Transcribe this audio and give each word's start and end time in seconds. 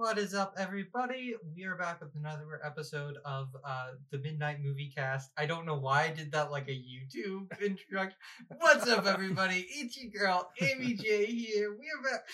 What 0.00 0.16
is 0.16 0.32
up, 0.32 0.54
everybody? 0.56 1.34
We 1.54 1.64
are 1.64 1.76
back 1.76 2.00
with 2.00 2.14
another 2.14 2.58
episode 2.64 3.16
of 3.22 3.48
uh, 3.62 3.88
the 4.10 4.16
Midnight 4.16 4.62
Movie 4.62 4.90
Cast. 4.96 5.30
I 5.36 5.44
don't 5.44 5.66
know 5.66 5.76
why 5.76 6.04
I 6.04 6.08
did 6.08 6.32
that 6.32 6.50
like 6.50 6.68
a 6.68 6.70
YouTube 6.70 7.48
introduction. 7.60 8.16
What's 8.60 8.88
up, 8.88 9.04
everybody? 9.04 9.66
It's 9.68 9.98
your 10.00 10.10
girl, 10.10 10.50
Amy 10.58 10.94
J 10.94 11.26
here. 11.26 11.76
We 11.78 11.84
are 11.90 12.02
back. 12.02 12.24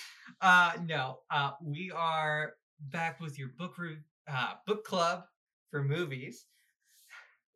Uh, 0.40 0.80
no, 0.86 1.18
uh, 1.28 1.54
we 1.60 1.90
are 1.90 2.52
back 2.78 3.20
with 3.20 3.36
your 3.36 3.48
book 3.58 3.76
re- 3.78 3.98
uh, 4.30 4.52
book 4.64 4.84
club 4.84 5.24
for 5.72 5.82
movies. 5.82 6.44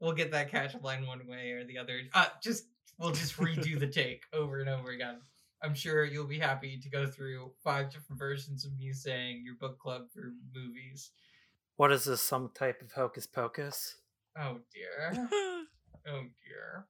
We'll 0.01 0.15
get 0.15 0.33
that 0.33 0.51
catch 0.51 0.75
line 0.83 1.07
one 1.07 1.25
way 1.29 1.53
or 1.53 1.63
the 1.63 1.79
other. 1.79 2.01
Uh, 2.13 2.27
just 2.43 2.65
we'll 2.99 3.13
just 3.13 3.37
redo 3.37 3.79
the 3.79 3.87
take 4.03 4.25
over 4.33 4.59
and 4.59 4.69
over 4.69 4.91
again. 4.91 5.21
I'm 5.63 5.75
sure 5.75 6.05
you'll 6.05 6.27
be 6.27 6.39
happy 6.39 6.79
to 6.79 6.89
go 6.89 7.07
through 7.07 7.53
five 7.63 7.91
different 7.91 8.19
versions 8.19 8.65
of 8.65 8.77
me 8.79 8.93
saying 8.93 9.43
your 9.45 9.57
book 9.61 9.79
club 9.79 10.03
for 10.13 10.33
movies. 10.55 11.11
What 11.77 11.93
is 11.93 12.05
this? 12.05 12.23
Some 12.23 12.51
type 12.55 12.83
of 12.83 12.93
hocus 12.93 13.27
pocus? 13.27 13.97
Oh 14.39 14.59
dear. 14.73 15.29
oh 16.09 16.23
dear. 16.47 16.87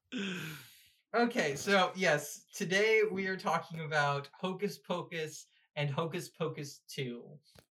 Okay, 1.12 1.56
so 1.56 1.90
yes, 1.96 2.42
today 2.54 3.02
we 3.10 3.26
are 3.26 3.36
talking 3.36 3.80
about 3.80 4.28
Hocus 4.40 4.78
Pocus 4.78 5.46
and 5.74 5.90
Hocus 5.90 6.28
Pocus 6.28 6.82
2. 6.88 7.22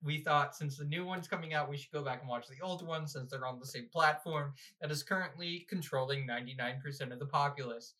We 0.03 0.19
thought 0.19 0.55
since 0.55 0.77
the 0.77 0.83
new 0.83 1.05
one's 1.05 1.27
coming 1.27 1.53
out, 1.53 1.69
we 1.69 1.77
should 1.77 1.91
go 1.91 2.03
back 2.03 2.19
and 2.19 2.29
watch 2.29 2.47
the 2.47 2.61
old 2.61 2.85
one 2.85 3.07
since 3.07 3.31
they're 3.31 3.45
on 3.45 3.59
the 3.59 3.65
same 3.65 3.87
platform 3.91 4.53
that 4.81 4.91
is 4.91 5.03
currently 5.03 5.65
controlling 5.69 6.27
99% 6.27 7.13
of 7.13 7.19
the 7.19 7.25
populace. 7.25 7.93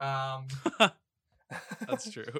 Um, 0.00 0.46
That's 1.88 2.10
true. 2.10 2.24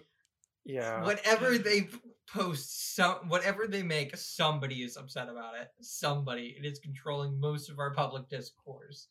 Yeah. 0.64 1.02
whatever 1.02 1.58
they 1.58 1.88
post 2.32 2.94
some 2.94 3.28
whatever 3.28 3.66
they 3.66 3.82
make 3.82 4.16
somebody 4.16 4.84
is 4.84 4.96
upset 4.96 5.28
about 5.28 5.54
it 5.60 5.70
somebody 5.80 6.54
it 6.56 6.64
is 6.64 6.78
controlling 6.78 7.40
most 7.40 7.68
of 7.68 7.80
our 7.80 7.92
public 7.92 8.28
discourse 8.28 9.08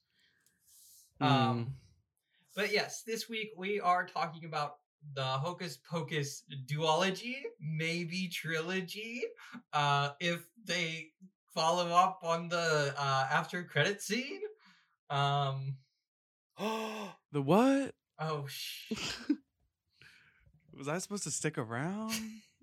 um 1.20 1.74
but 2.56 2.72
yes 2.72 3.04
this 3.06 3.28
week 3.28 3.50
we 3.58 3.82
are 3.82 4.06
talking 4.08 4.46
about 4.46 4.76
the 5.14 5.22
hocus 5.24 5.78
pocus 5.78 6.44
duology 6.68 7.36
maybe 7.60 8.30
trilogy 8.30 9.24
uh 9.74 10.12
if 10.22 10.48
they 10.64 11.10
follow 11.54 11.90
up 11.90 12.20
on 12.24 12.48
the 12.48 12.94
uh 12.98 13.28
after 13.30 13.62
credit 13.66 14.02
scene 14.02 14.40
um 15.10 15.76
The 17.34 17.42
what? 17.42 17.94
oh 18.20 18.46
sh- 18.48 18.94
Was 20.78 20.88
I 20.88 20.98
supposed 21.00 21.24
to 21.24 21.32
stick 21.32 21.58
around? 21.58 22.14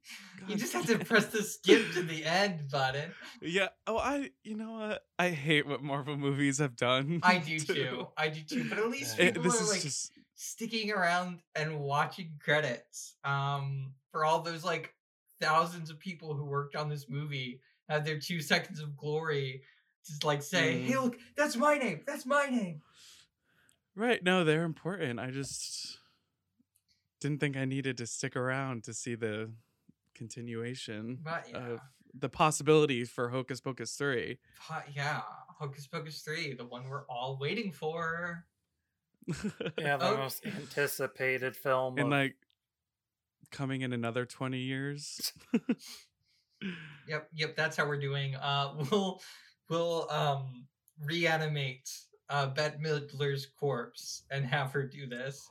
you 0.49 0.57
just 0.57 0.73
have 0.73 0.87
to 0.87 0.99
press 1.05 1.27
the 1.27 1.43
skip 1.43 1.93
to 1.93 2.03
the 2.03 2.25
end 2.25 2.71
button 2.71 3.13
Yeah. 3.43 3.69
Oh, 3.87 3.99
I. 3.99 4.31
You 4.43 4.57
know 4.57 4.73
what? 4.73 5.03
I 5.19 5.29
hate 5.31 5.67
what 5.67 5.83
Marvel 5.83 6.17
movies 6.17 6.59
have 6.59 6.77
done. 6.77 7.21
I 7.23 7.39
do 7.47 7.59
too. 7.59 8.09
I 8.17 8.29
do 8.29 8.41
too. 8.43 8.69
But 8.69 8.79
at 8.79 8.89
least 8.89 9.19
people 9.19 9.41
It- 9.43 9.45
this 9.45 9.61
are 9.61 9.65
is 9.65 9.71
like 9.71 9.81
just. 9.83 10.13
sticking 10.35 10.91
around 10.93 11.41
and 11.55 11.81
watching 11.81 12.31
credits. 12.43 13.17
Um, 13.25 13.93
for 14.11 14.25
all 14.25 14.41
those 14.41 14.65
like 14.65 14.95
thousands 15.41 15.91
of 15.91 15.99
people 15.99 16.35
who 16.35 16.45
worked 16.45 16.75
on 16.77 16.89
this 16.89 17.09
movie 17.09 17.61
had 17.89 18.05
their 18.05 18.19
two 18.19 18.41
seconds 18.41 18.81
of 18.81 18.97
glory. 18.97 19.63
Just 20.07 20.25
like 20.25 20.43
say, 20.43 20.81
"Hey, 20.81 20.95
Mm. 20.95 21.03
look, 21.05 21.19
that's 21.37 21.57
my 21.57 21.77
name. 21.77 22.01
That's 22.07 22.25
my 22.25 22.47
name." 22.47 22.81
Right. 23.95 24.23
No, 24.23 24.45
they're 24.45 24.65
important. 24.65 25.19
I 25.21 25.31
just 25.31 25.98
didn't 27.21 27.41
think 27.41 27.57
I 27.57 27.65
needed 27.65 27.99
to 27.99 28.07
stick 28.07 28.37
around 28.37 28.85
to 28.85 28.95
see 28.95 29.15
the 29.15 29.51
continuation 30.15 31.19
But 31.23 31.47
yeah, 31.51 31.57
of 31.59 31.81
the 32.19 32.29
possibility 32.29 33.05
for 33.05 33.29
Hocus 33.29 33.61
Pocus 33.61 33.93
3. 33.95 34.39
po- 34.69 34.83
yeah, 34.95 35.21
Hocus 35.59 35.87
Pocus 35.87 36.21
three, 36.23 36.55
the 36.55 36.65
one 36.65 36.89
we're 36.89 37.05
all 37.07 37.39
waiting 37.41 37.73
for. 37.73 38.45
yeah, 39.79 39.97
the 39.97 40.09
Oh. 40.11 40.17
most 40.17 40.45
anticipated 40.47 41.57
film. 41.57 41.99
and 41.99 42.07
of- 42.07 42.11
like 42.13 42.37
coming 43.51 43.83
in 43.83 43.93
another 43.93 44.25
20 44.25 44.59
years. 44.59 45.33
Yep, 47.07 47.29
yep, 47.35 47.57
that's 47.57 47.77
how 47.77 47.87
we're 47.87 48.01
doing. 48.01 48.35
Uh, 48.35 48.75
we'll 48.91 49.21
we'll 49.71 50.11
um 50.11 50.67
reanimate 51.05 51.89
uh 52.29 52.47
Bette 52.49 52.79
Midler's 52.79 53.47
corpse 53.47 54.25
and 54.33 54.45
have 54.45 54.73
her 54.73 54.83
do 54.83 55.07
this. 55.07 55.49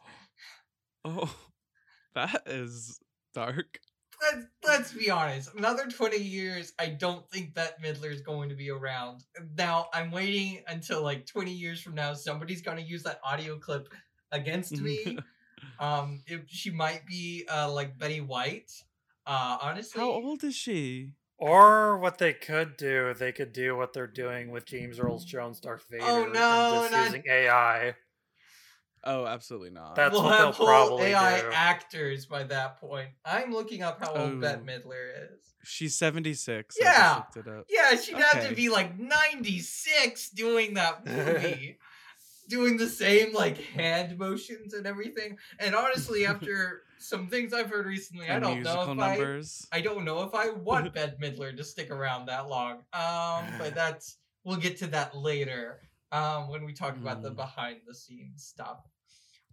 oh, 1.06 1.34
that 2.18 2.42
is 2.46 3.00
dark. 3.34 3.80
let's, 4.22 4.46
let's 4.66 4.94
be 4.94 5.10
honest. 5.12 5.54
Another 5.56 5.86
20 5.88 6.18
years, 6.18 6.74
I 6.80 6.88
don't 6.88 7.30
think 7.30 7.54
that 7.56 7.82
Midler 7.82 8.12
is 8.12 8.22
going 8.22 8.50
to 8.50 8.56
be 8.56 8.70
around. 8.72 9.24
Now, 9.58 9.88
I'm 9.94 10.12
waiting 10.12 10.64
until 10.68 11.04
like 11.04 11.26
20 11.28 11.52
years 11.52 11.82
from 11.82 11.96
now, 11.96 12.14
somebody's 12.14 12.62
going 12.62 12.78
to 12.78 12.84
use 12.84 13.04
that 13.04 13.20
audio 13.24 13.58
clip 13.58 13.88
against 14.32 14.80
me. 14.82 15.18
um, 15.80 16.24
if 16.26 16.42
she 16.48 16.72
might 16.72 17.06
be 17.06 17.46
uh, 17.52 17.72
like 17.72 17.98
Betty 17.98 18.22
White. 18.22 18.72
Uh, 19.26 19.58
honestly, 19.62 20.00
How 20.02 20.10
old 20.10 20.44
is 20.44 20.56
she? 20.56 21.12
or 21.40 22.00
what 22.00 22.18
they 22.18 22.34
could 22.34 22.78
do, 22.78 23.14
they 23.14 23.32
could 23.32 23.54
do 23.54 23.76
what 23.78 23.94
they're 23.94 24.08
doing 24.08 24.50
with 24.50 24.66
James 24.66 25.00
Earl 25.00 25.20
Jones, 25.20 25.60
Darth 25.60 25.86
Vader, 25.92 26.04
Oh, 26.04 26.24
and 26.24 26.34
no, 26.34 26.80
just 26.82 26.92
not- 26.92 27.06
using 27.06 27.24
AI. 27.30 27.94
Oh, 29.04 29.26
absolutely 29.26 29.70
not. 29.70 29.96
That's 29.96 30.12
we'll 30.14 30.24
what 30.24 30.38
they'll 30.38 30.46
have 30.48 30.56
whole 30.56 30.68
probably 30.68 31.06
AI 31.08 31.42
do. 31.42 31.50
actors 31.54 32.26
by 32.26 32.44
that 32.44 32.80
point. 32.80 33.10
I'm 33.26 33.54
looking 33.54 33.82
up 33.84 34.00
how 34.00 34.14
old 34.14 34.42
Bette 34.42 34.62
Oh. 34.62 34.66
Midler 34.66 35.32
is. 35.34 35.40
She's 35.64 35.98
76. 35.98 36.76
Yeah. 36.80 36.94
just 37.26 37.36
looked 37.36 37.48
it 37.48 37.54
up. 37.54 37.66
Yeah, 37.70 37.96
she'd 37.98 38.18
have 38.18 38.48
to 38.48 38.56
be 38.56 38.70
like 38.70 38.98
96 39.00 40.30
doing 40.32 40.74
that 40.76 41.06
movie. 41.06 41.78
doing 42.50 42.78
the 42.78 42.88
same 42.88 43.34
like 43.34 43.58
hand 43.58 44.18
motions 44.18 44.74
and 44.74 44.86
everything. 44.88 45.38
And 45.60 45.76
honestly, 45.76 46.26
after 46.26 46.84
some 47.00 47.28
things 47.28 47.54
I've 47.54 47.70
heard 47.70 47.86
recently, 47.86 48.30
I 48.30 48.40
don't 48.40 48.64
know 48.64 48.82
if 48.92 48.98
numbers. 48.98 49.68
I 49.72 49.78
I 49.78 49.82
don't 49.82 50.06
know 50.06 50.24
if 50.24 50.34
I 50.34 50.50
want 50.52 50.94
Bette 50.94 51.18
Midler 51.22 51.56
to 51.56 51.64
stick 51.64 51.92
around 51.92 52.28
that 52.28 52.48
long. 52.50 52.78
Um, 52.94 53.46
but 53.60 53.76
that's 53.76 54.18
we'll 54.44 54.58
get 54.58 54.78
to 54.78 54.88
that 54.88 55.16
later. 55.16 55.82
Um, 56.12 56.48
when 56.48 56.64
we 56.64 56.74
talk 56.74 56.96
about 56.96 57.22
the 57.22 57.32
Mm. 57.32 57.36
behind 57.36 57.82
the 57.86 57.94
scenes 57.94 58.46
stuff. 58.46 58.88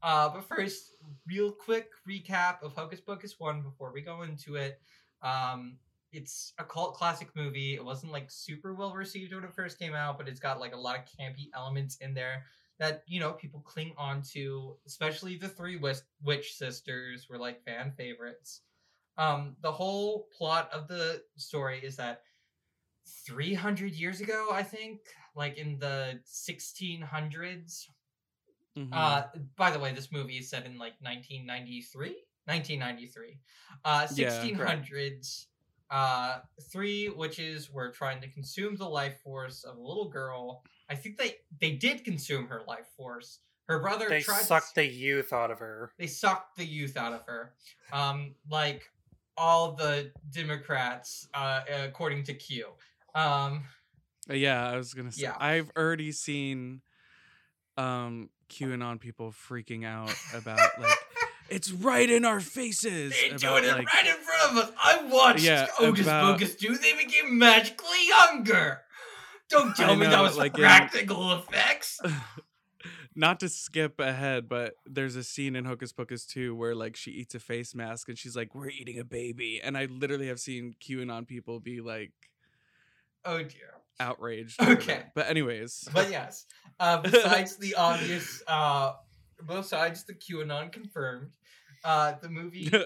Uh, 0.03 0.29
but 0.29 0.45
first, 0.45 0.93
real 1.27 1.51
quick 1.51 1.91
recap 2.07 2.63
of 2.63 2.75
Hocus 2.75 3.01
Pocus 3.01 3.41
1 3.41 3.63
before 3.63 3.93
we 3.93 4.03
go 4.03 4.23
into 4.23 4.57
it. 4.57 4.81
Um, 5.23 5.79
it's 6.13 6.53
a 6.59 6.65
cult 6.65 6.95
classic 6.95 7.35
movie. 7.35 7.75
It 7.75 7.85
wasn't 7.85 8.13
like 8.13 8.31
super 8.31 8.75
well 8.75 8.95
received 8.95 9.35
when 9.35 9.45
it 9.45 9.53
first 9.55 9.79
came 9.79 9.95
out, 9.95 10.17
but 10.19 10.29
it's 10.29 10.39
got 10.39 10.61
like 10.61 10.75
a 10.75 10.77
lot 10.77 10.97
of 10.97 11.05
campy 11.07 11.49
elements 11.55 11.97
in 11.97 12.15
there 12.15 12.45
that, 12.79 13.03
you 13.07 13.19
know, 13.19 13.33
people 13.33 13.61
cling 13.61 13.95
on 13.97 14.23
to, 14.23 14.77
especially 14.87 15.37
the 15.37 15.49
three 15.49 15.77
witch, 15.77 15.99
witch 16.23 16.55
sisters 16.55 17.29
were 17.29 17.39
like 17.39 17.65
fan 17.65 17.93
favorites. 17.97 18.61
Um, 19.17 19.57
the 19.61 19.73
whole 19.73 20.29
plot 20.37 20.71
of 20.73 20.87
the 20.87 21.25
story 21.37 21.81
is 21.83 21.97
that 21.97 22.23
300 23.27 23.93
years 23.93 24.21
ago, 24.21 24.49
I 24.53 24.63
think, 24.63 25.01
like 25.35 25.59
in 25.59 25.79
the 25.79 26.21
1600s, 26.25 27.89
Mhm. 28.77 28.91
uh, 28.93 29.29
by 29.57 29.71
the 29.71 29.79
way, 29.79 29.93
this 29.93 30.11
movie 30.13 30.39
is 30.39 30.49
set 30.51 30.67
in 30.67 30.79
like 30.79 31.01
1993, 31.01 32.25
1993. 32.47 33.39
Uh, 33.85 34.07
Yeah, 34.15 34.29
1600s. 34.29 35.49
uh, 35.91 36.41
three 36.73 37.09
witches 37.09 37.71
were 37.71 37.91
trying 37.91 38.21
to 38.21 38.29
consume 38.29 38.77
the 38.77 38.89
life 38.89 39.21
force 39.23 39.65
of 39.65 39.77
a 39.77 39.81
little 39.81 40.09
girl. 40.09 40.65
I 40.89 40.97
think 40.97 41.19
they 41.19 41.41
they 41.61 41.73
did 41.73 42.05
consume 42.05 42.49
her 42.49 42.63
life 42.67 42.89
force. 42.97 43.41
Her 43.69 43.79
brother 43.81 44.09
They 44.09 44.23
tried. 44.23 44.43
sucked 44.45 44.75
the 44.75 44.85
youth 44.87 45.33
out 45.33 45.51
of 45.51 45.59
her. 45.61 45.93
They 45.99 46.07
sucked 46.07 46.57
the 46.57 46.65
youth 46.67 46.97
out 46.97 47.13
of 47.13 47.25
her. 47.27 47.55
Um, 47.93 48.35
like 48.51 48.91
all 49.37 49.73
the 49.73 50.13
Democrats, 50.31 51.29
uh, 51.35 51.65
according 51.69 52.25
to 52.25 52.35
Q. 52.35 52.75
Um, 53.15 53.65
yeah, 54.31 54.69
I 54.71 54.77
was 54.77 54.95
gonna 54.95 55.13
say. 55.13 55.23
Yeah. 55.23 55.35
I've 55.39 55.71
already 55.77 56.13
seen 56.13 56.81
um 57.77 58.31
QAnon 58.49 59.01
people 59.01 59.33
freaking 59.33 59.85
out 59.85 60.15
about 60.35 60.59
like 60.79 60.97
it's 61.51 61.71
right 61.91 62.09
in 62.09 62.25
our 62.25 62.41
faces. 62.41 63.13
They're 63.13 63.31
about, 63.37 63.41
doing 63.63 63.65
it 63.65 63.77
like, 63.79 63.93
right 63.93 64.07
in 64.07 64.15
front 64.17 64.53
of 64.53 64.59
us. 64.59 64.73
I 64.83 65.05
watched 65.11 65.45
Yeah, 65.45 65.67
Hocus 65.77 66.07
about- 66.07 66.39
Pocus 66.39 66.55
2. 66.57 66.77
They 66.77 66.95
became 66.95 67.39
magically 67.39 68.07
younger. 68.09 68.81
Don't 69.51 69.77
tell 69.77 69.91
I 69.91 69.97
me 69.97 70.07
that 70.07 70.23
was 70.23 70.37
like 70.39 70.55
in- 70.57 70.63
practical 70.65 71.33
effects. 71.35 72.01
not 73.15 73.41
to 73.41 73.49
skip 73.49 74.01
ahead, 74.01 74.49
but 74.49 74.75
there's 74.87 75.17
a 75.17 75.23
scene 75.23 75.55
in 75.55 75.65
Hocus 75.67 75.93
Pocus 75.93 76.25
2 76.27 76.55
where 76.55 76.75
like 76.75 76.97
she 76.97 77.11
eats 77.11 77.35
a 77.35 77.41
face 77.41 77.75
mask 77.75 78.09
and 78.09 78.19
she's 78.19 78.35
like, 78.35 78.55
"We're 78.55 78.71
eating 78.71 78.99
a 78.99 79.05
baby," 79.05 79.61
and 79.63 79.77
I 79.77 79.85
literally 79.87 80.29
have 80.29 80.41
seen 80.41 80.75
QAnon 80.83 81.27
people 81.27 81.61
be 81.61 81.81
like 81.81 82.13
Oh 83.25 83.39
dear. 83.43 83.74
Outraged. 84.01 84.61
Okay. 84.61 84.95
that. 84.95 85.15
but 85.15 85.29
anyways, 85.29 85.89
But 85.95 86.11
yes, 86.11 86.47
uh, 86.81 87.01
besides 87.01 87.57
the 87.57 87.75
obvious, 87.79 88.43
uh, 88.47 88.93
besides 89.47 90.05
the 90.05 90.15
QAnon 90.15 90.73
confirmed, 90.73 91.33
uh, 91.85 92.15
the 92.21 92.29
movie 92.29 92.71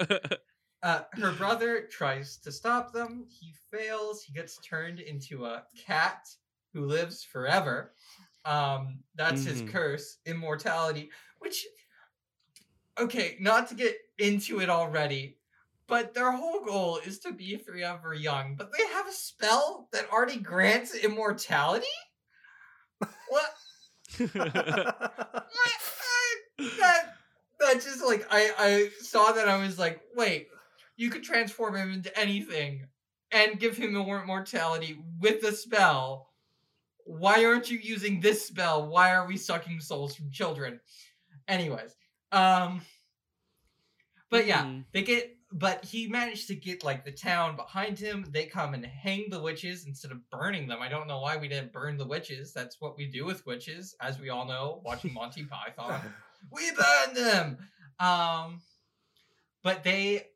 Uh, 0.80 1.00
her 1.14 1.32
brother 1.32 1.88
tries 1.90 2.36
to 2.36 2.52
stop 2.52 2.92
them. 2.92 3.26
He 3.28 3.52
fails. 3.72 4.22
He 4.22 4.32
gets 4.32 4.58
turned 4.60 5.00
into 5.00 5.44
a 5.44 5.64
cat 5.76 6.28
who 6.72 6.84
lives 6.86 7.24
forever. 7.24 7.94
Um, 8.44 9.00
that's 9.16 9.44
his 9.44 9.60
Mhm. 9.62 9.72
curse, 9.72 10.18
immortality. 10.24 11.10
Which, 11.40 11.66
okay, 12.98 13.36
not 13.40 13.68
to 13.70 13.74
get 13.74 13.96
into 14.18 14.60
it 14.60 14.70
already, 14.70 15.37
but 15.88 16.14
their 16.14 16.30
whole 16.32 16.64
goal 16.64 16.98
is 17.04 17.18
to 17.20 17.32
be 17.32 17.56
forever 17.56 18.14
young. 18.14 18.54
But 18.56 18.70
they 18.76 18.86
have 18.88 19.08
a 19.08 19.12
spell 19.12 19.88
that 19.92 20.10
already 20.12 20.38
grants 20.38 20.94
immortality. 20.94 21.86
What? 23.28 23.50
that 26.58 27.14
that 27.60 27.74
just 27.74 28.04
like 28.04 28.26
I 28.30 28.50
I 28.58 28.90
saw 29.00 29.32
that 29.32 29.48
I 29.48 29.58
was 29.58 29.78
like, 29.78 30.00
wait, 30.16 30.48
you 30.96 31.10
could 31.10 31.22
transform 31.22 31.76
him 31.76 31.92
into 31.92 32.16
anything 32.18 32.86
and 33.30 33.60
give 33.60 33.76
him 33.76 33.92
more 33.94 34.24
mortality 34.24 34.98
with 35.20 35.44
a 35.44 35.52
spell. 35.52 36.30
Why 37.04 37.44
aren't 37.44 37.70
you 37.70 37.78
using 37.78 38.20
this 38.20 38.46
spell? 38.46 38.88
Why 38.88 39.14
are 39.14 39.26
we 39.26 39.36
sucking 39.36 39.80
souls 39.80 40.14
from 40.14 40.30
children? 40.30 40.80
Anyways, 41.46 41.94
um 42.32 42.80
but 44.30 44.46
yeah, 44.46 44.64
Mhm. 44.64 44.84
they 44.92 45.02
get 45.02 45.37
but 45.52 45.84
he 45.84 46.06
managed 46.06 46.46
to 46.48 46.54
get 46.54 46.84
like 46.84 47.04
the 47.04 47.12
town 47.12 47.56
behind 47.56 47.98
him. 47.98 48.26
They 48.30 48.46
come 48.46 48.74
and 48.74 48.84
hang 48.84 49.30
the 49.30 49.40
witches 49.40 49.86
instead 49.86 50.10
of 50.10 50.28
burning 50.30 50.68
them. 50.68 50.82
I 50.82 50.88
don't 50.88 51.08
know 51.08 51.20
why 51.20 51.36
we 51.36 51.48
didn't 51.48 51.72
burn 51.72 51.96
the 51.96 52.06
witches. 52.06 52.52
That's 52.52 52.76
what 52.80 52.96
we 52.96 53.06
do 53.06 53.24
with 53.24 53.46
witches, 53.46 53.94
as 54.00 54.20
we 54.20 54.28
all 54.28 54.46
know, 54.46 54.82
watching 54.84 55.14
Monty 55.14 55.44
Python 55.44 56.00
we 56.50 56.70
burn 56.70 57.14
them. 57.14 57.58
Um, 58.00 58.60
but 59.62 59.82
they 59.82 60.26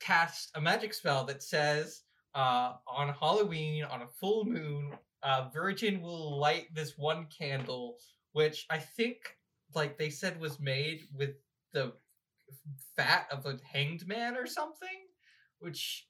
cast 0.00 0.50
a 0.54 0.60
magic 0.60 0.94
spell 0.94 1.24
that 1.24 1.42
says 1.42 2.02
uh, 2.34 2.74
on 2.86 3.14
Halloween, 3.20 3.84
on 3.84 4.02
a 4.02 4.06
full 4.06 4.44
moon, 4.44 4.92
uh, 5.22 5.48
Virgin 5.52 6.00
will 6.00 6.38
light 6.38 6.74
this 6.74 6.96
one 6.96 7.26
candle, 7.26 7.96
which 8.32 8.66
I 8.70 8.78
think, 8.78 9.36
like 9.74 9.98
they 9.98 10.10
said, 10.10 10.40
was 10.40 10.58
made 10.60 11.02
with 11.14 11.34
the 11.72 11.92
fat 12.96 13.26
of 13.30 13.46
a 13.46 13.58
hanged 13.72 14.06
man 14.06 14.36
or 14.36 14.46
something. 14.46 14.88
Which 15.58 16.06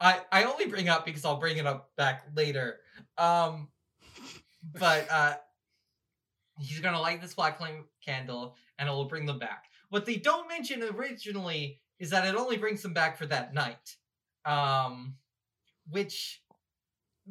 I 0.00 0.20
I 0.30 0.44
only 0.44 0.66
bring 0.66 0.88
up 0.88 1.04
because 1.04 1.24
I'll 1.24 1.40
bring 1.40 1.56
it 1.56 1.66
up 1.66 1.90
back 1.96 2.24
later. 2.34 2.80
Um, 3.16 3.68
but 4.78 5.10
uh, 5.10 5.34
he's 6.58 6.80
gonna 6.80 7.00
light 7.00 7.20
this 7.20 7.34
black 7.34 7.58
flame 7.58 7.84
candle 8.04 8.56
and 8.78 8.88
it 8.88 8.92
will 8.92 9.06
bring 9.06 9.26
them 9.26 9.38
back. 9.38 9.64
What 9.90 10.06
they 10.06 10.16
don't 10.16 10.48
mention 10.48 10.82
originally 10.82 11.80
is 11.98 12.10
that 12.10 12.26
it 12.26 12.34
only 12.34 12.56
brings 12.56 12.82
them 12.82 12.94
back 12.94 13.16
for 13.16 13.26
that 13.26 13.54
night, 13.54 13.96
um, 14.44 15.14
which 15.88 16.42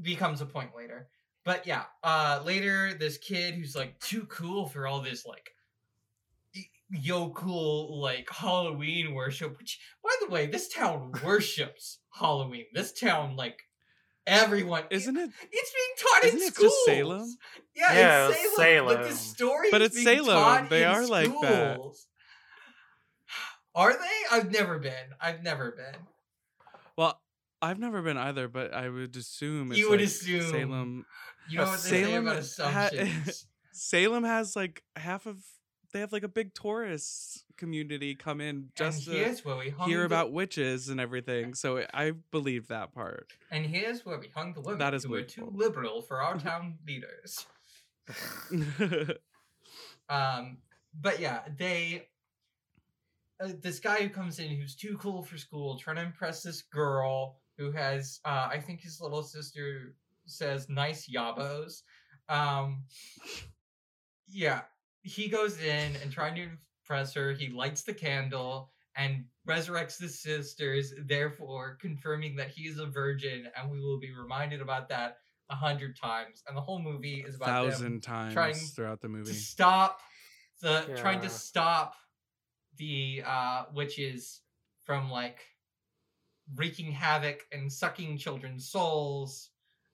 becomes 0.02 0.42
a 0.42 0.46
point 0.46 0.72
later. 0.76 1.10
But 1.44 1.66
yeah, 1.66 1.84
uh, 2.04 2.42
later 2.46 2.94
this 2.94 3.18
kid 3.18 3.56
who's 3.56 3.76
like 3.76 4.00
too 4.00 4.26
cool 4.26 4.68
for 4.68 4.88
all 4.88 5.02
this 5.02 5.26
like 5.26 5.52
y- 6.92 7.00
yo 7.02 7.30
cool 7.32 8.02
like 8.02 8.30
Halloween 8.30 9.14
worship. 9.14 9.58
Which, 9.58 9.80
by 10.04 10.12
the 10.22 10.30
way, 10.32 10.46
this 10.48 10.68
town 10.70 11.12
worships 11.24 12.00
Halloween. 12.12 12.66
This 12.74 12.92
town 12.94 13.36
like 13.36 13.60
everyone 14.28 14.84
Isn't 14.92 15.18
it? 15.18 15.30
it's 15.52 15.72
being 15.74 16.12
taught 16.14 16.24
Isn't 16.26 16.40
in 16.42 16.48
it 16.48 16.54
schools. 16.56 16.72
just 16.74 16.86
Salem? 16.86 17.38
Yeah, 17.76 17.94
Yeah, 17.94 18.28
it's 18.30 18.38
it's 18.44 18.56
Salem. 18.56 18.96
But 18.98 19.08
the 19.10 19.16
story 19.16 19.68
But 19.72 19.82
is 19.82 19.88
it's 19.96 20.04
being 20.04 20.18
Salem. 20.24 20.36
taught 20.36 20.70
They 20.70 20.84
in 20.84 20.90
are 20.90 21.08
like 21.08 21.32
that. 21.42 21.80
Are 23.74 23.94
they? 23.94 24.36
I've 24.38 24.52
never 24.52 24.80
been. 24.80 24.92
I've 25.20 25.44
never 25.44 25.72
been. 25.72 26.02
Well, 26.98 27.22
I've 27.62 27.80
never 27.80 28.02
been 28.02 28.18
either, 28.18 28.48
but 28.48 28.74
I 28.74 28.90
would 28.90 29.16
assume 29.16 29.72
it's 29.72 29.80
You 29.80 29.90
would 29.90 30.00
like 30.02 30.08
assume. 30.10 30.52
Salem. 30.52 31.06
You 31.50 31.60
know 31.60 31.64
what 31.66 31.82
they 31.84 31.90
say 31.90 32.04
Salem 32.04 32.24
about 32.28 32.36
ha- 32.36 32.90
assumptions. 32.90 33.48
Salem 33.72 34.24
has 34.24 34.56
like 34.56 34.84
half 34.96 35.26
of. 35.26 35.38
They 35.92 36.00
have 36.00 36.12
like 36.12 36.24
a 36.24 36.30
big 36.30 36.54
tourist 36.54 37.46
community 37.58 38.16
come 38.16 38.42
in 38.42 38.70
just 38.76 39.08
and 39.08 39.18
to 39.18 39.24
here's 39.24 39.46
where 39.46 39.58
we 39.58 39.70
hung 39.70 39.90
hear 39.90 40.00
the, 40.00 40.06
about 40.06 40.32
witches 40.32 40.90
and 40.90 41.00
everything. 41.00 41.54
So 41.54 41.86
I 41.94 42.12
believe 42.32 42.68
that 42.68 42.94
part. 42.94 43.34
And 43.52 43.66
here's 43.66 44.06
where 44.06 44.20
we 44.20 44.30
hung 44.34 44.54
the 44.54 44.62
women 44.62 44.80
That 44.80 44.94
is 44.94 45.04
who 45.04 45.12
were 45.12 45.22
too 45.22 45.52
liberal 45.54 46.02
for 46.02 46.22
our 46.22 46.38
town 46.40 46.78
leaders. 46.86 47.46
Um, 50.12 50.58
but 51.00 51.20
yeah, 51.20 51.40
they. 51.58 52.08
Uh, 53.42 53.54
this 53.60 53.80
guy 53.80 54.04
who 54.04 54.10
comes 54.10 54.38
in 54.38 54.50
who's 54.50 54.76
too 54.76 54.98
cool 54.98 55.24
for 55.24 55.38
school, 55.38 55.80
trying 55.80 55.96
to 55.96 56.04
impress 56.04 56.44
this 56.44 56.62
girl 56.62 57.40
who 57.58 57.72
has, 57.72 58.20
uh, 58.24 58.50
I 58.52 58.60
think 58.60 58.82
his 58.82 59.02
little 59.02 59.24
sister 59.24 59.96
says 60.28 60.70
nice 60.70 61.10
yabos. 61.10 61.82
Um, 62.30 62.84
yeah, 64.28 64.62
he 65.04 65.28
goes 65.28 65.60
in 65.60 65.96
and 65.98 66.12
trying 66.12 66.36
to 66.36 66.50
impress 66.84 67.14
her. 67.14 67.32
He 67.34 67.50
lights 67.50 67.84
the 67.84 67.94
candle 67.94 68.70
and 68.96 69.26
resurrects 69.48 69.98
the 69.98 70.10
sisters, 70.10 70.94
therefore 71.06 71.78
confirming 71.80 72.36
that 72.36 72.50
he 72.50 72.68
is 72.68 72.78
a 72.78 72.86
virgin, 72.86 73.48
and 73.56 73.72
we 73.72 73.80
will 73.80 74.00
be 74.00 74.12
reminded 74.14 74.62
about 74.62 74.90
that 74.90 75.18
a 75.50 75.56
hundred 75.56 75.96
times. 75.98 76.44
And 76.48 76.56
the 76.56 76.62
whole 76.62 76.80
movie 76.82 77.24
is 77.28 77.36
about 77.36 77.48
them 77.48 77.72
Thousand 77.72 78.04
times 78.04 78.34
trying 78.34 78.54
throughout 78.54 79.02
the 79.02 79.08
movie 79.10 79.24
to 79.24 79.30
movie. 79.30 79.40
stop 79.40 80.00
the 80.62 80.94
trying 80.98 81.22
to 81.22 81.30
stop 81.30 81.96
the 82.78 83.24
uh 83.26 83.66
witches 83.74 84.42
from 84.86 85.10
like 85.10 85.40
wreaking 86.56 86.92
havoc 86.92 87.46
and 87.52 87.72
sucking 87.72 88.18
children's 88.18 88.68
souls 88.70 89.50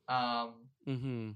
um 0.10 0.54
Mm-hmm. 0.88 1.32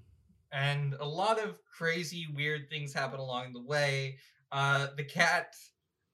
And 0.51 0.95
a 1.00 1.07
lot 1.07 1.39
of 1.39 1.59
crazy 1.65 2.27
weird 2.36 2.69
things 2.69 2.94
happen 2.94 3.19
along 3.19 3.53
the 3.53 3.62
way. 3.62 4.18
Uh 4.51 4.88
the 4.98 5.03
cat 5.03 5.56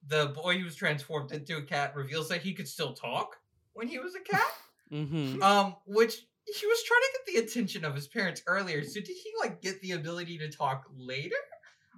the 0.06 0.26
boy 0.28 0.58
who 0.58 0.64
was 0.64 0.76
transformed 0.76 1.32
into 1.32 1.56
a 1.56 1.62
cat 1.62 1.94
reveals 1.96 2.28
that 2.28 2.40
he 2.40 2.54
could 2.54 2.68
still 2.68 2.92
talk 2.94 3.36
when 3.72 3.88
he 3.88 3.98
was 3.98 4.14
a 4.14 4.20
cat. 4.32 4.52
Mm-hmm. 4.92 5.42
um 5.42 5.76
which 5.86 6.14
he 6.46 6.66
was 6.66 6.82
trying 6.82 7.00
to 7.00 7.12
get 7.12 7.26
the 7.26 7.46
attention 7.46 7.84
of 7.84 7.94
his 7.94 8.06
parents 8.06 8.42
earlier. 8.46 8.82
So 8.82 9.00
did 9.00 9.08
he 9.08 9.32
like 9.38 9.60
get 9.60 9.80
the 9.82 9.92
ability 9.92 10.38
to 10.38 10.48
talk 10.50 10.86
later? 10.96 11.36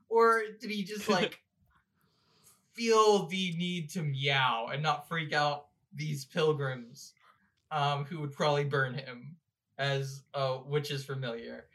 Or 0.08 0.42
did 0.60 0.70
he 0.70 0.82
just 0.82 1.08
like 1.18 1.40
feel 2.74 3.26
the 3.26 3.54
need 3.56 3.90
to 3.90 4.02
meow 4.02 4.68
and 4.72 4.82
not 4.82 5.08
freak 5.08 5.32
out 5.32 5.66
these 5.94 6.24
pilgrims 6.24 7.12
um 7.72 8.04
who 8.04 8.20
would 8.20 8.32
probably 8.32 8.64
burn 8.64 8.94
him 8.94 9.36
as 9.78 10.22
uh 10.34 10.54
which 10.54 10.90
is 10.90 11.04
familiar 11.04 11.66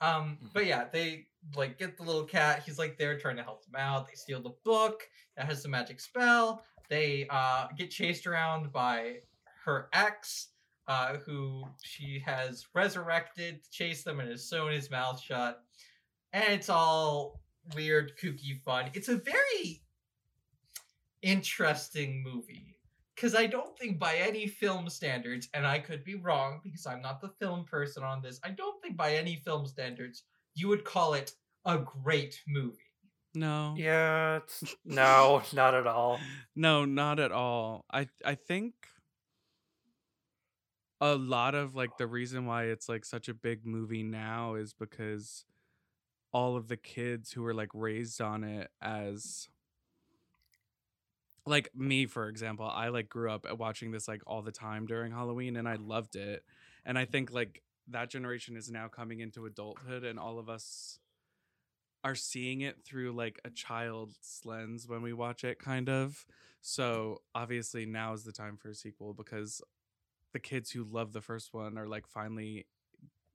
um 0.00 0.38
but 0.52 0.66
yeah 0.66 0.84
they 0.92 1.26
like 1.54 1.78
get 1.78 1.96
the 1.96 2.02
little 2.02 2.24
cat 2.24 2.62
he's 2.64 2.78
like 2.78 2.98
there 2.98 3.18
trying 3.18 3.36
to 3.36 3.42
help 3.42 3.64
them 3.64 3.80
out 3.80 4.06
they 4.06 4.14
steal 4.14 4.40
the 4.40 4.54
book 4.64 5.08
that 5.36 5.46
has 5.46 5.62
the 5.62 5.68
magic 5.68 6.00
spell 6.00 6.64
they 6.88 7.26
uh 7.30 7.66
get 7.76 7.90
chased 7.90 8.26
around 8.26 8.72
by 8.72 9.16
her 9.64 9.88
ex 9.92 10.48
uh 10.88 11.16
who 11.24 11.64
she 11.82 12.22
has 12.24 12.66
resurrected 12.74 13.62
to 13.62 13.70
chase 13.70 14.02
them 14.02 14.20
and 14.20 14.28
has 14.28 14.48
sewn 14.48 14.72
his 14.72 14.90
mouth 14.90 15.20
shut 15.20 15.62
and 16.32 16.52
it's 16.52 16.68
all 16.68 17.40
weird 17.74 18.12
kooky 18.18 18.60
fun. 18.60 18.90
It's 18.94 19.08
a 19.08 19.16
very 19.16 19.82
interesting 21.22 22.22
movie 22.22 22.75
because 23.16 23.34
I 23.34 23.46
don't 23.46 23.76
think 23.78 23.98
by 23.98 24.16
any 24.16 24.46
film 24.46 24.88
standards, 24.90 25.48
and 25.54 25.66
I 25.66 25.78
could 25.78 26.04
be 26.04 26.14
wrong 26.14 26.60
because 26.62 26.86
I'm 26.86 27.00
not 27.00 27.20
the 27.20 27.30
film 27.40 27.64
person 27.64 28.04
on 28.04 28.22
this, 28.22 28.38
I 28.44 28.50
don't 28.50 28.80
think 28.82 28.96
by 28.96 29.14
any 29.14 29.36
film 29.36 29.66
standards 29.66 30.24
you 30.54 30.68
would 30.68 30.84
call 30.84 31.14
it 31.14 31.32
a 31.64 31.78
great 31.78 32.40
movie. 32.46 32.78
No. 33.34 33.74
yeah, 33.76 34.36
it's, 34.36 34.76
no, 34.84 35.42
not 35.52 35.74
at 35.74 35.86
all. 35.86 36.18
No, 36.54 36.84
not 36.84 37.18
at 37.18 37.32
all. 37.32 37.84
I 37.90 38.08
I 38.24 38.34
think 38.34 38.74
a 41.00 41.14
lot 41.14 41.54
of 41.54 41.74
like 41.74 41.98
the 41.98 42.06
reason 42.06 42.46
why 42.46 42.64
it's 42.64 42.88
like 42.88 43.04
such 43.04 43.28
a 43.28 43.34
big 43.34 43.66
movie 43.66 44.02
now 44.02 44.54
is 44.54 44.72
because 44.72 45.44
all 46.32 46.56
of 46.56 46.68
the 46.68 46.76
kids 46.76 47.32
who 47.32 47.42
were 47.42 47.54
like 47.54 47.68
raised 47.74 48.20
on 48.20 48.44
it 48.44 48.70
as 48.80 49.48
like 51.46 51.70
me 51.74 52.06
for 52.06 52.28
example, 52.28 52.66
I 52.66 52.88
like 52.88 53.08
grew 53.08 53.30
up 53.30 53.46
uh, 53.50 53.54
watching 53.54 53.90
this 53.92 54.08
like 54.08 54.22
all 54.26 54.42
the 54.42 54.52
time 54.52 54.86
during 54.86 55.12
Halloween 55.12 55.56
and 55.56 55.68
I 55.68 55.76
loved 55.76 56.16
it. 56.16 56.44
And 56.84 56.98
I 56.98 57.04
think 57.04 57.32
like 57.32 57.62
that 57.88 58.10
generation 58.10 58.56
is 58.56 58.70
now 58.70 58.88
coming 58.88 59.20
into 59.20 59.46
adulthood 59.46 60.04
and 60.04 60.18
all 60.18 60.38
of 60.38 60.48
us 60.48 60.98
are 62.04 62.14
seeing 62.14 62.60
it 62.60 62.76
through 62.84 63.12
like 63.12 63.40
a 63.44 63.50
child's 63.50 64.40
lens 64.44 64.86
when 64.88 65.02
we 65.02 65.12
watch 65.12 65.42
it 65.44 65.58
kind 65.58 65.88
of 65.88 66.24
so 66.60 67.20
obviously 67.34 67.84
now 67.86 68.12
is 68.12 68.22
the 68.24 68.32
time 68.32 68.56
for 68.56 68.70
a 68.70 68.74
sequel 68.74 69.12
because 69.12 69.60
the 70.32 70.38
kids 70.38 70.70
who 70.70 70.84
love 70.84 71.12
the 71.12 71.20
first 71.20 71.52
one 71.52 71.76
are 71.78 71.86
like 71.88 72.06
finally 72.06 72.66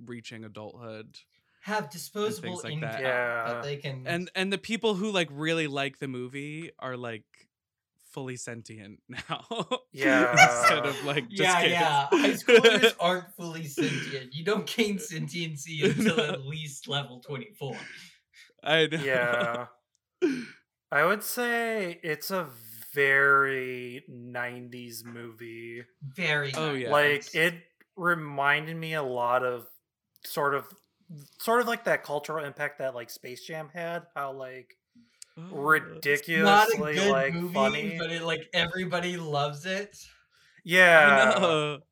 reaching 0.05 0.43
adulthood 0.45 1.17
Have 1.63 1.89
disposable 1.89 2.61
like 2.63 2.73
income 2.73 2.81
that. 2.91 3.01
that. 3.01 3.01
Yeah. 3.01 3.61
they 3.61 3.75
can 3.77 4.03
and 4.05 4.31
and 4.35 4.51
the 4.53 4.57
people 4.57 4.95
who 4.95 5.11
like 5.11 5.29
really 5.31 5.67
like 5.67 5.99
the 5.99 6.07
movie 6.07 6.71
are 6.79 6.95
like 6.97 7.25
fully 8.11 8.35
sentient 8.35 8.99
now. 9.09 9.45
Yeah. 9.91 10.31
Instead 10.31 10.85
of 10.85 11.05
like 11.05 11.29
just 11.29 11.41
yeah, 11.41 11.61
kids. 11.61 11.73
yeah. 11.73 12.07
High 12.11 12.33
schoolers 12.33 12.93
aren't 12.99 13.35
fully 13.35 13.65
sentient. 13.65 14.33
You 14.33 14.43
don't 14.43 14.65
gain 14.67 14.99
sentiency 14.99 15.81
until 15.83 16.19
at 16.19 16.45
least 16.45 16.87
level 16.87 17.19
24. 17.19 17.75
I 18.63 18.87
know. 18.87 18.97
Yeah. 19.03 19.65
I 20.91 21.05
would 21.05 21.23
say 21.23 21.99
it's 22.03 22.31
a 22.31 22.47
very 22.93 24.03
90s 24.11 25.05
movie. 25.05 25.83
Very 26.03 26.53
Oh, 26.55 26.73
yeah. 26.73 26.91
Like 26.91 27.33
it 27.33 27.55
reminded 27.95 28.75
me 28.75 28.93
a 28.93 29.03
lot 29.03 29.43
of 29.43 29.65
sort 30.25 30.53
of 30.53 30.65
sort 31.39 31.61
of 31.61 31.67
like 31.67 31.85
that 31.85 32.03
cultural 32.03 32.43
impact 32.45 32.79
that 32.79 32.93
like 32.93 33.09
Space 33.09 33.45
Jam 33.45 33.69
had, 33.73 34.03
how 34.15 34.33
like 34.33 34.75
Oh, 35.30 35.30
It's 35.30 35.30
not 35.30 35.30
a 35.30 35.30
ridiculously 35.51 36.93
good 36.95 37.11
like 37.11 37.33
movie, 37.33 37.53
funny. 37.53 37.97
but 37.97 38.11
it 38.11 38.21
like 38.23 38.49
everybody 38.53 39.17
loves 39.17 39.65
it. 39.65 39.97
I 40.05 40.61
yeah. 40.63 41.35
know. 41.39 41.79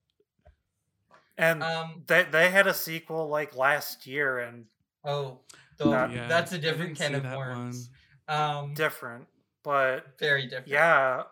And 1.38 1.64
Um. 1.64 2.04
they 2.08 2.24
they 2.24 2.50
had 2.50 2.68
a 2.68 2.74
sequel 2.74 3.30
like 3.30 3.56
last 3.56 4.06
year 4.06 4.40
and 4.40 4.66
Oh, 5.06 5.40
though 5.78 5.90
Not- 5.92 6.12
Yeah, 6.12 6.28
that's 6.28 6.52
a 6.52 6.58
different 6.58 6.98
didn't 6.98 6.98
can 6.98 7.12
see 7.12 7.18
of 7.18 7.24
that 7.24 7.38
worms. 7.38 7.90
Um, 8.28 8.74
different. 8.74 9.28
But 9.64 10.20
very 10.20 10.44
different. 10.48 10.68
Yeah, 10.68 11.24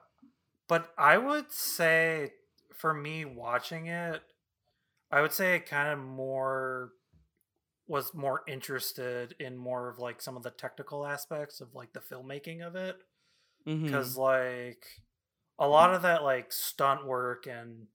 but 0.69 0.93
I 0.97 1.17
would 1.17 1.51
say 1.51 2.31
for 2.73 2.93
me 2.93 3.25
watching 3.25 3.87
it, 3.87 4.21
I 5.11 5.21
would 5.21 5.33
say 5.33 5.55
it 5.57 5.65
kind 5.65 5.89
of 5.89 5.99
more 5.99 6.91
was 7.87 8.13
more 8.13 8.41
interested 8.47 9.35
in 9.39 9.57
more 9.57 9.89
of 9.89 9.99
like 9.99 10.21
some 10.21 10.35
of 10.35 10.43
the 10.43 10.51
technical 10.51 11.05
aspects 11.05 11.61
of 11.61 11.73
like 11.73 11.93
the 11.93 11.99
filmmaking 11.99 12.65
of 12.65 12.75
it. 12.75 12.97
Mm-hmm. 13.67 13.85
Because 13.85 14.17
like 14.17 14.85
a 15.59 15.67
lot 15.67 15.93
of 15.93 16.03
that 16.03 16.23
like 16.23 16.51
stunt 16.51 17.05
work 17.05 17.47
and 17.47 17.87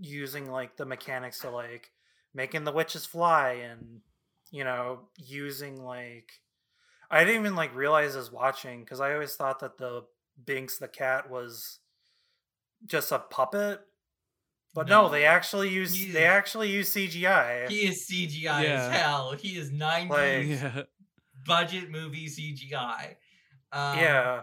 using 0.00 0.50
like 0.50 0.76
the 0.76 0.86
mechanics 0.86 1.40
to 1.40 1.50
like 1.50 1.90
making 2.34 2.64
the 2.64 2.72
witches 2.72 3.06
fly 3.06 3.52
and 3.52 4.00
you 4.50 4.64
know 4.64 5.00
using 5.16 5.82
like 5.82 6.30
i 7.10 7.24
didn't 7.24 7.40
even 7.40 7.56
like 7.56 7.74
realize 7.74 8.16
as 8.16 8.30
watching 8.30 8.80
because 8.80 9.00
i 9.00 9.12
always 9.12 9.34
thought 9.34 9.60
that 9.60 9.78
the 9.78 10.02
binks 10.44 10.78
the 10.78 10.88
cat 10.88 11.30
was 11.30 11.78
just 12.86 13.12
a 13.12 13.18
puppet 13.18 13.80
but 14.78 14.88
no, 14.88 15.02
No. 15.02 15.08
they 15.08 15.24
actually 15.26 15.68
use 15.70 15.92
He 15.94 16.10
they 16.12 16.24
actually 16.26 16.70
use 16.70 16.88
cgi 16.94 17.68
He 17.68 17.80
is 17.88 18.06
CGI 18.08 18.62
Yeah. 18.62 18.86
as 18.86 18.92
hell. 18.96 19.32
He 19.32 19.56
is 19.58 19.70
90s 19.70 20.10
Like- 20.10 20.46
yeah. 20.74 20.82
budget 21.46 21.90
movie 21.90 22.28
CGI. 22.28 23.16
Um, 23.72 23.98
yeah 23.98 24.42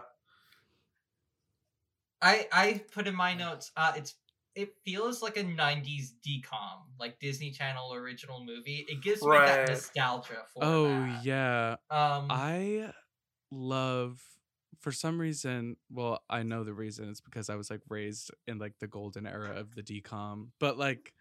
I 2.22 2.48
I 2.52 2.84
put 2.92 3.06
in 3.06 3.14
my 3.14 3.34
notes. 3.34 3.72
Uh, 3.76 3.92
it's 3.96 4.14
it 4.54 4.74
feels 4.84 5.20
like 5.22 5.36
a 5.36 5.44
'90s 5.44 6.14
DCOM, 6.26 6.78
like 6.98 7.18
Disney 7.20 7.50
Channel 7.50 7.92
original 7.94 8.42
movie. 8.44 8.86
It 8.88 9.02
gives 9.02 9.22
me 9.22 9.36
that 9.36 9.68
nostalgia 9.68 10.44
for 10.52 10.64
Oh 10.64 10.88
that. 10.88 11.24
yeah. 11.24 11.76
Um, 11.90 12.28
I 12.30 12.92
love 13.50 14.20
for 14.80 14.92
some 14.92 15.20
reason, 15.20 15.76
well, 15.90 16.22
I 16.28 16.42
know 16.42 16.64
the 16.64 16.74
reason 16.74 17.08
it's 17.08 17.20
because 17.20 17.50
I 17.50 17.56
was 17.56 17.70
like 17.70 17.80
raised 17.88 18.30
in 18.46 18.58
like 18.58 18.74
the 18.80 18.86
golden 18.86 19.26
era 19.26 19.54
of 19.56 19.74
the 19.74 19.82
DCOM, 19.82 20.48
but 20.58 20.78
like 20.78 21.12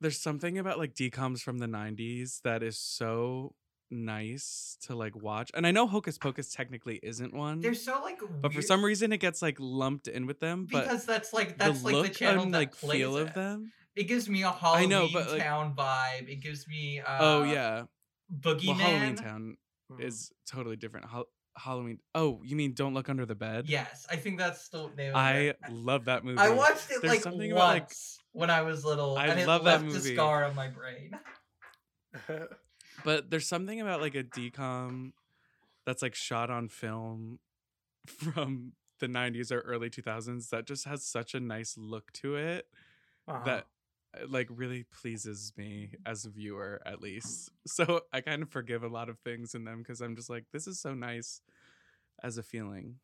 there's 0.00 0.18
something 0.18 0.58
about 0.58 0.78
like 0.78 0.94
DCOMs 0.94 1.40
from 1.40 1.58
the 1.58 1.66
90s 1.66 2.40
that 2.42 2.62
is 2.62 2.78
so 2.78 3.54
nice 3.90 4.76
to 4.82 4.94
like 4.94 5.14
watch. 5.16 5.50
And 5.54 5.66
I 5.66 5.70
know 5.70 5.86
Hocus 5.86 6.18
Pocus 6.18 6.52
technically 6.52 7.00
isn't 7.02 7.34
one, 7.34 7.60
they're 7.60 7.74
so 7.74 8.00
like, 8.02 8.20
but 8.40 8.52
for 8.52 8.62
some 8.62 8.84
reason 8.84 9.12
it 9.12 9.18
gets 9.18 9.42
like 9.42 9.56
lumped 9.58 10.08
in 10.08 10.26
with 10.26 10.40
them, 10.40 10.66
but 10.70 10.84
because 10.84 11.04
that's 11.04 11.32
like 11.32 11.58
that's 11.58 11.80
the 11.80 11.84
like 11.86 11.94
look 11.94 12.06
the 12.06 12.14
channel 12.14 12.44
and 12.44 12.54
that 12.54 12.58
like 12.58 12.76
plays 12.76 12.98
feel 12.98 13.16
it. 13.16 13.28
of 13.28 13.34
them. 13.34 13.72
It 13.96 14.04
gives 14.04 14.28
me 14.28 14.42
a 14.42 14.50
Halloween 14.50 14.88
know, 14.88 15.08
but, 15.12 15.30
like- 15.30 15.42
Town 15.42 15.74
vibe. 15.76 16.28
It 16.28 16.40
gives 16.40 16.66
me 16.68 17.00
uh, 17.00 17.18
oh 17.20 17.42
yeah. 17.42 17.84
Boogeyman. 18.32 18.66
Well, 18.68 18.76
Halloween 18.76 19.16
Town 19.16 19.56
is 19.98 20.32
totally 20.46 20.76
different. 20.76 21.10
Hal- 21.10 21.26
Halloween. 21.60 21.98
Oh, 22.14 22.40
you 22.44 22.56
mean 22.56 22.72
Don't 22.72 22.94
Look 22.94 23.08
Under 23.08 23.24
the 23.26 23.34
Bed? 23.34 23.68
Yes, 23.68 24.06
I 24.10 24.16
think 24.16 24.38
that's 24.38 24.68
the 24.68 24.88
name. 24.96 25.10
Of 25.10 25.16
I 25.16 25.54
love 25.70 26.06
that 26.06 26.24
movie. 26.24 26.38
I 26.38 26.50
watched 26.50 26.90
it 26.90 27.00
There's 27.02 27.12
like 27.14 27.20
something 27.22 27.50
once 27.52 27.52
about, 27.52 27.68
like- 27.68 27.90
when 28.32 28.50
I 28.50 28.62
was 28.62 28.84
little, 28.84 29.16
I 29.18 29.26
and 29.26 29.40
it 29.40 29.46
love 29.46 29.64
that 29.64 29.82
left 29.82 29.96
a 29.96 30.00
scar 30.00 30.44
on 30.44 30.54
my 30.54 30.68
brain. 30.68 31.10
but 33.04 33.30
there's 33.30 33.46
something 33.46 33.80
about 33.80 34.00
like 34.00 34.14
a 34.14 34.22
DCOM 34.24 35.12
that's 35.86 36.02
like 36.02 36.14
shot 36.14 36.50
on 36.50 36.68
film 36.68 37.38
from 38.06 38.72
the 39.00 39.06
90s 39.06 39.50
or 39.50 39.60
early 39.60 39.88
2000s 39.90 40.50
that 40.50 40.66
just 40.66 40.84
has 40.84 41.02
such 41.04 41.34
a 41.34 41.40
nice 41.40 41.76
look 41.78 42.12
to 42.12 42.36
it 42.36 42.66
Uh-huh. 43.26 43.44
that 43.46 43.66
Uh, 44.18 44.26
like 44.28 44.48
really 44.50 44.84
pleases 44.84 45.52
me 45.56 45.94
as 46.04 46.24
a 46.24 46.30
viewer 46.30 46.80
at 46.84 47.00
least 47.00 47.50
so 47.66 48.00
i 48.12 48.20
kind 48.20 48.42
of 48.42 48.50
forgive 48.50 48.82
a 48.82 48.88
lot 48.88 49.08
of 49.08 49.18
things 49.20 49.54
in 49.54 49.64
them 49.64 49.78
because 49.78 50.00
i'm 50.00 50.16
just 50.16 50.30
like 50.30 50.44
this 50.52 50.66
is 50.66 50.80
so 50.80 50.94
nice 50.94 51.42
as 52.22 52.38
a 52.38 52.42
feeling 52.42 52.96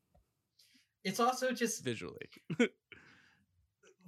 It's 1.05 1.21
also 1.21 1.53
just 1.53 1.85
visually 1.85 2.29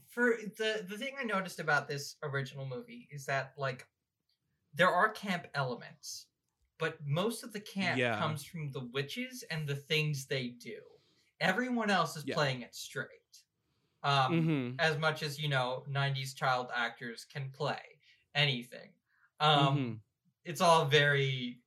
for 0.08 0.36
the 0.56 0.84
the 0.88 0.96
thing 0.96 1.14
I 1.18 1.24
noticed 1.24 1.60
about 1.60 1.88
this 1.88 2.16
original 2.22 2.66
movie 2.66 3.08
is 3.10 3.26
that 3.26 3.52
like 3.56 3.86
there 4.74 4.90
are 4.92 5.10
camp 5.10 5.46
elements, 5.54 6.28
but 6.78 6.98
most 7.04 7.44
of 7.44 7.52
the 7.52 7.60
camp 7.60 7.98
Yeah. 7.98 8.12
comes 8.12 8.44
from 8.44 8.70
the 8.72 8.84
witches 8.92 9.44
and 9.50 9.68
the 9.68 9.76
things 9.76 10.26
they 10.26 10.48
do. 10.50 10.80
Everyone 11.40 11.90
else 11.90 12.16
is 12.16 12.24
Yeah. 12.24 12.34
playing 12.34 12.62
it 12.62 12.74
straight. 12.74 13.08
Um, 14.02 14.50
hmm 14.50 14.80
as 14.80 14.96
much 14.98 15.22
as 15.22 15.40
you 15.40 15.48
know, 15.48 15.84
'90s 15.88 16.34
child 16.34 16.70
actors 16.74 17.24
can 17.24 17.50
play 17.50 18.00
anything. 18.34 18.92
Um, 19.40 19.78
Mhm. 19.78 20.00
it's 20.44 20.60
all 20.60 20.86
very 20.86 21.62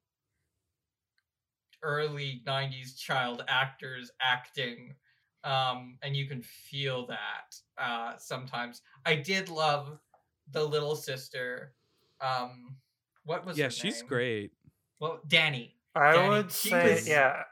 early 1.83 2.41
90s 2.45 2.95
child 2.95 3.43
actors 3.47 4.11
acting 4.21 4.95
um 5.43 5.97
and 6.03 6.15
you 6.15 6.27
can 6.27 6.41
feel 6.41 7.07
that 7.07 7.55
uh 7.77 8.15
sometimes. 8.17 8.81
I 9.05 9.15
did 9.15 9.49
love 9.49 9.99
the 10.47 10.63
little 10.63 10.95
sister 10.95 11.75
um 12.19 12.77
what 13.23 13.45
was 13.45 13.59
yeah 13.59 13.69
her 13.69 13.69
she's 13.69 14.01
great. 14.01 14.51
Well 14.99 15.21
danny. 15.27 15.81
I 15.95 16.15
Danny, 16.15 16.37
would 16.37 16.51
she 16.51 16.77
say, 16.77 16.79
was- 16.79 17.05
yeah, 17.05 17.43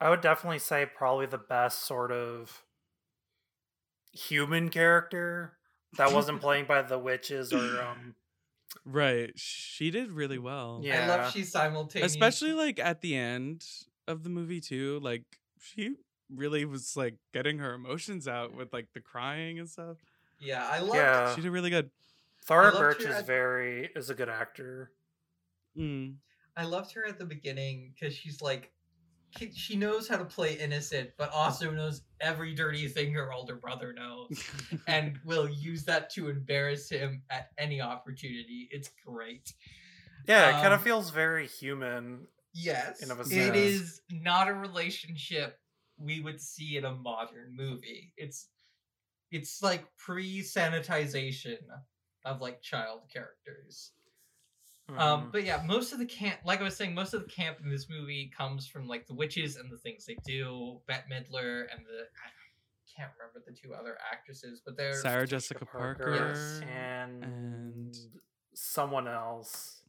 I 0.00 0.10
would 0.10 0.20
definitely 0.20 0.58
say 0.60 0.86
probably 0.86 1.26
the 1.26 1.38
best 1.38 1.80
sort 1.80 2.12
of 2.12 2.66
human 4.12 4.68
character 4.68 5.52
that 5.96 6.12
wasn't 6.12 6.40
playing 6.42 6.64
by 6.66 6.82
the 6.82 6.98
witches 6.98 7.52
or 7.52 7.80
um. 7.82 8.14
right 8.84 9.32
she 9.36 9.90
did 9.90 10.10
really 10.10 10.38
well 10.38 10.80
yeah 10.82 11.04
i 11.04 11.06
love 11.06 11.32
she's 11.32 11.50
simultaneous 11.50 12.10
especially 12.12 12.52
like 12.52 12.78
at 12.78 13.00
the 13.00 13.14
end 13.14 13.64
of 14.08 14.22
the 14.24 14.30
movie 14.30 14.60
too 14.60 14.98
like 15.02 15.22
she 15.60 15.94
really 16.34 16.64
was 16.64 16.96
like 16.96 17.14
getting 17.32 17.58
her 17.58 17.74
emotions 17.74 18.26
out 18.28 18.54
with 18.54 18.72
like 18.72 18.86
the 18.94 19.00
crying 19.00 19.58
and 19.58 19.68
stuff 19.68 19.96
yeah 20.38 20.68
i 20.72 20.80
love 20.80 20.94
Yeah. 20.94 21.34
she 21.34 21.40
did 21.42 21.50
really 21.50 21.70
good 21.70 21.90
Thora 22.44 22.72
Birch 22.72 23.00
is 23.02 23.16
at- 23.16 23.26
very 23.26 23.90
is 23.94 24.10
a 24.10 24.14
good 24.14 24.28
actor. 24.30 24.90
mm. 25.76 26.14
i 26.56 26.64
loved 26.64 26.92
her 26.94 27.04
at 27.06 27.18
the 27.18 27.24
beginning 27.24 27.92
because 27.94 28.14
she's 28.14 28.40
like 28.40 28.70
she- 29.38 29.52
she 29.52 29.76
knows 29.76 30.08
how 30.08 30.16
to 30.16 30.24
play 30.24 30.58
innocent 30.58 31.10
but 31.16 31.30
also 31.30 31.70
knows 31.70 32.02
every 32.20 32.54
dirty 32.54 32.88
thing 32.88 33.12
her 33.12 33.32
older 33.32 33.56
brother 33.56 33.92
knows 33.92 34.42
and 34.86 35.18
will 35.24 35.48
use 35.48 35.84
that 35.84 36.10
to 36.10 36.28
embarrass 36.28 36.88
him 36.90 37.22
at 37.30 37.50
any 37.58 37.80
opportunity. 37.80 38.68
It's 38.70 38.90
great. 39.06 39.52
Yeah, 40.26 40.48
it 40.48 40.52
kind 40.52 40.66
Um, 40.68 40.72
of 40.74 40.82
feels 40.82 41.10
very 41.10 41.46
human. 41.46 42.26
Yes, 42.52 43.02
In 43.02 43.10
of 43.10 43.20
a 43.20 43.24
sense. 43.24 43.56
is 43.56 44.02
not 44.10 44.48
a 44.48 44.54
relationship 44.54 45.58
we 45.96 46.20
would 46.20 46.40
see 46.40 46.76
in 46.76 46.84
a 46.84 46.92
modern 46.94 47.54
movie. 47.54 48.12
It's 48.16 48.48
it's 49.30 49.62
like 49.62 49.84
pre-sanitization 49.96 51.58
of 52.24 52.40
like 52.40 52.60
child 52.62 53.02
characters. 53.12 53.92
Um, 54.98 55.26
Mhm. 55.28 55.32
but 55.32 55.44
yeah, 55.44 55.62
most 55.66 55.92
of 55.92 55.98
the 55.98 56.06
camp, 56.06 56.40
like 56.44 56.60
I 56.60 56.64
was 56.64 56.76
saying, 56.76 56.94
most 56.94 57.14
of 57.14 57.22
the 57.22 57.28
camp 57.28 57.58
in 57.62 57.68
this 57.70 57.88
movie 57.88 58.30
comes 58.36 58.66
from 58.66 58.86
like 58.88 59.06
the 59.06 59.14
witches 59.14 59.56
and 59.56 59.70
the 59.70 59.78
things 59.78 60.04
they 60.06 60.16
do. 60.24 60.80
Bette 60.86 61.04
Midler 61.10 61.66
and 61.72 61.84
the 61.86 62.08
I 62.24 62.28
can't 62.96 63.12
remember 63.18 63.42
the 63.46 63.52
two 63.54 63.72
other 63.74 63.96
actresses, 64.12 64.60
but 64.64 64.76
they're 64.76 64.94
sarah 64.94 65.26
jessica 65.26 65.64
parker, 65.64 66.14
Yes. 66.14 66.60
and, 66.68 67.24
and- 67.24 67.96
someone 68.54 69.06
else. 69.08 69.82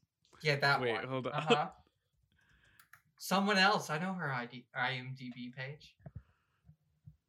yeah 0.44 0.56
that 0.58 0.80
Wait, 0.82 0.94
one. 0.94 1.08
hold 1.08 1.28
on. 1.28 1.34
Uh-huh. 1.34 1.70
Someone 3.18 3.58
else. 3.58 3.90
I 3.92 4.00
know 4.00 4.14
her 4.14 4.32
ID, 4.32 4.66
IMDb 4.76 5.54
page. 5.56 5.96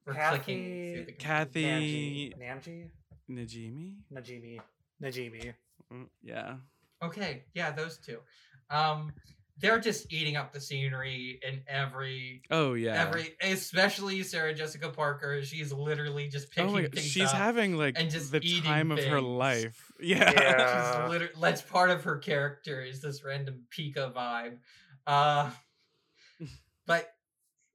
We're 0.06 0.14
clicking 0.14 1.04
the 1.06 1.12
Kathy- 1.12 2.32
Namji, 2.38 2.90
Najimy 3.30 3.96
Najimy, 4.12 4.60
Najimy. 5.02 5.54
Mm, 5.92 6.08
yeah 6.22 6.56
Okay, 7.02 7.44
yeah, 7.54 7.70
those 7.72 7.98
two. 7.98 8.18
Um, 8.70 9.12
they're 9.58 9.78
just 9.78 10.12
eating 10.12 10.36
up 10.36 10.52
the 10.52 10.60
scenery 10.60 11.38
in 11.46 11.62
every 11.68 12.42
Oh 12.50 12.74
yeah. 12.74 13.00
every 13.00 13.36
especially 13.42 14.22
Sarah 14.22 14.54
Jessica 14.54 14.88
Parker. 14.88 15.42
She's 15.42 15.72
literally 15.72 16.28
just 16.28 16.50
picking 16.50 16.70
oh 16.70 16.72
my 16.72 16.86
things 16.88 17.06
She's 17.06 17.28
up. 17.28 17.36
having 17.36 17.76
like 17.76 17.98
and 17.98 18.10
just 18.10 18.32
the 18.32 18.40
eating 18.42 18.62
time 18.64 18.90
of 18.90 19.02
her 19.04 19.20
life. 19.20 19.90
Yeah. 20.00 20.32
Yeah. 20.32 21.02
She's 21.02 21.10
literally 21.10 21.34
that's 21.40 21.62
part 21.62 21.90
of 21.90 22.02
her 22.04 22.18
character 22.18 22.82
is 22.82 23.00
this 23.00 23.22
random 23.24 23.62
Pika 23.70 24.12
vibe. 24.12 24.56
Uh 25.06 25.50
but 26.86 27.14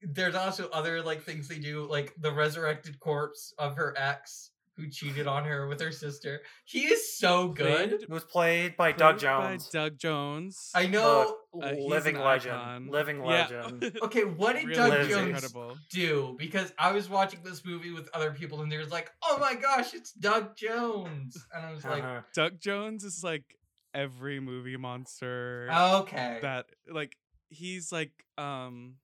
there's 0.02 0.36
also 0.36 0.70
other 0.70 1.02
like 1.02 1.24
things 1.24 1.48
they 1.48 1.60
do, 1.60 1.88
like 1.90 2.14
the 2.20 2.32
resurrected 2.32 3.00
corpse 3.00 3.54
of 3.58 3.78
her 3.78 3.96
ex 3.98 4.52
who 4.78 4.88
cheated 4.90 5.26
on 5.28 5.44
her 5.44 5.68
with 5.68 5.82
her 5.82 5.92
sister. 5.92 6.42
He 6.66 6.82
is 6.86 7.18
so 7.18 7.50
good. 7.50 7.90
Played- 7.90 8.02
It 8.04 8.10
was 8.10 8.24
played 8.24 8.78
by 8.78 8.92
Doug 8.92 9.18
Jones. 9.20 9.68
By 9.68 9.80
Doug 9.80 9.98
Jones. 9.98 10.72
I 10.76 10.86
know 10.86 11.36
Uh, 11.60 11.74
he's 11.74 11.86
living 11.90 12.18
legend. 12.20 12.56
icon. 12.56 12.88
Living 12.88 13.18
Yeah. 13.18 13.26
legend. 13.26 14.00
Okay, 14.04 14.24
what 14.24 14.54
did 14.54 14.66
Really 14.68 14.76
Doug 14.76 15.10
Jones 15.10 15.28
incredible. 15.44 15.78
do? 15.90 16.36
Because 16.38 16.72
I 16.78 16.92
was 16.92 17.10
watching 17.10 17.42
this 17.44 17.66
movie 17.66 17.92
with 17.92 18.08
other 18.14 18.32
people 18.32 18.62
and 18.62 18.72
they 18.72 18.78
was 18.78 18.92
like, 18.92 19.12
"Oh 19.24 19.38
my 19.40 19.56
gosh, 19.56 19.94
it's 19.96 20.12
Doug 20.14 20.56
Jones," 20.56 21.36
and 21.54 21.66
I 21.66 21.72
was 21.72 21.84
like, 21.84 22.04
Uh-huh. 22.04 22.22
Doug 22.34 22.60
Jones 22.62 23.04
is 23.04 23.24
like 23.24 23.58
every 23.96 24.40
movie 24.40 24.78
monster 24.78 25.68
"Okay." 25.72 26.38
that 26.44 26.68
like 26.88 27.18
he's 27.50 27.92
like 27.92 28.12
um 28.38 28.98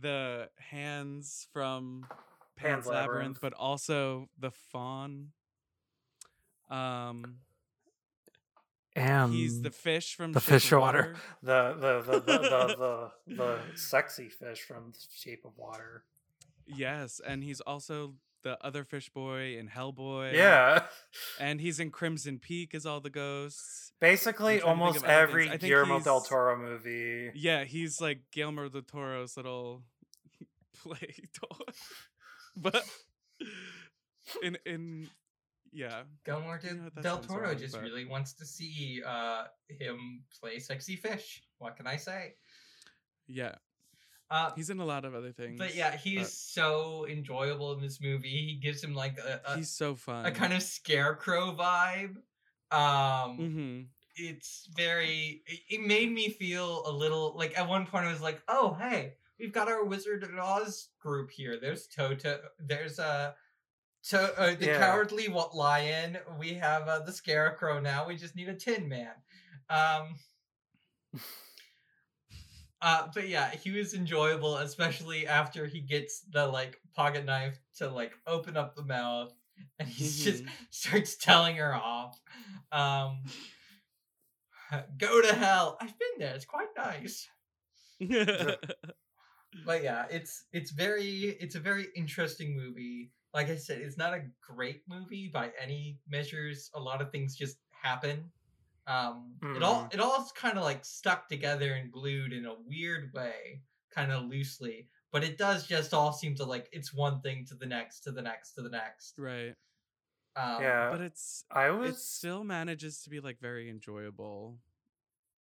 the 0.00 0.48
hands 0.70 1.48
from 1.52 2.06
Pan's, 2.58 2.84
Pan's 2.84 2.86
Labyrinth, 2.86 3.08
Labyrinth. 3.08 3.38
but 3.40 3.52
also 3.54 4.28
the 4.38 4.50
fawn. 4.50 5.28
Um 6.70 7.38
and 8.96 9.32
he's 9.32 9.62
the 9.62 9.70
fish 9.70 10.14
from 10.16 10.32
the 10.32 10.40
Shape 10.40 10.48
fish 10.54 10.72
of 10.72 10.80
water. 10.80 11.16
the 11.42 11.72
the 11.74 12.00
the 12.02 12.20
the, 12.20 12.38
the, 12.38 13.10
the, 13.28 13.34
the 13.36 13.58
sexy 13.76 14.28
fish 14.28 14.60
from 14.62 14.92
Shape 15.14 15.44
of 15.44 15.56
Water. 15.56 16.02
Yes, 16.66 17.20
and 17.26 17.42
he's 17.44 17.60
also 17.60 18.14
the 18.42 18.58
other 18.64 18.84
fish 18.84 19.08
boy 19.10 19.56
in 19.56 19.68
Hellboy. 19.68 20.34
Yeah, 20.34 20.82
And 21.40 21.60
he's 21.60 21.80
in 21.80 21.90
Crimson 21.90 22.38
Peak 22.38 22.74
as 22.74 22.86
all 22.86 23.00
the 23.00 23.10
ghosts. 23.10 23.92
basically 24.00 24.58
trying 24.58 24.60
to 24.60 24.66
think 24.66 24.80
almost 24.80 24.96
of 24.98 25.04
other 25.04 25.26
things. 25.26 25.46
every 25.54 25.68
Guillermo 25.68 26.00
del 26.00 26.20
Toro 26.20 26.56
movie. 26.56 27.30
Yeah, 27.34 27.64
he's 27.64 28.00
like 28.00 28.20
Guillermo 28.32 28.68
del 28.68 28.82
Toro's 28.82 29.36
little 29.36 29.82
play 30.82 31.14
toy. 31.32 31.72
but 32.62 32.84
in 34.42 34.58
in 34.66 35.08
yeah. 35.72 36.02
Guillermo 36.24 36.58
You 36.62 36.74
know 36.74 37.02
del 37.02 37.18
Toro 37.18 37.48
wrong, 37.48 37.58
just 37.58 37.74
but- 37.74 37.82
really 37.82 38.04
wants 38.04 38.32
to 38.34 38.44
see 38.46 39.02
uh 39.06 39.44
him 39.68 40.24
play 40.40 40.58
sexy 40.58 40.96
fish. 40.96 41.42
What 41.58 41.76
can 41.76 41.86
I 41.86 41.96
say? 41.96 42.34
Yeah. 43.26 43.56
Uh, 44.30 44.50
He's 44.54 44.68
in 44.68 44.78
a 44.78 44.84
lot 44.84 45.06
of 45.06 45.14
other 45.14 45.32
things. 45.32 45.58
but 45.58 45.74
yeah, 45.74 45.96
he's 45.96 46.30
so 46.30 47.06
enjoyable 47.08 47.72
in 47.72 47.80
this 47.80 47.98
movie. 47.98 48.28
He 48.28 48.54
gives 48.62 48.84
him 48.84 48.94
like 48.94 49.16
a, 49.18 49.40
a, 49.46 49.56
he's 49.56 49.70
so 49.70 49.94
fun. 49.94 50.26
a 50.26 50.30
kind 50.30 50.52
of 50.52 50.62
scarecrow 50.62 51.56
vibe. 51.56 52.16
Um, 52.70 53.36
hmm 53.36 53.80
it's 54.20 54.68
very. 54.76 55.42
It, 55.46 55.60
it 55.70 55.86
made 55.86 56.10
me 56.12 56.28
feel 56.28 56.82
a 56.86 56.92
little 56.92 57.34
like 57.36 57.56
at 57.58 57.68
one 57.68 57.86
point 57.86 58.04
I 58.04 58.10
was 58.12 58.20
like, 58.20 58.42
oh 58.48 58.76
hey, 58.80 59.14
we've 59.38 59.52
got 59.52 59.68
our 59.68 59.84
Wizard 59.84 60.22
of 60.24 60.36
Oz 60.38 60.88
group 61.00 61.30
here. 61.30 61.58
There's 61.60 61.86
Toto. 61.86 62.40
There's 62.58 62.98
uh, 62.98 63.32
to, 64.10 64.40
uh 64.40 64.54
the 64.54 64.66
Yeah. 64.66 64.78
Cowardly 64.78 65.28
Wa- 65.28 65.50
Lion. 65.54 66.18
We 66.38 66.54
have 66.54 66.88
uh, 66.88 67.00
the 67.00 67.12
Scarecrow 67.12 67.80
now. 67.80 68.06
We 68.06 68.16
just 68.16 68.36
need 68.36 68.48
a 68.48 68.54
Tin 68.54 68.88
Man. 68.88 69.12
Um. 69.70 70.16
Uh, 72.80 73.08
but 73.12 73.28
yeah, 73.28 73.50
he 73.50 73.72
was 73.72 73.92
enjoyable, 73.92 74.58
especially 74.58 75.26
after 75.26 75.66
he 75.66 75.80
gets 75.80 76.20
the 76.32 76.46
like 76.46 76.80
pocket 76.94 77.24
knife 77.24 77.58
to 77.76 77.88
like 77.90 78.12
open 78.24 78.56
up 78.56 78.76
the 78.76 78.84
mouth, 78.84 79.32
and 79.80 79.88
he 79.88 80.04
just 80.04 80.44
Mhm. 80.44 80.48
starts 80.70 81.16
telling 81.16 81.56
her 81.56 81.74
off. 81.74 82.20
Um, 82.70 83.24
go 84.96 85.20
to 85.20 85.34
hell. 85.34 85.76
I've 85.80 85.98
been 85.98 86.18
there. 86.20 86.36
It's 86.36 86.44
quite 86.44 86.68
nice. 86.76 87.28
But 89.64 89.82
yeah, 89.82 90.06
it's 90.10 90.46
it's 90.52 90.70
very 90.70 91.08
it's 91.40 91.54
a 91.54 91.60
very 91.60 91.88
interesting 91.96 92.56
movie. 92.56 93.12
Like 93.34 93.48
I 93.48 93.56
said, 93.56 93.80
it's 93.80 93.96
not 93.98 94.14
a 94.14 94.30
great 94.40 94.84
movie 94.88 95.28
by 95.28 95.52
any 95.58 96.00
measures. 96.06 96.70
A 96.74 96.80
lot 96.80 97.02
of 97.02 97.10
things 97.12 97.36
just 97.36 97.58
happen. 97.70 98.32
Um, 98.86 99.42
it 99.52 99.62
all 99.62 99.88
Mhm. 99.88 99.92
it 99.92 100.00
all 100.00 100.30
kind 100.34 100.58
of 100.58 100.64
like 100.64 100.84
stuck 100.84 101.28
together 101.28 101.74
and 101.74 101.92
glued 101.92 102.32
in 102.32 102.46
a 102.46 102.54
weird 102.60 103.12
way, 103.14 103.64
kind 103.90 104.12
of 104.12 104.24
loosely. 104.26 104.90
But 105.12 105.24
it 105.24 105.38
does 105.38 105.66
just 105.66 105.94
all 105.94 106.12
seem 106.12 106.34
to 106.36 106.44
like 106.44 106.68
it's 106.72 106.94
one 106.94 107.20
thing 107.22 107.44
to 107.46 107.54
the 107.56 107.66
next 107.66 108.00
to 108.02 108.12
the 108.12 108.22
next 108.22 108.52
to 108.54 108.62
the 108.62 108.70
next. 108.70 109.16
right. 109.16 109.54
Um, 110.36 110.86
yeah, 110.88 110.88
But 110.88 111.00
it's 111.00 111.44
I 111.50 111.70
it 111.82 111.96
was 111.96 112.02
still 112.02 112.44
manages 112.44 113.02
to 113.02 113.10
be 113.10 113.20
like 113.20 113.40
very 113.40 113.68
enjoyable 113.70 114.60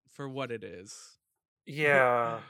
for 0.09 0.29
what 0.29 0.51
it 0.51 0.63
is. 0.63 1.19
yeah 1.65 2.41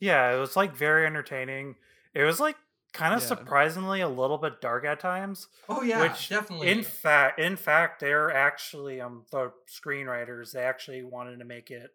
yeah 0.00 0.34
it 0.34 0.38
was 0.38 0.56
like 0.56 0.74
very 0.74 1.06
entertaining. 1.06 1.76
It 2.14 2.24
was 2.24 2.40
like 2.40 2.56
kind 2.92 3.14
of 3.14 3.22
Yeah. 3.22 3.22
surprisingly 3.22 4.00
a 4.00 4.08
little 4.08 4.38
bit 4.38 4.60
dark 4.60 4.84
at 4.84 5.00
times. 5.00 5.48
Oh 5.68 5.82
yeah, 5.82 6.00
Which, 6.00 6.28
definitely. 6.28 6.68
In 6.70 6.82
fact, 6.82 7.38
in 7.38 7.56
fact, 7.56 8.00
they're 8.00 8.30
actually 8.32 9.00
um 9.00 9.26
the 9.30 9.52
screenwriters. 9.68 10.52
They 10.52 10.62
actually 10.64 11.02
wanted 11.04 11.38
to 11.38 11.44
make 11.44 11.70
it 11.70 11.90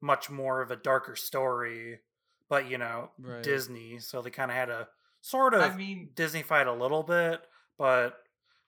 much 0.00 0.30
more 0.30 0.60
of 0.62 0.70
a 0.70 0.76
darker 0.76 1.16
story, 1.16 2.00
but 2.48 2.68
you 2.68 2.78
know, 2.78 3.10
Right. 3.18 3.42
Disney, 3.42 3.98
so 4.00 4.22
they 4.22 4.30
kind 4.30 4.50
of 4.50 4.56
had 4.56 4.66
to 4.66 4.88
sort 5.20 5.54
of 5.54 5.62
I 5.62 5.76
mean, 5.76 6.10
Disney 6.14 6.42
fight 6.42 6.66
a 6.66 6.72
little 6.72 7.02
bit, 7.02 7.42
but 7.78 8.22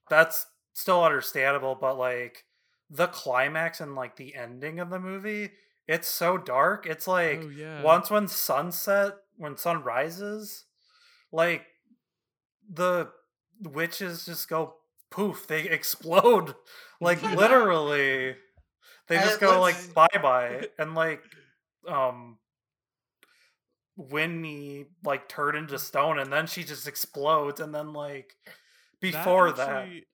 that's 0.09 0.47
still 0.73 1.05
understandable. 1.05 1.75
But 1.75 1.99
like 1.99 2.45
the 2.91 3.09
climax 3.09 3.81
and 3.81 3.95
like 3.95 4.17
the 4.17 4.35
ending 4.35 4.79
of 4.81 4.91
the 4.91 5.01
movie, 5.01 5.53
it's 5.89 6.09
so 6.09 6.39
dark. 6.39 6.87
It's 6.87 7.07
like 7.07 7.41
oh 7.43 7.49
yeah. 7.49 7.83
once 7.83 8.11
when 8.11 8.29
sunset 8.29 9.15
when 9.37 9.57
sun 9.57 9.83
rises 9.83 10.65
like 11.33 11.67
the 12.73 13.09
witches 13.63 14.25
just 14.25 14.49
go 14.49 14.75
poof 15.11 15.47
they 15.47 15.63
explode 15.69 16.55
like 17.01 17.23
literally 17.23 18.35
they 19.09 19.17
just 19.17 19.41
go 19.41 19.61
like 19.61 19.77
bye 19.95 20.09
bye 20.21 20.67
and 20.79 20.95
like 20.95 21.23
um 21.89 22.39
Winnie 23.97 24.87
like 25.05 25.29
turned 25.29 25.57
into 25.57 25.79
stone 25.79 26.19
and 26.19 26.33
then 26.33 26.47
she 26.47 26.65
just 26.65 26.87
explodes 26.89 27.61
and 27.61 27.75
then 27.75 27.93
like 27.93 28.35
before 29.01 29.53
that, 29.53 29.69
actually- 29.69 30.07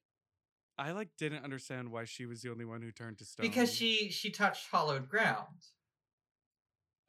I 0.77 0.91
like 0.91 1.09
didn't 1.17 1.43
understand 1.43 1.91
why 1.91 2.05
she 2.05 2.25
was 2.25 2.41
the 2.41 2.49
only 2.49 2.65
one 2.65 2.81
who 2.81 2.91
turned 2.91 3.19
to 3.19 3.25
stone. 3.25 3.45
because 3.45 3.73
she 3.73 4.09
she 4.09 4.31
touched 4.31 4.69
hollowed 4.71 5.07
ground. 5.07 5.47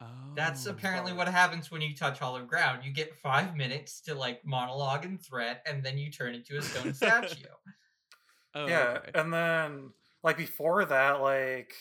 Oh. 0.01 0.07
That's 0.35 0.67
apparently 0.67 1.13
what 1.13 1.29
happens 1.29 1.71
when 1.71 1.81
you 1.81 1.95
touch 1.95 2.19
hollow 2.19 2.45
ground. 2.45 2.85
You 2.85 2.93
get 2.93 3.17
five 3.17 3.57
minutes 3.57 4.01
to 4.03 4.15
like 4.15 4.45
monologue 4.45 5.05
and 5.05 5.21
threat, 5.21 5.63
and 5.67 5.85
then 5.85 5.99
you 5.99 6.11
turn 6.11 6.35
into 6.35 6.59
a 6.59 6.63
stone 6.63 6.95
statue. 6.95 7.45
Oh, 8.57 8.69
yeah 8.69 8.99
okay. 8.99 9.11
and 9.17 9.33
then 9.35 9.91
like 10.23 10.37
before 10.37 10.85
that 10.85 11.21
like 11.21 11.75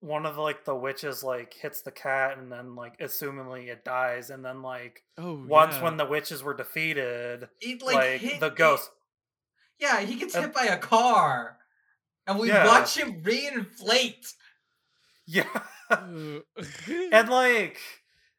one 0.00 0.26
of 0.26 0.36
the, 0.36 0.42
like 0.42 0.66
the 0.66 0.74
witches 0.74 1.24
like 1.24 1.54
hits 1.54 1.80
the 1.80 1.90
cat 1.90 2.36
and 2.36 2.52
then 2.52 2.76
like 2.76 2.98
assumingly 2.98 3.68
it 3.68 3.82
dies 3.82 4.28
and 4.28 4.44
then 4.44 4.62
like 4.62 5.04
oh, 5.16 5.42
once 5.48 5.76
yeah. 5.76 5.84
when 5.84 5.96
the 5.96 6.04
witches 6.04 6.42
were 6.42 6.54
defeated 6.54 7.48
It 7.62 7.80
like, 7.82 7.94
like, 7.94 8.20
hit, 8.20 8.40
the 8.40 8.46
it- 8.48 8.56
ghost 8.56 8.90
yeah, 9.78 10.00
he 10.00 10.16
gets 10.16 10.34
Uh, 10.34 10.42
hit 10.42 10.52
by 10.54 10.64
a 10.64 10.78
car, 10.78 11.58
and 12.26 12.38
we 12.38 12.48
Yeah. 12.48 12.66
watch 12.66 12.96
him 12.96 13.22
reinflate. 13.22 14.34
yeah 15.26 15.62
and 15.90 17.28
like 17.28 17.78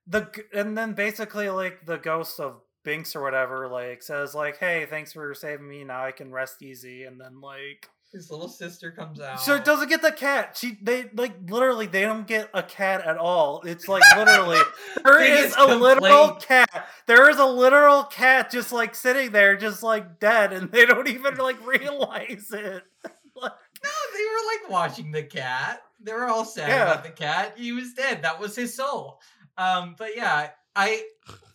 the 0.08 0.28
and 0.54 0.78
then 0.78 0.94
basically 0.94 1.50
like 1.50 1.86
the 1.86 1.98
ghost 1.98 2.40
of 2.40 2.62
binks 2.84 3.16
or 3.16 3.22
whatever 3.22 3.68
like 3.68 4.02
says 4.02 4.34
like 4.34 4.58
hey 4.58 4.88
thanks 4.90 5.14
for 5.14 5.34
saving 5.36 5.68
me 5.70 5.84
now 5.84 6.04
i 6.06 6.12
can 6.12 6.32
rest 6.32 6.62
easy 6.64 7.04
and 7.04 7.20
then 7.22 7.42
like 7.42 7.88
His 8.12 8.32
little 8.32 8.50
sister 8.50 8.92
comes 8.92 9.20
out. 9.20 9.40
So 9.40 9.54
it 9.56 9.64
doesn't 9.64 9.88
get 9.88 10.02
the 10.02 10.12
cat. 10.12 10.58
She 10.60 10.80
they 10.82 11.12
like 11.16 11.34
literally 11.48 11.86
they 11.86 12.02
don't 12.02 12.26
get 12.26 12.50
a 12.56 12.64
cat 12.64 13.06
at 13.06 13.18
all. 13.18 13.62
It's 13.66 13.88
like 13.88 14.02
literally 14.18 14.60
there 15.04 15.22
is 15.22 15.54
a 15.56 15.76
literal 15.76 16.32
cat. 16.36 16.88
There 17.06 17.30
is 17.30 17.38
a 17.38 17.46
literal 17.46 18.04
cat 18.04 18.50
just 18.52 18.72
like 18.72 18.96
sitting 18.96 19.32
there, 19.32 19.56
just 19.58 19.84
like 19.84 20.20
dead, 20.20 20.54
and 20.54 20.72
they 20.72 20.88
don't 20.88 21.08
even 21.08 21.36
like 21.38 21.64
realize 21.66 22.48
it. 22.52 22.84
Like, 23.42 23.54
No, 23.84 23.90
they 24.14 24.24
were 24.26 24.48
like 24.54 24.70
watching 24.70 25.12
the 25.14 25.24
cat. 25.24 25.82
They 26.02 26.12
were 26.12 26.26
all 26.28 26.44
sad 26.44 26.68
Yeah. 26.68 26.84
about 26.92 27.04
the 27.06 27.12
cat. 27.12 27.54
He 27.56 27.72
was 27.72 27.94
dead. 27.94 28.24
That 28.24 28.38
was 28.38 28.54
his 28.54 28.76
soul. 28.76 29.22
Um, 29.58 29.96
but 29.98 30.10
yeah, 30.18 30.50
I 30.76 31.04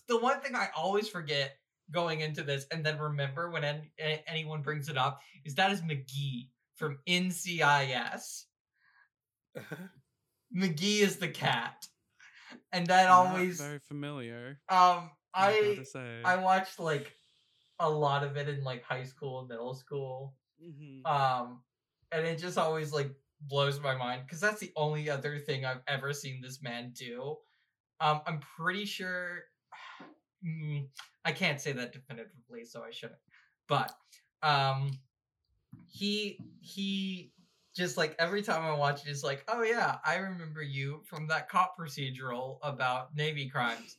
the 0.07 0.19
one 0.19 0.40
thing 0.40 0.55
I 0.55 0.69
always 0.75 1.09
forget 1.11 1.57
going 1.90 2.20
into 2.20 2.42
this, 2.42 2.66
and 2.70 2.85
then 2.85 2.99
remember 2.99 3.51
when 3.51 3.64
an, 3.64 3.90
anyone 3.99 4.62
brings 4.62 4.88
it 4.88 4.97
up, 4.97 5.20
is 5.44 5.55
that 5.57 5.70
is 5.73 5.83
McGee 5.83 6.51
from 6.75 6.99
NCIS. 7.07 8.47
McGee 10.55 11.01
is 11.01 11.18
the 11.18 11.29
cat, 11.29 11.88
and 12.73 12.87
that 12.88 13.09
Not 13.09 13.29
always 13.31 13.59
very 13.59 13.79
familiar. 13.79 14.61
um 14.68 15.12
I 15.35 15.49
I 15.51 15.75
gotta 15.75 15.85
say. 15.85 16.23
I 16.25 16.37
watched 16.37 16.79
like 16.79 17.16
a 17.81 17.90
lot 17.90 18.25
of 18.25 18.37
it 18.37 18.49
in 18.49 18.64
like 18.64 18.83
high 18.85 19.05
school 19.05 19.40
and 19.40 19.49
middle 19.49 19.75
school. 19.75 20.37
Mhm. 20.61 21.05
Um 21.07 21.64
and 22.12 22.27
it 22.27 22.38
just 22.38 22.59
always 22.59 22.92
like 22.92 23.11
blows 23.40 23.81
my 23.81 23.97
mind 23.97 24.23
because 24.27 24.40
that's 24.40 24.61
the 24.61 24.73
only 24.77 25.11
other 25.11 25.38
thing 25.38 25.64
I've 25.64 25.83
ever 25.88 26.12
seen 26.12 26.40
this 26.40 26.62
man 26.62 26.92
do. 26.92 27.38
Um 28.01 28.23
I'm 28.27 28.40
pretty 28.40 28.87
sure 28.87 29.44
Mm, 30.44 30.88
I 31.24 31.33
can't 31.33 31.61
say 31.61 31.72
that 31.72 31.92
definitively, 31.92 32.64
so 32.64 32.83
I 32.83 32.90
shouldn't. 32.90 33.20
But 33.68 33.92
um 34.42 34.90
he 35.88 36.38
he 36.61 37.33
just 37.74 37.96
like 37.96 38.14
every 38.18 38.42
time 38.42 38.62
I 38.64 38.76
watch 38.76 39.07
it, 39.07 39.11
it's 39.11 39.24
like, 39.24 39.44
oh 39.48 39.62
yeah, 39.62 39.96
I 40.04 40.16
remember 40.16 40.62
you 40.62 41.02
from 41.04 41.26
that 41.28 41.48
cop 41.48 41.76
procedural 41.78 42.59
about 42.62 43.14
Navy 43.16 43.48
crimes. 43.48 43.96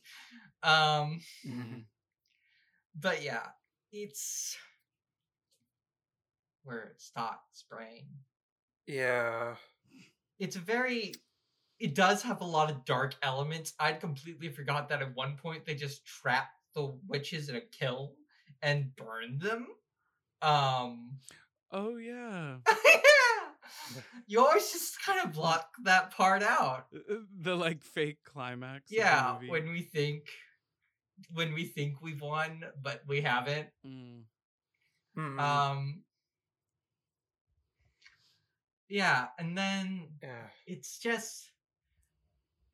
Um 0.62 1.20
Mhm. 1.46 1.84
but 2.94 3.22
yeah, 3.22 3.46
it's 3.92 4.56
where 6.64 6.82
it 6.84 7.00
stops, 7.00 7.64
brain. 7.70 8.06
Yeah. 8.86 9.56
It's 10.38 10.56
a 10.56 10.60
very 10.60 11.14
it 11.78 11.94
does 11.94 12.22
have 12.22 12.40
a 12.40 12.44
lot 12.44 12.70
of 12.70 12.84
dark 12.84 13.14
elements. 13.22 13.74
I'd 13.78 14.00
completely 14.00 14.48
forgot 14.48 14.88
that 14.88 15.02
at 15.02 15.14
one 15.14 15.36
point 15.36 15.64
they 15.66 15.74
just 15.74 16.06
trapped 16.06 16.52
the 16.74 16.98
witches 17.06 17.48
in 17.48 17.56
a 17.56 17.60
kiln 17.60 18.10
and 18.62 18.94
burned 18.96 19.40
them. 19.40 19.68
Um 20.42 21.18
Oh 21.72 21.96
yeah. 21.96 22.58
yeah. 22.68 23.52
You 24.26 24.40
always 24.40 24.70
just 24.72 25.02
kind 25.04 25.20
of 25.24 25.32
block 25.32 25.68
that 25.84 26.10
part 26.12 26.42
out. 26.42 26.86
Uh, 26.94 27.14
uh, 27.14 27.18
the 27.40 27.54
like 27.56 27.82
fake 27.82 28.18
climax. 28.24 28.84
of 28.84 28.88
the 28.90 28.96
Yeah, 28.96 29.32
movie. 29.34 29.50
when 29.50 29.68
we 29.70 29.82
think 29.82 30.28
when 31.32 31.54
we 31.54 31.64
think 31.64 32.02
we've 32.02 32.20
won, 32.20 32.64
but 32.82 33.02
we 33.06 33.20
haven't. 33.22 33.68
Mm. 33.86 34.22
Mhm. 35.16 35.40
Um 35.40 36.04
Yeah, 38.88 39.28
and 39.38 39.56
then 39.56 40.08
yeah. 40.22 40.46
it's 40.66 40.98
just 40.98 41.50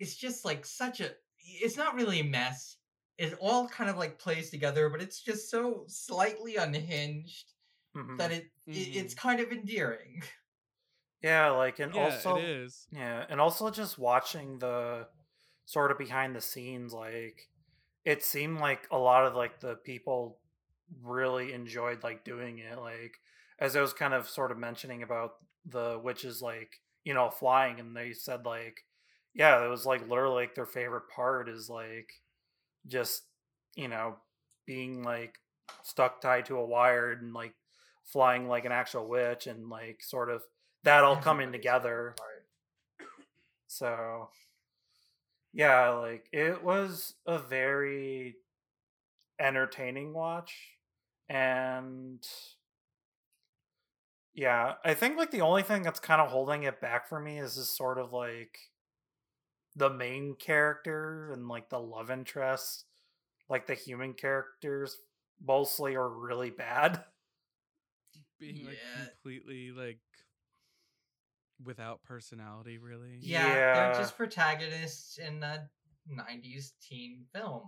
it's 0.02 0.16
just 0.16 0.44
like 0.44 0.66
such 0.66 1.00
a 1.00 1.12
it's 1.38 1.76
not 1.76 1.94
really 1.94 2.20
a 2.20 2.24
mess. 2.24 2.78
It 3.18 3.34
all 3.40 3.68
kind 3.68 3.90
of 3.90 3.96
like 3.98 4.18
plays 4.18 4.50
together, 4.50 4.90
but 4.90 5.02
it's 5.02 5.22
just 5.22 5.50
so 5.50 5.84
slightly 5.88 6.56
unhinged 6.56 7.54
Mhm. 7.94 8.18
that 8.18 8.32
it, 8.32 8.44
it 8.72 8.90
it's 8.96 9.14
kind 9.14 9.40
of 9.40 9.52
endearing. 9.52 10.22
Yeah, 11.22 11.50
like 11.50 11.78
and 11.78 11.92
Yeah, 11.92 11.94
also 11.94 12.30
it 12.30 12.36
is. 12.36 12.88
Yeah, 12.90 13.24
and 13.28 13.40
also 13.40 13.70
just 13.70 13.98
watching 13.98 14.58
the 14.58 15.08
sort 15.66 15.90
of 15.92 15.98
behind 15.98 16.36
the 16.36 16.40
scenes, 16.42 16.92
like 16.92 17.50
it 18.04 18.22
seemed 18.24 18.60
like 18.60 18.88
a 18.92 18.98
lot 18.98 19.26
of 19.26 19.34
like 19.36 19.60
the 19.60 19.76
people 19.76 20.40
really 21.02 21.52
enjoyed 21.54 22.02
like 22.04 22.24
doing 22.24 22.58
it. 22.58 22.78
Like 22.78 23.20
as 23.60 23.76
I 23.76 23.80
was 23.82 23.92
kind 23.94 24.14
of 24.14 24.28
sort 24.28 24.52
of 24.52 24.58
mentioning 24.58 25.02
about 25.02 25.36
the 25.66 26.00
witches, 26.02 26.42
like 26.42 26.82
you 27.04 27.14
know, 27.14 27.30
flying, 27.30 27.80
and 27.80 27.96
they 27.96 28.12
said 28.14 28.46
like, 28.46 28.86
yeah, 29.34 29.64
it 29.64 29.68
was 29.68 29.86
like 29.86 30.08
literally 30.08 30.42
like 30.42 30.54
their 30.54 30.66
favorite 30.66 31.08
part 31.14 31.48
is 31.48 31.68
like 31.68 32.12
just 32.86 33.22
you 33.76 33.88
know 33.88 34.16
being 34.66 35.02
like 35.02 35.38
stuck 35.82 36.20
tied 36.20 36.46
to 36.46 36.56
a 36.56 36.64
wire 36.64 37.12
and 37.12 37.32
like 37.32 37.54
flying 38.04 38.48
like 38.48 38.64
an 38.64 38.72
actual 38.72 39.08
witch 39.08 39.46
and 39.46 39.68
like 39.68 40.02
sort 40.02 40.30
of 40.30 40.42
that 40.84 41.04
all 41.04 41.16
coming 41.22 41.52
together. 41.52 42.14
So 43.68 44.28
yeah, 45.52 45.90
like 45.90 46.26
it 46.32 46.62
was 46.62 47.14
a 47.26 47.38
very 47.38 48.36
entertaining 49.40 50.12
watch 50.12 50.54
and 51.28 52.24
yeah, 54.34 54.74
I 54.84 54.94
think 54.94 55.18
like 55.18 55.30
the 55.30 55.40
only 55.42 55.62
thing 55.62 55.82
that's 55.82 56.00
kind 56.00 56.20
of 56.20 56.30
holding 56.30 56.62
it 56.62 56.80
back 56.80 57.08
for 57.08 57.20
me 57.20 57.38
is 57.38 57.56
just 57.56 57.76
sort 57.76 57.98
of 57.98 58.12
like 58.12 58.58
the 59.76 59.90
main 59.90 60.34
character 60.34 61.30
and 61.32 61.48
like 61.48 61.68
the 61.70 61.78
love 61.80 62.10
interest, 62.10 62.84
like 63.48 63.66
the 63.66 63.74
human 63.74 64.12
characters 64.14 64.96
mostly 65.44 65.94
are 65.96 66.08
really 66.08 66.50
bad. 66.50 67.02
Being 68.40 68.66
like 68.66 68.76
Yeah. 68.98 69.04
completely 69.06 69.70
like 69.70 70.00
without 71.64 72.02
personality, 72.02 72.78
really. 72.78 73.18
Yeah, 73.20 73.46
Yeah. 73.46 73.74
they're 73.92 74.00
just 74.02 74.16
protagonists 74.16 75.18
in 75.18 75.42
a 75.42 75.68
90s 76.10 76.72
teen 76.80 77.26
film. 77.32 77.62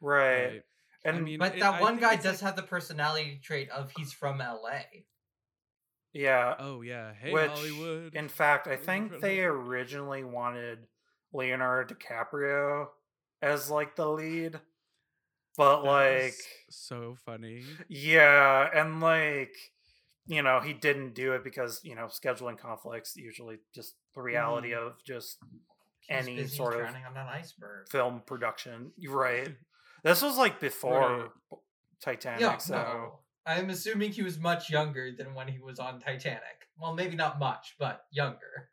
Right. 0.00 0.44
Right. 0.46 0.62
And 1.04 1.16
I 1.18 1.20
mean, 1.20 1.38
But 1.38 1.58
that 1.58 1.74
I 1.74 1.80
one 1.82 1.98
guy 1.98 2.16
does 2.16 2.40
like- 2.40 2.40
have 2.40 2.56
the 2.56 2.62
personality 2.62 3.38
trait 3.42 3.68
of 3.70 3.92
he's 3.96 4.12
from 4.12 4.40
LA. 4.40 5.04
yeah, 6.12 6.54
Oh 6.58 6.80
yeah. 6.80 7.12
Hey 7.12 7.32
which 7.32 7.50
Hollywood. 7.50 8.14
in 8.14 8.28
fact, 8.28 8.66
I 8.66 8.76
think 8.76 9.20
they 9.20 9.44
originally 9.44 10.24
wanted 10.24 10.88
Leonardo 11.34 11.94
DiCaprio 11.94 12.86
as 13.42 13.70
like 13.70 13.96
the 13.96 14.08
lead. 14.08 14.60
But 15.56 15.82
That 15.82 15.88
like 15.88 16.34
so 16.70 17.16
funny. 17.26 17.64
yeah, 17.88 18.68
and 18.74 19.00
like 19.00 19.54
you 20.26 20.42
know, 20.42 20.58
he 20.58 20.72
didn't 20.72 21.12
do 21.14 21.34
it 21.34 21.44
because, 21.44 21.80
you 21.84 21.94
know, 21.94 22.06
scheduling 22.06 22.56
conflicts, 22.58 23.14
usually 23.14 23.58
just 23.74 23.94
the 24.14 24.22
reality 24.22 24.70
Mhm. 24.70 24.78
of 24.86 25.04
just 25.04 25.36
any 26.08 26.46
sort 26.46 26.76
of 26.80 26.86
on 26.86 26.96
an 26.96 27.28
iceberg. 27.28 27.88
film 27.90 28.22
production. 28.22 28.92
Right. 29.06 29.54
This 30.02 30.20
was 30.22 30.36
like 30.38 30.60
before 30.60 31.32
Titanic, 32.00 32.40
Yeah, 32.40 32.56
so 32.58 32.74
no. 32.74 33.18
I'm 33.46 33.68
assuming 33.70 34.12
he 34.12 34.22
was 34.22 34.38
much 34.38 34.68
younger 34.70 35.12
than 35.12 35.32
when 35.34 35.48
he 35.48 35.58
was 35.58 35.78
on 35.78 35.98
Titanic. 36.00 36.68
Well, 36.78 36.94
maybe 36.94 37.16
not 37.16 37.38
much, 37.38 37.76
but 37.78 38.06
younger. 38.10 38.70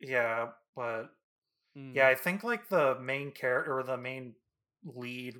yeah, 0.00 0.50
but 0.74 1.14
Mm. 1.76 1.94
Yeah, 1.94 2.08
I 2.08 2.14
think 2.14 2.44
like 2.44 2.68
the 2.68 2.98
main 3.00 3.32
character 3.32 3.78
or 3.78 3.82
the 3.82 3.96
main 3.96 4.34
lead, 4.84 5.36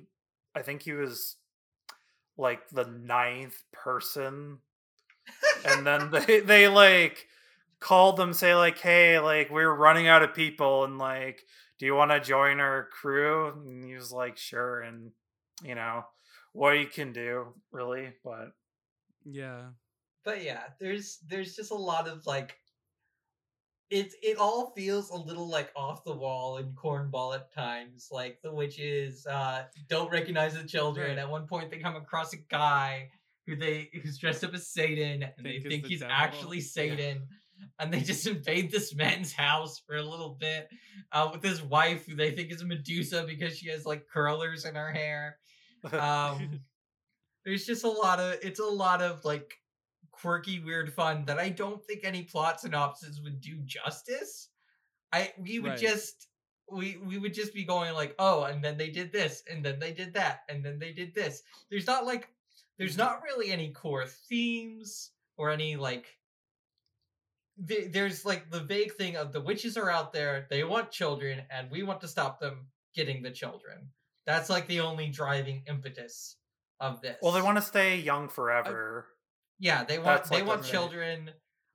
I 0.55 0.61
think 0.61 0.83
he 0.83 0.93
was 0.93 1.35
like 2.37 2.69
the 2.69 2.85
ninth 2.85 3.63
person. 3.71 4.59
and 5.65 5.85
then 5.85 6.11
they 6.27 6.39
they 6.39 6.67
like 6.67 7.27
called 7.79 8.17
them, 8.17 8.33
say 8.33 8.55
like, 8.55 8.79
hey, 8.79 9.19
like 9.19 9.49
we're 9.49 9.73
running 9.73 10.07
out 10.07 10.23
of 10.23 10.33
people 10.33 10.83
and 10.85 10.97
like, 10.97 11.43
do 11.79 11.85
you 11.85 11.95
want 11.95 12.11
to 12.11 12.19
join 12.19 12.59
our 12.59 12.87
crew? 12.99 13.49
And 13.49 13.83
he 13.83 13.93
was 13.93 14.11
like, 14.11 14.37
sure, 14.37 14.81
and 14.81 15.11
you 15.63 15.75
know, 15.75 16.05
what 16.53 16.79
you 16.79 16.87
can 16.87 17.13
do, 17.13 17.53
really. 17.71 18.13
But 18.23 18.53
Yeah. 19.25 19.69
But 20.23 20.43
yeah, 20.43 20.63
there's 20.79 21.19
there's 21.27 21.55
just 21.55 21.71
a 21.71 21.75
lot 21.75 22.07
of 22.07 22.25
like 22.25 22.55
it 23.93 24.13
it 24.23 24.37
all 24.37 24.71
feels 24.75 25.09
a 25.11 25.15
little 25.15 25.47
like 25.47 25.71
off 25.75 26.03
the 26.03 26.13
wall 26.13 26.57
and 26.57 26.75
cornball 26.75 27.35
at 27.35 27.53
times. 27.53 28.09
Like 28.11 28.41
the 28.41 28.53
witches 28.53 29.25
uh 29.27 29.63
don't 29.87 30.11
recognize 30.11 30.55
the 30.55 30.63
children. 30.63 31.09
Right. 31.09 31.17
At 31.19 31.29
one 31.29 31.45
point 31.47 31.69
they 31.69 31.77
come 31.77 31.95
across 31.95 32.33
a 32.33 32.37
guy 32.37 33.09
who 33.45 33.55
they 33.55 33.89
who's 34.01 34.17
dressed 34.17 34.43
up 34.43 34.53
as 34.53 34.67
Satan 34.67 35.23
and 35.23 35.33
Think 35.45 35.63
they 35.63 35.69
think 35.69 35.83
the 35.83 35.89
he's 35.89 35.99
devil. 35.99 36.15
actually 36.15 36.57
Yeah. 36.57 36.63
Satan. 36.63 37.27
And 37.79 37.93
they 37.93 38.01
just 38.01 38.25
invade 38.35 38.71
this 38.71 38.95
man's 38.95 39.31
house 39.31 39.79
for 39.85 39.95
a 39.95 40.03
little 40.03 40.35
bit 40.39 40.67
uh, 41.11 41.29
with 41.31 41.43
his 41.43 41.61
wife, 41.61 42.05
who 42.07 42.15
they 42.15 42.31
think 42.31 42.51
is 42.51 42.61
a 42.61 42.65
Medusa 42.65 43.25
because 43.27 43.57
she 43.57 43.69
has 43.69 43.85
like 43.85 44.07
curlers 44.11 44.65
in 44.65 44.75
her 44.75 44.91
hair 44.91 45.37
um 45.99 46.61
there's 47.45 47.65
just 47.65 47.83
a 47.83 47.89
lot 47.89 48.19
of 48.19 48.37
it's 48.41 48.59
a 48.61 48.65
lot 48.65 49.01
of 49.01 49.25
like 49.25 49.53
quirky 50.13 50.59
weird 50.59 50.93
fun 50.93 51.25
that 51.25 51.37
i 51.39 51.49
don't 51.49 51.83
think 51.85 52.01
any 52.03 52.23
plot 52.23 52.61
synopsis 52.61 53.19
would 53.23 53.41
do 53.41 53.57
justice 53.65 54.49
i 55.11 55.33
we 55.37 55.59
would 55.59 55.71
Right. 55.71 55.79
just 55.79 56.27
we 56.71 56.97
we 56.97 57.17
would 57.17 57.33
just 57.33 57.53
be 57.53 57.65
going 57.65 57.93
like 57.93 58.15
oh 58.19 58.43
and 58.43 58.63
then 58.63 58.77
they 58.77 58.89
did 58.89 59.11
this 59.11 59.43
and 59.51 59.63
then 59.65 59.79
they 59.79 59.91
did 59.91 60.13
that 60.13 60.41
and 60.49 60.63
then 60.63 60.79
they 60.79 60.93
did 60.93 61.13
this 61.13 61.43
there's 61.69 61.87
not 61.87 62.05
like 62.05 62.29
there's 62.77 62.95
Mhm. 62.95 62.99
not 62.99 63.21
really 63.23 63.51
any 63.51 63.71
core 63.71 64.05
themes 64.07 65.11
or 65.37 65.49
any 65.49 65.75
like 65.75 66.17
the- 67.57 67.87
there's 67.87 68.25
like 68.25 68.49
the 68.49 68.59
vague 68.61 68.93
thing 68.95 69.15
of 69.17 69.31
the 69.33 69.41
witches 69.41 69.77
are 69.77 69.89
out 69.91 70.13
there 70.13 70.47
they 70.49 70.63
want 70.63 70.89
children 70.91 71.43
and 71.49 71.69
we 71.69 71.83
want 71.83 72.01
to 72.01 72.07
stop 72.07 72.39
them 72.39 72.67
getting 72.95 73.21
the 73.21 73.31
children 73.31 73.91
that's 74.25 74.49
like 74.49 74.67
the 74.67 74.79
only 74.79 75.09
driving 75.09 75.63
impetus 75.67 76.37
of 76.79 77.01
this. 77.01 77.17
well, 77.21 77.31
they 77.31 77.41
want 77.41 77.57
to 77.57 77.61
stay 77.61 77.97
young 77.97 78.27
forever. 78.29 79.07
Yeah, 79.59 79.83
they 79.83 79.97
want 79.97 80.07
that's, 80.07 80.29
they 80.29 80.37
like, 80.37 80.47
want 80.47 80.63
children 80.63 81.31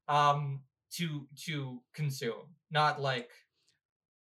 um 0.08 0.60
to 0.92 1.26
to 1.44 1.80
consume, 1.94 2.54
not 2.70 3.00
like 3.00 3.30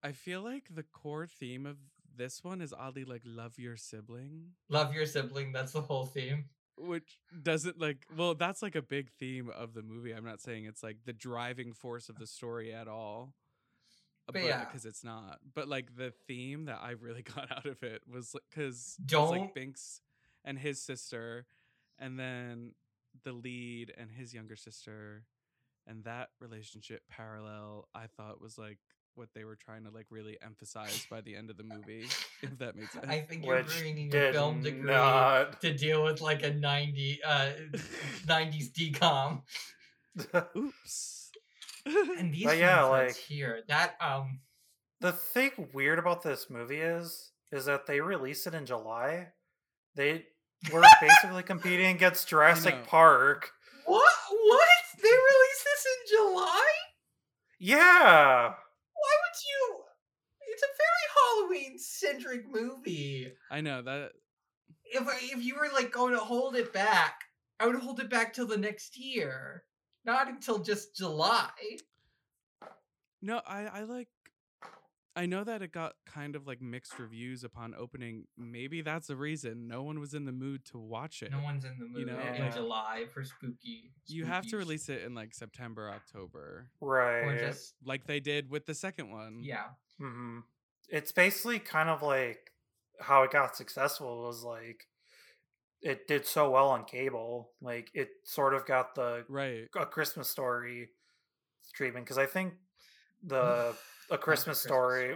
I 0.04 0.12
feel 0.12 0.42
like 0.42 0.66
the 0.74 0.84
core 0.84 1.28
theme 1.28 1.66
of 1.66 1.78
this 2.16 2.44
one 2.44 2.62
is 2.62 2.74
oddly 2.74 3.04
like 3.06 3.22
love 3.26 3.58
your 3.58 3.78
sibling, 3.78 4.52
love 4.70 4.94
your 4.94 5.06
sibling. 5.06 5.52
That's 5.52 5.72
the 5.74 5.82
whole 5.82 6.06
theme. 6.06 6.46
which 6.78 7.20
doesn't 7.42 7.80
like 7.80 8.06
well, 8.16 8.36
that's 8.36 8.62
like 8.62 8.76
a 8.76 8.82
big 8.82 9.10
theme 9.20 9.50
of 9.50 9.74
the 9.74 9.82
movie. 9.82 10.12
I'm 10.12 10.26
not 10.26 10.42
saying 10.42 10.66
it's 10.66 10.84
like 10.84 10.98
the 11.06 11.14
driving 11.14 11.74
force 11.74 12.10
of 12.10 12.18
the 12.20 12.28
story 12.28 12.74
at 12.74 12.88
all. 12.88 13.34
but 14.32 14.44
yeah. 14.44 14.66
because 14.66 14.86
it's 14.86 15.04
not. 15.04 15.40
But 15.56 15.68
like 15.68 15.96
the 15.96 16.12
theme 16.28 16.66
that 16.66 16.80
I 16.82 16.92
really 16.92 17.22
got 17.36 17.52
out 17.52 17.66
of 17.66 17.82
it 17.84 18.02
was 18.12 18.36
because 18.50 18.98
Don't- 19.06 19.30
like 19.30 19.54
Binks 19.54 20.02
and 20.44 20.58
his 20.60 20.82
sister, 20.82 21.46
and 22.00 22.20
then 22.20 22.74
the 23.28 23.34
lead 23.34 23.94
and 23.98 24.10
his 24.12 24.34
younger 24.34 24.56
sister, 24.56 25.24
and 25.86 26.04
that 26.06 26.30
relationship 26.40 27.02
parallel. 27.10 27.88
I 27.94 28.06
thought 28.08 28.42
was 28.42 28.58
like 28.58 28.78
what 29.16 29.30
they 29.34 29.44
were 29.44 29.56
trying 29.56 29.84
to 29.84 29.90
like 29.90 30.06
really 30.12 30.38
emphasize 30.46 31.06
by 31.10 31.22
the 31.22 31.36
end 31.36 31.50
of 31.50 31.58
the 31.58 31.64
movie. 31.64 32.06
If 32.42 32.58
that 32.60 32.76
makes 32.76 32.94
sense. 32.94 33.06
I 33.10 33.20
think 33.22 33.46
you're 33.46 33.58
Which 33.58 33.80
bringing 33.80 34.12
your 34.12 34.22
did 34.26 34.34
film 34.36 34.62
degree 34.62 34.92
not. 34.92 35.60
to 35.62 35.74
deal 35.74 36.04
with 36.04 36.22
like 36.22 36.44
a 36.44 36.54
90 36.54 37.20
uh 37.26 37.50
90s 38.28 38.72
DCOM. 38.72 39.42
Oops. 40.56 41.32
And 41.86 42.34
these 42.34 42.44
But 42.46 42.58
yeah, 42.58 42.84
like- 42.84 43.16
here 43.16 43.62
that 43.68 43.96
um 44.02 44.40
The 45.02 45.12
thing 45.12 45.52
weird 45.74 46.00
about 46.00 46.22
this 46.24 46.50
movie 46.50 46.82
is 46.82 47.32
is 47.52 47.66
that 47.66 47.88
they 47.88 48.02
released 48.02 48.46
it 48.48 48.54
in 48.54 48.66
July. 48.66 49.30
They 49.96 50.26
were 50.72 50.84
basically 51.02 51.44
competing 51.44 51.96
against. 51.96 52.28
Jurassic 52.28 52.86
Park. 52.88 53.52
what 53.86 54.14
what 54.30 54.68
they 55.02 55.10
released 55.10 55.64
this 55.64 55.86
in 55.86 56.18
July? 56.18 56.66
Yeah. 57.60 58.50
Why 58.50 59.14
would 59.22 59.40
you? 59.48 59.80
It's 60.50 60.64
a 60.64 60.78
very 60.78 61.58
Halloween 61.60 61.80
centric 61.80 62.46
movie. 62.52 63.32
I 63.52 63.62
know 63.62 63.82
that. 63.82 64.12
If 64.86 65.08
I- 65.08 65.20
if 65.38 65.44
you 65.44 65.56
were 65.56 65.70
like 65.74 65.92
going 65.92 66.14
to 66.14 66.20
hold 66.20 66.56
it 66.56 66.72
back, 66.74 67.22
I 67.60 67.68
would 67.68 67.76
hold 67.80 68.00
it 68.00 68.10
back 68.10 68.34
till 68.34 68.48
the 68.48 68.58
next 68.58 68.98
year, 68.98 69.64
not 70.06 70.28
until 70.28 70.60
just 70.60 70.96
July. 70.96 71.50
No, 73.22 73.42
I 73.48 73.66
I 73.66 73.84
like. 73.84 74.08
I 75.18 75.26
know 75.26 75.44
that 75.44 75.62
it 75.62 75.72
got 75.72 75.94
kind 76.06 76.36
of 76.36 76.46
like 76.46 76.62
mixed 76.62 76.98
reviews 77.00 77.44
upon 77.44 77.74
opening. 77.76 78.28
Maybe 78.38 78.82
that's 78.82 79.08
the 79.08 79.16
reason 79.16 79.68
no 79.68 79.82
one 79.84 80.00
was 80.00 80.14
in 80.14 80.26
the 80.26 80.32
mood 80.32 80.64
to 80.66 80.78
watch 80.78 81.24
it. 81.24 81.32
No 81.32 81.42
one's 81.42 81.66
in 81.66 81.78
the 81.80 81.86
mood 81.86 82.00
you 82.00 82.06
know, 82.06 82.20
in 82.20 82.44
like- 82.44 82.54
July 82.54 83.06
for 83.14 83.24
spooky. 83.24 83.92
you 84.06 84.26
have 84.26 84.46
to 84.48 84.58
release 84.58 84.90
it 84.90 85.02
in 85.04 85.16
like 85.16 85.34
September, 85.34 85.90
October, 85.90 86.70
Right. 86.80 87.22
or 87.24 87.38
just 87.38 87.74
like 87.84 88.06
they 88.06 88.20
did 88.20 88.50
with 88.50 88.66
the 88.68 88.76
second 88.76 89.10
one. 89.12 89.42
yeah. 89.44 89.70
hmm 89.98 90.40
It's 90.90 91.12
basically 91.12 91.60
kind 91.60 91.90
of 91.90 92.02
like 92.04 92.52
how 93.00 93.24
it 93.24 93.32
got 93.32 93.56
successful 93.56 94.24
was 94.24 94.44
like 94.44 94.88
it 95.82 96.08
did 96.08 96.26
so 96.26 96.50
well 96.50 96.70
on 96.70 96.86
cable. 96.86 97.52
Like 97.62 97.90
it 97.94 98.10
sort 98.24 98.54
of 98.54 98.66
got 98.66 98.96
the 98.96 99.26
Right. 99.30 99.68
a 99.76 99.86
Christmas 99.86 100.30
story 100.30 100.90
treatment 101.74 102.06
because 102.06 102.18
I 102.18 102.26
think 102.26 102.54
the 103.24 103.76
a 104.10 104.14
the 104.14 104.18
Christmas 104.18 104.62
story 104.62 105.16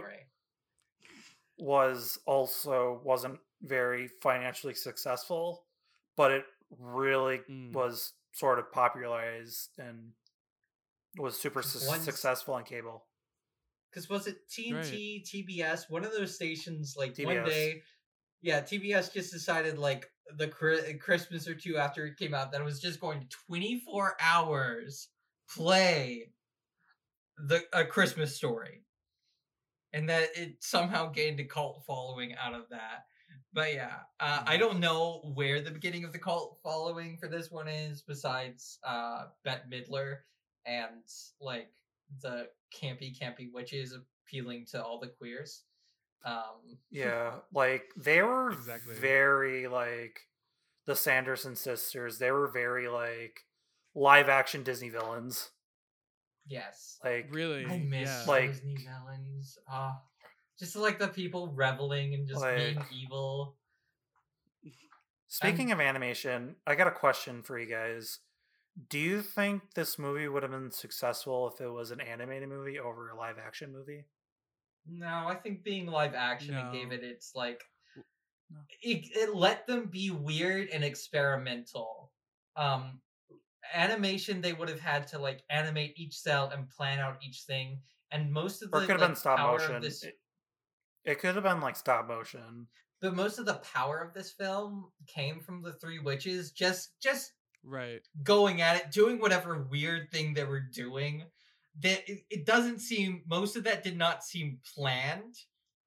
was 1.58 2.18
also 2.26 3.00
wasn't 3.04 3.38
very 3.62 4.08
financially 4.08 4.74
successful, 4.74 5.64
but 6.16 6.30
it 6.32 6.44
really 6.78 7.38
Mm. 7.48 7.72
was 7.72 8.14
sort 8.32 8.58
of 8.58 8.72
popularized 8.72 9.78
and 9.78 10.12
was 11.16 11.38
super 11.38 11.62
su- 11.62 11.78
successful 12.00 12.54
on 12.54 12.64
cable. 12.64 13.06
Because 13.90 14.08
was 14.08 14.26
it 14.26 14.48
TNT, 14.48 15.22
TBS, 15.22 15.90
one 15.90 16.04
of 16.04 16.12
those 16.12 16.34
stations? 16.34 16.96
Like 16.96 17.16
one 17.18 17.44
day, 17.44 17.82
yeah, 18.40 18.62
TBS 18.62 19.12
just 19.12 19.30
decided 19.32 19.78
like 19.78 20.10
the 20.36 20.48
Christmas 20.98 21.46
or 21.46 21.54
two 21.54 21.76
after 21.76 22.06
it 22.06 22.16
came 22.16 22.32
out 22.32 22.50
that 22.52 22.60
it 22.62 22.64
was 22.64 22.80
just 22.80 23.00
going 23.00 23.20
to 23.20 23.28
twenty 23.28 23.80
four 23.80 24.16
hours 24.20 25.08
play 25.48 26.32
the 27.38 27.62
a 27.72 27.84
Christmas 27.84 28.36
story, 28.36 28.84
and 29.92 30.08
that 30.08 30.30
it 30.36 30.56
somehow 30.60 31.10
gained 31.10 31.40
a 31.40 31.44
cult 31.44 31.84
following 31.86 32.34
out 32.34 32.54
of 32.54 32.68
that. 32.70 33.06
But 33.52 33.74
yeah, 33.74 33.96
uh, 34.20 34.42
I 34.46 34.56
don't 34.56 34.80
know 34.80 35.32
where 35.34 35.60
the 35.60 35.70
beginning 35.70 36.04
of 36.04 36.12
the 36.12 36.18
cult 36.18 36.58
following 36.62 37.18
for 37.18 37.28
this 37.28 37.50
one 37.50 37.68
is, 37.68 38.02
besides 38.02 38.78
uh, 38.84 39.26
Bette 39.44 39.64
Midler 39.70 40.18
and 40.66 41.02
like 41.40 41.70
the 42.22 42.48
campy 42.74 43.18
campy 43.18 43.50
witches 43.52 43.94
appealing 44.26 44.66
to 44.70 44.82
all 44.82 44.98
the 45.00 45.08
queers. 45.08 45.64
Um, 46.24 46.78
Yeah, 46.90 47.36
like 47.52 47.84
they 47.96 48.22
were 48.22 48.50
Exactly. 48.52 48.94
very 48.94 49.66
like 49.68 50.20
the 50.86 50.96
Sanderson 50.96 51.56
sisters. 51.56 52.18
They 52.18 52.30
were 52.30 52.48
very 52.48 52.88
like 52.88 53.40
live 53.94 54.28
action 54.28 54.62
Disney 54.62 54.88
villains. 54.88 55.50
Yes, 56.46 56.98
Like 57.04 57.28
Really. 57.30 57.66
I 57.66 57.78
miss 57.78 58.08
yeah. 58.08 58.24
Like- 58.26 58.52
Disney 58.52 58.76
villains. 58.76 59.58
Ah, 59.68 60.00
just 60.58 60.76
like 60.76 60.98
the 60.98 61.08
people 61.08 61.48
reveling 61.48 62.14
and 62.14 62.26
just 62.28 62.42
being 62.44 62.82
evil. 62.92 63.56
Speaking 65.28 65.72
of 65.72 65.80
animation, 65.80 66.56
I 66.66 66.74
got 66.74 66.86
a 66.86 66.92
question 66.92 67.42
for 67.42 67.58
you 67.58 67.66
guys. 67.66 68.18
Do 68.90 68.98
you 68.98 69.22
think 69.22 69.62
this 69.74 69.98
movie 69.98 70.28
would 70.28 70.42
have 70.42 70.52
been 70.52 70.70
successful 70.70 71.50
if 71.52 71.60
it 71.60 71.68
was 71.68 71.90
an 71.90 72.00
animated 72.00 72.48
movie 72.48 72.78
over 72.78 73.08
a 73.10 73.16
live 73.16 73.36
action 73.38 73.72
movie? 73.72 74.04
No, 74.86 75.26
I 75.28 75.34
think 75.34 75.62
being 75.62 75.86
live 75.86 76.14
action 76.14 76.54
it 76.54 76.72
gave 76.72 76.90
it 76.92 77.02
its 77.04 77.32
like 77.34 77.62
No. 78.50 78.60
it, 78.82 79.06
it 79.16 79.34
let 79.34 79.66
them 79.66 79.86
be 79.86 80.10
weird 80.10 80.68
and 80.70 80.84
experimental. 80.84 82.10
Um 82.56 83.00
animation 83.74 84.40
they 84.40 84.52
would 84.52 84.68
have 84.68 84.80
had 84.80 85.06
to 85.08 85.18
like 85.18 85.42
animate 85.50 85.98
each 85.98 86.18
cell 86.18 86.50
and 86.50 86.68
plan 86.70 86.98
out 86.98 87.22
each 87.22 87.42
thing 87.42 87.82
and 88.10 88.32
most 88.32 88.62
of 88.62 88.72
the 88.72 88.76
Or 88.76 88.80
it 88.80 88.84
could 88.86 88.92
have 88.92 89.00
like, 89.00 89.10
been 89.10 89.14
stop 89.16 89.40
power 89.40 89.64
of 89.66 89.80
motion. 89.80 89.80
this 89.80 90.02
It, 90.02 90.20
it 91.04 91.20
could 91.20 91.34
have 91.36 91.44
been 91.44 91.60
like 91.60 91.76
stop 91.76 92.06
motion. 92.06 92.68
but 93.00 93.14
most 93.14 93.38
of 93.38 93.46
the 93.46 93.54
power 93.58 93.98
of 93.98 94.14
this 94.14 94.32
film 94.32 94.92
came 95.06 95.40
from 95.40 95.62
the 95.62 95.72
three 95.74 95.98
witches 95.98 96.52
just 96.52 97.00
just 97.00 97.32
Right. 97.64 98.06
going 98.24 98.62
at 98.62 98.76
it 98.76 98.92
doing 98.92 99.20
whatever 99.20 99.64
weird 99.64 100.10
thing 100.12 100.34
they 100.34 100.44
were 100.44 100.60
doing 100.60 101.24
that 101.80 102.08
it, 102.10 102.24
it 102.30 102.46
doesn't 102.46 102.80
seem 102.80 103.24
most 103.28 103.56
of 103.56 103.64
that 103.64 103.84
did 103.84 103.98
not 103.98 104.24
seem 104.24 104.60
planned 104.76 105.36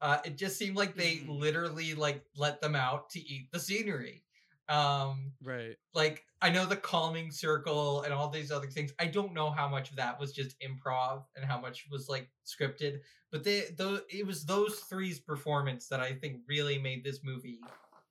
uh 0.02 0.20
it 0.26 0.38
just 0.38 0.58
seemed 0.58 0.78
like 0.78 0.98
they 0.98 1.22
Mhm. 1.22 1.28
literally 1.28 1.96
like 1.96 2.26
let 2.38 2.62
them 2.62 2.76
out 2.76 3.10
to 3.12 3.22
eat 3.22 3.52
the 3.54 3.62
scenery 3.62 4.25
um 4.70 5.34
Right. 5.44 5.78
like 5.94 6.26
i 6.42 6.50
know 6.50 6.66
the 6.66 6.76
calming 6.76 7.32
circle 7.32 8.02
and 8.02 8.14
all 8.14 8.30
these 8.30 8.52
other 8.52 8.68
things 8.68 8.94
i 9.00 9.06
don't 9.06 9.34
know 9.34 9.52
how 9.52 9.68
much 9.68 9.90
of 9.92 9.98
that 9.98 10.20
was 10.20 10.34
just 10.34 10.60
improv 10.60 11.26
and 11.36 11.46
how 11.46 11.60
much 11.60 11.88
was 11.92 12.10
like 12.10 12.30
scripted 12.46 13.00
but 13.32 13.44
they 13.44 13.66
though 13.78 14.00
it 14.10 14.26
was 14.26 14.46
those 14.46 14.80
three's 14.82 15.20
performance 15.20 15.88
that 15.88 16.00
i 16.00 16.14
think 16.14 16.42
really 16.48 16.78
made 16.80 17.04
this 17.04 17.24
movie 17.24 17.60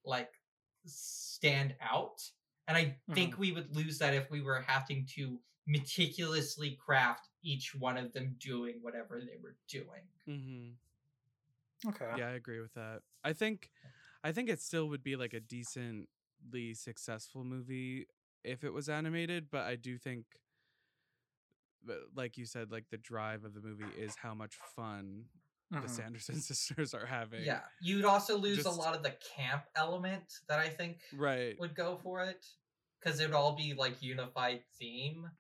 like 0.05 0.41
stand 0.87 1.75
out 1.81 2.23
and 2.69 2.77
i 2.77 2.97
think 3.15 3.37
we 3.39 3.53
would 3.53 3.75
lose 3.75 3.99
that 3.99 4.15
if 4.15 4.31
we 4.31 4.41
were 4.41 4.61
having 4.61 5.07
to 5.07 5.39
meticulously 5.67 6.79
craft 6.85 7.29
each 7.43 7.75
one 7.75 7.97
of 7.97 8.13
them 8.13 8.37
doing 8.39 8.79
whatever 8.83 9.21
they 9.21 9.39
were 9.43 9.57
doing 9.69 10.03
Mm-hmm. 10.29 10.71
Okay. 11.87 12.11
Yeah, 12.17 12.29
I 12.29 12.33
agree 12.33 12.61
with 12.61 12.75
that. 12.75 13.01
I 13.23 13.33
think, 13.33 13.71
I 14.23 14.33
think 14.33 14.49
it 14.49 14.61
still 14.61 14.89
would 14.89 15.03
be 15.03 15.17
like 15.17 15.35
a 15.35 15.41
decently 16.51 16.75
successful 16.75 17.45
movie 17.45 18.07
if 18.43 18.65
it 18.65 18.73
was 18.73 18.89
animated. 18.89 19.47
But 19.51 19.63
I 19.63 19.77
do 19.77 19.99
think, 19.99 20.25
like 22.15 22.39
you 22.39 22.47
said, 22.47 22.71
like 22.73 22.85
the 22.91 22.97
drive 22.97 23.45
of 23.45 23.55
the 23.55 23.61
movie 23.61 23.85
is 23.99 24.17
how 24.17 24.35
much 24.35 24.57
fun 24.77 25.25
the 25.71 25.79
Mhm. 25.81 25.91
Sanderson 25.91 26.35
sisters 26.41 26.95
are 26.95 27.07
having. 27.07 27.43
yeah 27.43 27.63
you'd 27.81 28.05
also 28.05 28.37
lose 28.37 28.59
Just- 28.59 28.69
a 28.69 28.71
lot 28.81 28.95
of 28.95 29.03
the 29.03 29.11
camp 29.35 29.65
element 29.75 30.41
that 30.47 30.61
i 30.61 30.69
think 30.69 31.01
Right. 31.13 31.59
would 31.59 31.75
go 31.75 31.97
for 31.97 32.23
it 32.23 32.47
because 33.01 33.19
it 33.19 33.27
would 33.27 33.35
all 33.35 33.57
be 33.57 33.75
like 33.75 34.01
unified 34.03 34.63
theme. 34.79 35.31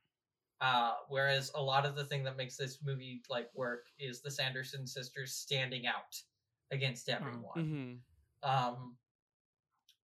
Uh, 0.60 0.94
whereas 1.08 1.50
a 1.54 1.62
lot 1.62 1.84
of 1.84 1.94
the 1.94 2.04
thing 2.04 2.24
that 2.24 2.36
makes 2.36 2.56
this 2.56 2.82
movie 2.82 3.22
like 3.28 3.50
work 3.54 3.86
is 3.98 4.22
the 4.22 4.30
Sanderson 4.30 4.86
sisters 4.86 5.34
standing 5.34 5.86
out 5.86 6.16
against 6.70 7.08
everyone. 7.08 8.00
Mm-hmm. 8.42 8.48
Um, 8.50 8.96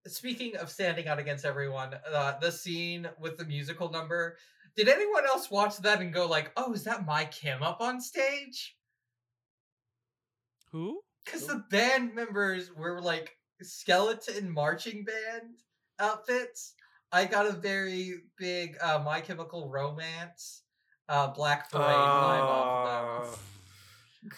speaking 0.06 0.56
of 0.56 0.70
standing 0.70 1.08
out 1.08 1.18
against 1.18 1.44
everyone, 1.44 1.94
uh, 2.12 2.38
the 2.40 2.50
scene 2.50 3.08
with 3.18 3.36
the 3.38 3.44
musical 3.44 3.90
number. 3.90 4.36
Did 4.76 4.88
anyone 4.88 5.24
else 5.26 5.50
watch 5.50 5.78
that 5.78 6.00
and 6.00 6.12
go 6.12 6.26
like, 6.26 6.52
"Oh, 6.56 6.72
is 6.72 6.84
that 6.84 7.06
My 7.06 7.24
Chem 7.26 7.62
up 7.62 7.80
on 7.80 8.00
stage?" 8.00 8.76
Who? 10.72 11.00
Because 11.24 11.46
the 11.46 11.64
band 11.70 12.14
members 12.14 12.72
were 12.72 13.00
like 13.00 13.36
skeleton 13.62 14.50
marching 14.50 15.04
band 15.04 15.54
outfits. 15.98 16.74
I 17.12 17.24
got 17.24 17.46
a 17.46 17.52
very 17.52 18.14
big 18.36 18.76
uh, 18.82 19.00
My 19.04 19.20
Chemical 19.20 19.70
Romance 19.70 20.62
uh, 21.08 21.28
Black 21.28 21.70
Parade 21.70 21.86
vibe 21.86 22.40
off 22.40 23.30
them. 23.30 23.40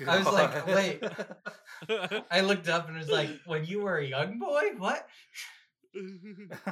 Oh, 0.07 0.11
I 0.11 0.19
was 0.19 0.27
like, 0.27 0.67
wait. 1.89 2.23
I 2.31 2.41
looked 2.41 2.69
up 2.69 2.89
and 2.89 2.99
was 2.99 3.09
like, 3.09 3.31
"When 3.47 3.65
you 3.65 3.83
were 3.83 3.99
a 3.99 4.07
young 4.07 4.39
boy, 4.39 4.63
what?" 4.77 5.07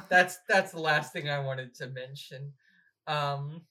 That's 0.09 0.39
that's 0.49 0.71
the 0.71 0.79
last 0.79 1.13
thing 1.13 1.29
I 1.29 1.39
wanted 1.39 1.73
to 1.75 1.87
mention. 1.87 2.53
Um, 3.07 3.61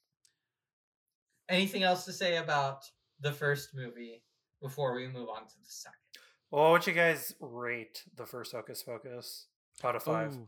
anything 1.48 1.82
else 1.82 2.04
to 2.06 2.12
say 2.12 2.36
about 2.36 2.84
the 3.20 3.32
first 3.32 3.74
movie 3.74 4.22
before 4.62 4.94
we 4.94 5.06
move 5.06 5.28
on 5.28 5.46
to 5.46 5.54
the 5.60 5.66
second. 5.68 5.96
Well, 6.50 6.64
what 6.64 6.72
would 6.72 6.86
you 6.86 6.92
guys 6.92 7.34
rate 7.40 8.02
the 8.16 8.26
first 8.26 8.52
Hocus 8.52 8.82
Pocus 8.82 9.46
out 9.82 9.96
of 9.96 10.02
five? 10.02 10.34
Ooh, 10.34 10.46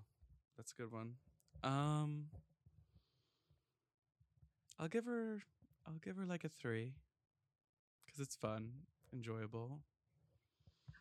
that's 0.56 0.72
a 0.72 0.82
good 0.82 0.92
one. 0.92 1.14
Um, 1.62 2.26
I'll 4.78 4.88
give 4.88 5.06
her. 5.06 5.42
I'll 5.86 5.98
give 6.04 6.16
her 6.16 6.26
like 6.26 6.44
a 6.44 6.48
three, 6.48 6.92
because 8.04 8.20
it's 8.20 8.36
fun, 8.36 8.70
enjoyable. 9.12 9.80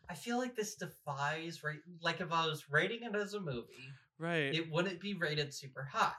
I 0.08 0.14
feel 0.14 0.38
like 0.38 0.56
this 0.56 0.74
defies 0.74 1.62
rate. 1.62 1.80
Like 2.00 2.20
if 2.20 2.32
I 2.32 2.46
was 2.46 2.70
rating 2.70 3.02
it 3.02 3.14
as 3.14 3.34
a 3.34 3.40
movie, 3.40 3.92
Right. 4.18 4.54
it 4.54 4.70
wouldn't 4.70 5.00
be 5.00 5.14
rated 5.14 5.52
super 5.52 5.84
high. 5.84 6.12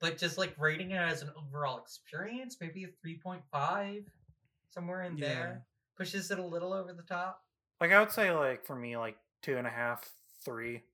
But 0.00 0.16
just 0.18 0.38
like 0.38 0.54
rating 0.58 0.92
it 0.92 0.98
as 0.98 1.22
an 1.22 1.30
overall 1.36 1.78
experience, 1.78 2.56
maybe 2.60 2.84
a 2.84 2.88
three 3.02 3.18
point 3.18 3.42
five, 3.50 4.08
somewhere 4.70 5.02
in 5.02 5.16
Yeah. 5.16 5.28
there, 5.28 5.66
pushes 5.96 6.30
it 6.30 6.38
a 6.38 6.44
little 6.44 6.72
over 6.72 6.92
the 6.92 7.02
top. 7.02 7.44
Like 7.80 7.90
I 7.92 7.98
would 8.00 8.12
say, 8.12 8.30
like 8.30 8.64
for 8.64 8.76
me, 8.76 8.96
like 8.96 9.18
two 9.42 9.56
and 9.56 9.66
a 9.66 9.70
half, 9.70 10.08
three. 10.44 10.84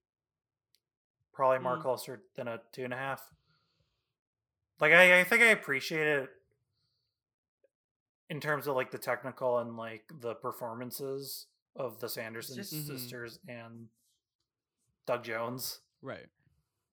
Probably 1.33 1.59
more 1.59 1.77
Mm. 1.77 1.83
closer 1.83 2.23
than 2.37 2.49
a 2.49 2.63
two 2.73 2.85
and 2.85 2.95
a 2.95 2.97
half. 2.97 3.29
Like 4.81 4.93
I, 4.93 5.21
I 5.21 5.25
think 5.25 5.43
I 5.43 5.47
appreciate 5.47 6.07
it 6.07 6.31
in 8.31 8.41
terms 8.41 8.67
of 8.67 8.75
like 8.75 8.91
the 8.91 8.99
technical 8.99 9.59
and 9.59 9.77
like 9.77 10.05
the 10.21 10.35
performances 10.35 11.47
of 11.77 12.01
the 12.01 12.09
Sanderson 12.09 12.57
just- 12.57 12.73
Mhm. 12.73 12.87
sisters 12.87 13.39
and 13.49 13.89
Doug 15.07 15.25
Jones 15.25 15.81
right. 16.01 16.29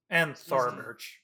and 0.10 0.38
Thor 0.38 0.68
easy. 0.70 0.76
Birch. 0.78 1.24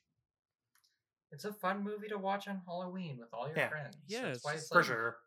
It's 1.32 1.44
a 1.46 1.54
fun 1.54 1.84
movie 1.84 2.08
to 2.08 2.18
watch 2.18 2.48
on 2.48 2.62
Halloween 2.66 3.18
with 3.18 3.34
all 3.34 3.48
your 3.48 3.58
Yeah. 3.58 3.70
friends. 3.70 3.98
Yeah, 4.08 4.22
that's 4.24 4.38
it's 4.38 4.46
why 4.46 4.54
just- 4.54 4.64
it's 4.66 4.72
For 4.72 4.78
like 4.80 4.86
sure. 4.86 5.24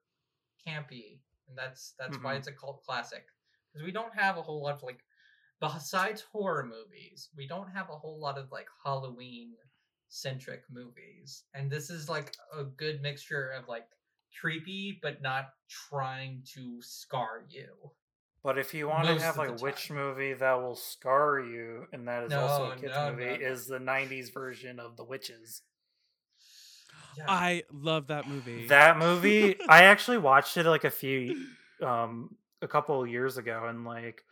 campy, 0.66 1.20
and 1.48 1.56
that's 1.58 1.92
that's 1.92 2.16
why 2.18 2.34
Mhm. 2.34 2.38
it's 2.38 2.46
a 2.48 2.52
cult 2.54 2.82
classic. 2.84 3.26
Because 3.72 3.84
we 3.84 3.92
don't 3.92 4.14
have 4.14 4.36
a 4.38 4.42
whole 4.42 4.62
lot 4.62 4.74
of 4.74 4.82
like, 4.82 5.04
besides 5.60 6.22
horror 6.22 6.64
movies, 6.64 7.30
we 7.34 7.46
don't 7.46 7.68
have 7.70 7.90
a 7.90 7.98
whole 7.98 8.18
lot 8.18 8.38
of 8.38 8.50
like 8.50 8.68
Halloween 8.82 9.56
centric 10.08 10.68
movies, 10.70 11.44
and 11.54 11.70
this 11.70 11.90
is 11.90 12.08
like 12.08 12.34
a 12.52 12.64
good 12.64 13.00
mixture 13.02 13.50
of 13.50 13.68
like 13.68 13.88
creepy 14.40 14.92
but 15.02 15.20
not 15.20 15.54
trying 15.68 16.42
to 16.44 16.80
scar 16.82 17.42
you. 17.48 17.94
But 18.42 18.58
if 18.58 18.72
you 18.72 18.88
want 18.88 19.06
Most 19.06 19.18
to 19.18 19.24
have 19.24 19.36
like 19.36 19.56
the 19.56 19.62
a 19.62 19.64
witch 19.64 19.88
time. 19.88 19.98
movie 19.98 20.32
that 20.32 20.54
will 20.54 20.76
scar 20.76 21.40
you, 21.40 21.86
and 21.92 22.08
that 22.08 22.24
is 22.24 22.32
also 22.32 22.70
a 22.70 22.76
kids 22.76 22.94
no, 22.94 23.10
movie, 23.10 23.24
no, 23.26 23.36
no. 23.36 23.46
is 23.46 23.66
the 23.66 23.78
'90s 23.78 24.32
version 24.32 24.80
of 24.80 24.96
The 24.96 25.04
Witches. 25.04 25.62
Yeah. 27.18 27.24
I 27.28 27.64
love 27.70 28.06
that 28.06 28.28
movie. 28.28 28.66
That 28.68 28.98
movie, 28.98 29.60
I 29.68 29.84
actually 29.84 30.18
watched 30.18 30.56
it 30.56 30.64
like 30.64 30.84
a 30.84 30.90
few, 30.90 31.36
um, 31.82 32.36
a 32.62 32.68
couple 32.68 33.02
of 33.02 33.08
years 33.10 33.36
ago, 33.36 33.66
and 33.66 33.84
like 33.84 34.24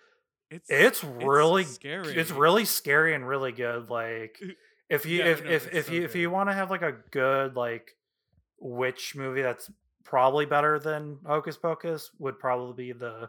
it's 0.50 0.70
it's 0.70 1.04
really 1.04 1.64
scary. 1.64 2.16
It's 2.16 2.30
really 2.30 2.64
scary 2.64 3.14
and 3.14 3.28
really 3.28 3.52
good. 3.52 3.90
Like 3.90 4.40
if 4.88 5.04
you 5.04 5.18
Yeah, 5.18 5.26
if 5.26 5.44
no, 5.44 5.50
if 5.50 5.74
if 5.74 5.86
so 5.86 5.92
you 5.92 6.04
if 6.04 6.14
you 6.14 6.30
want 6.30 6.48
to 6.48 6.54
have 6.54 6.70
like 6.70 6.82
a 6.82 6.94
good 7.10 7.56
like 7.56 7.94
witch 8.58 9.14
movie 9.14 9.42
that's 9.42 9.70
probably 10.04 10.46
better 10.46 10.78
than 10.78 11.18
Hocus 11.26 11.58
Pocus 11.58 12.10
would 12.18 12.38
probably 12.38 12.86
be 12.86 12.92
the 12.98 13.28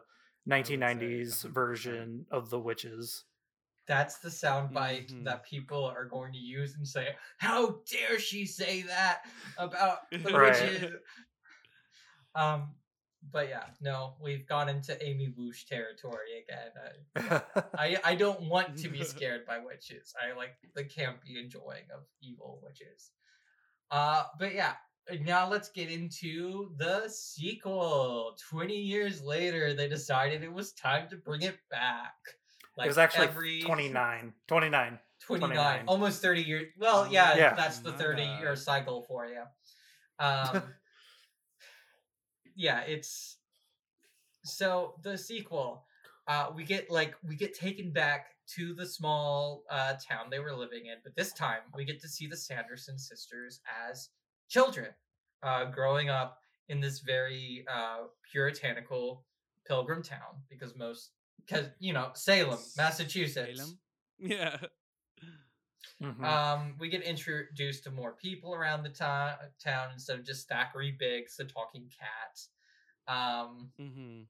1990s 0.49 1.43
version 1.43 2.27
of 2.31 2.49
The 2.49 2.59
Witches. 2.59 3.25
That's 3.87 4.19
the 4.19 4.29
soundbite 4.29 5.09
Mhm. 5.09 5.23
that 5.23 5.43
people 5.45 5.83
are 5.83 6.05
going 6.05 6.31
to 6.33 6.37
use 6.37 6.75
and 6.75 6.87
say, 6.87 7.17
"How 7.39 7.81
dare 7.89 8.19
she 8.19 8.45
say 8.45 8.83
that 8.83 9.23
about 9.57 10.01
the 10.23 10.35
Right. 10.35 10.35
witches?" 10.37 10.93
Um, 12.35 12.75
but 13.21 13.49
yeah, 13.49 13.71
no, 13.81 14.15
we've 14.21 14.47
gone 14.47 14.69
into 14.69 15.01
Amy 15.03 15.29
Woosh 15.29 15.65
territory 15.65 16.39
again. 16.41 16.71
Uh, 16.77 16.93
I 17.77 17.99
I 18.03 18.15
don't 18.15 18.41
want 18.49 18.77
to 18.79 18.89
be 18.89 19.03
scared 19.03 19.45
by 19.45 19.59
witches. 19.59 20.13
I 20.21 20.33
like 20.33 20.57
the 20.73 20.83
campy 20.85 21.37
enjoying 21.37 21.85
of 21.93 22.05
evil 22.21 22.59
witches. 22.63 23.11
Uh, 23.91 24.25
but 24.39 24.53
yeah, 24.53 24.77
now 25.25 25.49
let's 25.49 25.69
get 25.69 25.89
into 25.89 26.71
the 26.77 27.07
sequel. 27.09 28.35
Twenty 28.49 28.77
years 28.77 29.21
later, 29.21 29.73
they 29.73 29.87
decided 29.87 30.43
it 30.43 30.51
was 30.53 30.73
time 30.73 31.09
to 31.09 31.17
bring 31.17 31.41
it 31.41 31.57
back. 31.69 32.13
Like 32.77 32.85
it 32.85 32.89
was 32.89 32.97
actually 32.97 33.27
every 33.27 33.61
29. 33.61 34.33
29. 34.47 34.99
29, 35.19 35.49
29. 35.49 35.83
almost 35.87 36.21
30 36.21 36.41
years. 36.41 36.67
Well, 36.77 37.07
yeah, 37.11 37.35
Yeah. 37.35 37.53
that's 37.53 37.79
the 37.79 37.91
My 37.91 37.97
30 37.97 38.23
year 38.39 38.55
cycle 38.55 39.03
for 39.03 39.27
you. 39.27 39.43
Um, 40.17 40.63
yeah, 42.55 42.81
it's 42.81 43.37
so 44.45 44.95
the 45.03 45.17
sequel. 45.17 45.85
Uh, 46.27 46.51
we 46.55 46.63
get 46.63 46.89
like 46.89 47.15
we 47.27 47.35
get 47.35 47.53
taken 47.53 47.91
back 47.91 48.27
to 48.55 48.73
the 48.73 48.85
small 48.85 49.63
uh, 49.69 49.93
town 49.93 50.27
they 50.29 50.39
were 50.39 50.53
living 50.55 50.85
in, 50.85 50.95
but 51.03 51.15
this 51.15 51.33
time 51.33 51.61
we 51.75 51.85
get 51.85 51.99
to 52.01 52.07
see 52.07 52.27
the 52.27 52.37
Sanderson 52.37 52.97
sisters 52.97 53.61
as 53.89 54.09
children, 54.49 54.87
uh, 55.43 55.65
growing 55.65 56.09
up 56.09 56.39
in 56.67 56.81
this 56.81 56.99
very 56.99 57.65
uh, 57.73 57.99
puritanical 58.31 59.25
pilgrim 59.67 60.03
town 60.03 60.43
because 60.49 60.75
most 60.75 61.11
because 61.45 61.67
you 61.79 61.93
know 61.93 62.09
Salem, 62.15 62.59
Massachusetts. 62.75 63.57
Salem? 63.59 63.79
Yeah. 64.19 64.57
Mhm. 66.01 66.23
Um, 66.23 66.75
we 66.79 66.89
get 66.89 67.03
introduced 67.03 67.83
to 67.83 67.91
more 67.91 68.13
people 68.13 68.53
around 68.55 68.83
the 68.83 68.89
to- 68.89 69.51
town 69.63 69.89
instead 69.93 70.17
of 70.19 70.25
just 70.25 70.47
Thackery 70.49 70.97
Binx, 70.97 71.35
the 71.37 71.45
talking 71.45 71.89
cat. 71.89 73.13
Um, 73.13 73.71
Mm-hmm. 73.79 74.21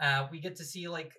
uh, 0.00 0.28
we 0.30 0.38
get 0.40 0.56
to 0.56 0.64
see 0.64 0.88
like 0.88 1.12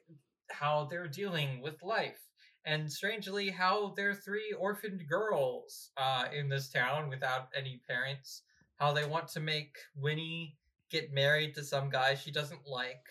how 0.49 0.85
they're 0.89 1.07
dealing 1.07 1.61
with 1.61 1.81
life, 1.83 2.19
and 2.65 2.91
strangely, 2.91 3.49
how 3.49 3.93
they're 3.95 4.13
three 4.13 4.53
orphaned 4.57 5.07
girls 5.07 5.89
uh, 5.97 6.25
in 6.33 6.49
this 6.49 6.69
town 6.69 7.09
without 7.09 7.49
any 7.55 7.81
parents. 7.87 8.43
How 8.75 8.93
they 8.93 9.05
want 9.05 9.27
to 9.29 9.39
make 9.39 9.77
Winnie 9.95 10.57
get 10.89 11.13
married 11.13 11.55
to 11.55 11.63
some 11.63 11.89
guy 11.89 12.15
she 12.15 12.31
doesn't 12.31 12.67
like, 12.67 13.05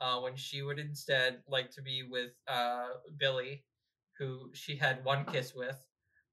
uh, 0.00 0.20
when 0.20 0.36
she 0.36 0.62
would 0.62 0.78
instead 0.78 1.38
like 1.48 1.70
to 1.70 1.82
be 1.82 2.02
with 2.02 2.32
uh, 2.46 2.88
Billy, 3.18 3.64
who 4.18 4.50
she 4.52 4.76
had 4.76 5.04
one 5.04 5.24
kiss 5.24 5.54
with, 5.54 5.82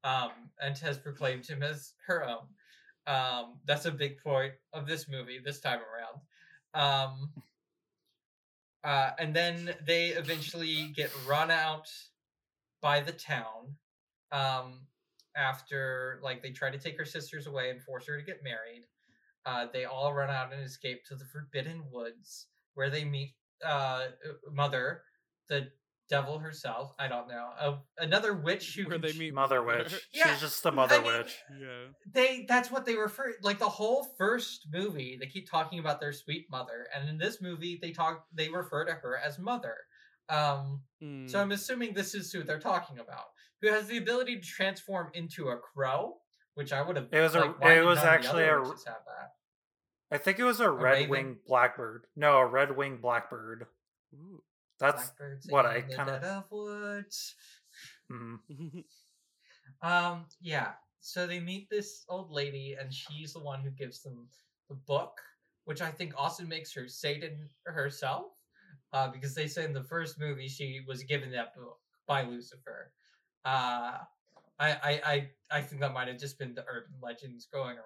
um, 0.04 0.32
and 0.62 0.78
has 0.78 0.98
proclaimed 0.98 1.48
him 1.48 1.64
as 1.64 1.94
her 2.06 2.26
own. 2.28 2.48
Um, 3.08 3.60
that's 3.66 3.86
a 3.86 3.92
big 3.92 4.20
point 4.20 4.54
of 4.74 4.88
this 4.88 5.10
movie 5.10 5.40
this 5.44 5.60
time 5.60 5.80
around. 5.80 6.22
Um, 6.74 7.30
uh, 8.84 9.12
and 9.20 9.34
then 9.34 9.74
they 9.86 10.10
eventually 10.10 10.92
get 10.96 11.12
run 11.28 11.52
out 11.52 11.88
by 12.82 13.00
the 13.00 13.12
town 13.12 13.76
um, 14.32 14.82
after 15.36 16.20
like 16.24 16.42
they 16.42 16.52
try 16.52 16.70
to 16.70 16.78
take 16.78 16.98
her 16.98 17.06
sisters 17.06 17.48
away 17.48 17.70
and 17.70 17.82
force 17.82 18.08
her 18.08 18.18
to 18.18 18.24
get 18.26 18.44
married. 18.44 18.84
Uh, 19.46 19.66
they 19.74 19.86
all 19.86 20.14
run 20.14 20.30
out 20.30 20.54
and 20.54 20.62
escape 20.64 21.04
to 21.06 21.16
the 21.16 21.26
Forbidden 21.26 21.84
Woods, 21.92 22.48
where 22.76 22.90
they 22.92 23.04
meet 23.04 23.34
uh, 23.66 24.04
Mother, 24.52 25.02
the 25.50 25.70
devil 26.10 26.38
herself. 26.38 26.94
I 27.00 27.08
don't 27.08 27.28
know, 27.28 27.50
uh, 27.60 27.78
another 27.98 28.34
witch 28.36 28.76
who 28.76 28.88
Where 28.88 28.98
they 29.00 29.14
meet 29.14 29.34
Mother 29.34 29.64
Witch. 29.66 29.94
Yeah, 30.14 30.32
She's 30.32 30.42
just 30.42 30.62
the 30.62 30.72
Mother 30.72 30.96
I 30.96 31.00
mean- 31.00 31.08
Witch. 31.18 31.36
Yeah. 31.60 31.68
they 32.14 32.46
that's 32.48 32.70
what 32.70 32.86
they 32.86 32.96
refer 32.96 33.34
like 33.42 33.58
the 33.60 33.70
whole 33.70 34.04
first 34.18 34.68
movie 34.72 35.18
they 35.20 35.28
keep 35.28 35.50
talking 35.50 35.80
about 35.80 36.00
their 36.02 36.14
sweet 36.14 36.48
mother 36.52 36.88
and 36.96 37.08
in 37.10 37.18
this 37.18 37.42
movie 37.42 37.80
they 37.82 37.92
talk 37.92 38.26
they 38.34 38.50
refer 38.50 38.84
to 38.86 38.92
her 38.94 39.18
as 39.18 39.40
mother 39.40 39.76
um 40.32 40.82
Mm. 41.04 41.28
so 41.30 41.40
i'm 41.40 41.52
assuming 41.52 41.94
this 41.96 42.14
is 42.14 42.32
who 42.32 42.44
they're 42.44 42.60
talking 42.60 43.00
about 43.00 43.26
who 43.62 43.70
has 43.70 43.88
the 43.88 43.98
ability 43.98 44.36
to 44.40 44.46
transform 44.48 45.10
into 45.14 45.50
a 45.50 45.58
crow 45.58 46.18
which 46.54 46.72
i 46.72 46.82
would 46.82 46.96
have 46.96 47.08
It 47.12 47.22
was 47.22 47.34
a- 47.36 47.40
like, 47.42 47.60
why 47.60 47.78
it 47.80 47.84
was 47.84 47.98
none 47.98 48.06
of 48.06 48.12
the 48.22 48.28
actually 48.28 48.44
a- 48.44 48.64
I 50.14 50.18
think 50.18 50.40
it 50.40 50.44
was 50.44 50.60
a 50.60 50.70
red 50.70 50.92
raven? 50.94 51.10
winged 51.10 51.38
blackbird. 51.46 52.06
No, 52.18 52.38
a 52.40 52.46
red 52.46 52.76
winged 52.76 53.02
blackbird. 53.02 53.66
Ooh. 54.14 54.44
That's 54.78 55.04
Blackbirds 55.10 55.48
what 55.50 55.66
I 55.66 55.80
dead 55.82 56.24
of 56.24 56.52
woods 56.52 57.36
mhm. 58.12 58.40
Um, 59.82 60.26
yeah. 60.42 60.74
So 61.00 61.26
they 61.26 61.40
meet 61.40 61.70
this 61.70 62.04
old 62.10 62.30
lady, 62.30 62.76
and 62.80 62.94
she's 62.94 63.34
the 63.34 63.40
one 63.40 63.62
who 63.62 63.72
gives 63.72 64.04
them 64.04 64.28
the 64.70 64.76
book, 64.76 65.20
which 65.64 65.82
I 65.82 65.90
think 65.90 66.14
also 66.18 66.44
makes 66.44 66.74
her 66.74 66.88
Satan 66.88 67.50
herself, 67.66 68.34
uh, 68.94 69.08
because 69.10 69.34
they 69.36 69.48
say 69.48 69.64
in 69.66 69.74
the 69.74 69.84
first 69.84 70.20
movie 70.20 70.48
she 70.48 70.82
was 70.88 71.04
given 71.04 71.32
that 71.32 71.56
book 71.56 71.80
by 72.08 72.24
Lucifer. 72.24 72.92
Uh, 73.46 74.00
I, 74.60 74.72
I, 74.72 75.02
I, 75.06 75.30
I 75.52 75.62
think 75.62 75.82
that 75.82 75.94
might 75.94 76.08
have 76.08 76.20
just 76.20 76.38
been 76.38 76.54
the 76.54 76.66
urban 76.68 76.94
legends 77.02 77.48
going 77.52 77.78
around. 77.78 77.86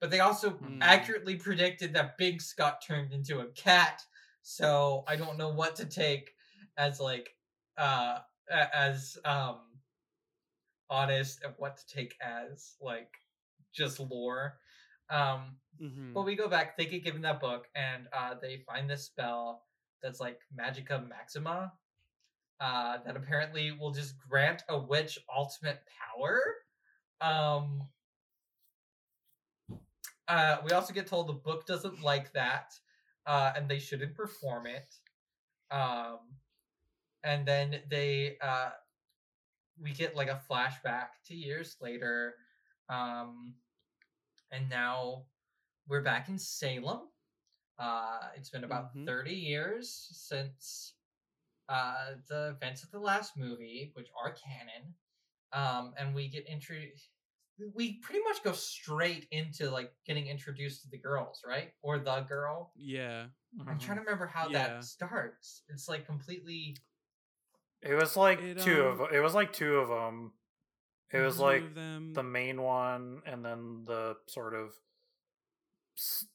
But 0.00 0.10
they 0.10 0.20
also 0.20 0.50
Mm. 0.50 0.78
accurately 0.82 1.36
predicted 1.36 1.94
that 1.94 2.18
Binx 2.18 2.56
got 2.56 2.82
turned 2.84 3.12
into 3.12 3.40
a 3.40 3.46
cat, 3.52 4.02
so 4.42 5.04
I 5.06 5.14
don't 5.16 5.38
know 5.38 5.52
what 5.52 5.76
to 5.76 5.84
take 5.86 6.32
as 6.76 6.98
like 6.98 7.36
uh 7.78 8.18
as 8.50 9.16
um 9.24 9.60
honest 10.90 11.40
and 11.44 11.54
what 11.58 11.76
to 11.76 11.86
take 11.86 12.14
as 12.20 12.74
like 12.80 13.10
just 13.72 14.00
lore. 14.00 14.58
Um, 15.10 15.58
Mhm. 15.80 16.14
but 16.14 16.22
we 16.22 16.34
go 16.36 16.48
back. 16.48 16.76
They 16.76 16.86
get 16.86 17.04
given 17.04 17.22
that 17.22 17.40
book, 17.40 17.68
and 17.74 18.08
uh, 18.12 18.34
they 18.34 18.58
find 18.58 18.88
this 18.88 19.04
spell 19.04 19.64
that's 20.02 20.20
like 20.20 20.40
Magicae 20.58 21.08
Maxima, 21.08 21.72
uh, 22.60 22.98
that 23.04 23.16
apparently 23.16 23.72
will 23.72 23.92
just 23.92 24.14
grant 24.18 24.62
a 24.68 24.78
witch 24.78 25.18
ultimate 25.34 25.80
power. 26.16 26.40
Um, 27.20 27.88
uh, 30.28 30.56
we 30.64 30.72
also 30.72 30.92
get 30.92 31.06
told 31.06 31.28
the 31.28 31.32
book 31.32 31.66
doesn't 31.66 32.02
like 32.02 32.32
that, 32.32 32.72
uh, 33.26 33.52
and 33.56 33.68
they 33.68 33.78
shouldn't 33.78 34.14
perform 34.14 34.66
it. 34.66 34.94
Um, 35.70 36.18
and 37.24 37.46
then 37.46 37.80
they, 37.90 38.36
uh, 38.40 38.70
we 39.80 39.92
get 39.92 40.16
like 40.16 40.28
a 40.28 40.40
flashback 40.50 41.08
to 41.26 41.34
years 41.34 41.76
later, 41.80 42.34
um, 42.88 43.54
and 44.50 44.68
now 44.68 45.24
we're 45.88 46.02
back 46.02 46.28
in 46.28 46.38
Salem. 46.38 47.08
Uh, 47.78 48.30
it's 48.36 48.50
been 48.50 48.64
about 48.64 48.94
Mhm. 48.94 49.06
30 49.06 49.34
years 49.34 49.90
since 50.12 50.94
uh, 51.68 52.16
the 52.28 52.50
events 52.50 52.82
of 52.82 52.90
the 52.90 52.98
last 52.98 53.36
movie, 53.36 53.90
which 53.94 54.08
are 54.16 54.32
canon. 54.34 54.94
Um, 55.52 55.94
and 55.96 56.14
we 56.14 56.28
get 56.28 56.46
introduced. 56.46 57.08
We 57.74 57.98
pretty 58.00 58.20
much 58.24 58.42
go 58.42 58.52
straight 58.52 59.26
into 59.30 59.70
like 59.70 59.94
getting 60.04 60.26
introduced 60.26 60.82
to 60.82 60.90
the 60.90 60.98
girls, 60.98 61.42
right? 61.46 61.72
Or 61.82 61.98
the 61.98 62.20
girl. 62.22 62.72
Yeah. 62.74 63.28
I'm 63.60 63.78
trying 63.78 63.98
to 63.98 64.02
remember 64.04 64.26
how 64.26 64.48
Yeah. 64.48 64.68
that 64.68 64.84
starts. 64.84 65.62
It's 65.68 65.88
like 65.88 66.04
completely. 66.04 66.76
It 67.80 67.94
was 67.94 68.16
like 68.16 68.40
It, 68.40 68.58
two 68.58 68.86
um, 68.88 69.00
of 69.00 69.12
it 69.12 69.20
was 69.20 69.34
like 69.34 69.52
two 69.52 69.76
of 69.78 69.88
them. 69.88 70.32
It 71.10 71.20
was 71.20 71.36
Two 71.36 71.42
like 71.42 71.74
them. 71.74 72.12
the 72.14 72.22
main 72.22 72.60
one 72.62 73.22
and 73.26 73.44
then 73.44 73.84
the 73.86 74.16
sort 74.26 74.54
of 74.54 74.74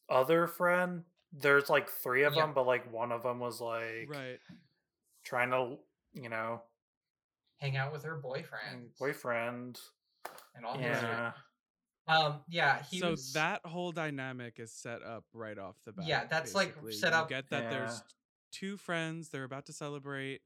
other 0.09 0.47
friend. 0.47 1.03
There's 1.39 1.69
like 1.69 1.89
three 1.89 2.23
of 2.23 2.33
Yeah. 2.35 2.41
them, 2.45 2.53
but 2.53 2.65
like 2.65 2.91
one 2.91 3.11
of 3.11 3.23
them 3.23 3.39
was 3.39 3.61
like 3.61 4.07
right. 4.09 4.39
trying 5.23 5.51
to, 5.51 5.77
you 6.13 6.29
know, 6.29 6.61
Hang 7.59 7.75
out 7.75 7.91
with 7.91 8.03
her 8.03 8.15
boyfriend 8.15 8.89
boyfriend. 8.99 9.79
and 10.55 10.65
all 10.65 10.77
his. 10.77 11.01
Yeah. 11.01 11.31
Um. 12.07 12.41
Yeah. 12.47 12.81
He 12.89 12.99
so 12.99 13.11
was, 13.11 13.33
that 13.33 13.61
whole 13.65 13.91
dynamic 13.91 14.59
is 14.59 14.71
set 14.71 15.01
up 15.03 15.25
right 15.33 15.57
off 15.57 15.75
the 15.85 15.91
bat. 15.91 16.05
Yeah, 16.07 16.25
that's, 16.25 16.53
like, 16.55 16.69
basically. 16.75 16.91
set 16.93 17.13
You 17.13 17.19
up- 17.19 17.29
get 17.29 17.49
that 17.49 17.69
there's 17.69 18.01
two 18.51 18.77
friends. 18.77 19.29
They're 19.29 19.43
about 19.43 19.65
to 19.65 19.73
celebrate 19.73 20.41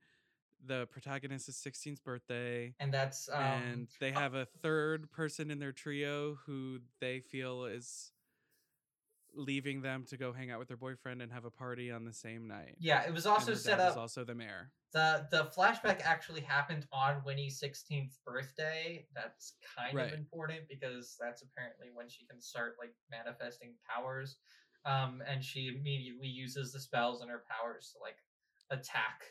the 0.65 0.87
protagonist's 0.91 1.61
16th 1.65 2.03
birthday, 2.03 2.73
and 2.79 2.93
that's 2.93 3.29
um. 3.31 3.41
and 3.43 3.87
they 3.99 4.11
have 4.11 4.33
a 4.35 4.45
third 4.61 5.11
person 5.11 5.51
in 5.51 5.59
their 5.59 5.71
trio 5.71 6.35
who 6.45 6.79
they 6.99 7.19
feel 7.19 7.65
is 7.65 8.11
leaving 9.34 9.82
them 9.82 10.05
to 10.09 10.17
go 10.17 10.34
hang 10.34 10.51
out 10.51 10.59
with 10.59 10.67
their 10.67 10.77
boyfriend 10.77 11.21
and 11.21 11.32
have 11.32 11.45
a 11.45 11.51
party 11.51 11.91
on 11.91 12.03
the 12.05 12.13
same 12.13 12.47
night. 12.47 12.75
yeah, 12.79 13.03
it 13.07 13.13
was 13.13 13.25
also 13.25 13.53
set 13.53 13.79
up. 13.79 13.97
Also 13.97 14.23
the 14.23 14.36
mayor. 14.36 14.71
the 14.93 15.25
the 15.32 15.45
flashback 15.57 16.01
actually 16.03 16.41
happened 16.41 16.86
on 16.91 17.21
Winnie's 17.25 17.61
16th 17.61 18.17
birthday. 18.25 19.05
That's 19.15 19.53
kind 19.77 19.95
Right. 19.95 20.11
of 20.11 20.17
important 20.19 20.61
because 20.69 21.15
that's 21.19 21.41
apparently 21.43 21.88
when 21.93 22.09
she 22.09 22.25
can 22.25 22.41
start 22.41 22.75
like 22.79 22.93
manifesting 23.09 23.73
powers. 23.88 24.38
Um, 24.84 25.21
and 25.27 25.43
she 25.43 25.67
immediately 25.67 26.27
uses 26.27 26.73
the 26.73 26.79
spells 26.79 27.21
and 27.21 27.29
her 27.29 27.43
powers 27.49 27.93
to 27.93 27.99
like 28.01 28.17
attack 28.71 29.23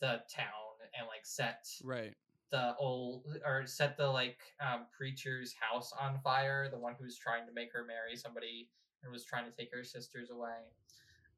the 0.00 0.20
town 0.34 0.72
and 0.98 1.06
like 1.06 1.24
set 1.26 1.68
Right. 1.84 2.14
the 2.50 2.74
old 2.78 3.24
or 3.44 3.66
set 3.66 3.96
the 3.96 4.06
like 4.06 4.38
um 4.60 4.86
preacher's 4.96 5.54
house 5.60 5.92
on 6.00 6.18
fire, 6.24 6.68
the 6.70 6.78
one 6.78 6.94
who's 6.98 7.16
trying 7.18 7.46
to 7.46 7.52
make 7.52 7.72
her 7.72 7.84
marry 7.84 8.16
somebody 8.16 8.68
and 9.02 9.12
was 9.12 9.24
trying 9.24 9.44
to 9.44 9.56
take 9.56 9.72
her 9.74 9.84
sisters 9.84 10.30
away. 10.30 10.72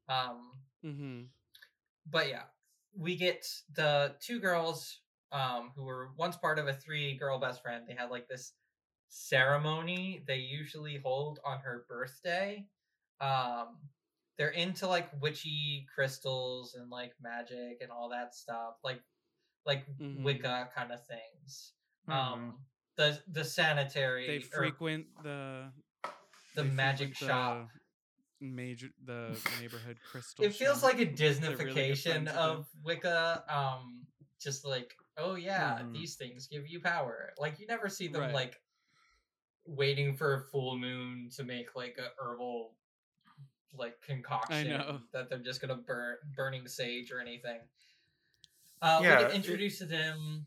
Um 0.09 0.51
Mm-hmm. 0.85 1.23
but 2.05 2.29
yeah, 2.29 2.43
we 2.97 3.15
get 3.15 3.45
the 3.75 4.15
two 4.19 4.39
girls 4.39 4.99
um, 5.31 5.71
who 5.75 5.83
were 5.85 6.09
once 6.17 6.35
part 6.35 6.59
of 6.59 6.67
a 6.67 6.73
three 6.73 7.15
girl 7.17 7.39
best 7.39 7.61
friend. 7.61 7.85
They 7.87 7.93
had 7.93 8.09
like 8.09 8.27
this 8.27 8.53
ceremony 9.13 10.23
they 10.25 10.37
usually 10.37 10.97
hold 10.97 11.39
on 11.45 11.59
her 11.59 11.85
birthday. 11.87 12.67
Um, 13.19 13.77
they're 14.37 14.49
into 14.49 14.87
like 14.87 15.09
witchy 15.21 15.85
crystals 15.93 16.75
and 16.75 16.89
like 16.89 17.13
magic 17.21 17.79
and 17.81 17.91
all 17.91 18.09
that 18.09 18.33
stuff, 18.35 18.75
like 18.83 19.01
like 19.65 19.85
Mhm. 19.99 20.23
Wicca 20.23 20.69
kind 20.73 20.91
of 20.91 21.05
things. 21.05 21.73
Mhm. 22.07 22.13
Um, 22.13 22.65
the 22.97 23.21
the 23.27 23.43
sanitary 23.45 24.27
They 24.27 24.39
or 24.39 24.49
frequent 24.49 25.07
the 25.23 25.71
the 26.55 26.63
magic 26.63 27.15
frequent 27.15 27.31
shop. 27.31 27.67
the 28.39 28.45
Major 28.45 28.87
the 29.05 29.37
neighborhood 29.59 29.97
crystal. 30.11 30.43
it 30.43 30.55
feels 30.55 30.77
shop. 30.81 30.83
like 30.83 30.99
a 30.99 31.05
They're 31.05 31.29
really 31.55 31.75
Disneyfication 31.93 32.27
of 32.27 32.67
Wicca. 32.83 33.43
Um, 33.47 34.05
just 34.39 34.65
like, 34.65 34.95
oh 35.17 35.35
yeah, 35.35 35.79
Mhm. 35.83 35.93
these 35.93 36.15
things 36.15 36.47
give 36.47 36.65
you 36.67 36.79
power. 36.81 37.33
Like 37.37 37.59
you 37.59 37.67
never 37.67 37.87
see 37.89 38.07
them 38.07 38.21
Right. 38.21 38.33
like 38.33 38.59
waiting 39.65 40.15
for 40.15 40.33
a 40.33 40.41
full 40.41 40.77
moon 40.77 41.29
to 41.35 41.43
make 41.43 41.75
like 41.75 41.97
a 41.99 42.09
herbal 42.19 42.75
like 43.73 44.01
concoction 44.01 44.69
know. 44.69 45.01
that 45.13 45.29
they're 45.29 45.37
just 45.39 45.61
gonna 45.61 45.75
burn 45.77 46.17
burning 46.35 46.67
sage 46.67 47.11
or 47.11 47.19
anything. 47.21 47.59
Uh, 48.81 48.97
we 49.01 49.07
Yeah, 49.07 49.21
get 49.21 49.31
it- 49.31 49.35
introduced 49.35 49.77
to 49.77 49.85
them. 49.85 50.45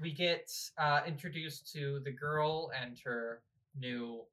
We 0.00 0.12
get 0.12 0.50
uh, 0.78 1.02
introduced 1.06 1.70
to 1.74 2.00
the 2.00 2.10
girl 2.10 2.72
and 2.74 2.98
her 3.00 3.42
new 3.76 4.26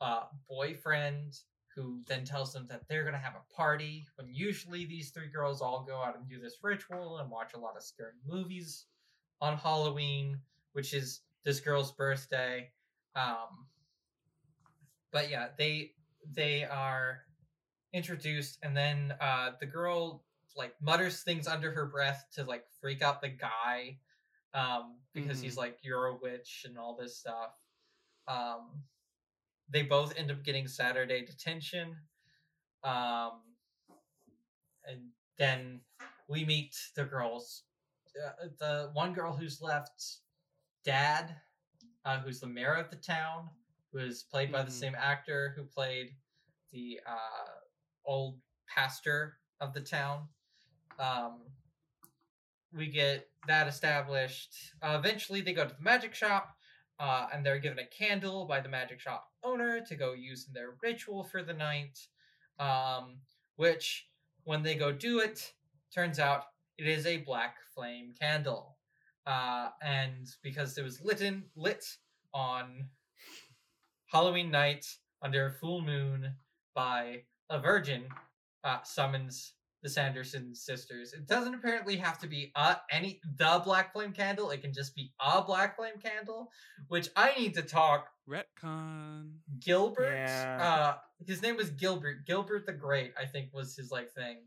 uh, 0.00 0.24
boyfriend, 0.48 1.40
who 1.74 2.02
then 2.06 2.24
tells 2.24 2.52
them 2.52 2.66
that 2.68 2.88
they're 2.88 3.04
gonna 3.04 3.18
have 3.18 3.36
a 3.36 3.54
party. 3.54 4.06
When 4.16 4.28
usually 4.32 4.84
these 4.84 5.10
three 5.10 5.28
girls 5.28 5.60
all 5.60 5.84
go 5.84 5.96
out 6.02 6.16
and 6.16 6.28
do 6.28 6.40
this 6.40 6.58
ritual 6.62 7.18
and 7.18 7.30
watch 7.30 7.54
a 7.54 7.58
lot 7.58 7.76
of 7.76 7.82
scary 7.82 8.12
movies 8.26 8.86
on 9.40 9.56
Halloween, 9.56 10.40
which 10.72 10.92
is 10.94 11.20
this 11.44 11.60
girl's 11.60 11.92
birthday. 11.92 12.70
Um, 13.14 13.66
but 15.12 15.30
yeah, 15.30 15.48
they 15.56 15.92
they 16.32 16.64
are 16.64 17.20
introduced, 17.92 18.58
and 18.62 18.76
then 18.76 19.14
uh, 19.20 19.52
the 19.60 19.66
girl 19.66 20.24
like 20.56 20.74
mutters 20.82 21.22
things 21.22 21.46
under 21.46 21.70
her 21.70 21.86
breath 21.86 22.26
to 22.34 22.44
like 22.44 22.64
freak 22.80 23.02
out 23.02 23.20
the 23.20 23.28
guy 23.28 23.98
um, 24.54 24.98
because 25.12 25.40
he's 25.40 25.54
Mhm. 25.54 25.58
like 25.58 25.78
you're 25.82 26.06
a 26.06 26.16
witch 26.16 26.64
and 26.66 26.76
all 26.78 26.96
this 26.96 27.16
stuff. 27.16 27.54
Um, 28.26 28.82
they 29.70 29.82
both 29.82 30.14
end 30.16 30.30
up 30.30 30.42
getting 30.44 30.66
Saturday 30.66 31.24
detention. 31.24 31.96
Um, 32.84 33.40
and 34.84 35.10
then 35.38 35.80
we 36.28 36.44
meet 36.44 36.76
the 36.96 37.04
girls. 37.04 37.64
Uh, 38.24 38.46
the 38.58 38.90
one 38.94 39.12
girl 39.12 39.32
who's 39.36 39.60
left, 39.60 40.02
dad, 40.84 41.36
uh, 42.04 42.18
who's 42.20 42.40
the 42.40 42.46
mayor 42.46 42.74
of 42.74 42.90
the 42.90 42.96
town, 42.96 43.48
who 43.92 43.98
is 43.98 44.22
played 44.22 44.50
by 44.50 44.62
the 44.62 44.70
Mhm. 44.70 44.80
same 44.80 44.94
actor 44.94 45.50
who 45.50 45.64
played 45.64 46.16
the 46.70 47.00
uh, 47.06 47.60
old 48.04 48.40
pastor 48.66 49.40
of 49.60 49.72
the 49.74 49.80
town. 49.80 50.28
Um, 50.98 51.50
we 52.72 52.86
get 52.88 53.30
that 53.46 53.66
established. 53.66 54.74
Uh, 54.82 54.96
eventually, 54.98 55.40
they 55.40 55.52
go 55.54 55.66
to 55.66 55.74
the 55.74 55.80
magic 55.82 56.14
shop, 56.14 56.57
uh, 56.98 57.28
and 57.32 57.44
they're 57.44 57.58
given 57.58 57.78
a 57.78 57.86
candle 57.86 58.44
by 58.44 58.60
the 58.60 58.68
magic 58.68 59.00
shop 59.00 59.28
owner 59.44 59.80
to 59.80 59.94
go 59.94 60.12
use 60.12 60.46
in 60.46 60.52
their 60.52 60.76
ritual 60.82 61.24
for 61.24 61.42
the 61.42 61.52
night. 61.52 61.98
Um, 62.58 63.18
which, 63.56 64.08
when 64.44 64.62
they 64.62 64.74
go 64.74 64.92
do 64.92 65.20
it, 65.20 65.52
turns 65.94 66.18
out 66.18 66.44
it 66.76 66.86
is 66.86 67.06
a 67.06 67.18
black 67.18 67.56
flame 67.74 68.14
candle. 68.20 68.76
Uh, 69.26 69.70
and 69.82 70.28
because 70.42 70.78
it 70.78 70.82
was 70.82 71.02
lit 71.02 71.20
in, 71.20 71.44
lit 71.56 71.84
on 72.32 72.88
Halloween 74.06 74.50
night 74.50 74.86
under 75.22 75.46
a 75.46 75.52
full 75.52 75.82
moon 75.82 76.34
by 76.74 77.22
a 77.50 77.60
virgin, 77.60 78.04
uh, 78.64 78.78
summons 78.82 79.54
the 79.82 79.88
Sanderson 79.88 80.54
sisters. 80.54 81.12
It 81.12 81.26
doesn't 81.26 81.54
apparently 81.54 81.96
have 81.96 82.18
to 82.20 82.26
be 82.26 82.52
uh 82.56 82.76
any 82.90 83.20
the 83.36 83.60
black 83.64 83.92
flame 83.92 84.12
candle. 84.12 84.50
It 84.50 84.60
can 84.60 84.72
just 84.72 84.94
be 84.94 85.12
a 85.20 85.42
black 85.42 85.76
flame 85.76 85.98
candle, 86.02 86.50
which 86.88 87.08
I 87.16 87.32
need 87.38 87.54
to 87.54 87.62
talk 87.62 88.08
retcon. 88.28 89.30
Gilbert. 89.60 90.14
Yeah. 90.14 90.58
Uh, 90.60 91.24
his 91.26 91.42
name 91.42 91.56
was 91.56 91.70
Gilbert. 91.70 92.26
Gilbert 92.26 92.66
the 92.66 92.72
Great, 92.72 93.12
I 93.20 93.24
think, 93.26 93.48
was 93.52 93.76
his 93.76 93.90
like 93.90 94.10
thing. 94.12 94.38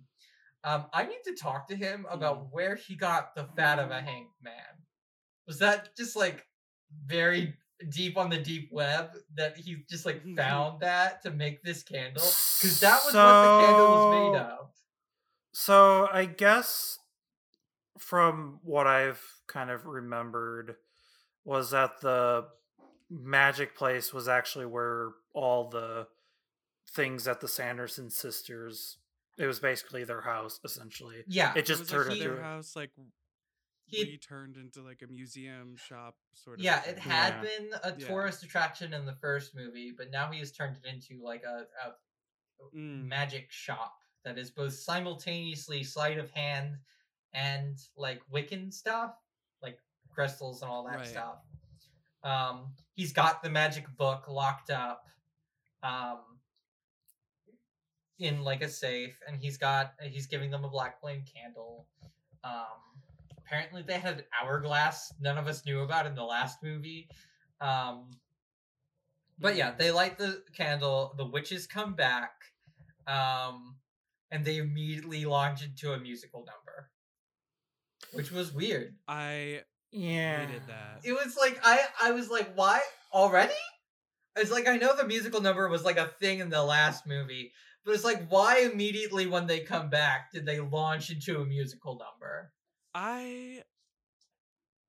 Um, 0.63 0.85
I 0.93 1.03
need 1.03 1.21
to 1.25 1.35
talk 1.35 1.67
to 1.69 1.75
him 1.75 2.05
about 2.09 2.47
where 2.51 2.75
he 2.75 2.95
got 2.95 3.33
the 3.35 3.45
fat 3.55 3.79
of 3.79 3.89
a 3.89 3.99
hanged 3.99 4.27
man. 4.43 4.53
Was 5.47 5.59
that 5.59 5.95
just 5.97 6.15
like 6.15 6.45
very 7.05 7.55
deep 7.89 8.17
on 8.17 8.29
the 8.29 8.37
deep 8.37 8.69
web 8.71 9.09
that 9.35 9.57
he 9.57 9.83
just 9.89 10.05
like 10.05 10.21
found 10.35 10.81
that 10.81 11.23
to 11.23 11.31
make 11.31 11.63
this 11.63 11.83
candle? 11.83 12.23
Because 12.23 12.79
that 12.81 13.01
was 13.05 13.13
what 13.13 13.41
the 13.41 13.65
candle 13.65 13.87
was 13.87 14.33
made 14.33 14.39
of. 14.39 14.69
So 15.51 16.07
I 16.11 16.25
guess 16.25 16.99
from 17.97 18.59
what 18.63 18.87
I've 18.87 19.21
kind 19.47 19.69
of 19.69 19.85
remembered 19.85 20.75
was 21.43 21.71
that 21.71 22.01
the 22.01 22.47
magic 23.09 23.75
place 23.75 24.13
was 24.13 24.27
actually 24.27 24.65
where 24.65 25.11
all 25.33 25.69
the 25.69 26.07
things 26.89 27.27
at 27.27 27.41
the 27.41 27.47
Sanderson 27.47 28.09
sisters. 28.09 28.97
It 29.37 29.45
was 29.47 29.59
basically 29.59 30.03
their 30.03 30.21
house, 30.21 30.59
essentially. 30.63 31.23
Yeah, 31.27 31.51
It 31.53 31.59
It 31.59 31.65
just 31.65 31.81
was 31.81 31.89
turned 31.89 32.09
like 32.09 32.17
into 32.19 32.29
their 32.33 32.41
house 32.43 32.75
like 32.75 32.91
He- 33.85 34.03
we 34.05 34.17
turned 34.17 34.55
into 34.55 34.81
like 34.81 35.01
a 35.01 35.07
museum 35.07 35.75
shop 35.75 36.15
sort 36.33 36.59
of. 36.59 36.63
yeah, 36.63 36.79
thing. 36.79 36.93
it 36.95 36.99
had 36.99 37.33
Yeah. 37.35 37.41
been 37.41 37.73
a 37.83 37.95
Yeah. 37.97 38.07
tourist 38.07 38.43
attraction 38.43 38.93
in 38.93 39.05
the 39.05 39.15
first 39.15 39.53
movie, 39.55 39.91
but 39.91 40.11
now 40.11 40.31
he 40.31 40.39
has 40.39 40.51
turned 40.51 40.77
it 40.77 40.85
into 40.85 41.21
like 41.23 41.43
a, 41.43 41.67
a 41.85 41.95
Mm. 42.75 43.05
magic 43.07 43.51
shop 43.51 43.97
that 44.23 44.37
is 44.37 44.49
both 44.51 44.73
simultaneously 44.73 45.83
sleight 45.83 46.17
of 46.17 46.29
hand 46.31 46.77
and 47.33 47.79
like 47.95 48.21
Wiccan 48.31 48.71
stuff, 48.73 49.15
like 49.61 49.79
crystals 50.09 50.61
and 50.61 50.71
all 50.71 50.83
that 50.85 50.97
Right. 50.99 51.07
stuff. 51.07 51.37
Um, 52.23 52.73
he's 52.93 53.13
got 53.13 53.41
the 53.41 53.49
magic 53.49 53.85
book 53.97 54.27
locked 54.27 54.69
up, 54.69 55.07
um, 55.83 56.19
in 58.19 58.43
like 58.43 58.61
a 58.61 58.69
safe, 58.69 59.19
and 59.27 59.35
he's 59.37 59.57
got 59.57 59.93
he's 60.03 60.27
giving 60.27 60.51
them 60.51 60.63
a 60.63 60.69
black 60.69 60.99
flame 61.01 61.23
candle. 61.25 61.87
Um, 62.43 63.01
apparently 63.37 63.81
they 63.81 63.99
had 63.99 64.19
an 64.19 64.25
hourglass 64.39 65.13
none 65.19 65.37
of 65.37 65.47
us 65.47 65.65
knew 65.65 65.81
about 65.81 66.05
in 66.05 66.13
the 66.15 66.23
last 66.23 66.61
movie. 66.61 67.09
Um, 67.59 68.11
but 69.39 69.55
yeah, 69.55 69.71
Mhm. 69.71 69.77
they 69.77 69.91
light 69.91 70.17
the 70.17 70.43
candle. 70.53 71.13
The 71.17 71.25
witches 71.25 71.65
come 71.65 71.95
back, 71.95 72.33
um, 73.07 73.75
and 74.31 74.45
they 74.45 74.57
immediately 74.57 75.25
launch 75.25 75.63
into 75.63 75.93
a 75.93 75.99
musical 75.99 76.39
number, 76.45 76.89
which 78.13 78.31
was 78.31 78.51
weird. 78.53 78.95
I 79.07 79.63
Yeah. 79.91 80.45
hated 80.47 80.67
that. 80.67 81.01
It 81.05 81.13
was 81.13 81.35
like 81.37 81.59
I 81.63 81.87
I 82.01 82.11
was 82.11 82.29
like, 82.29 82.53
why 82.55 82.81
already? 83.13 83.53
It's 84.35 84.51
like 84.51 84.67
I 84.67 84.77
know 84.77 84.95
the 84.95 85.05
musical 85.07 85.41
number 85.41 85.67
was 85.67 85.83
like 85.83 85.97
a 85.97 86.07
thing 86.07 86.39
in 86.39 86.49
the 86.49 86.63
last 86.63 87.05
movie, 87.05 87.51
but 87.83 87.93
it's 87.93 88.03
like 88.05 88.27
why 88.29 88.59
immediately 88.59 89.27
when 89.27 89.47
they 89.47 89.59
come 89.61 89.89
back 89.89 90.31
did 90.31 90.45
they 90.45 90.59
launch 90.59 91.09
into 91.09 91.41
a 91.41 91.45
musical 91.45 91.97
number? 91.97 92.53
I 92.93 93.63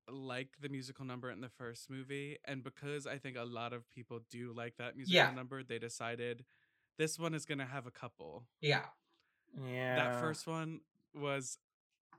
like 0.08 0.50
the 0.60 0.68
musical 0.68 1.04
number 1.04 1.30
in 1.30 1.40
the 1.40 1.48
first 1.48 1.88
movie, 1.90 2.38
and 2.44 2.62
because 2.62 3.06
I 3.06 3.18
think 3.18 3.36
a 3.36 3.44
lot 3.44 3.72
of 3.72 3.88
people 3.90 4.20
do 4.30 4.52
like 4.52 4.76
that 4.76 4.96
musical 4.96 5.16
Yeah. 5.16 5.30
number, 5.30 5.62
they 5.62 5.78
decided 5.78 6.44
this 6.98 7.18
one 7.18 7.34
is 7.34 7.44
gonna 7.46 7.66
have 7.66 7.86
a 7.86 7.90
couple. 7.90 8.46
Yeah. 8.60 8.86
Yeah. 9.66 9.96
That 9.96 10.20
first 10.20 10.46
one 10.46 10.80
was 11.14 11.58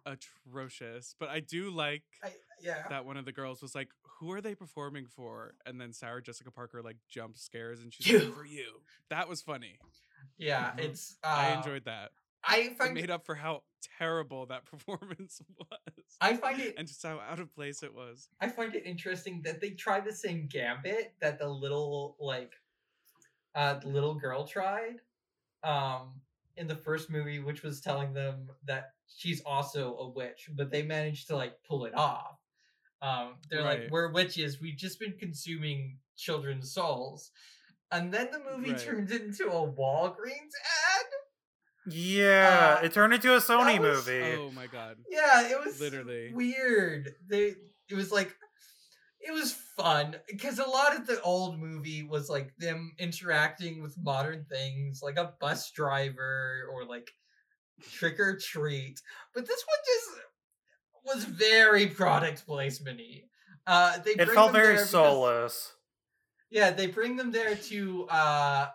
atrocious, 0.06 1.16
but 1.20 1.30
I 1.30 1.40
do 1.40 1.70
like 1.72 2.04
I, 2.24 2.34
yeah. 2.62 2.88
that 2.90 3.06
one 3.06 3.18
of 3.18 3.26
the 3.26 3.32
girls 3.32 3.62
was 3.62 3.74
like, 3.76 3.90
"Who 4.20 4.32
are 4.32 4.42
they 4.42 4.56
performing 4.56 5.08
for?" 5.08 5.56
And 5.66 5.80
then 5.80 5.94
Sarah 5.94 6.22
Jessica 6.22 6.52
Parker 6.52 6.82
like 6.82 6.98
jump 7.10 7.38
scares 7.38 7.82
and 7.82 7.94
she's 7.94 8.08
You. 8.08 8.20
like, 8.20 8.36
"For 8.36 8.46
you." 8.46 8.82
That 9.10 9.28
was 9.30 9.42
funny. 9.42 9.80
yeah, 10.38 10.72
Mhm. 10.76 10.80
it's 10.80 11.18
uh, 11.24 11.28
I 11.28 11.58
enjoyed 11.58 11.86
that. 11.86 12.12
I 12.44 12.76
It 12.80 12.94
made 12.94 13.10
up 13.10 13.26
for 13.26 13.36
how 13.36 13.64
terrible 13.98 14.46
that 14.48 14.66
performance 14.72 15.42
was. 15.58 16.18
I 16.20 16.36
find 16.36 16.60
it 16.60 16.76
and 16.78 16.88
just 16.88 17.02
how 17.04 17.20
out 17.20 17.40
of 17.40 17.54
place 17.56 17.84
it 17.84 17.94
was. 17.94 18.28
I 18.42 18.50
find 18.50 18.76
it 18.76 18.86
interesting 18.86 19.42
that 19.44 19.62
they 19.62 19.72
tried 19.72 20.06
the 20.06 20.12
same 20.14 20.48
gambit 20.48 21.14
that 21.22 21.40
the 21.40 21.48
little 21.48 22.16
like 22.20 22.54
uh 23.56 23.76
the 23.76 23.88
little 23.88 24.16
girl 24.16 24.46
tried 24.46 24.98
um 25.64 26.22
in 26.58 26.68
the 26.68 26.76
first 26.76 27.10
movie 27.10 27.40
which 27.40 27.64
was 27.64 27.82
telling 27.82 28.14
them 28.14 28.48
that 28.66 28.92
she's 29.08 29.42
also 29.46 29.96
a 29.98 30.10
witch 30.10 30.50
but 30.56 30.72
they 30.72 30.84
managed 30.84 31.28
to 31.28 31.36
like 31.36 31.54
pull 31.68 31.86
it 31.86 31.96
off 31.96 32.38
um 33.02 33.36
they're 33.50 33.64
like 33.64 33.88
we're 33.92 34.12
witches 34.12 34.62
we've 34.62 34.78
just 34.78 35.00
been 35.00 35.14
consuming 35.20 35.98
children's 36.16 36.72
souls 36.74 37.32
and 37.92 38.14
then 38.14 38.30
the 38.32 38.40
movie 38.40 38.72
Right. 38.72 38.80
turns 38.80 39.12
into 39.12 39.48
a 39.50 39.68
Walgreens 39.72 40.54
ad 40.96 41.06
Yeah. 41.94 42.78
Uh, 42.82 42.86
it 42.86 42.94
turned 42.94 43.14
into 43.14 43.34
a 43.36 43.40
Sony 43.40 43.80
was- 43.80 44.08
movie. 44.08 44.36
Oh 44.38 44.52
my 44.52 44.68
god. 44.68 44.98
Yeah, 45.10 45.50
it 45.50 45.60
was 45.64 45.80
Literally. 45.82 46.32
weird. 46.34 47.14
They 47.28 47.56
it 47.90 47.96
was 47.96 48.12
like 48.12 48.34
it 49.26 49.32
was 49.34 49.54
fun 49.54 50.16
because 50.30 50.60
a 50.60 50.64
lot 50.68 50.96
of 50.96 51.08
the 51.08 51.22
old 51.22 51.60
movie 51.60 52.04
was 52.04 52.30
like 52.30 52.56
them 52.58 52.94
interacting 53.00 53.82
with 53.82 53.98
modern 53.98 54.46
things, 54.46 55.02
like 55.02 55.18
a 55.18 55.34
bus 55.40 55.72
driver 55.72 56.68
or 56.72 56.86
like 56.86 57.10
trick 57.92 58.20
or 58.20 58.38
treat. 58.38 59.02
But 59.34 59.48
this 59.48 59.64
one 59.66 59.78
just 59.86 60.22
was 61.06 61.24
very 61.26 61.88
product 61.88 62.46
placement-y. 62.46 63.24
Uh, 63.66 63.98
they 64.00 64.12
It 64.12 64.18
bring 64.18 64.30
felt 64.34 64.52
them 64.54 64.62
very 64.62 64.74
because- 64.74 64.90
soulless. 64.90 65.74
yeah, 66.50 66.72
they 66.72 66.88
bring 66.88 67.16
them 67.16 67.32
there 67.32 67.56
to 67.56 68.08
uh 68.10 68.68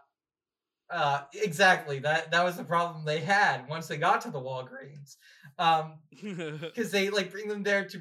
uh 0.91 1.21
exactly 1.35 1.99
that 1.99 2.31
that 2.31 2.43
was 2.43 2.57
the 2.57 2.65
problem 2.65 3.05
they 3.05 3.21
had 3.21 3.69
once 3.69 3.87
they 3.89 3.99
got 3.99 4.23
to 4.23 4.31
the 4.31 4.41
Walgreens. 4.41 5.17
Um 5.59 5.99
because 6.61 6.91
they 6.91 7.11
like 7.11 7.31
bring 7.31 7.49
them 7.49 7.63
there 7.63 7.85
to 7.85 8.01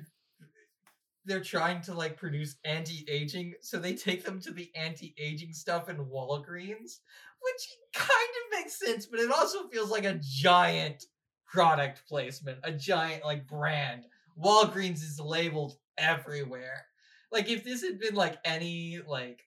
they're 1.27 1.43
trying 1.43 1.81
to 1.81 1.93
like 1.93 2.17
produce 2.17 2.55
anti-aging 2.65 3.53
so 3.61 3.77
they 3.77 3.93
take 3.93 4.23
them 4.23 4.39
to 4.39 4.51
the 4.51 4.71
anti-aging 4.75 5.53
stuff 5.53 5.89
in 5.89 5.97
walgreens 5.97 6.99
which 7.41 7.67
kind 7.93 8.09
of 8.09 8.59
makes 8.59 8.79
sense 8.79 9.05
but 9.05 9.19
it 9.19 9.31
also 9.31 9.67
feels 9.67 9.91
like 9.91 10.05
a 10.05 10.19
giant 10.23 11.03
product 11.47 12.03
placement 12.07 12.59
a 12.63 12.71
giant 12.71 13.23
like 13.23 13.47
brand. 13.47 14.03
Walgreens 14.41 15.01
is 15.03 15.19
labeled 15.19 15.77
everywhere. 15.97 16.85
Like 17.31 17.49
if 17.49 17.63
this 17.63 17.81
had 17.81 17.99
been 17.99 18.15
like 18.15 18.37
any 18.45 18.99
like 19.07 19.41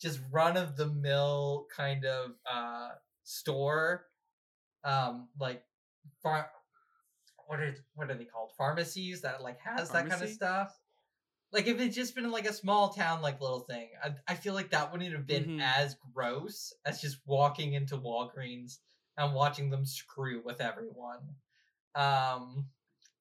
just 0.00 0.20
run 0.30 0.56
of 0.56 0.76
the 0.76 0.86
mill 0.86 1.66
kind 1.74 2.04
of 2.04 2.32
uh 2.50 2.90
store 3.24 4.06
um 4.84 5.28
like 5.38 5.62
far 6.22 6.48
what 7.46 7.60
are 7.60 7.74
what 7.94 8.10
are 8.10 8.14
they 8.14 8.24
called? 8.24 8.50
Pharmacies 8.56 9.20
that 9.22 9.42
like 9.42 9.58
has 9.60 9.90
that 9.90 10.08
kind 10.08 10.22
of 10.22 10.28
stuff 10.30 10.76
like 11.52 11.66
if 11.66 11.80
it's 11.80 11.96
just 11.96 12.14
been 12.14 12.30
like 12.30 12.46
a 12.48 12.52
small 12.52 12.90
town 12.90 13.22
like 13.22 13.40
little 13.40 13.60
thing 13.60 13.88
i, 14.02 14.12
I 14.26 14.34
feel 14.34 14.54
like 14.54 14.70
that 14.70 14.90
wouldn't 14.92 15.12
have 15.12 15.26
been 15.26 15.58
Mhm. 15.58 15.62
as 15.62 15.96
gross 16.14 16.72
as 16.84 17.00
just 17.00 17.18
walking 17.26 17.72
into 17.74 17.96
walgreens 17.96 18.78
and 19.16 19.34
watching 19.34 19.70
them 19.70 19.84
screw 19.84 20.42
with 20.44 20.60
everyone 20.60 21.20
um 21.94 22.66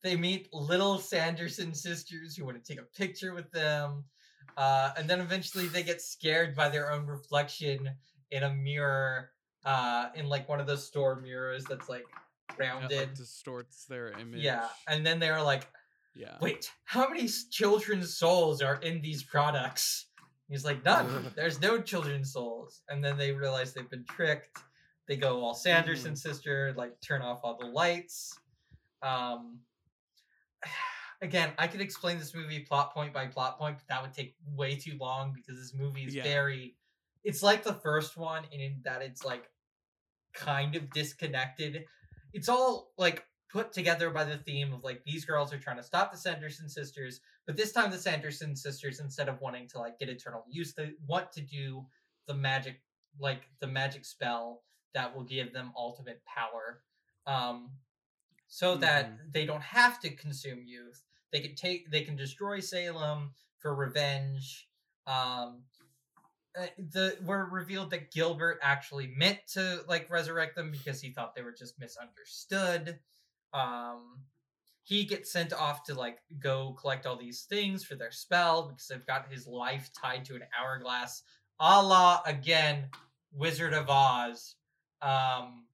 they 0.03 0.15
meet 0.15 0.53
little 0.53 0.99
sanderson 0.99 1.73
sisters 1.73 2.35
who 2.35 2.45
want 2.45 2.63
to 2.63 2.73
take 2.73 2.81
a 2.81 2.85
picture 2.85 3.33
with 3.33 3.49
them 3.51 4.03
uh, 4.57 4.91
and 4.97 5.07
then 5.07 5.19
eventually 5.21 5.67
they 5.67 5.83
get 5.83 6.01
scared 6.01 6.55
by 6.55 6.67
their 6.67 6.91
own 6.91 7.05
reflection 7.05 7.89
in 8.31 8.43
a 8.43 8.53
mirror 8.53 9.29
uh, 9.65 10.09
in 10.15 10.27
like 10.27 10.49
one 10.49 10.59
of 10.59 10.65
those 10.65 10.85
store 10.85 11.15
mirrors 11.21 11.63
that's 11.65 11.89
like 11.89 12.05
That, 12.57 12.59
rounded 12.59 12.97
like, 12.97 13.13
distorts 13.15 13.85
their 13.85 14.11
image. 14.13 14.43
yeah 14.43 14.67
and 14.87 15.05
then 15.05 15.19
they're 15.19 15.41
like 15.41 15.67
yeah. 16.17 16.37
wait 16.41 16.71
how 16.85 17.07
many 17.07 17.27
children's 17.51 18.17
souls 18.17 18.61
are 18.61 18.75
in 18.81 19.01
these 19.01 19.23
products? 19.23 20.07
He's 20.49 20.65
like 20.65 20.83
none. 20.85 21.31
There's 21.35 21.59
no 21.61 21.81
children's 21.81 22.31
souls. 22.33 22.81
And 22.89 23.03
then 23.03 23.17
they 23.17 23.31
realize 23.31 23.73
they've 23.73 23.89
been 23.89 24.05
tricked. 24.05 24.59
They 25.07 25.15
go 25.17 25.41
all 25.43 25.53
sanderson 25.53 26.15
sister 26.15 26.73
like 26.77 26.99
turn 27.01 27.21
off 27.21 27.41
all 27.43 27.57
the 27.59 27.67
lights. 27.67 28.37
Um 29.01 29.59
again 31.21 31.49
i 31.57 31.65
could 31.65 31.81
explain 31.81 32.19
this 32.19 32.35
movie 32.35 32.59
plot 32.59 32.93
point 32.93 33.11
by 33.11 33.25
plot 33.25 33.57
point 33.57 33.75
but 33.75 33.87
that 33.87 34.03
would 34.03 34.13
take 34.13 34.35
way 34.55 34.75
too 34.75 34.95
long 34.99 35.33
because 35.33 35.59
this 35.59 35.73
movie 35.73 36.03
is 36.03 36.13
Yeah. 36.13 36.21
very 36.21 36.75
it's 37.23 37.41
like 37.41 37.63
the 37.63 37.73
first 37.73 38.17
one 38.17 38.43
in 38.51 38.75
that 38.83 39.01
it's 39.01 39.25
like 39.25 39.49
kind 40.33 40.75
of 40.75 40.89
disconnected. 40.91 41.85
It's 42.33 42.47
all 42.49 42.91
like 42.97 43.25
put 43.49 43.71
together 43.71 44.09
by 44.09 44.23
the 44.23 44.37
theme 44.37 44.73
of 44.73 44.83
like 44.83 45.03
these 45.05 45.25
girls 45.25 45.53
are 45.53 45.59
trying 45.59 45.77
to 45.77 45.83
stop 45.83 46.11
the 46.11 46.17
sanderson 46.17 46.67
sisters 46.67 47.21
but 47.45 47.55
this 47.55 47.71
time 47.71 47.89
the 47.89 47.97
sanderson 47.97 48.55
sisters 48.55 48.99
instead 48.99 49.29
of 49.29 49.39
wanting 49.39 49.67
to 49.67 49.79
like 49.79 49.97
get 49.99 50.09
eternal 50.09 50.43
use 50.49 50.73
they 50.73 50.91
want 51.07 51.31
to 51.31 51.41
do 51.41 51.85
the 52.27 52.33
magic 52.33 52.81
like 53.19 53.43
the 53.59 53.67
magic 53.67 54.05
spell 54.05 54.63
that 54.93 55.15
will 55.15 55.23
give 55.23 55.53
them 55.53 55.71
ultimate 55.75 56.21
power. 56.25 56.81
Um 57.25 57.71
so 58.49 58.75
that 58.77 59.11
they 59.31 59.45
don't 59.45 59.61
have 59.61 59.99
to 59.99 60.09
consume 60.09 60.63
youth. 60.65 61.03
They 61.33 61.41
can 61.41 61.55
take 61.55 61.91
they 61.91 62.01
can 62.01 62.15
destroy 62.15 62.59
salem 62.59 63.31
for 63.59 63.75
revenge. 63.75 64.67
Um 65.05 65.63
uh, 66.57 66.67
the 66.77 67.17
were 67.23 67.47
revealed 67.51 67.91
that 67.91 68.11
gilbert 68.11 68.59
actually 68.63 69.13
meant 69.15 69.39
to 69.53 69.81
like 69.87 70.09
resurrect 70.09 70.55
them 70.55 70.71
because 70.71 70.99
he 71.01 71.11
thought 71.11 71.35
they 71.35 71.43
were 71.43 71.55
just 71.57 71.79
misunderstood 71.79 72.97
um 73.53 74.19
he 74.83 75.03
gets 75.03 75.31
sent 75.31 75.51
off 75.53 75.83
to 75.83 75.93
like 75.93 76.19
go 76.39 76.73
collect 76.79 77.05
all 77.05 77.17
these 77.17 77.41
things 77.49 77.83
for 77.83 77.95
their 77.95 78.11
spell 78.11 78.67
because 78.69 78.87
they've 78.87 79.05
got 79.05 79.31
his 79.31 79.45
life 79.47 79.89
tied 79.99 80.23
to 80.25 80.35
an 80.35 80.43
hourglass 80.57 81.23
a 81.59 81.81
la 81.83 82.21
again 82.25 82.85
wizard 83.33 83.73
of 83.73 83.89
oz. 83.89 84.55
Um 85.01 85.65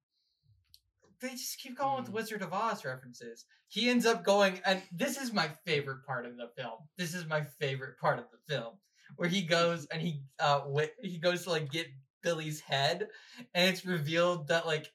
they 1.20 1.30
just 1.30 1.58
keep 1.58 1.76
going 1.78 1.96
with 2.02 2.10
Mm. 2.10 2.14
wizard 2.14 2.42
of 2.42 2.52
oz 2.52 2.84
references. 2.84 3.46
He 3.68 3.88
ends 3.88 4.04
up 4.06 4.24
going 4.24 4.60
and 4.64 4.82
this 4.92 5.16
is 5.20 5.32
my 5.32 5.48
favorite 5.64 6.04
part 6.04 6.26
of 6.26 6.36
the 6.36 6.48
film. 6.56 6.78
This 6.98 7.14
is 7.14 7.26
my 7.26 7.42
favorite 7.44 7.98
part 7.98 8.18
of 8.18 8.26
the 8.30 8.38
film 8.54 8.74
where 9.16 9.28
he 9.28 9.42
goes 9.42 9.86
and 9.86 10.02
he 10.02 10.22
uh 10.38 10.60
wi- 10.60 10.90
he 11.00 11.18
goes 11.18 11.44
to 11.44 11.50
like 11.50 11.70
get 11.70 11.86
Billy's 12.22 12.58
head, 12.60 13.08
and 13.52 13.68
it's 13.68 13.84
revealed 13.84 14.48
that 14.48 14.66
like 14.66 14.90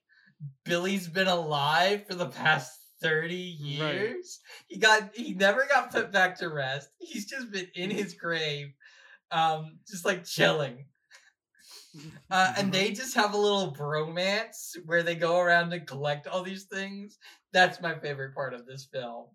Billy's 0.64 1.08
been 1.08 1.28
alive 1.28 2.08
for 2.08 2.16
the 2.16 2.28
past 2.30 2.80
30 3.02 3.58
Right. 3.80 3.96
years. 3.96 4.40
He 4.68 4.78
got 4.78 5.16
he 5.16 5.34
never 5.34 5.66
got 5.70 5.92
put 5.92 6.12
back 6.12 6.38
to 6.40 6.50
rest. 6.50 6.90
He's 7.00 7.26
just 7.26 7.52
been 7.52 7.68
in 7.76 7.90
his 7.92 8.14
grave, 8.14 8.74
um, 9.32 9.80
just 9.88 10.06
like 10.06 10.26
chilling. 10.26 10.86
Uh, 12.32 12.54
and 12.58 12.72
they 12.72 12.92
just 12.92 13.16
have 13.16 13.34
a 13.34 13.38
little 13.38 13.74
bromance 13.74 14.78
where 14.86 15.02
they 15.02 15.16
go 15.16 15.40
around 15.40 15.74
and 15.74 15.88
collect 15.88 16.28
all 16.28 16.44
these 16.44 16.66
things. 16.66 17.18
That's 17.54 17.82
my 17.82 17.98
favorite 17.98 18.36
part 18.36 18.54
of 18.54 18.68
this 18.68 18.88
film. 18.94 19.26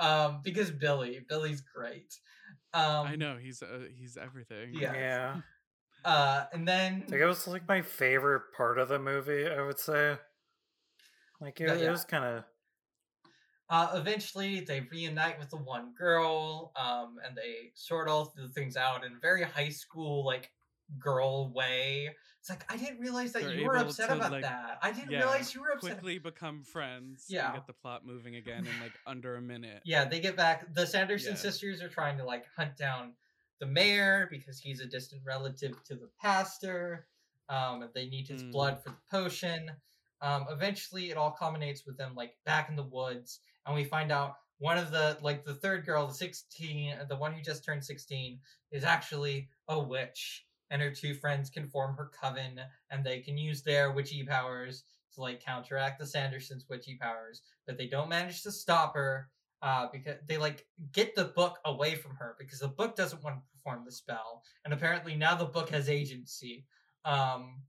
Um, 0.00 0.40
because 0.42 0.70
Billy, 0.72 1.20
Billy's 1.28 1.60
great. 1.60 2.12
Um, 2.74 3.06
I 3.06 3.16
know 3.16 3.36
he's 3.36 3.62
uh, 3.62 3.86
he's 3.96 4.16
everything. 4.16 4.70
Yeah. 4.74 4.92
Yeah. 4.92 5.36
Uh, 6.02 6.46
and 6.54 6.66
then 6.66 7.02
I 7.06 7.10
think 7.10 7.20
it 7.20 7.26
was 7.26 7.46
like 7.46 7.68
my 7.68 7.82
favorite 7.82 8.54
part 8.56 8.78
of 8.78 8.88
the 8.88 8.98
movie, 8.98 9.46
I 9.46 9.60
would 9.60 9.78
say. 9.78 10.16
Like 11.40 11.60
it, 11.60 11.68
Yeah, 11.68 11.88
it 11.88 11.90
was 11.90 12.04
kind 12.04 12.24
of 12.24 12.44
uh, 13.68 13.92
eventually 13.94 14.60
they 14.60 14.80
reunite 14.90 15.38
with 15.38 15.50
the 15.50 15.56
one 15.56 15.94
girl, 15.94 16.72
um, 16.74 17.18
and 17.24 17.36
they 17.36 17.70
sort 17.74 18.08
all 18.08 18.32
the 18.36 18.48
things 18.48 18.76
out 18.76 19.04
in 19.04 19.12
a 19.12 19.18
very 19.20 19.44
high 19.44 19.68
school 19.68 20.24
like 20.24 20.50
girl 20.98 21.52
way. 21.52 22.14
It's 22.40 22.50
like 22.50 22.64
I 22.72 22.76
didn't 22.76 22.98
realize 22.98 23.32
that 23.32 23.42
They're 23.42 23.54
you 23.54 23.66
were 23.66 23.76
upset 23.76 24.08
to, 24.08 24.16
about 24.16 24.32
like, 24.32 24.42
that. 24.42 24.78
I 24.82 24.90
didn't 24.90 25.10
yeah, 25.12 25.18
realize 25.18 25.54
you 25.54 25.60
were 25.60 25.70
upset. 25.72 25.92
Quickly 25.92 26.18
become 26.18 26.64
friends. 26.64 27.26
Yeah. 27.28 27.46
And 27.46 27.54
get 27.54 27.66
the 27.66 27.72
plot 27.74 28.04
moving 28.04 28.34
again 28.36 28.66
in 28.66 28.80
like 28.80 28.98
under 29.06 29.36
a 29.36 29.42
minute. 29.42 29.82
Yeah, 29.84 30.04
they 30.04 30.18
get 30.20 30.36
back. 30.36 30.74
The 30.74 30.86
Sanderson 30.86 31.32
Yeah. 31.32 31.38
sisters 31.38 31.80
are 31.80 31.88
trying 31.88 32.16
to 32.18 32.24
like 32.24 32.46
hunt 32.56 32.76
down 32.76 33.14
the 33.60 33.66
mayor 33.66 34.26
because 34.30 34.58
he's 34.58 34.80
a 34.80 34.86
distant 34.86 35.22
relative 35.24 35.84
to 35.84 35.94
the 35.94 36.10
pastor. 36.20 37.06
Um, 37.48 37.88
they 37.94 38.08
need 38.08 38.26
his 38.26 38.42
Mm. 38.42 38.52
blood 38.52 38.82
for 38.82 38.90
the 38.90 38.96
potion. 39.10 39.70
Um, 40.22 40.46
eventually, 40.50 41.10
it 41.10 41.16
all 41.16 41.30
culminates 41.30 41.86
with 41.86 41.96
them 41.96 42.14
like 42.14 42.34
back 42.44 42.68
in 42.68 42.76
the 42.76 42.82
woods, 42.82 43.40
and 43.66 43.74
we 43.74 43.84
find 43.84 44.12
out 44.12 44.36
one 44.58 44.76
of 44.76 44.90
the 44.90 45.18
like 45.22 45.44
the 45.44 45.54
third 45.54 45.86
girl, 45.86 46.06
the 46.06 46.14
sixteen, 46.14 46.94
the 47.08 47.16
one 47.16 47.32
who 47.32 47.42
just 47.42 47.64
turned 47.64 47.84
sixteen, 47.84 48.38
is 48.70 48.84
actually 48.84 49.48
a 49.68 49.78
witch, 49.78 50.44
and 50.70 50.82
her 50.82 50.90
two 50.90 51.14
friends 51.14 51.48
can 51.48 51.68
form 51.68 51.96
her 51.96 52.10
coven, 52.20 52.60
and 52.90 53.04
they 53.04 53.20
can 53.20 53.38
use 53.38 53.62
their 53.62 53.92
witchy 53.92 54.22
powers 54.24 54.84
to 55.14 55.22
like 55.22 55.42
counteract 55.42 55.98
the 55.98 56.04
Sandersons' 56.04 56.68
witchy 56.68 56.98
powers, 57.00 57.42
but 57.66 57.78
they 57.78 57.86
don't 57.86 58.10
manage 58.10 58.42
to 58.42 58.52
stop 58.52 58.94
her 58.94 59.28
uh, 59.62 59.86
because 59.90 60.16
they 60.28 60.36
like 60.36 60.66
get 60.92 61.14
the 61.14 61.24
book 61.24 61.58
away 61.64 61.94
from 61.94 62.14
her 62.16 62.36
because 62.38 62.60
the 62.60 62.68
book 62.68 62.94
doesn't 62.94 63.24
want 63.24 63.36
to 63.36 63.42
perform 63.56 63.84
the 63.86 63.92
spell, 63.92 64.42
and 64.66 64.74
apparently 64.74 65.14
now 65.14 65.34
the 65.34 65.46
book 65.46 65.70
has 65.70 65.88
agency. 65.88 66.66
Um, 67.06 67.62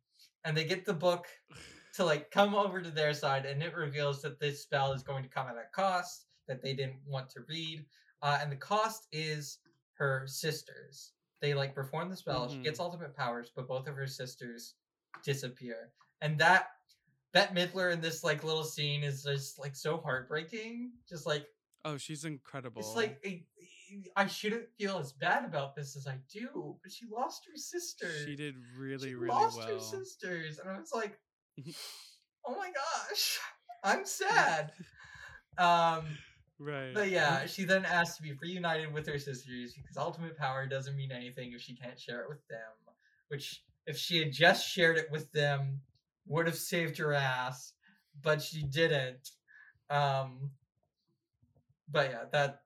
and 0.44 0.58
they 0.58 0.66
get 0.66 0.86
the 0.86 0.94
book 0.94 1.28
to 1.96 2.06
like 2.06 2.32
come 2.32 2.56
over 2.56 2.82
to 2.82 2.92
their 2.92 3.14
side, 3.14 3.46
and 3.46 3.62
it 3.62 3.76
reveals 3.76 4.22
that 4.22 4.40
this 4.40 4.62
spell 4.64 4.94
is 4.94 5.04
going 5.04 5.24
to 5.24 5.30
come 5.30 5.48
at 5.48 5.56
a 5.56 5.64
cost 5.74 6.26
that 6.48 6.62
they 6.62 6.74
didn't 6.74 7.00
want 7.06 7.30
to 7.32 7.42
read, 7.48 7.86
uh, 8.22 8.40
and 8.42 8.52
the 8.52 8.56
cost 8.56 9.08
is 9.12 9.60
her 9.94 10.24
sisters. 10.26 11.14
They 11.42 11.54
like 11.54 11.74
perform 11.76 12.10
the 12.10 12.16
spell. 12.16 12.50
She 12.50 12.58
gets 12.60 12.80
ultimate 12.80 13.16
powers, 13.16 13.52
but 13.56 13.68
both 13.68 13.88
of 13.88 13.96
her 13.96 14.08
sisters 14.08 14.76
disappear, 15.24 15.90
and 16.22 16.38
that 16.40 16.68
Bette 17.34 17.54
Midler 17.54 17.94
in 17.94 18.02
this 18.02 18.24
like 18.24 18.44
little 18.44 18.64
scene 18.64 19.04
is 19.04 19.24
just 19.24 19.58
like 19.60 19.76
so 19.76 19.98
heartbreaking. 19.98 20.92
Just 21.10 21.26
like 21.26 21.46
Oh, 21.84 21.98
she's 21.98 22.26
incredible. 22.26 22.80
it's 22.82 22.96
like 22.96 23.20
I- 23.26 23.46
I 24.16 24.26
shouldn't 24.28 24.70
feel 24.78 25.00
as 25.00 25.12
bad 25.12 25.44
about 25.44 25.76
this 25.76 25.98
as 25.98 26.08
I 26.08 26.18
do, 26.32 26.78
but 26.82 26.92
she 26.94 27.06
lost 27.08 27.46
her 27.52 27.58
sister. 27.58 28.08
she 28.26 28.38
did 28.38 28.56
really, 28.78 29.10
She 29.10 29.16
really 29.16 29.28
lost 29.28 29.58
well. 29.58 29.68
her 29.68 29.80
sisters, 29.82 30.60
and 30.60 30.70
I 30.70 30.80
was 30.80 30.94
like, 30.94 31.20
"Oh 32.46 32.56
my 32.56 32.72
gosh, 32.72 33.40
I'm 33.84 34.06
sad." 34.06 34.72
Um, 35.58 36.18
Right. 36.60 36.94
but 36.94 37.10
yeah, 37.10 37.48
she 37.48 37.64
then 37.64 37.86
asks 37.86 38.18
to 38.18 38.24
be 38.24 38.34
reunited 38.34 38.94
with 38.94 39.08
her 39.08 39.18
sisters 39.18 39.74
because 39.74 39.98
ultimate 39.98 40.38
power 40.38 40.68
doesn't 40.68 40.96
mean 40.96 41.12
anything 41.12 41.54
if 41.54 41.62
she 41.62 41.76
can't 41.76 42.00
share 42.00 42.22
it 42.22 42.30
with 42.30 42.48
them. 42.48 42.96
Which, 43.30 43.64
if 43.88 43.98
she 43.98 44.20
had 44.20 44.32
just 44.32 44.68
shared 44.68 44.98
it 44.98 45.10
with 45.10 45.32
them, 45.32 45.82
would 46.28 46.46
have 46.46 46.58
saved 46.58 46.98
her 47.00 47.14
ass, 47.14 47.74
but 48.22 48.42
she 48.42 48.64
didn't. 48.64 49.32
Um, 49.90 50.52
but 51.90 52.12
yeah, 52.12 52.26
that. 52.32 52.62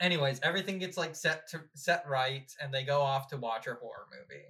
Anyways, 0.00 0.40
everything 0.42 0.78
gets 0.78 0.96
like 0.96 1.14
set 1.14 1.48
to 1.48 1.62
set 1.74 2.06
right, 2.08 2.50
and 2.60 2.74
they 2.74 2.84
go 2.84 3.00
off 3.00 3.28
to 3.28 3.36
watch 3.36 3.66
a 3.66 3.74
horror 3.74 4.06
movie. 4.10 4.44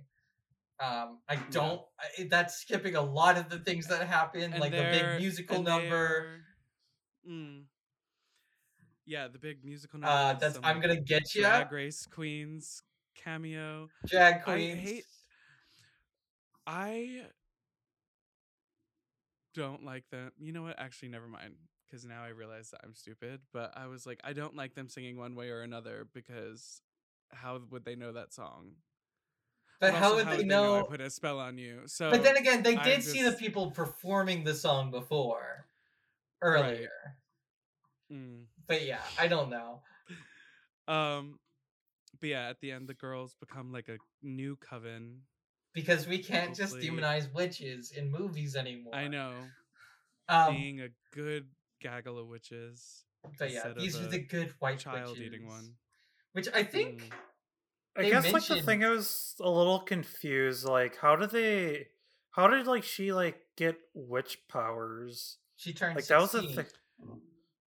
Um, 0.82 1.18
I 1.28 1.36
don't. 1.50 1.80
I, 2.00 2.24
that's 2.28 2.56
skipping 2.56 2.96
a 2.96 3.02
lot 3.02 3.38
of 3.38 3.48
the 3.48 3.58
things 3.58 3.86
that 3.86 4.06
happen, 4.06 4.42
And 4.42 4.58
like 4.58 4.72
the 4.72 4.78
big 4.78 5.20
musical 5.20 5.62
number. 5.62 6.40
Mm. 7.28 7.62
Yeah, 9.06 9.28
the 9.28 9.38
big 9.38 9.64
musical 9.64 10.00
number. 10.00 10.12
Uh, 10.12 10.32
that's 10.34 10.58
I'm 10.62 10.80
gonna 10.80 11.00
get 11.00 11.34
you. 11.34 11.42
Drag 11.42 11.70
Race 11.70 12.06
Queens 12.06 12.82
cameo. 13.14 13.88
Drag 14.06 14.36
I 14.36 14.38
queens. 14.38 14.80
hate- 14.80 15.04
I 16.66 17.26
don't 19.54 19.84
like 19.84 20.08
them. 20.10 20.32
You 20.38 20.52
know 20.52 20.62
what? 20.62 20.78
Actually, 20.78 21.08
never 21.08 21.28
mind. 21.28 21.54
Because 21.86 22.04
now 22.04 22.24
I 22.24 22.28
realize 22.28 22.70
that 22.70 22.80
I'm 22.82 22.94
stupid. 22.94 23.40
But 23.52 23.72
I 23.76 23.86
was 23.86 24.06
like, 24.06 24.20
I 24.24 24.32
don't 24.32 24.56
like 24.56 24.74
them 24.74 24.88
singing 24.88 25.18
one 25.18 25.34
way 25.34 25.50
or 25.50 25.60
another 25.60 26.08
because 26.12 26.80
how 27.30 27.60
would 27.70 27.84
they 27.84 27.96
know 27.96 28.12
that 28.12 28.32
song? 28.32 28.76
But 29.82 29.94
how 29.94 30.12
also, 30.12 30.16
would 30.16 30.26
they 30.28 30.44
I 30.44 30.46
know? 30.46 30.84
put 30.84 31.00
a 31.00 31.10
spell 31.10 31.40
on 31.40 31.58
you? 31.58 31.80
So, 31.86 32.08
but 32.08 32.22
then 32.22 32.36
again, 32.36 32.62
they 32.62 32.76
I'm 32.76 32.84
did 32.84 33.02
see 33.02 33.24
the 33.24 33.32
people 33.32 33.72
performing 33.72 34.44
the 34.44 34.54
song 34.54 34.92
before, 34.92 35.66
earlier. 36.40 37.16
Mm. 38.10 38.44
But 38.68 38.86
yeah, 38.86 39.00
I 39.18 39.26
don't 39.26 39.50
know. 39.50 39.80
um, 40.86 41.40
but 42.20 42.28
yeah, 42.28 42.48
at 42.48 42.60
the 42.60 42.70
end, 42.70 42.86
the 42.86 42.94
girls 42.94 43.34
become 43.40 43.72
like 43.72 43.88
a 43.88 43.98
new 44.22 44.54
coven. 44.54 45.22
Because 45.74 46.06
we 46.06 46.18
can't 46.18 46.54
just 46.54 46.76
demonize 46.76 47.32
witches 47.34 47.90
in 47.90 48.08
movies 48.08 48.54
anymore. 48.54 48.94
I 48.94 49.08
know, 49.08 49.32
Um, 50.28 50.54
being 50.54 50.80
a 50.80 50.90
good 51.12 51.48
gaggle 51.80 52.18
of 52.18 52.28
witches. 52.28 53.04
but 53.36 53.50
yeah, 53.50 53.72
these 53.76 53.96
are 53.96 54.06
the 54.06 54.20
good 54.20 54.54
white 54.60 54.78
child 54.78 55.16
eating 55.16 55.44
witches, 55.44 55.48
one. 55.48 55.74
Which 56.34 56.48
I 56.54 56.62
think 56.62 57.00
Mm. 57.00 57.16
I 57.96 58.02
They 58.02 58.10
guess 58.10 58.32
like 58.32 58.46
the 58.46 58.56
thing 58.62 58.84
I 58.84 58.88
was 58.90 59.34
a 59.40 59.50
little 59.50 59.80
confused. 59.80 60.64
Like, 60.64 60.96
how 60.96 61.16
did 61.16 61.30
they? 61.30 61.88
How 62.30 62.48
did 62.48 62.66
like 62.66 62.84
she 62.84 63.12
like 63.12 63.40
get 63.56 63.78
witch 63.94 64.38
powers? 64.48 65.38
she 65.56 65.72
turned 65.72 65.96
Like 65.96 66.06
that 66.06 66.20
was 66.20 66.32
the 66.32 66.42
16. 66.42 66.56
thing. 66.56 66.66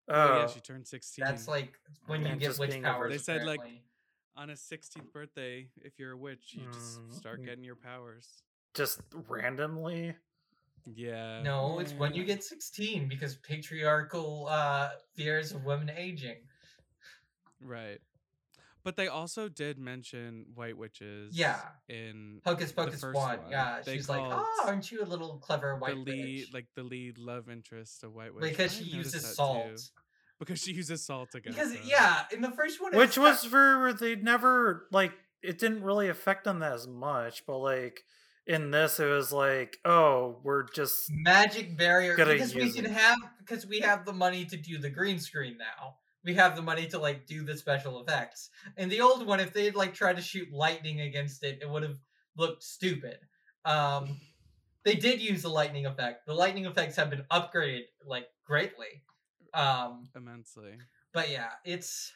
Oh, 0.08 0.14
Oh, 0.14 0.40
yeah, 0.40 0.46
she 0.46 0.60
turned 0.60 0.86
16. 0.86 1.24
That's 1.24 1.48
like 1.48 1.78
when 2.06 2.22
you 2.22 2.28
And 2.28 2.40
get 2.40 2.50
just 2.50 2.60
witch 2.60 2.70
being 2.72 2.84
a 2.84 2.88
powers. 2.88 3.12
They 3.12 3.18
said, 3.18 3.44
like, 3.44 3.60
on 4.36 4.50
a 4.50 4.56
16th 4.56 5.12
birthday, 5.12 5.68
if 5.76 5.98
you're 5.98 6.12
a 6.12 6.16
witch, 6.16 6.52
you 6.52 6.66
just 6.66 6.96
Mm, 6.98 7.14
start 7.18 7.40
mm. 7.40 7.44
getting 7.46 7.64
your 7.64 7.76
powers. 7.76 8.42
just 8.74 9.00
randomly. 9.12 10.16
Yeah. 10.94 11.42
No, 11.42 11.78
it's 11.78 11.92
when 11.94 12.14
you 12.14 12.24
get 12.24 12.42
16 12.42 13.08
because 13.08 13.36
patriarchal 13.36 14.46
uh 14.48 14.90
fears 15.14 15.52
of 15.52 15.64
women 15.64 15.90
aging. 15.90 16.48
Right. 17.60 18.00
But 18.82 18.96
they 18.96 19.08
also 19.08 19.48
did 19.48 19.78
mention 19.78 20.46
white 20.54 20.76
witches. 20.76 21.36
Yeah. 21.36 21.60
In 21.88 22.40
Hocus 22.44 22.72
Pocus 22.72 23.00
first 23.00 23.14
one. 23.14 23.38
one, 23.40 23.50
Yeah, 23.50 23.80
they 23.84 23.96
she's 23.96 24.08
like, 24.08 24.22
"Oh, 24.24 24.64
aren't 24.66 24.90
you 24.90 25.02
a 25.02 25.04
little 25.04 25.38
clever 25.38 25.76
white 25.76 25.96
the 26.04 26.12
lead, 26.12 26.40
witch?" 26.44 26.54
like 26.54 26.66
the 26.74 26.82
lead 26.82 27.18
love 27.18 27.48
interest 27.50 28.02
of 28.04 28.14
white 28.14 28.34
witch. 28.34 28.50
because 28.50 28.72
I 28.78 28.82
she 28.82 28.90
uses 28.90 29.22
that 29.22 29.28
too. 29.28 29.34
salt. 29.34 29.90
Because 30.38 30.58
she 30.60 30.72
uses 30.72 31.04
salt 31.04 31.34
against 31.34 31.58
Because 31.58 31.72
them. 31.74 31.82
yeah, 31.84 32.24
in 32.32 32.40
the 32.40 32.50
first 32.52 32.80
one, 32.80 32.96
Which 32.96 33.16
that- 33.16 33.20
was 33.20 33.44
for 33.44 33.92
they 33.92 34.16
never 34.16 34.86
like 34.90 35.12
it 35.42 35.58
didn't 35.58 35.82
really 35.84 36.08
affect 36.08 36.44
them 36.44 36.62
as 36.62 36.86
much, 36.88 37.44
but 37.46 37.58
like 37.58 38.00
in 38.46 38.70
this 38.70 38.98
it 38.98 39.04
was 39.04 39.30
like, 39.32 39.76
oh, 39.84 40.40
we're 40.42 40.62
just 40.70 41.10
magic 41.10 41.76
barrier 41.76 42.16
because 42.16 42.54
we 42.54 42.72
can 42.72 42.86
it. 42.86 42.90
have 42.92 43.18
because 43.38 43.66
we 43.66 43.80
have 43.80 44.06
the 44.06 44.12
money 44.14 44.46
to 44.46 44.56
do 44.56 44.78
the 44.78 44.88
green 44.88 45.18
screen 45.18 45.58
now. 45.58 45.96
We 46.24 46.34
have 46.34 46.54
the 46.54 46.62
money 46.62 46.86
to 46.88 46.98
like 46.98 47.26
do 47.26 47.44
the 47.44 47.56
special 47.56 48.00
effects. 48.00 48.50
And 48.76 48.90
the 48.90 49.00
old 49.00 49.26
one, 49.26 49.40
if 49.40 49.52
they'd 49.52 49.74
like 49.74 49.94
tried 49.94 50.16
to 50.16 50.22
shoot 50.22 50.52
lightning 50.52 51.00
against 51.00 51.42
it, 51.44 51.60
it 51.62 51.68
would 51.68 51.82
have 51.82 51.96
looked 52.36 52.62
stupid. 52.62 53.18
Um, 53.64 54.20
they 54.84 54.94
did 54.94 55.20
use 55.20 55.42
the 55.42 55.48
lightning 55.48 55.86
effect. 55.86 56.26
The 56.26 56.34
lightning 56.34 56.66
effects 56.66 56.96
have 56.96 57.10
been 57.10 57.24
upgraded 57.30 57.84
like 58.04 58.26
greatly. 58.44 59.02
Um, 59.52 60.08
immensely. 60.14 60.78
but 61.12 61.30
yeah, 61.30 61.50
it's 61.64 62.12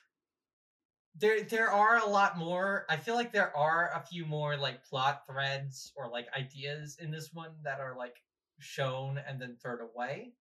there. 1.16 1.42
There 1.42 1.70
are 1.70 1.98
a 1.98 2.06
lot 2.06 2.38
more. 2.38 2.86
I 2.88 2.96
feel 2.96 3.14
like 3.14 3.32
there 3.32 3.56
are 3.56 3.90
a 3.94 4.06
few 4.06 4.24
more 4.24 4.56
like 4.56 4.84
plot 4.84 5.22
threads 5.28 5.92
or 5.96 6.08
like 6.08 6.26
ideas 6.38 6.96
in 7.00 7.10
this 7.10 7.30
one 7.32 7.50
that 7.64 7.80
are 7.80 7.96
like 7.96 8.16
shown 8.60 9.18
and 9.26 9.40
then 9.40 9.56
thrown 9.60 9.78
away. 9.80 10.32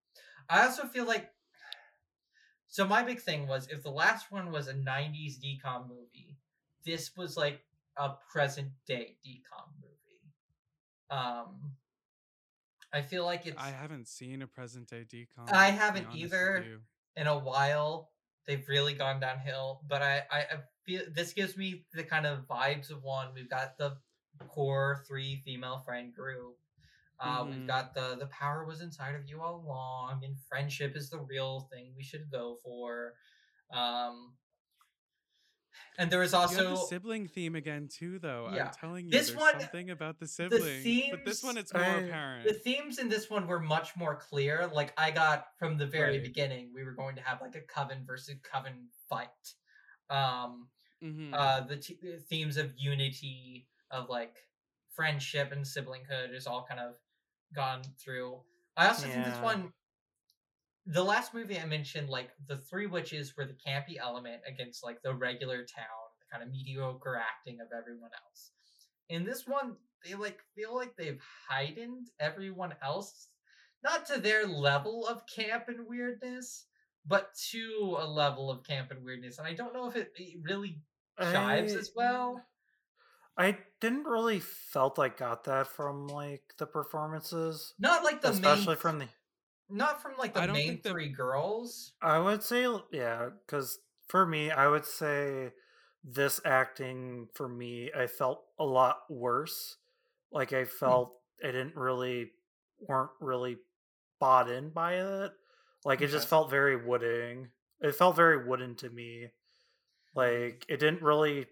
I 0.48 0.64
also 0.64 0.84
feel 0.84 1.06
like. 1.06 1.30
So 2.74 2.84
my 2.84 3.04
big 3.04 3.20
thing 3.20 3.46
was 3.46 3.68
if 3.68 3.84
the 3.84 3.90
last 3.92 4.32
one 4.32 4.50
was 4.50 4.66
a 4.66 4.74
'90s 4.74 5.38
DCOM 5.38 5.86
movie, 5.86 6.36
this 6.84 7.12
was 7.16 7.36
like 7.36 7.60
a 7.96 8.14
present 8.32 8.72
day 8.84 9.14
DCOM 9.24 9.68
movie. 9.80 10.32
Um, 11.08 11.76
I 12.92 13.02
feel 13.02 13.24
like 13.24 13.46
it's 13.46 13.62
I 13.62 13.70
haven't 13.70 14.08
seen 14.08 14.42
a 14.42 14.48
present 14.48 14.88
day 14.88 15.04
DCOM. 15.08 15.52
I 15.52 15.70
haven't 15.70 16.08
either. 16.16 16.64
in 17.14 17.28
a 17.28 17.38
while. 17.38 18.10
They've 18.44 18.68
really 18.68 18.94
gone 18.94 19.20
downhill, 19.20 19.82
but 19.86 20.02
I, 20.02 20.22
I, 20.28 20.38
I 20.38 20.56
feel 20.84 21.02
this 21.12 21.32
gives 21.32 21.56
me 21.56 21.84
the 21.92 22.02
kind 22.02 22.26
of 22.26 22.48
vibes 22.48 22.90
of 22.90 23.04
one. 23.04 23.28
We've 23.36 23.48
got 23.48 23.78
the 23.78 23.98
core 24.48 25.04
three 25.06 25.40
female 25.44 25.80
friend 25.86 26.12
group. 26.12 26.56
Uh, 27.24 27.44
Mhm. 27.44 27.50
We've 27.50 27.66
got 27.66 27.94
the 27.94 28.16
the 28.16 28.26
power 28.26 28.64
was 28.66 28.80
inside 28.82 29.14
of 29.14 29.24
you 29.26 29.40
all 29.40 29.56
along, 29.56 30.24
and 30.24 30.36
friendship 30.48 30.94
is 30.94 31.08
the 31.08 31.20
real 31.20 31.68
thing 31.72 31.94
we 31.96 32.02
should 32.02 32.30
go 32.30 32.56
for. 32.62 33.14
Um, 33.70 34.36
and 35.98 36.10
there 36.10 36.22
is 36.22 36.32
You 36.32 36.38
have 36.38 36.50
also 36.50 36.70
the 36.70 36.76
sibling 36.76 37.26
theme 37.28 37.54
again 37.54 37.88
too, 37.88 38.18
though. 38.18 38.50
Yeah. 38.52 38.66
I'm 38.68 38.74
telling 38.74 39.06
you, 39.06 39.10
This 39.10 39.28
there's 39.28 39.38
one- 39.40 39.58
something 39.60 39.90
about 39.90 40.18
the 40.18 40.26
sibling. 40.26 41.10
but 41.10 41.24
this 41.24 41.42
one, 41.42 41.56
it's 41.56 41.72
more 41.72 41.82
I- 41.82 42.00
apparent. 42.00 42.46
the 42.46 42.54
themes 42.54 42.98
in 42.98 43.08
this 43.08 43.30
one 43.30 43.46
were 43.46 43.60
much 43.60 43.96
more 43.96 44.16
clear. 44.16 44.66
Like 44.66 44.92
I 44.98 45.10
got 45.10 45.56
from 45.58 45.78
the 45.78 45.86
very 45.86 46.16
Right. 46.18 46.22
beginning, 46.24 46.72
we 46.74 46.84
were 46.84 46.92
going 46.94 47.16
to 47.16 47.22
have 47.22 47.40
like 47.40 47.54
a 47.54 47.62
coven 47.62 48.04
versus 48.04 48.36
coven 48.42 48.90
fight. 49.08 49.54
Um, 50.10 50.70
Mhm. 51.02 51.32
uh, 51.32 51.60
the, 51.62 51.76
t- 51.78 51.98
the 52.02 52.18
themes 52.18 52.56
of 52.56 52.76
unity, 52.76 53.68
of 53.90 54.08
like 54.08 54.36
friendship 54.90 55.50
and 55.52 55.64
siblinghood 55.64 56.32
is 56.34 56.46
all 56.46 56.64
kind 56.66 56.80
of 56.80 56.96
gone 57.54 57.82
through. 58.02 58.42
I 58.76 58.88
also 58.88 59.08
think 59.08 59.24
this 59.24 59.40
one, 59.40 59.72
the 60.86 61.02
last 61.04 61.32
movie 61.32 61.58
I 61.58 61.64
mentioned, 61.64 62.08
like 62.10 62.30
the 62.46 62.56
three 62.56 62.86
witches 62.86 63.36
were 63.36 63.46
the 63.46 63.54
campy 63.66 63.96
element 63.98 64.42
against 64.46 64.84
like 64.84 65.00
the 65.02 65.14
regular 65.14 65.58
town, 65.64 65.86
the 66.20 66.26
kind 66.30 66.42
of 66.42 66.50
mediocre 66.50 67.16
acting 67.16 67.60
of 67.60 67.68
everyone 67.76 68.10
else. 68.26 68.52
In 69.08 69.24
this 69.24 69.46
one, 69.46 69.76
they 70.04 70.14
like 70.14 70.40
feel 70.54 70.74
like 70.74 70.96
they've 70.96 71.22
heightened 71.48 72.08
everyone 72.20 72.74
else, 72.82 73.30
not 73.82 74.06
to 74.06 74.20
their 74.20 74.46
level 74.46 75.06
of 75.06 75.22
camp 75.26 75.64
and 75.68 75.86
weirdness, 75.86 76.66
but 77.06 77.34
to 77.52 77.96
a 77.98 78.06
level 78.06 78.50
of 78.50 78.64
camp 78.64 78.90
and 78.90 79.04
weirdness. 79.04 79.38
And 79.38 79.46
I 79.46 79.54
don't 79.54 79.74
know 79.74 79.88
if 79.88 79.96
it, 79.96 80.12
it 80.16 80.40
really 80.42 80.82
chives 81.20 81.74
I- 81.74 81.78
as 81.78 81.92
well. 81.96 82.46
I 83.36 83.58
didn't 83.80 84.04
really 84.04 84.40
felt 84.40 84.98
I 84.98 85.08
got 85.08 85.44
that 85.44 85.66
from 85.66 86.06
like 86.06 86.54
the 86.58 86.66
performances, 86.66 87.74
Not 87.78 88.04
like 88.04 88.22
the 88.22 88.30
especially 88.30 88.68
main, 88.68 88.76
from 88.76 88.98
the. 89.00 89.08
not 89.68 90.00
from 90.00 90.12
like 90.18 90.34
the 90.34 90.40
I 90.42 90.46
don't 90.46 90.54
main 90.54 90.68
think 90.68 90.82
the- 90.84 90.90
three 90.90 91.08
girls. 91.08 91.92
I 92.00 92.18
would 92.18 92.42
say 92.42 92.66
yeah, 92.92 93.30
because 93.46 93.78
for 94.08 94.24
me, 94.24 94.50
I 94.50 94.68
would 94.68 94.84
say 94.84 95.52
this 96.04 96.40
acting 96.44 97.28
for 97.34 97.48
me, 97.48 97.90
I 97.96 98.06
felt 98.06 98.44
a 98.58 98.64
lot 98.64 98.98
worse. 99.10 99.78
Like 100.30 100.52
I 100.52 100.64
hmm. 100.64 100.68
felt 100.78 101.14
I 101.42 101.48
didn't 101.48 101.76
really 101.76 102.30
weren't 102.78 103.10
really 103.20 103.56
bought 104.20 104.50
in 104.50 104.70
by 104.70 104.94
it. 104.94 105.32
Like 105.84 106.00
it 106.02 106.08
just 106.08 106.28
felt 106.28 106.50
very 106.50 106.76
wooden. 106.76 107.50
It 107.80 107.94
felt 107.94 108.16
very 108.16 108.46
wooden 108.46 108.76
to 108.76 108.90
me. 108.90 109.28
Hmm. 110.14 110.18
Like 110.18 110.66
it 110.68 110.78
didn't 110.78 111.02
really 111.02 111.46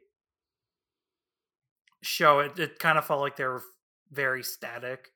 show 2.02 2.40
it. 2.40 2.58
It 2.58 2.78
kind 2.78 2.98
of 2.98 3.06
felt 3.06 3.20
like 3.20 3.36
they 3.36 3.44
were 3.44 3.62
very 4.10 4.42
static 4.42 5.08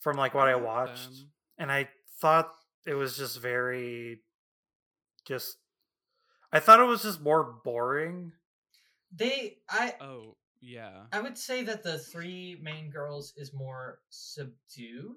from 0.00 0.16
like 0.16 0.34
what 0.34 0.48
I 0.48 0.54
watched 0.54 1.10
and 1.58 1.70
I 1.70 1.88
thought 2.20 2.50
it 2.86 2.94
was 2.94 3.16
just 3.16 3.40
very 3.40 4.20
just 5.26 5.58
I 6.52 6.60
thought 6.60 6.80
it 6.80 6.84
was 6.84 7.02
just 7.02 7.20
more 7.20 7.42
boring. 7.64 8.32
They, 9.14 9.58
I, 9.68 9.94
Oh 10.00 10.36
yeah. 10.60 11.02
I 11.12 11.20
would 11.20 11.36
say 11.36 11.62
that 11.64 11.82
the 11.82 11.98
three 11.98 12.58
main 12.62 12.90
girls 12.90 13.34
is 13.36 13.52
more 13.52 14.00
subdued 14.10 15.16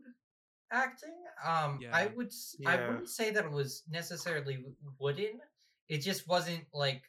acting. 0.71 1.15
Um, 1.45 1.79
I 1.91 2.07
would, 2.07 2.27
s- 2.27 2.55
I 2.65 2.75
Yeah. 2.75 2.87
wouldn't 2.87 3.09
say 3.09 3.31
that 3.31 3.45
it 3.45 3.51
was 3.51 3.83
necessarily 3.89 4.63
wooden. 4.99 5.39
It 5.87 5.99
just 5.99 6.27
wasn't 6.27 6.65
like 6.73 7.03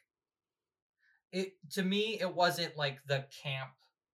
it 1.31 1.53
to 1.71 1.83
me. 1.83 2.19
It 2.19 2.33
wasn't 2.35 2.75
like 2.77 2.99
the 3.07 3.25
camp 3.43 3.71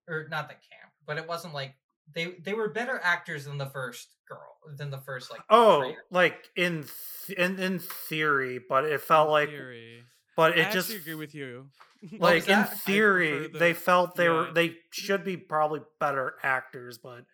or 0.07 0.27
not 0.29 0.47
the 0.47 0.55
camp, 0.55 0.91
but 1.05 1.17
it 1.17 1.27
wasn't 1.27 1.53
like 1.53 1.75
they 2.13 2.35
they 2.43 2.53
were 2.53 2.69
better 2.69 2.99
actors 3.03 3.45
than 3.45 3.57
the 3.57 3.69
first 3.69 4.15
girl 4.27 4.57
than 4.77 4.89
the 4.89 4.99
first 5.01 5.29
like 5.31 5.41
Oh, 5.49 5.81
trio. 5.81 5.95
like 6.11 6.49
in 6.55 6.85
th- 7.27 7.37
in 7.37 7.59
in 7.59 7.79
theory, 7.79 8.59
but 8.67 8.85
it 8.85 9.01
felt 9.01 9.27
In 9.27 9.31
like 9.33 9.49
theory. 9.49 10.03
but 10.35 10.53
I 10.53 10.61
it 10.61 10.71
just 10.71 10.89
actually 10.89 10.97
agree 10.97 11.15
with 11.15 11.35
you. 11.35 11.69
Like 12.19 12.47
in 12.47 12.63
theory 12.65 13.47
the- 13.47 13.57
they 13.57 13.73
felt 13.73 14.15
they 14.15 14.29
were 14.29 14.51
they 14.53 14.77
should 14.91 15.23
be 15.23 15.35
probably 15.35 15.81
better 15.99 16.35
actors, 16.43 16.97
but 16.99 17.25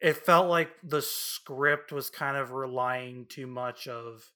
it 0.00 0.18
felt 0.18 0.48
like 0.50 0.70
the 0.82 1.00
script 1.00 1.90
was 1.90 2.10
kind 2.10 2.36
of 2.36 2.52
relying 2.52 3.24
too 3.26 3.46
much 3.46 3.88
of 3.88 4.30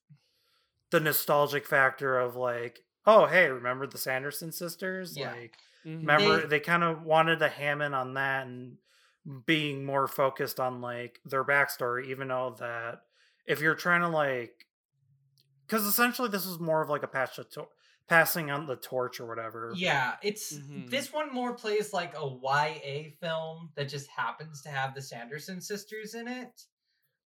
the 0.89 0.99
nostalgic 0.99 1.67
factor 1.67 2.17
of 2.17 2.35
like, 2.35 2.79
oh 3.05 3.25
hey, 3.25 3.47
remember 3.49 3.87
the 3.87 3.97
Sanderson 3.97 4.51
sisters? 4.51 5.17
Yeah. 5.17 5.31
Like 5.33 5.55
Mhm. 5.85 5.99
remember 6.01 6.41
They- 6.41 6.47
they, 6.47 6.59
kind 6.59 6.83
of 6.83 7.03
wanted 7.03 7.39
to 7.39 7.47
ham 7.49 7.81
in 7.81 7.93
on 7.93 8.13
that 8.15 8.45
and 8.47 8.77
being 9.45 9.85
more 9.85 10.07
focused 10.07 10.59
on 10.59 10.81
like 10.81 11.19
their 11.25 11.43
backstory 11.45 12.07
even 12.07 12.29
though 12.29 12.55
that 12.59 13.01
if 13.45 13.61
you're 13.61 13.75
trying 13.75 14.01
to 14.01 14.07
like 14.07 14.65
because 15.65 15.85
essentially 15.85 16.29
this 16.29 16.45
was 16.47 16.59
more 16.59 16.81
of 16.81 16.89
like 16.89 17.03
a 17.03 17.07
patch 17.07 17.37
of 17.37 17.49
to- 17.51 17.67
passing 18.07 18.49
on 18.49 18.65
the 18.65 18.75
torch 18.75 19.19
or 19.19 19.27
whatever 19.27 19.71
Yeah, 19.75 20.17
it's 20.23 20.53
Mhm. 20.57 20.89
this 20.89 21.13
one 21.13 21.31
more 21.31 21.53
plays 21.53 21.93
like 21.93 22.15
a 22.17 22.25
YA 22.25 23.11
film 23.21 23.71
that 23.75 23.85
just 23.85 24.07
happens 24.07 24.61
to 24.63 24.69
have 24.69 24.95
the 24.95 25.01
Sanderson 25.01 25.61
sisters 25.61 26.13
in 26.15 26.27
it. 26.27 26.61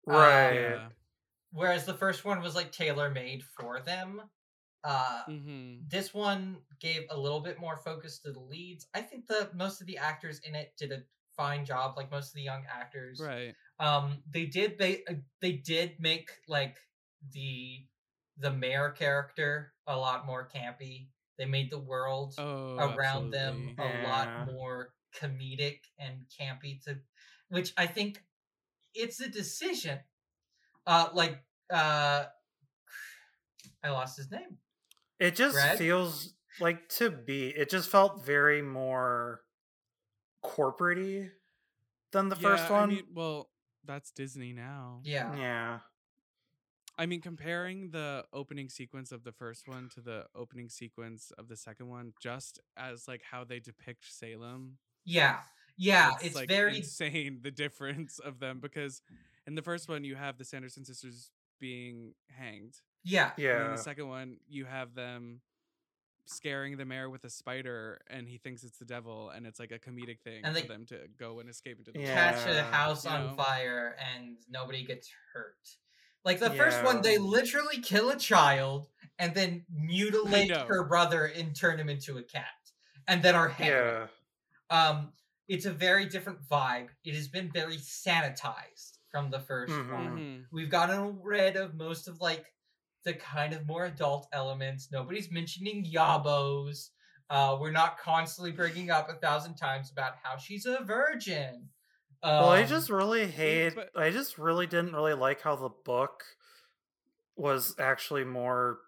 right 0.06 0.54
Yeah. 0.54 0.90
Whereas 1.52 1.86
the 1.86 1.94
first 1.94 2.26
one 2.26 2.42
was 2.42 2.54
like 2.56 2.72
tailor 2.74 3.10
made 3.10 3.44
for 3.44 3.80
them. 3.80 4.22
Uh 4.84 5.24
hmm 5.28 5.86
this 5.86 6.14
one 6.14 6.62
gave 6.80 7.06
a 7.10 7.20
little 7.20 7.42
bit 7.42 7.60
more 7.60 7.78
focus 7.78 8.20
to 8.20 8.32
the 8.32 8.40
leads. 8.40 8.88
I 8.94 9.02
think 9.02 9.28
the 9.28 9.52
most 9.54 9.82
of 9.82 9.88
the 9.88 9.98
actors 9.98 10.40
in 10.42 10.56
it 10.56 10.76
did 10.78 10.92
a 10.92 11.04
fine 11.36 11.66
job, 11.66 11.98
like 11.98 12.12
most 12.12 12.30
of 12.30 12.36
the 12.36 12.44
young 12.44 12.66
actors. 12.68 13.20
Right. 13.20 13.56
Um 13.80 14.24
they 14.30 14.46
did 14.46 14.78
they 14.78 15.04
uh, 15.06 15.16
they 15.42 15.54
did 15.54 16.00
make 16.00 16.32
like 16.48 16.80
the 17.32 17.88
the 18.38 18.52
mayor 18.52 18.92
character 18.92 19.74
a 19.88 19.98
lot 19.98 20.26
more 20.26 20.48
campy. 20.50 21.10
They 21.38 21.46
made 21.46 21.72
the 21.72 21.80
world 21.80 22.36
Oh. 22.38 22.98
around 22.98 23.32
them 23.32 23.74
a 23.80 23.88
Yeah. 23.88 23.90
lot 23.90 24.38
more 24.40 24.96
comedic 25.16 25.82
and 26.00 26.28
campy 26.30 26.82
to 26.84 27.02
which 27.50 27.74
I 27.78 27.88
think 27.88 28.24
it's 28.96 29.20
a 29.22 29.30
decision. 29.30 30.02
Uh 30.88 31.10
like 31.14 31.46
uh 31.72 32.28
I 33.84 33.90
lost 33.92 34.18
his 34.18 34.32
name. 34.32 34.60
It 35.24 35.36
just 35.36 35.56
Brad? 35.56 35.78
feels 35.78 36.34
like 36.60 36.88
to 36.88 37.10
be 37.10 37.48
it 37.48 37.70
just 37.70 37.90
felt 37.90 38.26
very 38.26 38.62
more 38.62 39.42
corporate 40.42 41.32
than 42.12 42.30
the 42.30 42.36
first 42.36 42.70
one 42.70 42.84
I 42.84 42.86
mean, 42.94 43.04
well, 43.14 43.50
that's 43.86 44.12
Disney 44.12 44.54
now. 44.54 45.00
Yeah. 45.04 45.36
yeah 45.36 45.80
I 46.98 47.08
mean, 47.08 47.22
comparing 47.22 47.90
the 47.90 48.24
opening 48.34 48.70
sequence 48.70 49.12
of 49.12 49.24
the 49.24 49.32
first 49.32 49.68
one 49.68 49.90
to 49.96 50.02
the 50.02 50.26
opening 50.36 50.70
sequence 50.70 51.32
of 51.40 51.48
the 51.48 51.58
second 51.58 51.90
one, 51.90 52.14
just 52.22 52.60
as 52.78 53.08
like 53.08 53.24
how 53.24 53.44
they 53.44 53.60
depict 53.60 54.06
Salem, 54.12 54.78
Yeah. 55.06 55.40
Yeah, 55.76 56.12
it's, 56.22 56.36
like 56.36 56.50
very 56.50 56.78
insane 56.78 57.40
the 57.42 57.50
difference 57.50 58.20
of 58.20 58.40
them 58.40 58.60
because 58.60 59.02
in 59.48 59.56
the 59.56 59.64
first 59.64 59.90
one 59.90 60.04
you 60.04 60.16
have 60.16 60.38
the 60.38 60.46
Sanderson 60.46 60.86
sisters 60.86 61.32
being 61.60 62.14
hanged, 62.30 62.76
yeah. 63.04 63.32
and 63.38 63.40
in 63.40 63.44
yeah 63.46 63.68
the 63.70 63.78
second 63.78 64.08
one 64.08 64.38
you 64.48 64.66
have 64.66 64.94
them 64.96 65.42
scaring 66.26 66.78
the 66.78 66.86
mayor 66.86 67.10
with 67.10 67.26
a 67.26 67.30
spider, 67.30 68.00
and 68.10 68.30
he 68.30 68.38
thinks 68.38 68.64
it's 68.64 68.78
the 68.78 68.86
devil, 68.86 69.30
and 69.30 69.46
it's 69.46 69.60
like 69.60 69.72
a 69.74 69.80
comedic 69.80 70.22
thing 70.22 70.42
And 70.46 70.58
for 70.58 70.68
them 70.68 70.86
to 70.86 71.00
go 71.20 71.40
and 71.42 71.50
escape 71.50 71.80
into 71.80 71.92
the 71.92 72.00
Yeah. 72.00 72.32
Catch 72.32 72.48
a 72.48 72.64
house 72.64 73.04
You 73.04 73.12
on 73.12 73.28
know? 73.28 73.34
fire 73.34 73.98
and 74.16 74.38
nobody 74.50 74.86
gets 74.86 75.12
hurt. 75.34 75.58
Like 76.24 76.40
the 76.40 76.50
first 76.52 76.82
one, 76.86 77.02
they 77.02 77.18
literally 77.18 77.82
kill 77.82 78.10
a 78.10 78.16
child 78.18 78.88
and 79.20 79.36
then 79.36 79.66
mutilate 79.70 80.50
her 80.56 80.86
brother 80.88 81.26
and 81.26 81.54
turn 81.54 81.78
him 81.78 81.90
into 81.90 82.18
a 82.18 82.24
cat, 82.24 82.46
and 83.10 83.22
then 83.22 83.36
are 83.36 83.50
hanged. 83.50 83.70
yeah 83.72 84.08
Um, 84.70 85.12
it's 85.50 85.66
a 85.66 85.74
very 85.74 86.06
different 86.06 86.40
vibe. 86.48 86.88
It 87.04 87.16
has 87.16 87.28
been 87.28 87.52
very 87.52 87.76
sanitized 87.78 89.00
from 89.12 89.30
the 89.30 89.40
1st 89.40 89.74
Mhm. 89.74 89.92
one. 89.94 90.48
We've 90.54 90.70
gotten 90.70 91.22
rid 91.22 91.58
of 91.58 91.74
most 91.76 92.08
of 92.08 92.22
like 92.22 92.46
the 93.04 93.14
kind 93.14 93.54
of 93.54 93.66
more 93.68 93.86
adult 93.86 94.28
elements. 94.34 94.90
Nobody's 94.92 95.32
mentioning 95.32 95.86
yabos. 95.86 96.90
Uh, 97.30 97.58
we're 97.60 97.72
not 97.72 97.98
constantly 97.98 98.52
bringing 98.52 98.92
up 98.92 99.10
a 99.10 99.14
thousand 99.14 99.56
times 99.56 99.92
about 99.92 100.14
how 100.22 100.38
she's 100.38 100.66
a 100.66 100.84
virgin. 100.84 101.70
Well, 102.22 102.50
I 102.50 102.62
Um, 102.62 102.68
just 102.68 102.90
really 102.90 103.28
hate. 103.28 103.76
but- 103.76 103.92
I 103.96 104.10
just 104.12 104.38
really 104.38 104.68
didn't 104.68 104.94
really 104.94 105.14
like 105.14 105.42
how 105.42 105.56
the 105.56 105.70
book 105.70 106.24
was 107.36 107.76
actually 107.80 108.24
more 108.24 108.80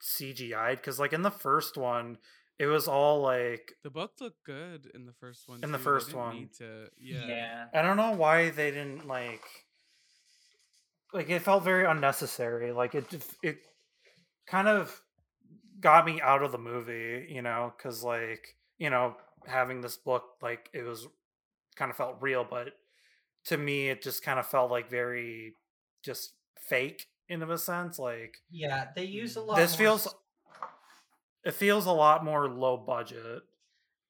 CGI'd 0.00 0.78
because, 0.78 0.98
like 0.98 1.12
in 1.12 1.22
the 1.22 1.30
first 1.30 1.76
one, 1.76 2.18
it 2.58 2.66
was 2.66 2.88
all 2.88 3.20
like 3.20 3.72
The 3.82 3.90
book 3.90 4.12
looked 4.20 4.42
good 4.44 4.90
in 4.94 5.06
the 5.06 5.12
first 5.12 5.48
one. 5.48 5.62
In 5.62 5.70
the 5.72 5.78
too. 5.78 5.82
They 5.82 5.84
first 5.84 6.14
one. 6.14 6.34
Need 6.36 6.54
to, 6.54 6.88
yeah. 6.98 7.66
I 7.74 7.82
don't 7.82 7.96
know 7.96 8.12
why 8.12 8.50
they 8.50 8.70
didn't 8.70 9.06
like 9.06 9.44
like 11.12 11.28
it 11.30 11.40
felt 11.42 11.64
very 11.64 11.84
unnecessary. 11.84 12.72
Like 12.72 12.94
it 12.94 13.24
it 13.42 13.58
kind 14.46 14.68
of 14.68 15.02
got 15.80 16.06
me 16.06 16.20
out 16.20 16.42
of 16.42 16.52
the 16.52 16.58
movie, 16.58 17.26
you 17.30 17.42
know, 17.42 17.74
cuz 17.78 18.02
like, 18.04 18.56
you 18.78 18.90
know, 18.90 19.16
having 19.46 19.80
this 19.80 19.96
book 19.96 20.24
like 20.42 20.70
it 20.72 20.82
was 20.82 21.08
kind 21.76 21.90
of 21.90 21.96
felt 21.96 22.18
real, 22.22 22.44
but 22.44 22.74
to 23.46 23.56
me 23.58 23.88
it 23.90 24.02
just 24.02 24.22
kind 24.24 24.38
of 24.40 24.46
felt 24.46 24.70
like 24.70 24.90
very 24.90 25.56
just 26.04 26.34
fake 26.58 27.08
in 27.28 27.42
of 27.42 27.50
a 27.50 27.58
sense 27.58 27.98
like 27.98 28.38
Yeah, 28.50 28.92
they 28.94 29.04
use 29.04 29.36
a 29.36 29.40
Mm. 29.40 29.46
lot. 29.48 29.56
this 29.58 29.74
feels 29.74 30.08
it 31.44 31.52
feels 31.54 31.86
a 31.86 31.92
lot 31.92 32.24
more 32.24 32.48
low 32.48 32.76
budget 32.76 33.42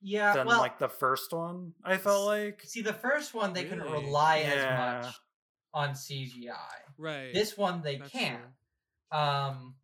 yeah. 0.01 0.35
than 0.35 0.47
well, 0.47 0.59
like 0.59 0.79
the 0.79 0.89
first 0.89 1.33
one. 1.33 1.75
I 1.85 1.97
felt 1.97 2.27
like 2.27 2.63
see, 2.63 2.83
the 2.83 2.93
first 2.95 3.35
one 3.35 3.53
they 3.53 3.65
couldn't 3.65 3.91
rely 3.91 4.39
Yeah. 4.39 4.53
as 5.01 5.05
much 5.05 5.21
on 5.75 5.95
CGI. 5.95 6.92
Right. 7.03 7.33
This 7.35 7.57
one 7.59 7.83
they 7.83 7.97
That's 7.97 8.13
can, 8.13 8.39
true. 9.11 9.19
um, 9.19 9.75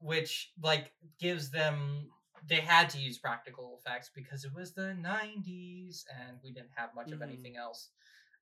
which 0.00 0.52
like 0.62 0.92
gives 1.20 1.50
them. 1.50 2.10
They 2.48 2.60
had 2.60 2.90
to 2.90 2.98
use 2.98 3.18
practical 3.18 3.78
effects 3.80 4.10
because 4.14 4.44
it 4.44 4.52
was 4.54 4.72
the 4.74 4.94
'90s 4.94 6.04
and 6.20 6.38
we 6.44 6.52
didn't 6.52 6.70
have 6.74 6.94
much 6.94 7.12
of 7.12 7.20
Mhm. 7.20 7.28
anything 7.28 7.56
else. 7.56 7.90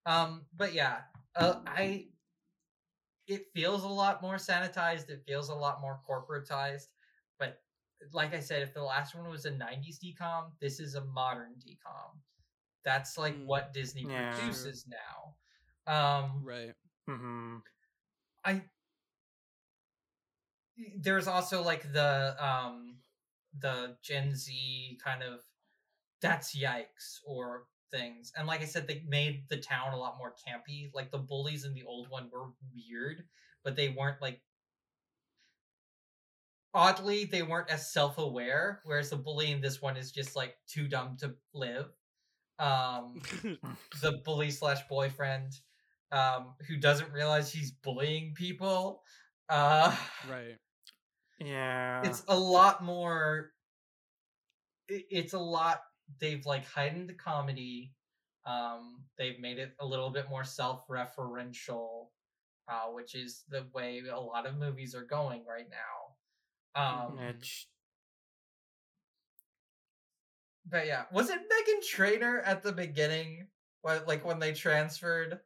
Um, 0.06 0.46
but 0.56 0.74
yeah, 0.74 1.02
uh, 1.36 1.56
I. 1.66 2.06
It 3.26 3.46
feels 3.54 3.84
a 3.84 3.88
lot 3.88 4.20
more 4.22 4.36
sanitized. 4.36 5.08
It 5.08 5.24
feels 5.26 5.48
a 5.48 5.54
lot 5.54 5.80
more 5.80 6.00
corporatized. 6.08 6.88
But 7.38 7.62
like 8.12 8.34
I 8.34 8.40
said, 8.40 8.62
if 8.62 8.74
the 8.74 8.82
last 8.82 9.14
one 9.14 9.28
was 9.28 9.46
a 9.46 9.50
'90s 9.50 9.98
DCOM, 9.98 10.52
this 10.60 10.80
is 10.80 10.94
a 10.94 11.04
modern 11.04 11.54
DCOM. 11.58 12.20
That's 12.84 13.16
like 13.16 13.34
Mm. 13.34 13.46
what 13.46 13.72
Disney 13.72 14.06
Yeah. 14.06 14.34
produces 14.34 14.86
now. 14.86 15.36
Um, 15.86 16.44
Right. 16.44 16.74
mhm. 17.08 17.62
I 18.44 18.62
there's 20.96 21.28
also 21.28 21.62
like 21.62 21.92
the 21.92 22.34
um 22.44 22.96
the 23.60 23.96
Gen 24.02 24.34
Z 24.34 24.98
kind 25.02 25.22
of 25.22 25.40
that's 26.20 26.56
yikes 26.56 27.20
or 27.26 27.64
things. 27.92 28.32
And 28.36 28.46
like 28.48 28.62
I 28.62 28.66
said, 28.66 28.86
they 28.88 29.04
made 29.06 29.44
the 29.48 29.58
town 29.58 29.92
a 29.92 29.98
lot 29.98 30.18
more 30.18 30.34
campy. 30.48 30.90
Like 30.94 31.10
the 31.10 31.18
bullies 31.18 31.64
in 31.64 31.74
the 31.74 31.84
old 31.84 32.10
one 32.10 32.30
were 32.32 32.48
weird, 32.74 33.24
but 33.64 33.76
they 33.76 33.90
weren't 33.90 34.22
like 34.22 34.42
oddly 36.72 37.24
they 37.24 37.42
weren't 37.42 37.70
as 37.70 37.92
self-aware, 37.92 38.80
whereas 38.84 39.10
the 39.10 39.16
bully 39.16 39.50
in 39.50 39.60
this 39.60 39.80
one 39.80 39.96
is 39.96 40.10
just 40.10 40.34
like 40.36 40.56
too 40.66 40.88
dumb 40.88 41.16
to 41.18 41.34
live. 41.52 41.86
Um 42.58 43.22
the 44.02 44.20
bully 44.24 44.50
slash 44.50 44.86
boyfriend 44.88 45.52
um 46.14 46.54
who 46.68 46.76
doesn't 46.76 47.12
realize 47.12 47.52
he's 47.52 47.72
bullying 47.72 48.32
people 48.34 49.02
uh 49.48 49.94
right. 50.30 50.56
Yeah. 51.40 52.02
it's 52.04 52.22
a 52.28 52.38
lot 52.38 52.82
more 52.84 53.50
it's 54.88 55.32
a 55.32 55.38
lot 55.38 55.80
they've 56.20 56.46
like 56.46 56.64
heightened 56.64 57.08
the 57.08 57.14
comedy 57.14 57.92
um 58.46 59.02
they've 59.18 59.40
made 59.40 59.58
it 59.58 59.72
a 59.80 59.86
little 59.86 60.10
bit 60.10 60.30
more 60.30 60.44
self-referential 60.44 62.06
uh 62.68 62.84
which 62.92 63.14
is 63.16 63.42
the 63.48 63.66
way 63.74 64.00
a 64.10 64.18
lot 64.18 64.46
of 64.46 64.56
movies 64.56 64.94
are 64.94 65.04
going 65.04 65.44
right 65.48 65.66
now 65.70 66.80
um 66.80 67.18
It's- 67.18 67.66
but 70.70 70.86
yeah 70.86 71.04
was 71.12 71.30
it 71.30 71.40
Meghan 71.40 71.86
Trainor 71.86 72.40
at 72.40 72.62
the 72.62 72.72
beginning 72.72 73.48
when, 73.82 74.00
like 74.06 74.24
when 74.24 74.38
they 74.38 74.52
transferred 74.52 75.40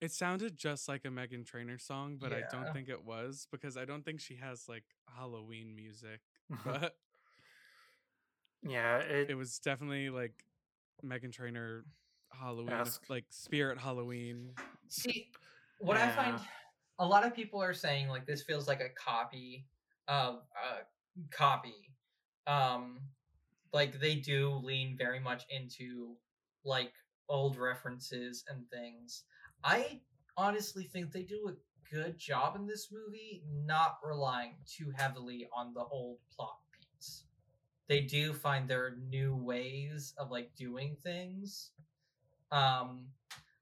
It 0.00 0.12
sounded 0.12 0.56
just 0.56 0.88
like 0.88 1.04
a 1.04 1.08
Meghan 1.08 1.44
Trainor 1.44 1.78
song, 1.78 2.18
but 2.20 2.32
I 2.32 2.42
don't 2.52 2.72
think 2.72 2.88
it 2.88 3.04
was 3.04 3.48
because 3.50 3.76
I 3.76 3.84
don't 3.84 4.04
think 4.04 4.20
she 4.20 4.36
has 4.36 4.68
like 4.68 4.84
Halloween 5.16 5.74
music. 5.74 6.20
But 6.64 6.96
yeah, 8.62 8.98
it, 8.98 9.30
it 9.30 9.34
was 9.34 9.58
definitely 9.58 10.10
like 10.10 10.44
Meghan 11.04 11.32
Trainor 11.32 11.84
Halloween, 12.30 12.72
Esque. 12.72 13.08
like 13.08 13.24
Spirit 13.30 13.78
Halloween. 13.78 14.50
See, 14.88 15.30
what 15.78 15.96
I 15.96 16.10
find 16.10 16.40
a 16.98 17.06
lot 17.06 17.24
of 17.24 17.34
people 17.34 17.62
are 17.62 17.74
saying 17.74 18.08
like 18.08 18.26
this 18.26 18.42
feels 18.42 18.66
like 18.66 18.80
a 18.80 18.88
copy 18.90 19.66
of 20.08 20.42
a 20.56 21.26
copy. 21.30 21.92
Um 22.46 23.00
like 23.72 24.00
they 24.00 24.14
do 24.14 24.60
lean 24.62 24.96
very 24.96 25.20
much 25.20 25.44
into 25.50 26.16
like 26.64 26.92
old 27.28 27.56
references 27.56 28.44
and 28.48 28.68
things. 28.70 29.24
I 29.64 30.00
honestly 30.36 30.84
think 30.84 31.12
they 31.12 31.22
do 31.22 31.48
a 31.48 31.94
good 31.94 32.18
job 32.18 32.56
in 32.56 32.66
this 32.66 32.88
movie 32.92 33.42
not 33.64 33.98
relying 34.04 34.54
too 34.66 34.90
heavily 34.96 35.48
on 35.52 35.72
the 35.74 35.84
old 35.84 36.18
plot 36.34 36.58
beats. 36.72 37.24
They 37.88 38.02
do 38.02 38.32
find 38.34 38.68
their 38.68 38.96
new 39.08 39.36
ways 39.36 40.14
of 40.18 40.30
like 40.30 40.54
doing 40.56 40.96
things. 41.02 41.72
Um 42.50 43.08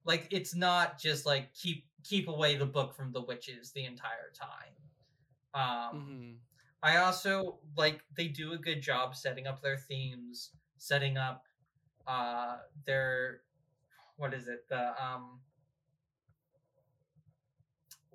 like 0.05 0.29
it's 0.31 0.55
not 0.55 0.99
just 0.99 1.27
like 1.27 1.53
keep 1.55 1.85
keep 2.05 2.29
away 2.29 2.57
the 2.57 2.67
book 2.67 2.95
from 2.95 3.13
the 3.13 3.23
witches 3.23 3.73
the 3.73 3.85
entire 3.85 4.33
time 4.35 4.75
um 5.55 6.01
hmm 6.01 6.33
i 6.83 6.97
also 6.99 7.59
like 7.77 8.03
they 8.17 8.29
do 8.29 8.53
a 8.53 8.59
good 8.59 8.83
job 8.83 9.17
setting 9.17 9.47
up 9.47 9.63
their 9.63 9.79
themes 9.79 10.51
setting 10.79 11.17
up 11.17 11.45
uh 12.07 12.59
their 12.87 13.43
what 14.17 14.35
is 14.35 14.49
it 14.49 14.69
the 14.69 14.91
um 15.03 15.41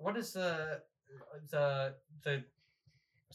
what 0.02 0.16
is 0.16 0.32
the 0.32 0.80
the 1.50 1.94
the 2.24 2.44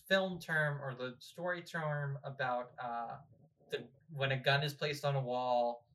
film 0.08 0.40
term 0.40 0.80
or 0.82 0.94
the 0.94 1.16
story 1.20 1.62
term 1.62 2.18
about 2.24 2.72
uh 2.84 3.16
the 3.72 3.80
when 4.14 4.32
a 4.32 4.38
gun 4.38 4.64
is 4.64 4.74
placed 4.74 5.04
on 5.06 5.16
a 5.16 5.22
wall 5.22 5.86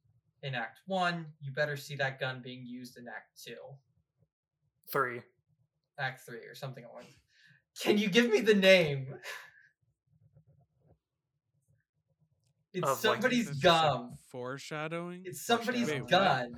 in 0.42 0.54
act 0.54 0.80
one 0.86 1.26
you 1.40 1.52
better 1.52 1.76
see 1.76 1.94
that 1.96 2.18
gun 2.18 2.40
being 2.42 2.64
used 2.66 2.96
in 2.96 3.06
act 3.06 3.40
two 3.44 3.54
three. 4.90 5.20
act 5.98 6.20
three 6.26 6.38
or 6.46 6.54
something 6.54 6.84
along 6.84 7.04
can 7.80 7.96
you 7.98 8.08
give 8.08 8.30
me 8.30 8.40
the 8.40 8.54
name 8.54 9.14
it's 12.74 12.82
Of, 12.88 12.88
like, 12.88 12.98
somebody's 13.22 13.46
That's 13.46 13.58
just, 13.58 13.82
like, 13.82 13.92
gum 13.92 14.18
foreshadowing. 14.30 15.22
it's 15.26 15.42
somebody's 15.44 15.90
Foreshadowing. 15.90 16.02
Wait, 16.04 16.10
what? 16.10 16.10
gun 16.10 16.54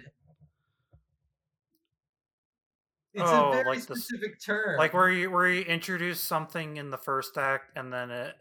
it's 3.15 3.31
Oh, 3.31 3.51
a 3.51 3.53
very 3.53 3.65
like 3.67 3.87
the 3.87 3.95
specific 3.95 4.41
term 4.45 4.79
Like 4.79 4.93
where 4.93 5.11
you 5.11 5.31
where 5.31 5.49
you 5.49 5.62
introduce 5.62 6.21
something 6.21 6.77
in 6.77 6.91
the 6.91 6.99
first 6.99 7.37
act 7.39 7.77
and 7.77 7.93
then 7.93 8.11
it 8.11 8.35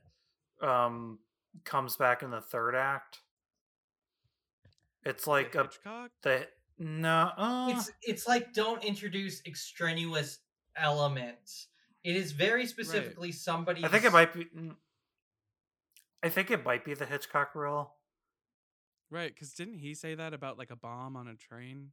um 0.62 1.20
comes 1.64 1.98
back 1.98 2.24
in 2.24 2.32
the 2.32 2.42
third 2.42 2.76
act. 2.76 3.22
It's 5.06 5.28
like 5.28 5.56
Like 5.56 5.66
a 5.66 5.70
the 6.22 6.48
no 6.80 7.32
uh, 7.38 7.70
it's 7.72 7.92
it's 8.02 8.28
like 8.28 8.54
don't 8.54 8.84
introduce 8.84 9.46
extraneous 9.46 10.40
elements 10.76 11.68
it 12.04 12.16
is 12.16 12.32
very 12.32 12.66
specifically 12.66 13.32
somebody 13.32 13.84
I 13.84 13.88
think 13.90 14.06
it 14.06 14.12
might 14.12 14.34
be 14.34 14.46
mm, 14.46 14.76
I 16.24 16.30
think 16.30 16.50
it 16.50 16.66
might 16.66 16.84
be 16.86 16.96
the 16.96 17.06
Hitchcock 17.06 17.54
rule. 17.54 17.98
Right, 19.10 19.34
because 19.34 19.54
didn't 19.54 19.76
he 19.80 19.94
say 19.94 20.16
that 20.16 20.34
about 20.34 20.58
like 20.58 20.72
a 20.72 20.76
bomb 20.76 21.16
on 21.16 21.28
a 21.28 21.36
train? 21.36 21.92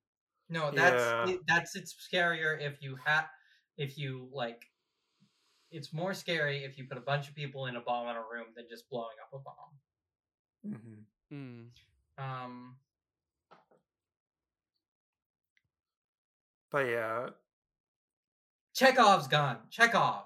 No, 0.50 0.70
that's 0.70 1.02
Yeah. 1.02 1.34
it, 1.34 1.40
that's 1.46 1.76
it's 1.76 1.94
scarier 1.94 2.60
if 2.60 2.82
you 2.82 2.96
have 3.04 3.28
if 3.76 3.96
you 3.96 4.28
like. 4.32 4.66
It's 5.70 5.92
more 5.92 6.12
scary 6.14 6.64
if 6.64 6.76
you 6.76 6.84
put 6.88 6.98
a 6.98 7.00
bunch 7.00 7.28
of 7.28 7.34
people 7.36 7.66
in 7.66 7.76
a 7.76 7.80
bomb 7.80 8.08
in 8.08 8.16
a 8.16 8.20
room 8.20 8.46
than 8.56 8.66
just 8.68 8.90
blowing 8.90 9.16
up 9.22 9.32
a 9.32 9.38
bomb. 9.38 10.76
Mm-hmm. 11.30 11.36
Mm. 11.36 11.68
Um, 12.18 12.76
But 16.70 16.86
yeah, 16.86 17.30
Chekhov's 18.74 19.26
gun. 19.26 19.58
Chekhov. 19.70 20.24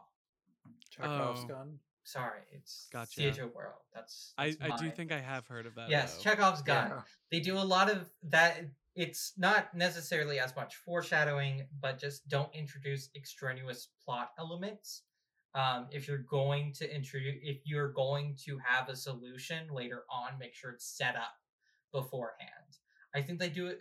Chekhov's 0.91 1.41
Oh. 1.45 1.47
gun. 1.47 1.79
Sorry, 2.05 2.41
it's 2.53 2.89
Gotcha. 2.93 3.17
Theater 3.17 3.49
World. 3.49 3.81
That's, 3.95 4.35
I, 4.37 4.51
that's 4.51 4.73
I 4.73 4.77
do 4.77 4.91
think 4.91 5.11
I 5.11 5.21
have 5.21 5.47
heard 5.47 5.65
of 5.65 5.75
that. 5.77 5.89
yes, 5.89 6.17
though. 6.17 6.23
Chekhov's 6.25 6.61
gun. 6.61 6.91
Yeah. 6.91 7.03
They 7.31 7.41
do 7.41 7.57
a 7.57 7.65
lot 7.65 7.91
of 7.91 8.11
that. 8.25 8.67
It's 8.95 9.33
not 9.37 9.75
necessarily 9.75 10.39
as 10.39 10.55
much 10.55 10.77
foreshadowing, 10.77 11.67
but 11.81 11.99
just 11.99 12.29
don't 12.29 12.55
introduce 12.55 13.11
extraneous 13.17 13.89
plot 14.05 14.31
elements. 14.39 15.03
Um, 15.55 15.87
if 15.91 16.09
you're 16.09 16.19
going 16.19 16.73
to 16.75 16.95
introduce, 16.95 17.37
if 17.43 17.59
you're 17.65 17.93
going 17.93 18.37
to 18.45 18.59
have 18.65 18.89
a 18.89 18.97
solution 18.97 19.69
later 19.73 20.03
on, 20.11 20.39
make 20.39 20.55
sure 20.55 20.71
it's 20.71 20.97
set 20.97 21.17
up 21.17 21.35
beforehand. 21.93 22.51
I 23.15 23.23
think 23.23 23.39
they 23.39 23.49
do 23.49 23.73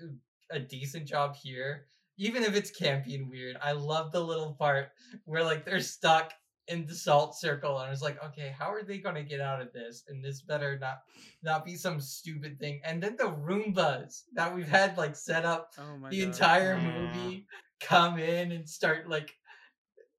a, 0.51 0.59
decent 0.59 1.05
job 1.05 1.35
here, 1.35 1.85
even 2.17 2.43
if 2.43 2.55
it's 2.55 2.69
campy 2.69 3.15
and 3.15 3.27
weird. 3.27 3.57
I 3.61 3.71
love 3.71 4.11
the 4.11 4.23
little 4.23 4.53
part 4.53 4.89
where 5.25 5.43
like 5.43 5.65
they're 5.65 5.79
stuck 5.79 6.31
in 6.67 6.85
the 6.85 6.95
salt 6.95 7.35
circle 7.35 7.77
and 7.77 7.87
I 7.87 7.89
was 7.89 8.01
like, 8.01 8.23
okay, 8.23 8.49
how 8.49 8.71
are 8.71 8.83
they 8.83 8.99
gonna 8.99 9.23
get 9.23 9.41
out 9.41 9.61
of 9.61 9.73
this? 9.73 10.05
And 10.07 10.23
this 10.23 10.41
better 10.41 10.77
not 10.79 11.03
not 11.41 11.65
be 11.65 11.75
some 11.75 11.99
stupid 11.99 12.59
thing. 12.59 12.81
And 12.83 13.01
then 13.03 13.15
the 13.17 13.25
Roombas 13.25 14.23
that 14.33 14.53
we've 14.55 14.67
had 14.67 14.97
like 14.97 15.15
set 15.15 15.45
up 15.45 15.71
Oh 15.77 15.97
the 16.09 16.21
god. 16.21 16.23
entire 16.23 16.79
Yeah. 16.79 16.81
movie 16.81 17.47
come 17.79 18.17
in 18.19 18.51
and 18.51 18.69
start 18.69 19.09
like 19.09 19.35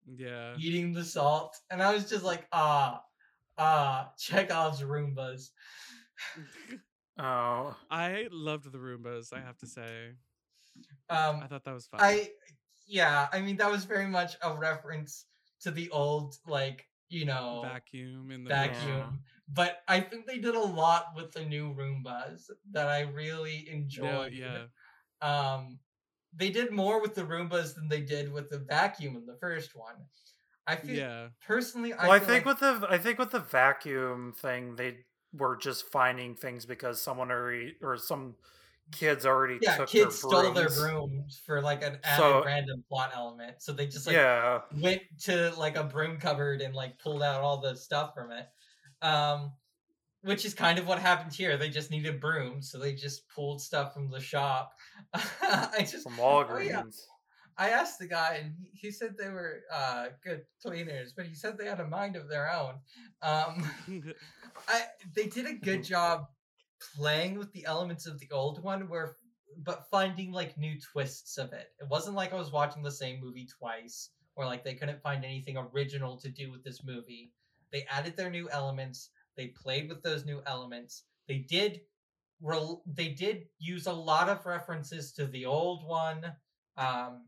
Yeah. 0.07 0.61
eating 0.61 0.93
the 0.93 1.05
salt. 1.05 1.57
And 1.71 1.83
I 1.83 1.93
was 1.93 2.09
just 2.09 2.25
like, 2.25 2.49
ah, 2.53 3.05
ah, 3.59 4.13
Chekhov's 4.19 4.83
Roombas. 4.83 5.51
Oh, 7.17 7.77
I 7.91 8.29
loved 8.33 8.71
the 8.73 8.79
Roombas, 8.79 9.33
I 9.33 9.41
have 9.41 9.57
to 9.59 9.67
say. 9.67 10.15
Um 11.09 11.45
I 11.45 11.47
thought 11.47 11.65
that 11.65 11.73
was 11.73 11.87
fun. 11.87 12.19
I 12.19 12.33
yeah, 12.87 13.29
I 13.33 13.41
mean 13.41 13.57
that 13.59 13.71
was 13.71 13.85
very 13.85 14.07
much 14.07 14.37
a 14.43 14.55
reference 14.57 15.27
to 15.65 15.73
the 15.73 15.91
old 15.91 16.37
like, 16.47 16.89
you 17.11 17.27
know, 17.27 17.81
vacuum 17.85 18.31
in 18.31 18.45
the 18.45 18.53
vacuum. 18.53 19.07
Yeah. 19.07 19.13
But 19.49 19.83
I 19.89 20.01
think 20.01 20.27
they 20.27 20.39
did 20.39 20.55
a 20.55 20.61
lot 20.61 21.15
with 21.17 21.33
the 21.33 21.45
new 21.45 21.75
Roombas 21.75 22.51
that 22.73 22.89
I 22.89 23.01
really 23.03 23.69
Yeah, 23.97 24.27
enjoyed. 24.29 24.33
yeah. 24.33 24.67
Um 25.23 25.81
they 26.35 26.51
did 26.51 26.73
more 26.73 27.01
with 27.03 27.15
the 27.15 27.23
Roombas 27.25 27.75
than 27.75 27.89
they 27.89 28.03
did 28.03 28.33
with 28.33 28.51
the 28.51 28.59
vacuum 28.61 29.17
in 29.17 29.27
the 29.27 29.37
first 29.39 29.75
one. 29.77 30.07
I 30.67 30.77
feel 30.77 31.03
Yeah. 31.03 31.31
personally 31.41 31.95
I 31.95 32.09
well, 32.09 32.17
I 32.17 32.21
think 32.21 32.45
like, 32.45 32.47
with 32.47 32.61
the 32.61 32.87
I 32.89 32.99
think 32.99 33.19
with 33.19 33.33
the 33.33 33.41
vacuum 33.41 34.33
thing, 34.35 34.77
they 34.77 35.07
were 35.33 35.57
just 35.57 35.87
finding 35.93 36.37
things 36.37 36.67
because 36.67 37.03
someone 37.03 37.31
already 37.31 37.77
or 37.83 37.97
some 37.99 38.37
kids 38.95 39.27
already 39.27 39.59
yeah, 39.61 39.77
took 39.77 39.89
kids 39.89 40.21
their 40.23 40.31
stole 40.31 40.53
their 40.53 40.69
brooms. 40.69 41.41
for 41.45 41.61
like 41.61 41.83
an 41.83 41.99
added 42.05 42.17
So- 42.23 42.45
random 42.45 42.85
plot 42.89 43.13
element. 43.15 43.57
So 43.61 43.73
they 43.73 43.87
just 43.87 44.07
like 44.07 44.17
yeah, 44.17 44.61
went 44.81 45.03
to 45.25 45.53
like 45.57 45.77
a 45.77 45.85
broom 45.85 46.19
cupboard 46.19 46.61
and 46.61 46.75
like 46.75 46.99
pulled 46.99 47.23
out 47.23 47.43
all 47.43 47.61
the 47.61 47.77
stuff 47.77 48.15
from 48.15 48.33
it. 48.33 48.47
Um 49.03 49.53
which 50.23 50.47
is 50.47 50.55
kind 50.55 50.79
of 50.79 50.87
what 50.87 50.99
happened 50.99 51.35
here. 51.35 51.59
They 51.59 51.69
just 51.69 51.91
needed 51.91 52.19
brooms, 52.19 52.71
so 52.71 52.79
they 52.79 52.95
just 52.95 53.29
pulled 53.29 53.61
stuff 53.61 53.93
from 53.93 54.11
the 54.11 54.21
shop. 54.21 54.73
I 55.15 55.81
just 55.81 56.05
from 56.05 56.19
oh, 56.19 56.45
Walgreens. 56.45 56.69
yeah. 56.69 56.83
I 57.57 57.69
asked 57.71 57.99
the 57.99 58.09
guy 58.09 58.41
and 58.43 58.55
he, 58.59 58.87
he 58.87 58.91
said 58.91 59.17
they 59.17 59.29
were 59.29 59.61
uh 59.73 60.07
good 60.25 60.43
cleaners, 60.63 61.13
but 61.17 61.27
he 61.27 61.35
said 61.35 61.57
they 61.57 61.67
had 61.67 61.81
a 61.81 61.87
mind 61.87 62.17
of 62.17 62.29
their 62.29 62.51
own. 62.51 62.75
Um 63.23 63.71
I 64.69 64.83
they 65.15 65.27
did 65.27 65.47
a 65.47 65.55
good 65.55 65.85
job 65.95 66.27
playing 66.97 67.39
with 67.39 67.53
the 67.53 67.65
elements 67.67 68.07
of 68.07 68.19
the 68.19 68.31
old 68.33 68.63
one 68.63 68.89
where 68.89 69.17
but 69.63 69.87
finding 69.91 70.33
like 70.33 70.59
new 70.59 70.79
twists 70.81 71.39
of 71.39 71.53
it. 71.53 71.69
It 71.79 71.89
wasn't 71.89 72.17
like 72.17 72.33
I 72.33 72.39
was 72.39 72.53
watching 72.53 72.83
the 72.83 72.91
same 72.91 73.21
movie 73.21 73.47
twice 73.47 74.11
or 74.37 74.47
like 74.47 74.65
they 74.65 74.75
couldn't 74.75 75.03
find 75.03 75.25
anything 75.25 75.57
original 75.57 76.17
to 76.19 76.29
do 76.29 76.51
with 76.51 76.65
this 76.65 76.83
movie. 76.85 77.33
They 77.73 77.87
added 77.91 78.17
their 78.17 78.31
new 78.31 78.49
elements, 78.51 79.11
they 79.37 79.49
played 79.49 79.89
with 79.89 80.03
those 80.03 80.25
new 80.25 80.43
elements. 80.47 81.05
They 81.29 81.39
did 81.39 81.81
rel- 82.41 82.83
they 82.87 83.09
did 83.09 83.45
use 83.59 83.87
a 83.87 83.93
lot 83.93 84.29
of 84.29 84.45
references 84.47 85.13
to 85.13 85.27
the 85.27 85.47
old 85.47 85.87
one. 85.87 86.25
Um 86.77 87.27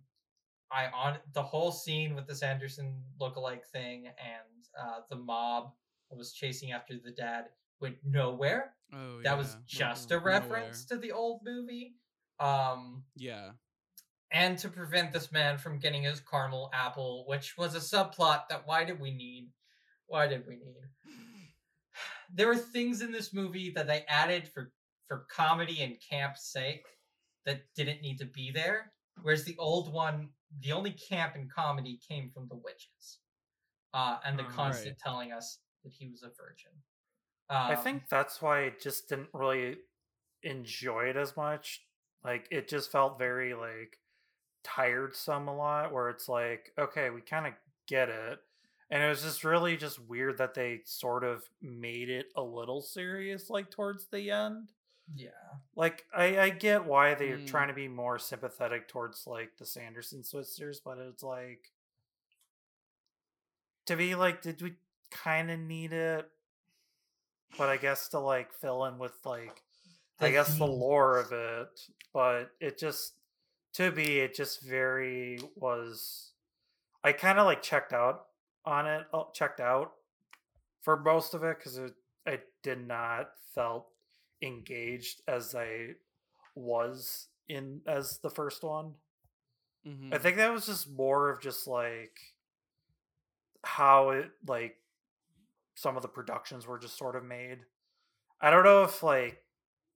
I 0.70 0.88
on 0.88 1.18
the 1.32 1.42
whole 1.42 1.70
scene 1.70 2.14
with 2.14 2.26
the 2.26 2.34
Sanderson 2.34 3.02
lookalike 3.20 3.66
thing 3.66 4.07
and 4.07 4.66
uh, 4.80 5.00
the 5.09 5.16
mob 5.16 5.72
was 6.11 6.32
chasing 6.32 6.72
after 6.72 6.94
the 6.98 7.12
dad 7.12 7.46
went 7.81 7.97
nowhere. 8.05 8.74
oh, 8.93 9.20
That 9.22 9.37
was 9.39 9.49
yeah. 9.49 9.55
Went 9.55 9.66
just 9.68 10.11
a 10.11 10.14
nowhere. 10.16 10.27
reference 10.41 10.85
to 10.87 10.97
the 10.97 11.12
old 11.12 11.41
movie. 11.45 11.97
Um, 12.39 13.05
Yeah. 13.16 13.53
and 14.33 14.59
to 14.59 14.68
prevent 14.68 15.12
this 15.12 15.33
man 15.33 15.57
from 15.59 15.79
getting 15.79 16.03
his 16.03 16.20
caramel 16.20 16.70
apple, 16.74 17.24
which 17.27 17.57
was 17.57 17.74
a 17.74 17.79
subplot 17.79 18.49
that 18.49 18.66
why 18.66 18.85
did 18.85 19.01
we 19.01 19.11
need? 19.12 19.51
Why 20.07 20.27
did 20.27 20.47
we 20.47 20.57
need? 20.57 20.83
There 22.35 22.49
were 22.49 22.57
things 22.57 23.01
in 23.03 23.12
this 23.12 23.33
movie 23.33 23.70
that 23.70 23.87
they 23.87 24.05
added 24.09 24.49
for 24.53 24.72
for 25.09 25.27
comedy 25.31 25.83
and 25.83 25.97
camp's 26.11 26.51
sake 26.53 26.85
that 27.45 27.62
didn't 27.77 28.03
need 28.03 28.18
to 28.18 28.24
be 28.27 28.51
there. 28.51 28.93
Whereas 29.22 29.45
the 29.45 29.57
old 29.59 29.93
one, 29.93 30.31
the 30.61 30.72
only 30.72 30.91
camp 30.91 31.37
and 31.37 31.51
comedy 31.51 31.99
came 32.07 32.29
from 32.31 32.49
the 32.49 32.57
witches, 32.57 33.20
uh, 33.95 34.18
and 34.24 34.37
the 34.39 34.43
Mm, 34.43 34.51
constant 34.51 34.89
right. 34.89 34.99
telling 34.99 35.33
us 35.33 35.61
that 35.85 35.93
he 35.93 36.09
was 36.09 36.22
a 36.24 36.31
virgin. 36.31 36.72
Um, 37.49 37.59
I 37.68 37.76
think 37.76 38.09
that's 38.09 38.40
why 38.42 38.64
I 38.66 38.70
just 38.80 39.09
didn't 39.09 39.30
really 39.32 39.78
enjoy 40.42 41.07
it 41.11 41.16
as 41.16 41.36
much. 41.36 41.86
Like 42.24 42.49
it 42.51 42.68
just 42.68 42.92
felt 42.92 43.18
very 43.18 43.55
like 43.55 44.01
tiresome 44.64 45.49
a 45.49 45.57
lot 45.57 45.92
where 45.92 46.11
it's 46.11 46.28
like, 46.28 46.72
okay, 46.78 47.11
we 47.11 47.22
kind 47.22 47.47
of 47.47 47.55
get 47.86 48.09
it. 48.11 48.40
And 48.90 49.03
it 49.03 49.09
was 49.09 49.22
just 49.22 49.44
really 49.44 49.76
just 49.76 50.01
weird 50.01 50.38
that 50.38 50.55
they 50.55 50.82
sort 50.84 51.24
of 51.24 51.51
made 51.62 52.11
it 52.11 52.28
a 52.36 52.42
little 52.42 52.82
serious 52.82 53.51
like 53.51 53.70
towards 53.70 54.09
the 54.09 54.30
end. 54.30 54.72
yeah. 55.14 55.59
Like 55.74 56.07
I, 56.12 56.38
I 56.40 56.51
get 56.51 56.84
why 56.86 57.14
they're 57.14 57.38
Mm. 57.38 57.47
trying 57.47 57.68
to 57.68 57.74
be 57.74 57.88
more 57.88 58.18
sympathetic 58.18 58.88
towards 58.88 59.26
like 59.26 59.57
the 59.59 59.66
Sanderson 59.66 60.24
sisters, 60.24 60.80
but 60.80 60.99
it's 60.99 61.22
like 61.22 61.72
to 63.86 63.97
be 63.97 64.14
like, 64.14 64.42
did 64.42 64.61
we 64.62 64.76
kind 65.11 65.51
of 65.51 65.59
need 65.61 65.92
it? 65.92 66.30
But 67.59 67.68
I 67.68 67.76
guess 67.76 68.09
to 68.09 68.18
like 68.18 68.52
fill 68.52 68.84
in 68.86 68.98
with 68.98 69.14
like 69.24 69.62
I 70.20 70.30
guess 70.30 70.57
the 70.57 70.66
lore 70.66 71.18
of 71.18 71.32
it, 71.32 71.80
but 72.12 72.50
it 72.61 72.78
just 72.78 73.14
to 73.74 73.90
be 73.90 74.20
it 74.20 74.34
just 74.34 74.62
very 74.62 75.38
was 75.54 76.32
I 77.04 77.12
kind 77.12 77.38
of 77.38 77.46
like 77.46 77.62
checked 77.62 77.92
out 77.92 78.26
on 78.64 78.86
it, 78.86 79.07
uh, 79.12 79.24
checked 79.32 79.61
out 79.61 79.92
for 80.82 80.96
most 80.98 81.34
of 81.34 81.42
it 81.44 81.59
because 81.59 81.78
it 81.78 81.94
I 82.26 82.40
did 82.62 82.86
not 82.86 83.30
felt 83.54 83.88
engaged 84.42 85.22
as 85.28 85.54
I 85.54 85.94
was 86.54 87.28
in 87.48 87.82
as 87.86 88.18
the 88.18 88.30
first 88.30 88.62
one. 88.62 88.94
Mhm. 89.86 90.12
I 90.12 90.18
think 90.18 90.36
that 90.36 90.52
was 90.52 90.66
just 90.66 90.88
more 90.88 91.30
of 91.30 91.40
just 91.40 91.66
like 91.66 92.18
how 93.64 94.11
it 94.11 94.30
like 94.46 94.78
some 95.77 95.95
of 95.97 96.03
the 96.03 96.09
productions 96.09 96.66
were 96.66 96.79
just 96.79 96.99
sort 96.99 97.14
of 97.14 97.24
made. 97.24 97.59
I 98.41 98.51
don't 98.51 98.64
know 98.64 98.83
if 98.83 99.03
like 99.03 99.39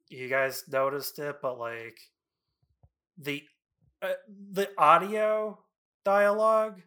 you 0.08 0.28
guys 0.28 0.64
noticed 0.70 1.18
it, 1.18 1.36
but 1.42 1.58
like 1.58 1.98
the 3.18 3.42
uh, 4.02 4.12
the 4.52 4.68
audio 4.78 5.58
dialogue 6.04 6.80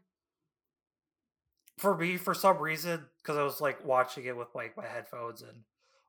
for 1.78 1.98
me 1.98 2.18
for 2.18 2.34
some 2.34 2.60
reason 2.60 3.06
because 3.22 3.38
I 3.38 3.44
was 3.44 3.60
like 3.60 3.84
watching 3.86 4.26
it 4.26 4.38
with 4.38 4.50
like 4.56 4.78
my 4.78 4.86
headphones 4.86 5.42
and 5.42 5.64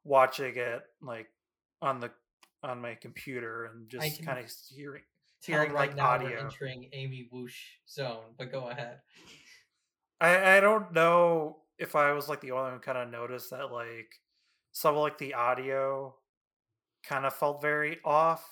watching 0.05 0.57
it 0.57 0.82
like 1.03 1.28
on 1.80 2.01
the 2.01 2.11
on 2.62 2.80
my 2.80 2.95
computer 2.95 3.64
and 3.66 3.89
just 3.89 4.24
kind 4.24 4.39
of 4.39 4.51
hearing 4.74 5.03
hearing 5.43 5.72
right 5.72 5.89
like 5.89 5.97
now 5.97 6.18
we're 6.18 6.26
audio. 6.26 6.41
entering 6.45 6.89
Amy 6.93 7.28
Woosh 7.32 7.59
zone, 7.89 8.35
but 8.39 8.53
go 8.53 8.68
ahead. 8.68 8.99
I 10.20 10.57
I 10.57 10.61
don't 10.61 10.93
know 10.93 11.63
if 11.78 11.96
I 11.96 12.12
was 12.12 12.28
like 12.28 12.40
the 12.40 12.52
only 12.52 12.70
one 12.72 12.80
kind 12.80 12.98
of 12.98 13.10
noticed 13.10 13.50
that 13.50 13.72
like 13.72 14.20
some 14.72 14.94
of 14.94 15.00
like 15.00 15.18
the 15.18 15.34
audio 15.34 16.14
kind 17.02 17.26
of 17.26 17.34
felt 17.34 17.60
very 17.62 17.98
off 18.04 18.48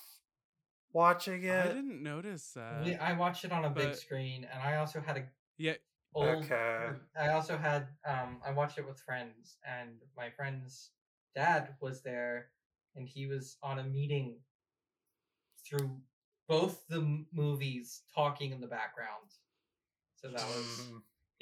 watching 0.93 1.43
it. 1.45 1.65
I 1.65 1.69
didn't 1.69 2.03
notice 2.03 2.53
that. 2.55 2.85
We- 2.85 2.95
I 2.97 3.13
watched 3.15 3.45
it 3.45 3.53
on 3.53 3.65
a 3.65 3.71
big 3.71 3.95
screen, 3.95 4.45
and 4.45 4.63
I 4.63 4.77
also 4.77 5.01
had 5.01 5.17
a 5.17 5.29
Yeah. 5.57 5.75
old. 6.15 6.45
Okay. 6.45 6.91
I 7.19 7.29
also 7.31 7.57
had 7.57 7.89
um. 8.05 8.41
I 8.45 8.51
watched 8.53 8.79
it 8.79 8.87
with 8.87 9.01
friends, 9.01 9.57
and 9.67 10.01
my 10.17 10.31
friend's 10.31 10.91
dad 11.35 11.77
was 11.81 12.03
there, 12.03 12.51
and 12.95 13.09
he 13.09 13.27
was 13.27 13.57
on 13.63 13.79
a 13.79 13.85
meeting 13.85 14.39
through 15.67 16.01
both 16.49 16.87
the 16.89 16.97
m- 17.01 17.27
movies, 17.33 18.03
talking 18.15 18.51
in 18.53 18.61
the 18.61 18.67
background. 18.67 19.31
So 20.17 20.29
that 20.29 20.47
was. 20.47 20.91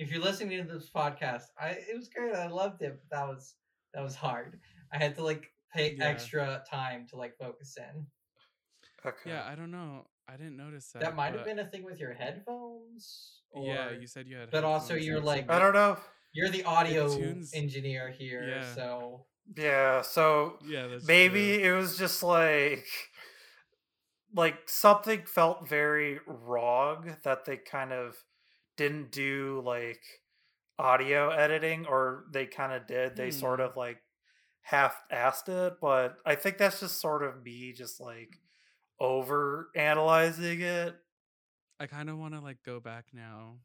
If 0.02 0.10
you're 0.10 0.22
listening 0.22 0.66
to 0.66 0.72
this 0.72 0.88
podcast, 0.90 1.44
I 1.60 1.68
it 1.90 1.94
was 1.96 2.08
great. 2.08 2.34
I 2.34 2.46
loved 2.48 2.80
it, 2.82 2.98
but 3.00 3.16
that 3.16 3.28
was 3.28 3.54
that 3.94 4.02
was 4.02 4.14
hard. 4.14 4.58
I 4.92 4.96
had 4.98 5.14
to 5.16 5.22
like 5.22 5.44
pay 5.74 5.94
Yeah. 5.96 6.06
extra 6.06 6.64
time 6.68 7.06
to 7.10 7.16
like 7.16 7.36
focus 7.38 7.76
in. 7.76 8.06
okay. 9.06 9.30
Yeah, 9.30 9.44
I 9.46 9.54
don't 9.54 9.70
know. 9.70 10.06
I 10.28 10.36
didn't 10.36 10.56
notice 10.56 10.90
that. 10.92 11.02
That 11.02 11.16
might 11.16 11.34
have 11.34 11.44
been 11.44 11.58
a 11.58 11.66
thing 11.66 11.84
with 11.84 11.98
your 11.98 12.14
headphones. 12.14 13.40
Yeah, 13.54 13.90
you 13.90 14.06
said 14.06 14.26
you 14.26 14.36
had. 14.36 14.50
but 14.50 14.64
also 14.64 14.94
you're 14.94 15.20
like- 15.20 15.50
I 15.50 15.58
don't 15.58 15.74
know. 15.74 15.98
You're 16.32 16.50
the 16.50 16.62
audio 16.64 17.08
tunes- 17.14 17.52
engineer 17.54 18.10
here, 18.10 18.42
Yeah. 18.48 18.74
so 18.74 19.26
Yeah, 19.56 20.02
so 20.02 20.58
Yeah, 20.64 20.86
that's 20.86 21.04
maybe 21.06 21.58
true. 21.58 21.64
it 21.72 21.76
was 21.76 21.98
just 21.98 22.22
like 22.22 22.86
like 24.32 24.68
something 24.68 25.26
felt 25.26 25.68
very 25.68 26.20
wrong 26.26 27.16
that 27.24 27.44
they 27.46 27.56
kind 27.56 27.92
of 27.92 28.16
didn't 28.80 29.10
do 29.12 29.62
like 29.64 30.02
audio 30.78 31.28
editing 31.30 31.86
or 31.86 32.24
they 32.32 32.46
kind 32.46 32.72
of 32.72 32.86
did 32.86 33.14
they 33.16 33.30
sort 33.30 33.60
Hmm. 33.60 33.66
of 33.66 33.76
like 33.76 33.98
half 34.62 34.94
assed 35.12 35.48
it 35.48 35.74
but 35.80 36.16
i 36.24 36.34
think 36.34 36.56
that's 36.58 36.80
just 36.80 37.00
sort 37.00 37.22
of 37.22 37.42
me 37.42 37.72
just 37.72 38.00
like 38.00 38.38
over 38.98 39.68
analyzing 39.76 40.60
it 40.60 40.94
I 41.78 41.86
kind 41.86 42.10
of 42.10 42.18
want 42.18 42.34
to 42.34 42.40
like 42.40 42.58
go 42.62 42.78
back 42.78 43.06
now 43.14 43.56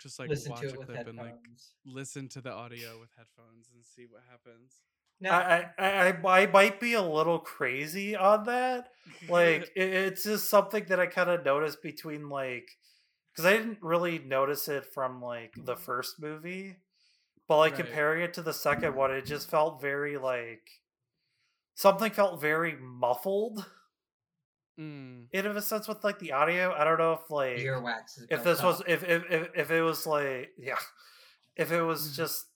Just 0.00 0.18
like 0.18 0.28
listen 0.28 0.50
watch 0.52 0.64
a 0.64 0.68
it 0.68 0.78
with 0.78 0.88
clip 0.88 1.06
and 1.06 1.16
like 1.16 1.36
listen 1.84 2.28
to 2.30 2.40
the 2.40 2.50
audio 2.52 2.98
with 2.98 3.10
headphones 3.16 3.70
and 3.72 3.84
see 3.86 4.06
what 4.10 4.22
happens. 4.28 4.82
Now, 5.20 5.38
I, 5.38 5.70
I, 5.78 5.88
I, 6.12 6.40
I 6.42 6.46
might 6.46 6.80
be 6.80 6.94
a 6.94 7.02
little 7.02 7.38
crazy 7.38 8.14
on 8.16 8.44
that. 8.44 8.88
Like, 9.30 9.70
it, 9.76 9.94
it's 9.94 10.24
just 10.24 10.48
something 10.50 10.84
that 10.88 10.98
I 11.00 11.06
kind 11.06 11.30
of 11.30 11.44
noticed 11.44 11.80
between, 11.82 12.28
like, 12.28 12.68
because 13.36 13.46
I 13.46 13.56
didn't 13.58 13.82
really 13.82 14.18
notice 14.18 14.68
it 14.68 14.86
from, 14.86 15.22
like, 15.22 15.54
the 15.64 15.76
first 15.76 16.20
movie. 16.20 16.76
But, 17.48 17.58
like, 17.58 17.74
Right. 17.74 17.84
comparing 17.86 18.22
it 18.22 18.34
to 18.34 18.42
the 18.42 18.54
second 18.54 18.96
one, 18.96 19.12
it 19.12 19.26
just 19.26 19.50
felt 19.50 19.80
very, 19.82 20.18
like, 20.18 20.68
something 21.74 22.10
felt 22.12 22.40
very 22.40 22.76
muffled 22.76 23.64
Mm, 24.78 25.28
in 25.32 25.46
a 25.46 25.62
sense 25.62 25.88
with, 25.88 26.04
like, 26.04 26.18
the 26.18 26.32
audio. 26.32 26.72
I 26.72 26.84
don't 26.84 26.98
know 26.98 27.14
if, 27.14 27.30
like, 27.30 27.56
earwax 27.60 28.18
if 28.28 28.44
this 28.44 28.62
was 28.62 28.82
if 28.86 29.02
if 29.04 29.24
if, 29.30 29.50
if 29.54 29.70
it 29.70 29.82
was 29.82 30.06
like 30.06 30.52
yeah 30.58 30.78
if 31.56 31.72
it 31.72 31.82
was 31.82 32.08
Mhm. 32.10 32.16
just 32.16 32.46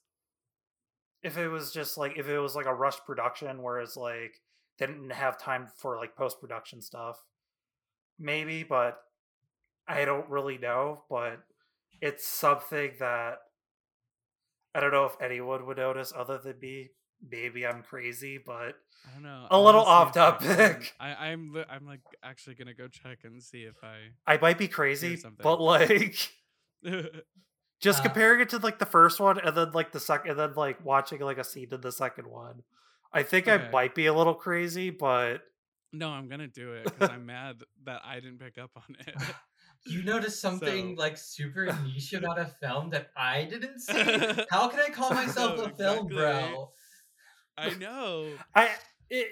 if 1.23 1.37
it 1.37 1.47
was 1.47 1.71
just 1.71 1.97
like 1.97 2.17
if 2.17 2.27
it 2.27 2.39
was 2.39 2.55
like 2.55 2.65
a 2.65 2.73
rush 2.73 2.99
production 3.05 3.61
whereas 3.61 3.95
like 3.95 4.41
they 4.77 4.87
didn't 4.87 5.11
have 5.11 5.37
time 5.37 5.67
for 5.67 5.97
like 5.97 6.15
post 6.15 6.39
production 6.39 6.81
stuff 6.81 7.23
maybe 8.19 8.63
but 8.63 9.01
i 9.91 10.05
don't 10.05 10.29
really 10.29 10.57
know 10.57 11.03
but 11.09 11.39
it's 12.01 12.25
something 12.27 12.91
that 12.99 13.37
i 14.73 14.79
don't 14.79 14.91
know 14.91 15.05
if 15.05 15.15
anyone 15.21 15.65
would 15.65 15.77
notice 15.77 16.11
other 16.15 16.37
than 16.37 16.57
me 16.59 16.89
maybe 17.29 17.65
i'm 17.65 17.83
crazy 17.83 18.39
but 18.43 18.75
I 19.03 19.13
don't 19.15 19.23
know. 19.23 19.47
A 19.49 19.59
little 19.59 19.83
wanna 19.83 20.03
see 20.03 20.09
if, 20.11 20.15
like, 20.15 20.25
off-topic. 20.37 20.93
um, 20.99 21.07
I, 21.07 21.29
I'm 21.29 21.53
li- 21.53 21.65
I'm 21.67 21.87
like 21.87 22.01
actually 22.21 22.53
gonna 22.53 22.75
go 22.75 22.87
check 22.87 23.19
and 23.23 23.41
see 23.41 23.63
if 23.63 23.75
I. 23.83 23.95
i 24.31 24.37
might 24.37 24.59
be 24.59 24.67
crazy 24.67 25.17
but 25.41 25.59
like 25.59 26.31
just 27.81 27.99
Uh, 27.99 28.03
comparing 28.03 28.41
it 28.41 28.49
to 28.49 28.57
like 28.59 28.77
the 28.77 28.85
first 28.85 29.19
one 29.19 29.39
and 29.39 29.57
then 29.57 29.71
like 29.71 29.91
the 29.91 29.99
second 29.99 30.31
and 30.31 30.39
then 30.39 30.53
like 30.55 30.83
watching 30.85 31.19
like 31.19 31.39
a 31.39 31.43
scene 31.43 31.69
in 31.71 31.81
the 31.81 31.91
second 31.91 32.27
one 32.27 32.61
i 33.11 33.23
think 33.23 33.47
i 33.47 33.57
might 33.71 33.95
be 33.95 34.05
a 34.05 34.13
little 34.13 34.35
crazy 34.35 34.89
but 34.91 35.41
no, 35.93 36.07
I'm 36.07 36.29
gonna 36.29 36.47
do 36.47 36.71
it 36.73 36.85
because 36.85 37.09
I'm 37.15 37.25
mad 37.25 37.63
that 37.85 38.01
I 38.05 38.21
didn't 38.21 38.39
pick 38.39 38.57
up 38.57 38.71
on 38.77 38.95
it. 39.07 39.15
You 39.85 40.03
noticed 40.03 40.39
something 40.41 40.95
So- 40.95 41.01
like 41.01 41.17
super 41.17 41.65
niche 41.83 42.13
about 42.19 42.39
a 42.39 42.45
film 42.45 42.89
that 42.91 43.09
I 43.17 43.45
didn't 43.45 43.79
see. 43.79 43.93
How 44.51 44.67
can 44.67 44.79
I 44.79 44.89
call 44.89 45.11
myself 45.11 45.57
No, 45.57 45.63
a 45.65 45.69
film 45.69 46.07
exactly. 46.07 46.15
bro? 46.15 46.71
I 47.57 47.69
know. 47.75 48.29
i 48.55 48.65
it, 49.09 49.27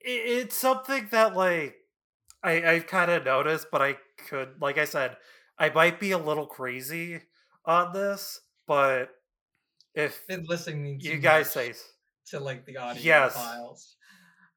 it 0.00 0.10
it's 0.10 0.56
something 0.56 1.08
that 1.12 1.34
like 1.34 1.76
i 2.42 2.62
i've 2.72 2.86
kind 2.86 3.10
of 3.10 3.24
noticed 3.24 3.68
but 3.72 3.80
i 3.80 3.96
could 4.28 4.50
like 4.60 4.76
i 4.76 4.84
said 4.84 5.16
i 5.58 5.70
might 5.70 5.98
be 5.98 6.10
a 6.12 6.18
little 6.18 6.44
crazy 6.46 7.22
on 7.64 7.92
this 7.94 8.40
but 8.66 9.08
if 9.94 10.26
Been 10.26 10.44
listening 10.46 10.98
you 11.00 11.16
guys 11.16 11.50
say 11.50 11.72
to 12.26 12.38
like 12.40 12.66
the 12.66 12.76
audio 12.76 13.02
Yes. 13.02 13.34
files. 13.34 13.96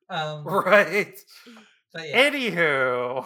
Um, 0.10 0.44
right 0.46 1.18
but 1.94 2.10
yeah, 2.10 2.30
anywho 2.30 3.26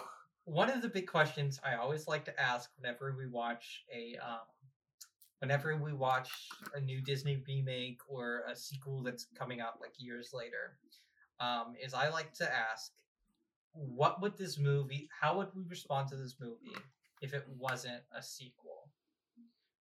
one 0.51 0.69
of 0.69 0.81
the 0.81 0.89
big 0.89 1.07
questions 1.07 1.61
I 1.63 1.75
always 1.75 2.07
like 2.07 2.25
to 2.25 2.39
ask 2.39 2.69
whenever 2.77 3.15
we 3.17 3.25
watch 3.25 3.85
a 3.93 4.17
um, 4.21 4.39
whenever 5.39 5.77
we 5.77 5.93
watch 5.93 6.29
a 6.75 6.81
new 6.81 7.01
Disney 7.01 7.41
remake 7.47 7.99
or 8.09 8.43
a 8.51 8.55
sequel 8.55 9.01
that's 9.01 9.27
coming 9.37 9.61
out 9.61 9.79
like 9.79 9.93
years 9.97 10.31
later, 10.33 10.77
um, 11.39 11.75
is 11.81 11.93
I 11.93 12.09
like 12.09 12.33
to 12.33 12.53
ask, 12.53 12.91
what 13.71 14.21
would 14.21 14.37
this 14.37 14.59
movie? 14.59 15.07
How 15.21 15.37
would 15.37 15.47
we 15.55 15.63
respond 15.69 16.09
to 16.09 16.17
this 16.17 16.35
movie 16.39 16.77
if 17.21 17.33
it 17.33 17.45
wasn't 17.57 18.03
a 18.13 18.21
sequel, 18.21 18.89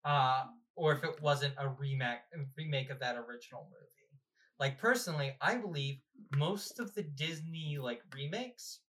uh, 0.03 0.45
or 0.75 0.93
if 0.93 1.03
it 1.03 1.21
wasn't 1.21 1.53
a 1.59 1.69
remake 1.69 2.21
remake 2.57 2.89
of 2.89 2.99
that 3.01 3.17
original 3.17 3.69
movie? 3.69 4.19
Like 4.59 4.79
personally, 4.79 5.35
I 5.41 5.57
believe 5.57 5.99
most 6.35 6.79
of 6.79 6.95
the 6.95 7.03
Disney 7.03 7.77
like 7.79 8.01
remakes 8.15 8.79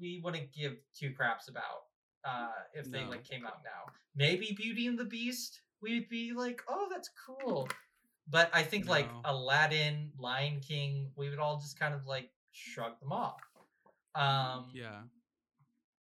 we 0.00 0.20
wouldn't 0.22 0.52
give 0.52 0.76
two 0.94 1.12
craps 1.12 1.48
about 1.48 1.84
uh 2.24 2.50
if 2.74 2.90
they 2.90 3.04
No. 3.04 3.10
like 3.10 3.24
came 3.24 3.46
out 3.46 3.62
now. 3.64 3.92
Maybe 4.14 4.52
Beauty 4.56 4.86
and 4.86 4.98
the 4.98 5.04
Beast, 5.04 5.60
we'd 5.80 6.08
be 6.08 6.32
like, 6.32 6.62
oh, 6.68 6.88
that's 6.90 7.10
cool. 7.26 7.68
But 8.30 8.50
I 8.52 8.62
think 8.62 8.88
like 8.88 9.08
Aladdin, 9.24 10.12
Lion 10.18 10.60
King, 10.60 11.10
we 11.16 11.30
would 11.30 11.38
all 11.38 11.58
just 11.58 11.78
kind 11.78 11.94
of 11.94 12.06
like 12.06 12.30
shrug 12.52 12.98
them 13.00 13.12
off. 13.12 13.40
Um 14.14 14.70
Yeah. 14.74 15.02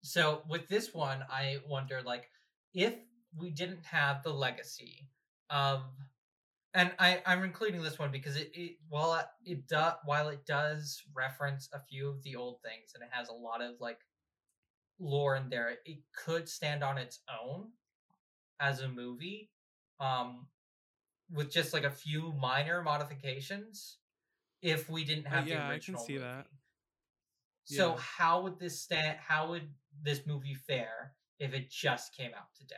so 0.02 0.42
with 0.48 0.68
this 0.68 0.92
one, 0.92 1.24
I 1.30 1.58
wonder 1.68 2.02
like 2.04 2.28
if 2.74 2.94
we 3.36 3.50
didn't 3.50 3.84
have 3.84 4.22
the 4.22 4.32
legacy 4.32 5.08
of 5.50 5.82
and 6.74 6.92
I, 6.98 7.22
I'm 7.26 7.44
including 7.44 7.82
this 7.82 7.98
one 7.98 8.10
because 8.10 8.36
it, 8.36 8.50
it 8.54 8.76
while 8.88 9.14
it, 9.14 9.26
it 9.44 9.68
does 9.68 9.94
while 10.04 10.28
it 10.28 10.46
does 10.46 11.02
reference 11.14 11.68
a 11.72 11.80
few 11.80 12.08
of 12.08 12.22
the 12.22 12.36
old 12.36 12.60
things 12.62 12.92
and 12.94 13.02
it 13.02 13.10
has 13.12 13.28
a 13.28 13.34
lot 13.34 13.60
of 13.62 13.80
like 13.80 13.98
lore 14.98 15.36
in 15.36 15.48
there, 15.50 15.78
it 15.84 15.98
could 16.14 16.48
stand 16.48 16.82
on 16.84 16.98
its 16.98 17.20
own 17.42 17.72
as 18.60 18.80
a 18.80 18.88
movie, 18.88 19.50
um, 20.00 20.48
with 21.30 21.50
just 21.50 21.72
like 21.72 21.84
a 21.84 21.90
few 21.90 22.32
minor 22.34 22.82
modifications. 22.82 23.98
If 24.62 24.88
we 24.88 25.04
didn't 25.04 25.26
have 25.26 25.44
Uh, 25.44 25.46
have 25.48 25.48
yeah, 25.48 25.66
the 25.66 25.72
I 25.72 25.78
can 25.78 25.96
original 25.96 26.06
see 26.06 26.18
that. 26.18 26.46
movie. 26.46 26.58
So 27.64 27.94
Yeah. 27.94 27.96
how 27.96 28.42
would 28.42 28.58
this 28.58 28.80
stand? 28.80 29.18
How 29.18 29.48
would 29.50 29.68
this 30.02 30.26
movie 30.26 30.54
fare 30.54 31.14
if 31.38 31.54
it 31.54 31.70
just 31.70 32.14
came 32.16 32.32
out 32.34 32.54
today? 32.54 32.76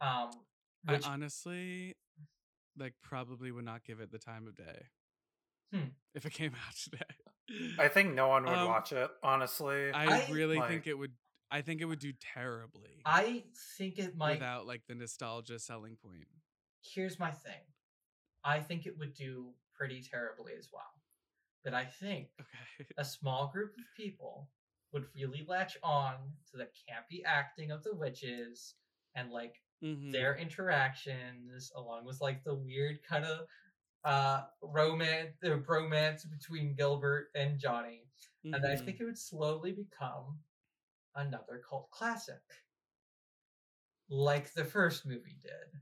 Um, 0.00 0.30
which 0.84 1.04
I 1.04 1.12
honestly, 1.12 1.94
like, 2.78 2.94
probably 3.02 3.50
would 3.52 3.64
not 3.64 3.84
give 3.84 4.00
it 4.00 4.10
the 4.10 4.18
time 4.18 4.46
of 4.46 4.56
day. 4.56 4.86
Hmm. 5.72 5.88
If 6.14 6.24
it 6.26 6.32
came 6.32 6.52
out 6.66 6.74
today. 6.76 7.14
i 7.78 7.88
think 7.88 8.14
no 8.14 8.28
one 8.28 8.44
would 8.44 8.54
Um, 8.54 8.68
watch 8.68 8.90
it 8.92 9.10
honestly 9.22 9.90
I, 9.92 10.06
I- 10.06 10.30
really 10.30 10.56
like- 10.58 10.68
think 10.70 10.86
it 10.86 10.94
would. 10.96 11.12
I 11.50 11.60
think 11.60 11.80
it 11.82 11.84
would 11.84 11.98
do 12.00 12.12
terribly 12.34 13.02
I 13.04 13.44
think 13.78 13.98
it 13.98 14.16
might. 14.16 14.32
without 14.40 14.66
like 14.66 14.82
the 14.88 14.94
nostalgia 14.94 15.58
selling 15.58 15.96
point. 16.02 16.26
Here's 16.82 17.18
my 17.18 17.30
thing. 17.30 17.60
I 18.42 18.60
think 18.60 18.86
it 18.86 18.98
would 18.98 19.14
do 19.14 19.50
pretty 19.74 20.02
terribly 20.02 20.52
as 20.58 20.68
well. 20.72 20.82
But 21.62 21.74
I 21.74 21.84
think 21.84 22.28
Okay. 22.40 22.88
a 22.98 23.04
small 23.04 23.48
group 23.52 23.74
of 23.78 23.84
people 23.96 24.48
would 24.92 25.04
really 25.14 25.44
latch 25.46 25.76
on 25.82 26.14
to 26.50 26.56
the 26.56 26.64
campy 26.64 27.22
acting 27.24 27.70
of 27.70 27.84
the 27.84 27.94
witches 27.94 28.74
and 29.14 29.30
like 29.30 29.54
Mhm. 29.84 30.12
their 30.12 30.36
interactions 30.36 31.70
along 31.76 32.04
with 32.06 32.20
like 32.20 32.42
the 32.44 32.54
weird 32.54 33.02
kind 33.02 33.24
of 33.24 33.46
uh 34.04 34.44
romance 34.62 35.36
the 35.40 35.56
romance 35.56 36.24
between 36.24 36.74
Gilbert 36.74 37.30
and 37.34 37.58
Johnny. 37.58 38.02
And 38.44 38.66
I 38.66 38.76
think 38.76 39.00
it 39.00 39.04
would 39.04 39.18
slowly 39.18 39.72
become 39.72 40.38
another 41.16 41.62
cult 41.68 41.90
classic. 41.90 42.42
Like 44.08 44.52
the 44.54 44.64
first 44.64 45.06
movie 45.06 45.38
did. 45.42 45.80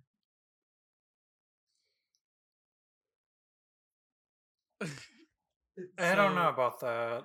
i 5.99 6.15
don't 6.15 6.35
know 6.35 6.49
about 6.49 6.81
that 6.81 7.25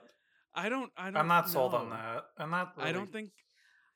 I 0.55 0.69
don't. 0.69 0.91
I 0.97 1.11
don't. 1.11 1.17
i'm 1.17 1.27
not 1.27 1.49
sold 1.49 1.75
on 1.75 1.91
that 1.91 2.25
i'm 2.39 2.49
not 2.49 2.73
I 2.79 2.91
don't 2.91 3.11
think. 3.11 3.29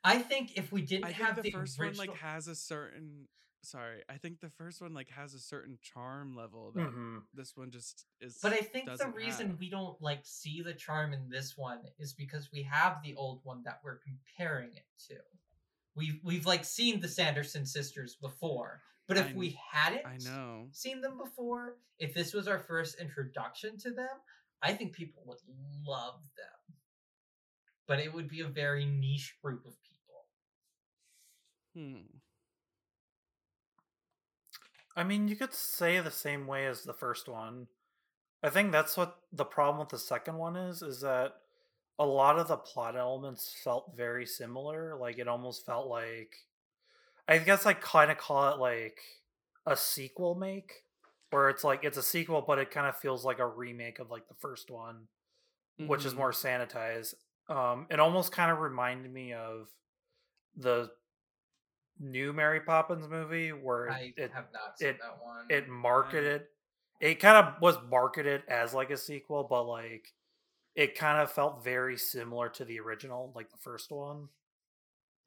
I 0.04 0.18
think 0.20 0.58
if 0.58 0.72
we 0.72 0.82
didn't 0.82 1.06
I 1.06 1.12
have 1.12 1.36
the, 1.36 1.44
the, 1.44 1.52
first 1.52 1.80
original, 1.80 1.98
one 2.00 2.08
like 2.10 2.18
has 2.18 2.48
a 2.48 2.56
certain. 2.56 3.28
Sorry, 3.64 4.02
I 4.10 4.18
think 4.18 4.40
the 4.40 4.50
first 4.50 4.82
one 4.82 4.96
like 4.96 5.10
has 5.12 5.36
a 5.36 5.40
certain 5.40 5.78
charm 5.82 6.36
level 6.36 6.72
that 6.72 6.90
Mhm. 6.90 7.22
this 7.32 7.56
one 7.56 7.70
just 7.70 8.06
is. 8.20 8.40
But 8.42 8.54
I 8.54 8.62
think 8.62 8.90
the 8.98 9.08
reason 9.10 9.50
have. 9.50 9.60
we 9.60 9.70
don't 9.70 10.02
like 10.02 10.26
see 10.26 10.64
the 10.64 10.74
charm 10.74 11.14
in 11.14 11.30
this 11.30 11.56
one 11.56 11.80
is 12.00 12.14
because 12.14 12.52
we 12.52 12.64
have 12.64 13.04
the 13.04 13.14
old 13.16 13.42
one 13.44 13.62
that 13.64 13.80
we're 13.84 14.00
comparing 14.00 14.74
it 14.76 14.88
to. 15.10 15.18
We've 15.94 16.20
we've 16.24 16.48
like 16.48 16.66
seen 16.66 17.00
the 17.02 17.08
Sanderson 17.08 17.66
sisters 17.68 18.16
before, 18.16 18.82
but 19.08 19.18
if 19.18 19.28
I 19.30 19.34
we 19.34 19.60
hadn't 19.72 20.08
I 20.08 20.18
know. 20.18 20.68
seen 20.72 21.00
them 21.02 21.20
before, 21.20 21.78
if 22.00 22.16
this 22.16 22.34
was 22.34 22.48
our 22.48 22.60
first 22.60 23.00
introduction 23.00 23.78
to 23.80 23.92
them, 23.92 24.18
I 24.64 24.74
think 24.74 24.94
people 24.94 25.22
would 25.28 25.38
love 25.86 26.22
them. 26.36 26.76
But 27.86 28.00
it 28.00 28.12
would 28.12 28.28
be 28.30 28.40
a 28.40 28.48
very 28.48 28.86
niche 28.86 29.38
group 29.40 29.66
of 29.68 29.80
people. 29.84 29.91
Hmm. 31.74 32.22
I 34.96 35.04
mean, 35.04 35.28
you 35.28 35.36
could 35.36 35.54
say 35.54 36.00
the 36.00 36.12
same 36.12 36.48
way 36.48 36.66
as 36.68 36.84
the 36.84 36.94
first 36.94 37.28
one. 37.28 37.68
I 38.44 38.50
think 38.52 38.72
that's 38.72 38.98
what 38.98 39.20
the 39.34 39.46
problem 39.46 39.80
with 39.80 39.90
the 39.90 40.00
second 40.00 40.38
one 40.38 40.56
is, 40.58 40.82
is 40.82 41.02
that 41.02 41.36
a 42.00 42.06
lot 42.06 42.40
of 42.40 42.48
the 42.50 42.58
plot 42.58 42.96
elements 42.98 43.54
felt 43.64 43.96
very 43.96 44.26
similar. 44.26 44.96
Like 44.98 45.20
it 45.20 45.28
almost 45.28 45.66
felt 45.66 45.88
like 45.88 46.36
I 47.28 47.40
guess 47.40 47.66
I 47.66 47.74
kind 47.74 48.12
of 48.12 48.18
call 48.18 48.54
it 48.54 48.60
like 48.60 49.02
a 49.66 49.78
sequel 49.78 50.36
make, 50.36 50.86
where 51.32 51.50
it's 51.50 51.64
like 51.64 51.84
it's 51.84 51.98
a 51.98 52.04
sequel, 52.04 52.42
but 52.44 52.60
it 52.60 52.72
kind 52.72 52.88
of 52.88 52.98
feels 52.98 53.26
like 53.26 53.40
a 53.40 53.48
remake 53.48 54.00
of 54.00 54.12
like 54.12 54.28
the 54.28 54.36
first 54.36 54.72
one, 54.72 55.08
which 55.86 56.06
is 56.06 56.16
Mhm. 56.16 56.18
more 56.18 56.32
sanitized. 56.32 57.16
Um, 57.50 57.88
it 57.92 58.00
almost 58.00 58.32
kind 58.34 58.52
of 58.52 58.60
reminded 58.60 59.12
me 59.14 59.34
of 59.34 59.70
the 60.56 60.92
new 62.00 62.34
Mary 62.34 62.62
Poppins 62.62 63.08
movie 63.08 63.52
where 63.52 63.90
I 63.92 64.14
it 64.18 64.32
have 64.34 64.52
not 64.54 64.78
seen 64.80 64.90
it- 64.90 65.00
that 65.00 65.22
one. 65.24 65.46
it 65.50 65.68
marketed 65.70 66.48
it 67.00 67.16
kind 67.20 67.48
of 67.48 67.60
was 67.62 67.78
marketed 67.90 68.44
as 68.48 68.74
like 68.76 68.92
a 68.92 68.98
sequel, 68.98 69.44
but 69.44 69.64
like 69.64 70.14
it 70.76 70.96
kind 70.96 71.20
of 71.20 71.32
felt 71.32 71.64
very 71.64 71.98
similar 71.98 72.48
to 72.50 72.64
the 72.64 72.80
original, 72.80 73.32
like 73.36 73.50
the 73.50 73.58
first 73.58 73.92
one, 73.92 74.30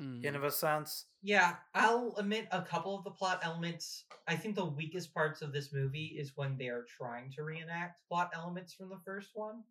Mm. 0.00 0.24
in 0.24 0.34
of 0.36 0.42
a 0.44 0.50
sense. 0.50 1.06
Yeah, 1.22 1.56
I'll 1.74 2.14
admit 2.16 2.48
a 2.52 2.62
couple 2.62 2.96
of 2.96 3.04
the 3.04 3.10
plot 3.10 3.40
elements. 3.42 4.04
I 4.26 4.36
think 4.36 4.54
the 4.56 4.64
weakest 4.64 5.12
parts 5.14 5.42
of 5.42 5.52
this 5.52 5.72
movie 5.72 6.16
is 6.18 6.36
when 6.36 6.56
they 6.56 6.68
are 6.68 6.84
trying 6.84 7.30
to 7.32 7.42
reenact 7.44 8.06
plot 8.08 8.30
elements 8.34 8.72
from 8.72 8.88
the 8.88 8.98
first 9.04 9.30
one, 9.34 9.62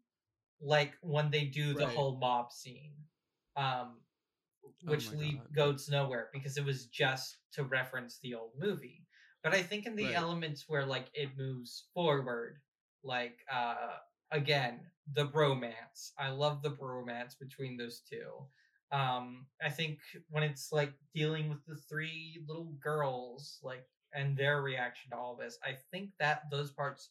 like 0.61 0.93
when 1.01 1.29
they 1.31 1.45
do 1.45 1.73
the 1.73 1.85
Right. 1.87 1.95
whole 1.95 2.17
mob 2.17 2.51
scene, 2.51 2.93
um, 3.55 4.01
which 4.85 5.11
my 5.11 5.17
lead 5.17 5.41
goes 5.55 5.89
nowhere 5.89 6.29
because 6.33 6.57
it 6.57 6.65
was 6.65 6.85
just 6.87 7.37
to 7.53 7.63
reference 7.63 8.19
the 8.19 8.35
old 8.35 8.51
movie. 8.59 9.05
But 9.43 9.53
I 9.53 9.61
think 9.61 9.85
in 9.85 9.95
the 9.95 10.05
Right. 10.05 10.15
elements 10.15 10.65
where 10.67 10.85
like 10.85 11.07
it 11.13 11.37
moves 11.37 11.85
forward, 11.93 12.59
like 13.03 13.39
uh 13.51 13.97
again 14.31 14.81
the 15.13 15.25
bromance. 15.27 16.11
I 16.17 16.29
love 16.29 16.61
the 16.61 16.71
bromance 16.71 17.37
between 17.39 17.77
those 17.77 18.01
two 18.01 18.47
um 18.91 19.45
i 19.63 19.69
think 19.69 19.99
when 20.29 20.43
it's 20.43 20.71
like 20.71 20.93
dealing 21.13 21.49
with 21.49 21.65
the 21.65 21.75
three 21.89 22.43
little 22.47 22.73
girls 22.81 23.59
like 23.63 23.85
and 24.13 24.37
their 24.37 24.61
reaction 24.61 25.09
to 25.11 25.17
all 25.17 25.35
this 25.35 25.57
i 25.63 25.73
think 25.91 26.11
that 26.19 26.43
those 26.51 26.71
parts 26.71 27.09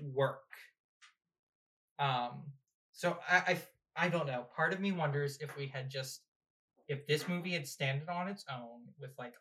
work 0.00 0.42
um 1.98 2.42
so 2.92 3.16
i 3.28 3.36
i, 3.96 4.04
I 4.06 4.08
don't 4.08 4.26
know 4.26 4.46
part 4.54 4.72
of 4.72 4.80
me 4.80 4.92
wonders 4.92 5.38
if 5.40 5.56
we 5.56 5.66
had 5.66 5.90
just 5.90 6.22
if 6.88 7.06
this 7.06 7.28
movie 7.28 7.52
had 7.52 7.66
standed 7.66 8.08
on 8.08 8.28
its 8.28 8.44
own 8.50 8.82
with 8.98 9.10
like 9.18 9.34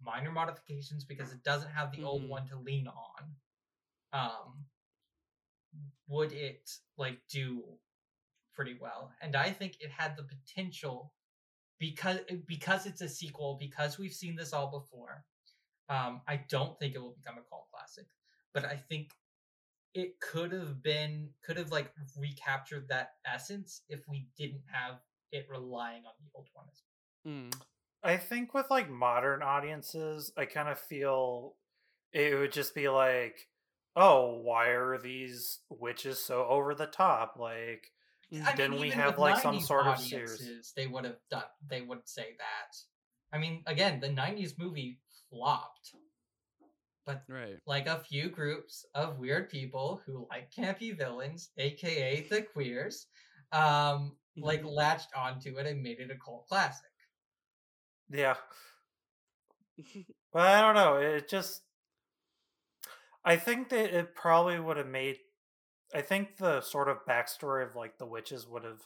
minor 0.00 0.30
modifications 0.30 1.04
because 1.04 1.32
it 1.32 1.42
doesn't 1.42 1.70
have 1.70 1.92
the 1.92 2.04
old 2.04 2.22
Mhm. 2.22 2.28
one 2.28 2.46
to 2.48 2.56
lean 2.56 2.88
on 2.88 3.36
um 4.12 4.66
would 6.08 6.32
it 6.32 6.70
like 6.96 7.20
do 7.28 7.62
pretty 8.54 8.76
well 8.80 9.12
and 9.20 9.36
i 9.36 9.50
think 9.50 9.76
it 9.80 9.90
had 9.90 10.16
the 10.16 10.22
potential 10.22 11.12
because 11.78 12.20
because 12.46 12.86
it's 12.86 13.02
a 13.02 13.08
sequel 13.08 13.56
because 13.60 13.98
we've 13.98 14.14
seen 14.14 14.36
this 14.36 14.52
all 14.52 14.70
before 14.70 15.24
um 15.88 16.22
i 16.28 16.36
don't 16.48 16.78
think 16.78 16.94
it 16.94 16.98
will 17.02 17.16
become 17.22 17.38
a 17.38 17.48
cult 17.48 17.68
classic 17.72 18.06
but 18.54 18.64
i 18.64 18.76
think 18.76 19.12
it 19.94 20.20
could 20.20 20.52
have 20.52 20.82
been 20.82 21.30
could 21.44 21.56
have 21.56 21.70
like 21.72 21.92
recaptured 22.16 22.88
that 22.88 23.14
essence 23.26 23.82
if 23.88 24.08
we 24.08 24.28
didn't 24.36 24.62
have 24.70 25.00
it 25.32 25.46
relying 25.50 26.04
on 26.06 26.12
the 26.20 26.30
old 26.34 26.48
one 26.54 26.66
as 26.72 26.82
Mm. 27.26 27.60
I 28.02 28.16
think 28.16 28.54
with 28.54 28.70
like 28.70 28.88
modern 28.88 29.42
audiences, 29.42 30.32
I 30.36 30.46
kind 30.46 30.68
of 30.68 30.78
feel 30.78 31.56
it 32.12 32.38
would 32.38 32.52
just 32.52 32.74
be 32.74 32.88
like, 32.88 33.48
oh, 33.96 34.38
why 34.40 34.68
are 34.68 34.98
these 34.98 35.60
witches 35.68 36.22
so 36.24 36.46
over 36.46 36.74
the 36.74 36.86
top? 36.86 37.36
Like. 37.38 37.92
I 38.44 38.56
Then 38.56 38.76
mean, 38.76 38.78
we 38.78 38.92
have, 38.92 39.18
like, 39.18 39.36
some 39.36 39.58
90s 39.58 39.60
sort 39.60 39.86
of 39.88 39.98
series. 39.98 40.52
audiences, 40.56 40.72
They 40.72 40.86
would 40.88 41.04
have 41.04 41.20
done. 41.28 41.48
They 41.64 41.82
would 41.82 42.08
say 42.08 42.36
that. 42.38 42.76
I 43.32 43.38
mean, 43.38 43.62
again, 43.66 44.00
the 44.00 44.08
'90s 44.10 44.58
movie 44.58 45.00
flopped, 45.30 45.94
but 47.04 47.26
Right. 47.28 47.60
like 47.66 47.86
a 47.86 48.00
few 48.04 48.30
groups 48.30 48.84
of 48.94 49.18
weird 49.18 49.50
people 49.50 50.00
who 50.06 50.26
like 50.30 50.50
campy 50.50 50.96
villains, 50.96 51.50
aka 51.56 52.26
the 52.28 52.42
queers, 52.42 53.08
um, 53.52 54.16
like 54.36 54.62
latched 54.64 55.12
onto 55.14 55.58
it 55.58 55.66
and 55.66 55.82
made 55.82 56.00
it 56.00 56.10
a 56.10 56.16
cult 56.18 56.46
classic. 56.46 56.87
Yeah. 58.10 58.34
But 60.32 60.42
I 60.42 60.60
don't 60.60 60.74
know. 60.74 60.96
It 60.96 61.28
just. 61.28 61.62
I 63.24 63.36
think 63.36 63.70
that 63.70 63.96
it 63.96 64.14
probably 64.14 64.60
would 64.60 64.76
have 64.76 64.86
made. 64.86 65.16
I 65.94 66.02
think 66.02 66.36
the 66.36 66.60
sort 66.60 66.88
of 66.88 67.06
backstory 67.08 67.66
of 67.66 67.74
like 67.74 67.96
the 67.96 68.06
witches 68.06 68.46
would 68.46 68.64
have 68.64 68.82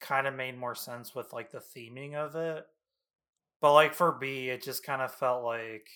kind 0.00 0.26
of 0.26 0.34
made 0.34 0.58
more 0.58 0.74
sense 0.74 1.14
with 1.14 1.32
like 1.32 1.50
the 1.50 1.58
theming 1.58 2.14
of 2.14 2.36
it. 2.36 2.64
But 3.60 3.72
like 3.72 3.94
for 3.94 4.12
B, 4.12 4.50
it 4.50 4.62
just 4.62 4.84
kind 4.84 5.02
of 5.02 5.12
felt 5.12 5.42
like 5.44 5.88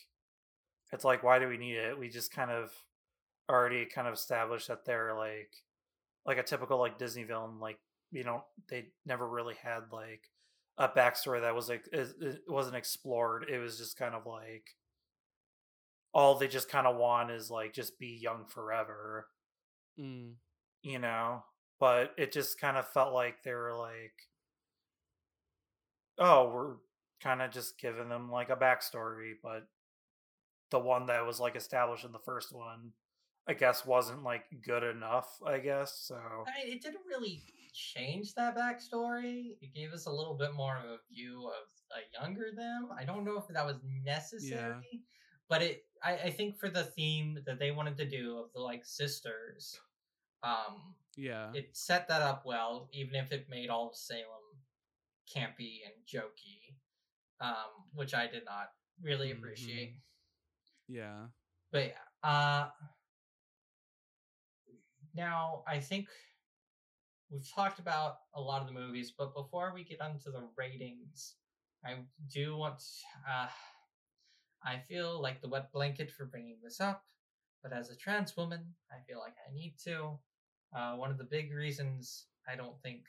it's 0.92 1.04
like 1.04 1.22
why 1.22 1.38
do 1.38 1.48
we 1.48 1.58
need 1.58 1.76
it? 1.76 1.98
We 1.98 2.08
just 2.08 2.32
kind 2.32 2.50
of 2.50 2.72
already 3.48 3.86
kind 3.86 4.08
of 4.08 4.14
established 4.14 4.68
that 4.68 4.84
they're 4.84 5.14
like 5.14 5.52
like 6.26 6.38
a 6.38 6.42
typical 6.42 6.78
like 6.78 6.98
Disney 6.98 7.24
villain. 7.24 7.60
Like 7.60 7.78
you 8.10 8.24
know 8.24 8.44
they 8.68 8.86
never 9.06 9.28
really 9.28 9.54
had 9.62 9.92
like 9.92 10.22
a 10.78 10.88
backstory 10.88 11.40
that 11.42 11.54
was 11.54 11.68
like 11.68 11.86
it 11.92 12.40
wasn't 12.48 12.76
explored. 12.76 13.46
It 13.50 13.58
was 13.58 13.76
just 13.78 13.96
kind 13.98 14.14
of 14.14 14.26
like 14.26 14.64
all 16.12 16.34
they 16.36 16.48
just 16.48 16.68
kind 16.70 16.86
of 16.86 16.96
want 16.96 17.30
is 17.30 17.50
like 17.50 17.72
just 17.72 17.98
be 17.98 18.18
young 18.20 18.46
forever, 18.46 19.28
Mm. 19.98 20.34
you 20.82 20.98
know. 20.98 21.44
But 21.78 22.12
it 22.18 22.32
just 22.32 22.60
kind 22.60 22.76
of 22.76 22.88
felt 22.88 23.14
like 23.14 23.42
they 23.42 23.52
were 23.54 23.74
like, 23.76 24.12
oh, 26.18 26.50
we're 26.52 26.74
kind 27.22 27.42
of 27.42 27.50
just 27.50 27.78
giving 27.78 28.08
them 28.08 28.30
like 28.30 28.50
a 28.50 28.56
backstory, 28.56 29.32
but 29.42 29.66
the 30.70 30.78
one 30.78 31.06
that 31.06 31.26
was 31.26 31.40
like 31.40 31.56
established 31.56 32.04
in 32.04 32.12
the 32.12 32.18
first 32.18 32.52
one, 32.54 32.92
I 33.46 33.54
guess, 33.54 33.86
wasn't 33.86 34.22
like 34.22 34.44
good 34.64 34.82
enough. 34.82 35.38
I 35.44 35.58
guess 35.58 35.98
so. 36.06 36.16
I 36.16 36.64
mean, 36.64 36.72
it 36.76 36.82
didn't 36.82 37.06
really 37.08 37.42
change 37.94 38.34
that 38.34 38.56
backstory. 38.56 39.56
It 39.60 39.74
gave 39.74 39.92
us 39.92 40.06
a 40.06 40.12
little 40.12 40.34
bit 40.34 40.52
more 40.54 40.76
of 40.76 40.84
a 40.84 40.98
view 41.12 41.48
of 41.48 41.66
a 41.98 42.22
younger 42.22 42.50
them. 42.54 42.88
I 42.98 43.04
don't 43.04 43.24
know 43.24 43.38
if 43.38 43.48
that 43.48 43.64
was 43.66 43.76
necessary, 44.04 45.02
but 45.48 45.62
it. 45.62 45.84
I, 46.02 46.12
I 46.14 46.30
think 46.30 46.58
for 46.58 46.70
the 46.70 46.84
theme 46.84 47.38
that 47.46 47.58
they 47.58 47.70
wanted 47.72 47.96
to 47.98 48.08
do 48.08 48.38
of 48.38 48.52
the 48.54 48.60
like 48.60 48.84
sisters, 48.86 49.78
um, 50.42 50.94
Yeah. 51.16 51.52
it 51.54 51.76
set 51.76 52.08
that 52.08 52.22
up 52.22 52.44
well, 52.46 52.88
even 52.92 53.14
if 53.14 53.32
it 53.32 53.48
made 53.50 53.68
all 53.68 53.88
of 53.90 53.96
Salem 53.96 54.24
campy 55.34 55.80
and 55.84 55.94
jokey, 56.06 56.74
um, 57.40 57.70
which 57.92 58.14
I 58.14 58.26
did 58.26 58.44
not 58.46 58.68
really 59.02 59.30
appreciate. 59.32 59.96
yeah. 60.88 61.26
But 61.72 61.88
yeah, 61.88 62.28
uh, 62.28 62.68
now 65.14 65.62
I 65.66 65.80
think 65.80 66.08
we've 67.30 67.48
talked 67.54 67.78
about 67.78 68.16
a 68.34 68.40
lot 68.40 68.60
of 68.60 68.66
the 68.66 68.74
movies, 68.74 69.12
but 69.16 69.34
before 69.34 69.72
we 69.74 69.84
get 69.84 70.00
onto 70.00 70.32
the 70.32 70.48
ratings, 70.56 71.34
I 71.84 71.96
do 72.32 72.56
want. 72.56 72.78
To, 72.78 73.30
uh, 73.30 73.48
I 74.62 74.78
feel 74.78 75.20
like 75.20 75.40
the 75.40 75.48
wet 75.48 75.72
blanket 75.72 76.10
for 76.10 76.26
bringing 76.26 76.58
this 76.62 76.80
up, 76.80 77.04
but 77.62 77.72
as 77.72 77.90
a 77.90 77.96
trans 77.96 78.36
woman, 78.36 78.74
I 78.90 78.96
feel 79.06 79.18
like 79.18 79.34
I 79.48 79.54
need 79.54 79.76
to. 79.84 80.18
Uh, 80.76 80.96
one 80.96 81.10
of 81.10 81.18
the 81.18 81.24
big 81.24 81.52
reasons 81.52 82.26
I 82.48 82.56
don't 82.56 82.80
think, 82.82 83.06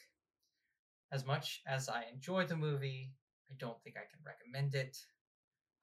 as 1.11 1.25
much 1.25 1.61
as 1.67 1.89
I 1.89 2.05
enjoy 2.13 2.45
the 2.45 2.55
movie, 2.55 3.13
I 3.49 3.55
don't 3.57 3.81
think 3.83 3.97
I 3.97 4.07
can 4.09 4.23
recommend 4.25 4.75
it. 4.75 4.97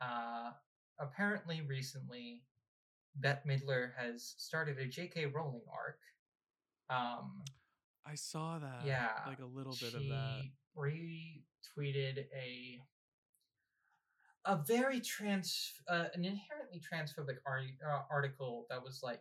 Uh, 0.00 0.52
apparently, 0.98 1.60
recently, 1.60 2.44
Bette 3.16 3.46
Midler 3.46 3.90
has 3.98 4.34
started 4.38 4.78
a 4.78 4.86
J.K. 4.86 5.26
Rowling 5.26 5.62
arc. 5.70 5.98
Um, 6.88 7.42
I 8.06 8.14
saw 8.14 8.58
that. 8.58 8.86
yeah, 8.86 9.10
Like 9.26 9.40
a 9.40 9.44
little 9.44 9.76
bit 9.80 9.94
of 9.94 10.00
she 10.00 10.08
that. 10.08 10.42
retweeted 10.76 12.24
a 12.34 12.80
a 14.44 14.56
very 14.66 15.00
trans, 15.00 15.72
uh, 15.88 16.06
an 16.14 16.24
inherently 16.24 16.80
transphobic 16.80 17.36
arti- 17.44 17.76
uh, 17.86 18.02
article 18.10 18.66
that 18.70 18.82
was 18.82 19.00
like, 19.02 19.20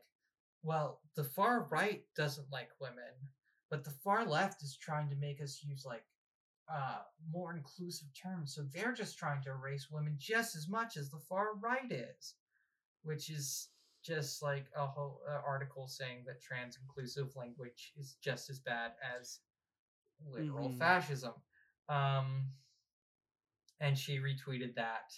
well, 0.64 1.02
the 1.16 1.24
far 1.24 1.68
right 1.70 2.04
doesn't 2.16 2.50
like 2.52 2.70
women, 2.80 3.12
but 3.70 3.84
the 3.84 3.90
far 4.04 4.26
left 4.26 4.64
is 4.64 4.78
trying 4.78 5.10
to 5.10 5.16
make 5.18 5.42
us 5.42 5.62
use 5.64 5.84
like 5.86 6.06
uh, 6.72 7.00
more 7.34 7.54
inclusive 7.56 8.08
terms, 8.14 8.54
so 8.56 8.62
they're 8.74 8.94
just 8.94 9.18
trying 9.18 9.42
to 9.42 9.50
erase 9.50 9.88
women 9.92 10.16
just 10.18 10.56
as 10.56 10.70
much 10.70 10.96
as 10.98 11.10
the 11.10 11.20
far 11.28 11.56
right 11.56 11.92
is, 11.92 12.36
which 13.04 13.30
is 13.30 13.70
just 14.08 14.42
like 14.44 14.68
a 14.76 14.88
whole 14.88 15.22
uh, 15.30 15.42
article 15.46 15.88
saying 15.88 16.24
that 16.28 16.42
trans 16.42 16.78
inclusive 16.82 17.36
language 17.36 17.94
is 17.98 18.16
just 18.22 18.50
as 18.50 18.60
bad 18.60 18.94
as 19.20 19.42
literal 20.26 20.70
Mhm. 20.70 20.78
fascism. 20.80 21.34
Um, 21.90 22.54
and 23.80 23.98
she 23.98 24.20
retweeted 24.20 24.76
that, 24.76 25.14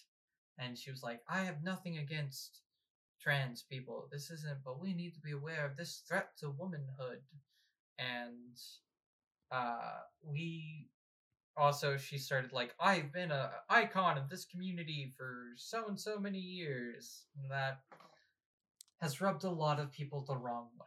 and 0.57 0.77
she 0.77 0.91
was 0.91 1.03
like, 1.03 1.23
"I 1.27 1.43
have 1.43 1.63
nothing 1.63 1.97
against 1.97 2.61
trans 3.19 3.63
people. 3.63 4.07
This 4.11 4.31
isn't, 4.31 4.63
but 4.63 4.79
we 4.79 4.93
need 4.93 5.13
to 5.15 5.21
be 5.21 5.31
aware 5.31 5.65
of 5.65 5.77
this 5.77 5.99
threat 5.99 6.37
to 6.37 6.51
womanhood." 6.51 7.23
And 7.99 8.57
uh, 9.51 10.01
we 10.21 10.91
also 11.57 11.97
she 11.97 12.19
started 12.19 12.53
like, 12.53 12.75
"I've 12.79 13.13
been 13.13 13.31
a 13.31 13.63
icon 13.69 14.17
of 14.17 14.29
this 14.29 14.45
community 14.45 15.13
for 15.17 15.53
so 15.57 15.87
and 15.87 15.99
so 15.99 16.19
many 16.19 16.39
years," 16.39 17.27
and 17.37 17.51
that 17.51 17.83
has 19.01 19.21
rubbed 19.21 19.43
a 19.43 19.49
lot 19.49 19.79
of 19.79 19.91
people 19.91 20.23
the 20.25 20.35
wrong 20.37 20.69
way. 20.79 20.85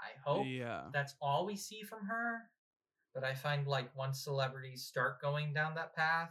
I 0.00 0.18
hope 0.24 0.46
Yeah. 0.46 0.90
that's 0.92 1.14
all 1.20 1.44
we 1.46 1.56
see 1.56 1.82
from 1.82 2.06
her. 2.06 2.50
But 3.14 3.24
I 3.24 3.34
find 3.34 3.66
like 3.66 3.94
once 3.96 4.22
celebrities 4.22 4.84
start 4.86 5.20
going 5.20 5.52
down 5.52 5.74
that 5.74 5.94
path, 5.94 6.30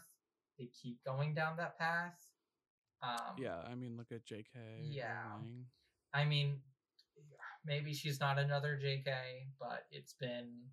they 0.57 0.67
keep 0.67 1.03
going 1.03 1.33
down 1.33 1.57
that 1.57 1.77
path. 1.77 2.15
Um, 3.01 3.35
Yeah, 3.37 3.59
I 3.61 3.75
mean, 3.75 3.97
look 3.97 4.11
at 4.11 4.25
J.K. 4.25 4.59
Yeah. 4.83 5.29
Rowling. 5.29 5.65
I 6.13 6.23
mean, 6.25 6.61
maybe 7.65 7.93
she's 7.93 8.19
not 8.19 8.39
another 8.39 8.79
JK, 8.81 9.51
but 9.59 9.85
it's 9.91 10.13
been 10.13 10.71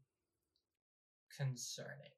concerning. 1.36 2.12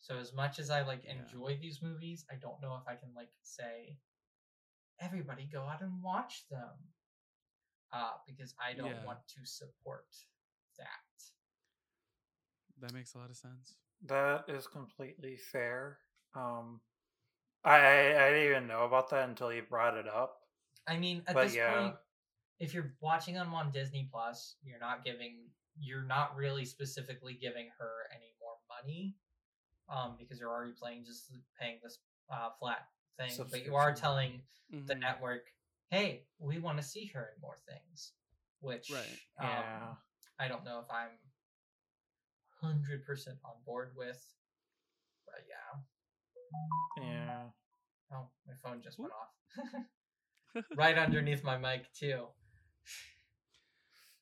So 0.00 0.18
as 0.18 0.32
much 0.32 0.60
as 0.60 0.70
I 0.70 0.82
like 0.82 1.02
Yeah. 1.04 1.18
enjoy 1.18 1.58
these 1.60 1.82
movies, 1.82 2.24
I 2.30 2.36
don't 2.36 2.60
know 2.60 2.76
if 2.76 2.86
I 2.86 2.94
can 2.94 3.12
like 3.14 3.32
say 3.42 3.98
everybody 5.00 5.46
go 5.46 5.64
out 5.64 5.82
and 5.82 6.00
watch 6.02 6.46
them. 6.48 6.92
Uh, 7.92 8.12
because 8.26 8.54
I 8.60 8.74
don't 8.74 8.92
Yeah. 8.92 9.02
want 9.02 9.20
to 9.28 9.46
support 9.46 10.06
that. 10.78 10.86
That 12.80 12.92
makes 12.92 13.14
a 13.14 13.18
lot 13.18 13.30
of 13.30 13.36
sense. 13.36 13.74
That 14.04 14.48
is 14.48 14.66
completely 14.66 15.36
fair. 15.36 15.98
Um, 16.34 16.80
I, 17.64 17.76
I 17.78 18.26
I 18.26 18.30
didn't 18.30 18.50
even 18.50 18.66
know 18.68 18.84
about 18.84 19.10
that 19.10 19.28
until 19.28 19.52
you 19.52 19.62
brought 19.62 19.96
it 19.96 20.08
up. 20.08 20.40
I 20.86 20.96
mean, 20.96 21.22
at 21.26 21.34
But 21.34 21.42
this 21.42 21.56
yeah. 21.56 21.66
point, 21.66 21.96
if 22.60 22.74
you're 22.74 22.94
watching 23.00 23.34
them 23.34 23.54
on 23.54 23.70
Disney 23.72 24.08
Plus, 24.12 24.56
you're 24.62 24.78
not 24.80 25.04
giving, 25.04 25.50
you're 25.78 26.02
not 26.04 26.36
really 26.36 26.64
specifically 26.64 27.34
giving 27.34 27.70
her 27.78 28.08
any 28.14 28.32
more 28.40 28.56
money, 28.68 29.16
um, 29.88 30.16
because 30.18 30.40
you're 30.40 30.50
already 30.50 30.72
playing 30.72 31.04
just 31.04 31.32
paying 31.60 31.80
this 31.82 32.00
uh, 32.32 32.50
flat 32.60 32.88
thing. 33.18 33.48
But 33.50 33.64
you 33.64 33.74
are 33.76 33.94
telling 33.94 34.42
the 34.86 34.94
Mhm. 34.94 35.00
network, 35.02 35.46
hey, 35.90 36.24
we 36.38 36.58
want 36.58 36.78
to 36.78 36.82
see 36.82 37.06
her 37.14 37.32
in 37.34 37.40
more 37.40 37.56
things, 37.68 38.12
which 38.60 38.90
Right. 38.90 39.18
um, 39.38 39.46
Yeah. 39.48 39.94
I 40.38 40.48
don't 40.48 40.64
know 40.64 40.80
if 40.80 40.90
I'm 40.90 41.10
hundred 42.60 43.04
percent 43.04 43.38
on 43.44 43.54
board 43.64 43.92
with, 43.96 44.22
but 45.26 45.44
yeah. 45.48 47.02
Yeah. 47.02 47.50
Oh, 48.12 48.28
my 48.46 48.54
phone 48.62 48.82
just 48.82 48.98
went 48.98 49.12
off. 49.12 49.84
right 50.76 50.96
underneath 50.96 51.42
my 51.44 51.58
mic 51.58 51.92
too. 51.92 52.26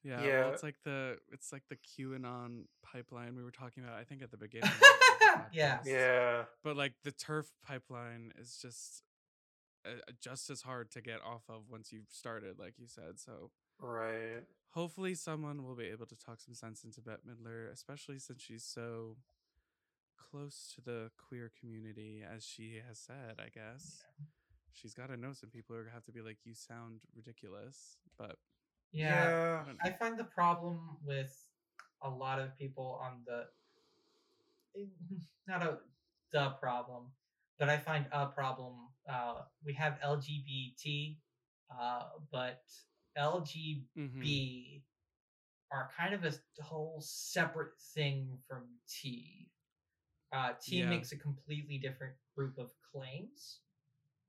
Yeah, 0.03 0.23
Yeah. 0.23 0.41
well, 0.45 0.53
it's 0.53 0.63
like 0.63 0.77
the 0.85 1.19
it's 1.33 1.53
like 1.53 1.63
the 1.69 1.77
QAnon 1.77 2.65
pipeline 2.83 3.37
we 3.37 3.43
were 3.43 3.51
talking 3.51 3.85
about. 3.85 3.99
I 3.99 4.05
think 4.05 4.23
at 4.23 4.31
the 4.31 4.37
beginning. 4.37 4.71
Yeah. 5.53 5.81
Yeah. 5.85 6.45
But 6.63 6.77
like 6.77 6.93
the 7.03 7.11
TERF 7.11 7.47
pipeline 7.67 8.33
is 8.39 8.57
just 8.61 9.03
uh, 9.87 10.13
just 10.21 10.51
as 10.51 10.63
hard 10.63 10.91
to 10.93 11.01
get 11.01 11.21
off 11.23 11.45
of 11.49 11.69
once 11.69 11.93
you've 11.93 12.11
started, 12.11 12.59
like 12.59 12.79
you 12.79 12.87
said. 12.89 13.19
So 13.19 13.51
Right. 13.79 14.47
hopefully 14.71 15.15
someone 15.15 15.65
will 15.65 15.75
be 15.77 15.87
able 15.87 16.07
to 16.07 16.17
talk 16.17 16.41
some 16.41 16.55
sense 16.55 16.85
into 16.85 17.01
Bette 17.01 17.23
Midler, 17.29 17.71
especially 17.73 18.19
since 18.19 18.43
she's 18.43 18.65
so 18.65 19.17
close 20.19 20.73
to 20.75 20.81
the 20.81 21.11
queer 21.17 21.51
community, 21.59 22.23
as 22.29 22.45
she 22.45 22.81
has 22.87 22.99
said. 22.99 23.37
I 23.39 23.49
guess 23.49 24.05
she's 24.73 24.95
got 24.95 25.09
to 25.09 25.17
know 25.17 25.33
some 25.33 25.51
people 25.51 25.75
who 25.75 25.81
are 25.81 25.85
gonna 25.85 25.95
have 25.95 26.05
to 26.07 26.13
be 26.13 26.23
like, 26.23 26.39
"You 26.45 26.55
sound 26.55 27.03
ridiculous," 27.15 27.99
but 28.19 28.39
Yeah. 28.93 29.65
I 29.83 29.89
I 29.89 29.91
find 29.93 30.19
the 30.19 30.25
problem 30.25 30.99
with 31.05 31.35
a 32.03 32.09
lot 32.11 32.39
of 32.41 32.57
people 32.57 32.99
on 33.03 33.23
the 33.27 33.47
not 35.49 35.63
a 35.63 35.79
the 36.33 36.51
problem, 36.61 37.13
but 37.59 37.69
I 37.69 37.79
find 37.79 38.07
a 38.13 38.27
problem. 38.27 38.89
Uh, 39.11 39.43
we 39.65 39.73
have 39.75 39.99
LGBT, 40.01 41.19
uh, 41.71 42.05
but 42.33 42.63
LGB 43.19 43.85
Mhm. 43.97 44.83
are 45.73 45.91
kind 45.97 46.15
of 46.15 46.25
a 46.25 46.63
whole 46.63 47.01
separate 47.01 47.79
thing 47.95 48.39
from 48.49 48.65
T. 48.89 49.51
Uh, 50.33 50.53
T 50.61 50.79
Yeah. 50.79 50.89
makes 50.89 51.13
a 51.13 51.17
completely 51.17 51.79
different 51.79 52.15
group 52.37 52.59
of 52.59 52.73
claims 52.93 53.61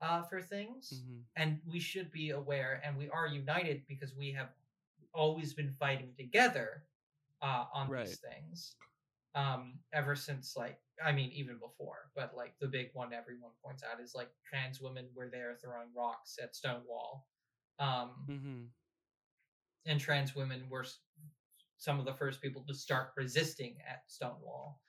uh, 0.01 0.23
for 0.23 0.41
things 0.41 0.91
Mhm. 0.93 1.23
and 1.35 1.59
we 1.65 1.79
should 1.79 2.11
be 2.11 2.31
aware 2.31 2.81
and 2.83 2.97
we 2.97 3.09
are 3.09 3.27
united 3.27 3.85
because 3.87 4.15
we 4.15 4.31
have 4.31 4.49
always 5.13 5.53
been 5.53 5.71
fighting 5.71 6.13
together 6.17 6.83
uh, 7.41 7.65
on 7.73 7.89
Right. 7.89 8.07
these 8.07 8.17
things 8.19 8.75
um, 9.35 9.79
ever 9.93 10.15
since 10.15 10.55
like 10.55 10.79
i 11.05 11.11
mean 11.11 11.31
even 11.31 11.57
before 11.59 12.09
but 12.15 12.33
like 12.35 12.53
the 12.59 12.67
big 12.67 12.89
one 12.93 13.13
everyone 13.13 13.51
points 13.63 13.83
out 13.83 14.01
is 14.01 14.15
like 14.15 14.29
trans 14.49 14.81
women 14.81 15.07
were 15.15 15.29
there 15.29 15.57
throwing 15.61 15.89
rocks 15.95 16.37
at 16.41 16.55
stonewall 16.55 17.27
um, 17.79 18.11
Mhm. 18.29 18.71
and 19.85 19.99
trans 19.99 20.35
women 20.35 20.63
were 20.69 20.85
some 21.77 21.99
of 21.99 22.05
the 22.05 22.13
first 22.13 22.41
people 22.41 22.63
to 22.67 22.73
start 22.73 23.11
resisting 23.17 23.77
at 23.87 24.03
stonewall 24.07 24.81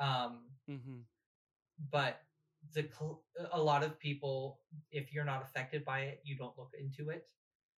um, 0.00 0.50
Mhm. 0.68 1.06
but 1.90 2.22
the 2.72 2.82
cl- 2.82 3.22
a 3.52 3.60
lot 3.60 3.82
of 3.84 3.98
people 3.98 4.60
if 4.90 5.12
you're 5.12 5.24
not 5.24 5.42
affected 5.42 5.84
by 5.84 6.00
it 6.00 6.20
you 6.24 6.36
don't 6.36 6.56
look 6.58 6.72
into 6.78 7.10
it 7.10 7.28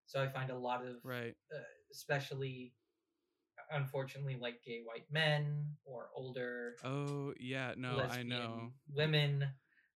so 0.06 0.22
i 0.22 0.28
find 0.28 0.50
a 0.50 0.56
lot 0.58 0.84
of 0.84 0.96
Right. 1.02 1.34
uh, 1.54 1.58
especially 1.90 2.74
unfortunately 3.72 4.36
like 4.40 4.62
gay 4.64 4.82
white 4.84 5.06
men 5.10 5.66
or 5.84 6.10
older 6.14 6.76
Oh 6.84 7.34
yeah. 7.40 7.74
No, 7.76 7.98
I 7.98 8.22
know. 8.22 8.72
women 8.92 9.44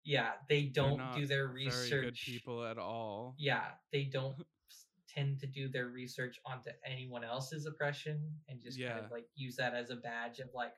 yeah 0.04 0.32
they 0.48 0.62
don't 0.64 1.12
do 1.12 1.26
their 1.26 1.48
research 1.48 2.02
good 2.04 2.32
people 2.32 2.64
at 2.64 2.78
all. 2.78 3.34
yeah 3.38 3.72
they 3.92 4.04
don't 4.04 4.34
tend 5.08 5.38
to 5.40 5.46
do 5.46 5.68
their 5.68 5.88
research 5.88 6.38
onto 6.46 6.70
anyone 6.86 7.24
else's 7.24 7.66
oppression 7.66 8.32
and 8.48 8.62
just 8.62 8.78
kind 8.78 8.98
Yeah. 8.98 9.04
of 9.04 9.10
like 9.10 9.26
use 9.34 9.56
that 9.56 9.74
as 9.74 9.90
a 9.90 9.96
badge 9.96 10.38
of 10.38 10.48
like 10.54 10.74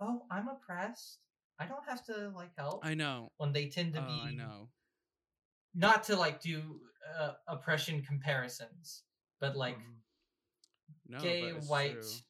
oh 0.00 0.22
i'm 0.30 0.48
oppressed 0.48 1.18
i 1.58 1.66
don't 1.66 1.86
have 1.88 2.04
to 2.04 2.32
like 2.34 2.52
help 2.56 2.82
I 2.84 2.94
know. 2.94 3.28
when 3.38 3.52
they 3.52 3.68
tend 3.68 3.92
to 3.94 4.00
Oh, 4.00 4.04
be 4.04 4.22
I 4.28 4.32
know. 4.32 4.68
not 5.74 6.04
to 6.04 6.16
like 6.16 6.40
do 6.40 6.80
uh, 7.18 7.32
oppression 7.48 8.02
comparisons 8.02 9.04
but 9.40 9.56
like 9.56 9.78
Mhm. 9.78 9.98
No, 11.08 11.20
gay 11.20 11.52
but 11.52 11.64
white 11.64 11.92
true. 11.94 12.22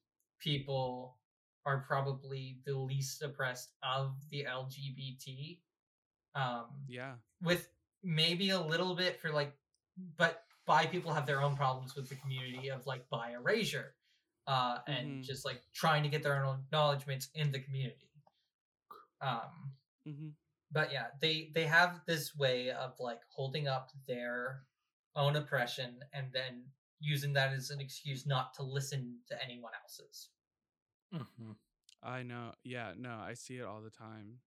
People 0.43 1.17
are 1.65 1.85
probably 1.87 2.59
the 2.67 2.75
least 2.77 3.23
oppressed 3.23 3.71
of 3.83 4.15
the 4.31 4.45
lgbt 4.45 5.61
um 6.35 6.67
Yeah. 6.89 7.15
with 7.43 7.69
maybe 8.03 8.51
a 8.51 8.61
little 8.61 8.95
bit 8.97 9.21
for 9.21 9.31
like 9.31 9.53
but 10.17 10.45
bi 10.67 10.87
people 10.87 11.13
have 11.13 11.27
their 11.27 11.43
own 11.43 11.57
problems 11.57 11.95
with 11.95 12.09
the 12.09 12.17
community 12.17 12.69
of 12.71 12.87
like 12.87 13.09
bi 13.11 13.33
erasure 13.33 13.95
uh 14.49 14.79
and 14.89 15.21
Mhm. 15.21 15.25
just 15.25 15.45
like 15.45 15.63
trying 15.73 16.03
to 16.03 16.09
get 16.09 16.23
their 16.23 16.45
own 16.45 16.61
acknowledgments 16.67 17.29
in 17.35 17.53
the 17.53 17.61
community 17.61 18.11
um 19.21 19.73
hmm 20.05 20.29
but 20.73 20.91
yeah 20.91 21.09
they 21.21 21.51
they 21.55 21.65
have 21.65 22.01
this 22.07 22.35
way 22.35 22.71
of 22.71 22.99
like 22.99 23.21
holding 23.29 23.69
up 23.69 23.91
their 24.09 24.63
own 25.15 25.37
oppression 25.37 26.01
and 26.13 26.33
then 26.33 26.65
using 27.03 27.33
that 27.35 27.53
as 27.53 27.71
an 27.71 27.81
excuse 27.81 28.27
not 28.27 28.55
to 28.55 28.63
listen 28.63 29.19
to 29.29 29.43
anyone 29.43 29.73
else's 29.83 30.31
Mhm. 31.13 31.57
I 32.03 32.23
know. 32.23 32.55
Yeah. 32.65 32.95
No, 32.97 33.19
I 33.19 33.35
see 33.35 33.59
it 33.59 33.65
all 33.65 33.83
the 33.83 33.91
time. 33.91 34.41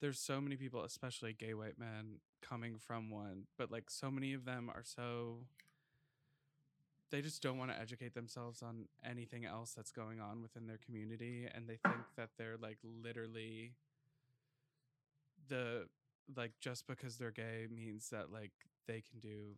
There's 0.00 0.20
so 0.20 0.40
many 0.40 0.56
people, 0.56 0.84
especially 0.84 1.32
gay 1.32 1.54
white 1.54 1.78
men, 1.78 2.20
coming 2.40 2.78
from 2.78 3.10
one, 3.10 3.46
but 3.56 3.70
like 3.70 3.90
so 3.90 4.10
many 4.10 4.32
of 4.32 4.44
them 4.44 4.70
are 4.70 4.84
so. 4.84 5.46
They 7.10 7.22
just 7.22 7.42
don't 7.42 7.58
want 7.58 7.70
to 7.70 7.80
educate 7.80 8.14
themselves 8.14 8.62
on 8.62 8.88
anything 9.04 9.44
else 9.44 9.72
that's 9.72 9.92
going 9.92 10.20
on 10.20 10.42
within 10.42 10.66
their 10.66 10.78
community, 10.78 11.48
and 11.52 11.68
they 11.68 11.76
think 11.76 12.04
that 12.16 12.30
they're 12.36 12.56
like 12.56 12.78
literally 12.82 13.74
the 15.48 15.88
like 16.36 16.52
just 16.60 16.86
because 16.86 17.16
they're 17.16 17.30
gay 17.30 17.66
means 17.70 18.10
that 18.10 18.32
like 18.32 18.52
they 18.86 19.00
can 19.00 19.20
do 19.20 19.56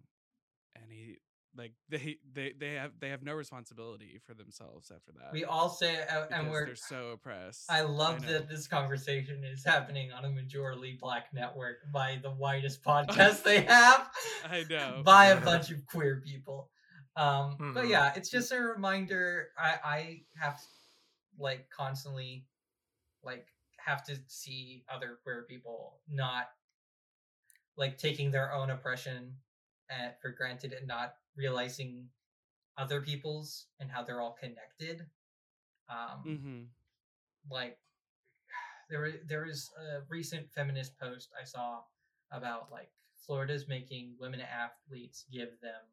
any 0.77 1.19
like 1.57 1.73
they 1.89 2.17
they 2.33 2.53
they 2.59 2.75
have 2.75 2.93
they 3.01 3.09
have 3.09 3.23
no 3.23 3.33
responsibility 3.35 4.21
for 4.27 4.35
themselves 4.35 4.91
after 4.95 5.13
that 5.19 5.33
we 5.33 5.45
all 5.45 5.69
say 5.69 6.03
uh, 6.13 6.27
and 6.31 6.51
we're 6.51 6.67
they're 6.67 6.77
so 6.77 7.11
oppressed 7.11 7.65
i 7.71 7.81
love 7.81 8.21
know. 8.23 8.29
that 8.29 8.49
this 8.49 8.67
conversation 8.67 9.43
is 9.45 9.65
happening 9.65 10.13
on 10.13 10.25
a 10.25 10.29
majorly 10.29 10.99
black 10.99 11.27
network 11.33 11.79
by 11.93 12.19
the 12.23 12.31
whitest 12.31 12.83
podcast 12.85 13.43
they 13.43 13.63
have 13.63 14.11
I 14.45 14.65
know. 14.69 15.03
by 15.05 15.27
a 15.27 15.41
bunch 15.45 15.71
of 15.71 15.85
queer 15.87 16.23
people 16.25 16.71
um 17.17 17.57
but 17.75 17.85
Mhm. 17.85 17.91
yeah 17.91 18.13
it's 18.15 18.31
just 18.31 18.53
a 18.53 18.61
reminder 18.61 19.49
i 19.59 19.75
i 19.85 20.21
have 20.41 20.61
like 21.39 21.69
constantly 21.71 22.47
like 23.23 23.47
have 23.79 24.05
to 24.05 24.17
see 24.27 24.85
other 24.89 25.19
queer 25.25 25.47
people 25.49 26.01
not 26.09 26.51
like 27.77 27.97
taking 27.97 28.31
their 28.31 28.53
own 28.53 28.71
oppression 28.71 29.35
uh, 29.91 30.11
for 30.21 30.31
granted 30.31 30.73
and 30.73 30.87
not 30.87 31.15
realizing 31.39 32.09
other 32.77 33.01
people's 33.01 33.67
and 33.81 33.91
how 33.91 34.03
they're 34.03 34.21
all 34.21 34.37
connected 34.39 35.07
um 35.89 36.25
mm-hmm. 36.27 36.61
like 37.51 37.79
there 38.91 39.13
there 39.27 39.45
was 39.47 39.71
a 39.79 40.01
recent 40.09 40.51
feminist 40.51 40.99
post 40.99 41.31
I 41.41 41.45
saw 41.45 41.81
about 42.33 42.69
like 42.71 42.91
Florida's 43.27 43.69
making 43.69 44.15
women 44.19 44.41
athletes 44.41 45.25
give 45.33 45.61
them 45.63 45.85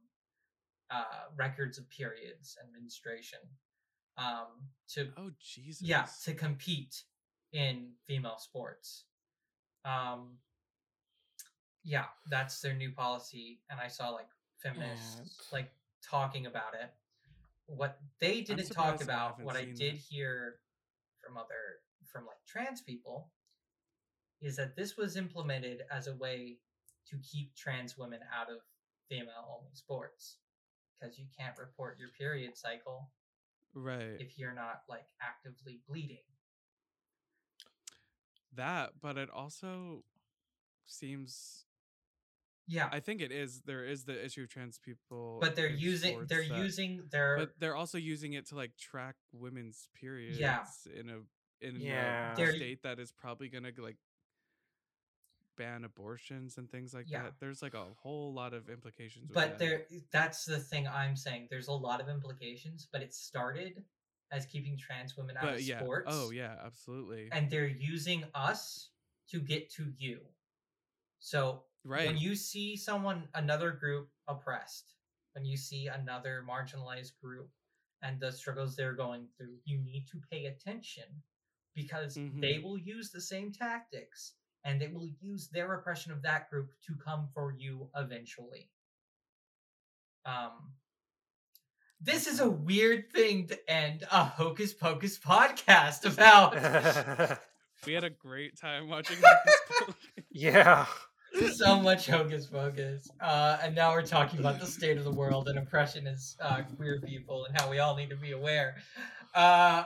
uh, 0.90 1.28
records 1.36 1.78
of 1.78 1.90
periods 1.90 2.58
and 2.62 2.72
menstruation 2.72 3.40
um, 4.18 4.48
to 4.90 5.10
oh 5.18 5.32
jesus 5.40 5.82
yeah 5.82 6.06
to 6.24 6.34
compete 6.34 7.04
in 7.56 7.88
female 8.06 8.38
sports. 8.38 9.06
Um, 9.86 10.38
yeah, 11.84 12.06
that's 12.30 12.60
their 12.60 12.74
new 12.74 12.92
policy, 12.92 13.62
and 13.70 13.80
I 13.80 13.88
saw 13.88 14.10
like 14.10 14.28
feminists 14.62 15.52
like 15.52 15.72
talking 16.02 16.46
about 16.46 16.74
it. 16.74 16.90
What 17.68 18.00
they 18.20 18.42
didn't 18.42 18.70
talk 18.72 19.02
about, 19.02 19.32
haven't 19.32 19.46
what 19.46 19.56
I 19.56 19.66
did 19.66 19.96
that. 19.96 20.02
hear 20.10 20.56
from 21.22 21.38
other 21.38 21.82
from 22.12 22.26
like 22.26 22.38
trans 22.48 22.82
people, 22.82 23.32
is 24.42 24.56
that 24.58 24.76
this 24.76 24.96
was 24.98 25.18
implemented 25.18 25.82
as 25.92 26.08
a 26.08 26.14
way 26.16 26.58
to 27.10 27.18
keep 27.18 27.56
trans 27.56 27.98
women 27.98 28.20
out 28.34 28.50
of 28.50 28.58
female 29.10 29.58
only 29.60 29.74
sports 29.74 30.38
because 31.00 31.18
you 31.20 31.26
can't 31.38 31.58
report 31.58 31.98
your 32.00 32.10
period 32.10 32.56
cycle 32.58 33.10
Right. 33.74 34.16
if 34.20 34.38
you're 34.40 34.54
not 34.54 34.84
like 34.88 35.06
actively 35.22 35.82
bleeding. 35.88 36.24
that, 38.54 38.92
but 39.02 39.18
it 39.18 39.30
also 39.30 40.04
seems 40.86 41.65
Yeah, 42.68 42.90
I 42.92 43.00
think 43.00 43.22
it 43.22 43.32
is 43.32 43.62
there 43.66 43.86
is 43.86 44.06
the 44.06 44.24
issue 44.26 44.42
of 44.44 44.50
trans 44.50 44.80
people 44.80 45.38
but 45.40 45.56
they're 45.56 45.70
using 45.70 46.26
they're 46.28 46.48
that- 46.48 46.58
using 46.58 47.04
their 47.12 47.38
but 47.38 47.60
they're 47.60 47.76
also 47.76 47.98
using 47.98 48.34
it 48.34 48.48
to 48.48 48.56
like 48.56 48.76
track 48.78 49.16
women's 49.32 49.88
periods 49.94 50.40
Yeah. 50.40 50.66
in 51.00 51.10
a 51.10 51.20
in 51.62 51.80
Yeah. 51.80 52.34
a 52.34 52.36
They're- 52.36 52.56
state 52.56 52.82
that 52.84 53.00
is 53.00 53.12
probably 53.12 53.50
gonna 53.50 53.72
like 53.78 53.98
ban 55.58 55.86
abortions 55.86 56.58
and 56.58 56.70
things 56.70 56.94
like 56.94 57.10
Yeah. 57.10 57.24
that. 57.24 57.40
There's 57.40 57.62
like 57.62 57.74
a 57.76 57.86
whole 57.94 58.34
lot 58.34 58.54
of 58.54 58.70
implications. 58.70 59.30
with 59.30 59.36
but 59.36 59.52
that. 59.52 59.60
there 59.60 59.88
that's 60.12 60.44
the 60.46 60.60
thing 60.60 60.86
i'm 60.88 61.16
saying 61.16 61.48
there's 61.50 61.68
a 61.70 61.72
lot 61.74 62.02
of 62.02 62.10
implications 62.10 62.86
but 62.92 63.02
it 63.02 63.14
started 63.14 63.86
as 64.32 64.46
keeping 64.48 64.78
trans 64.78 65.16
women 65.16 65.38
out 65.38 65.44
but 65.44 65.54
of 65.56 65.62
yeah. 65.62 65.78
Oh, 65.80 65.84
sports 65.84 66.08
Oh 66.10 66.32
yeah, 66.32 66.58
absolutely. 66.66 67.30
and 67.32 67.50
they're 67.50 67.68
using 67.68 68.26
us 68.34 68.90
to 69.30 69.40
get 69.40 69.70
to 69.72 69.94
you 69.98 70.20
so 71.20 71.64
right. 71.86 72.08
when 72.08 72.18
you 72.18 72.36
see 72.36 72.76
someone 72.76 73.28
another 73.36 73.72
group 73.72 74.10
oppressed 74.28 74.94
when 75.34 75.46
you 75.46 75.56
see 75.58 75.88
another 75.88 76.44
marginalized 76.50 77.14
group 77.22 77.50
and 78.02 78.20
the 78.20 78.32
struggles 78.32 78.76
they're 78.76 78.94
going 78.94 79.28
through 79.38 79.56
you 79.66 79.78
need 79.80 80.06
to 80.12 80.20
pay 80.32 80.46
attention 80.46 81.04
because 81.76 82.16
they 82.16 82.56
Mhm. 82.56 82.64
will 82.64 82.78
use 82.78 83.12
the 83.12 83.22
same 83.22 83.52
tactics 83.52 84.34
and 84.64 84.82
they 84.82 84.88
will 84.88 85.08
use 85.22 85.48
their 85.50 85.74
oppression 85.74 86.12
of 86.12 86.22
that 86.24 86.50
group 86.50 86.72
to 86.88 86.96
come 86.96 87.28
for 87.34 87.52
you 87.58 87.90
eventually 87.96 88.70
um 90.26 90.74
this 92.02 92.28
is 92.28 92.40
a 92.40 92.50
weird 92.50 93.12
thing 93.12 93.48
to 93.48 93.72
end 93.72 94.04
a 94.12 94.24
hocus 94.24 94.74
pocus 94.74 95.18
podcast 95.20 96.06
about 96.14 96.56
we 97.86 97.94
had 97.94 98.04
a 98.04 98.10
great 98.10 98.58
time 98.60 98.90
watching 98.90 99.18
Hocus 99.22 99.56
Pocus. 99.80 99.96
yeah. 100.32 100.86
So 101.54 101.80
much 101.80 102.08
hocus 102.08 102.46
pocus. 102.48 103.10
Uh, 103.22 103.58
and 103.62 103.76
now 103.76 103.92
we're 103.92 104.02
talking 104.02 104.40
about 104.40 104.60
the 104.60 104.66
state 104.66 104.98
of 104.98 105.04
the 105.04 105.12
world 105.12 105.48
and 105.48 105.58
oppression 105.58 106.08
as 106.08 106.36
uh, 106.42 106.62
queer 106.76 107.02
people 107.06 107.46
and 107.46 107.60
how 107.60 107.70
we 107.70 107.80
all 107.80 107.96
need 107.96 108.10
to 108.10 108.16
be 108.16 108.32
aware. 108.32 108.76
Uh, 109.34 109.84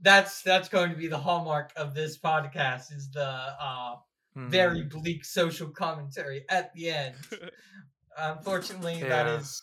that's 0.00 0.42
that's 0.42 0.68
going 0.68 0.90
to 0.90 0.96
be 0.96 1.06
the 1.08 1.18
hallmark 1.18 1.72
of 1.76 1.94
this 1.94 2.18
podcast 2.18 2.92
is 2.94 3.10
the 3.12 3.24
uh, 3.60 3.96
very 4.36 4.82
Hmm. 4.82 4.88
bleak 4.88 5.24
social 5.24 5.68
commentary 5.68 6.44
at 6.48 6.72
the 6.74 6.90
end. 6.90 7.14
Unfortunately, 8.18 9.00
that 9.02 9.26
Yeah. 9.26 9.36
is 9.38 9.62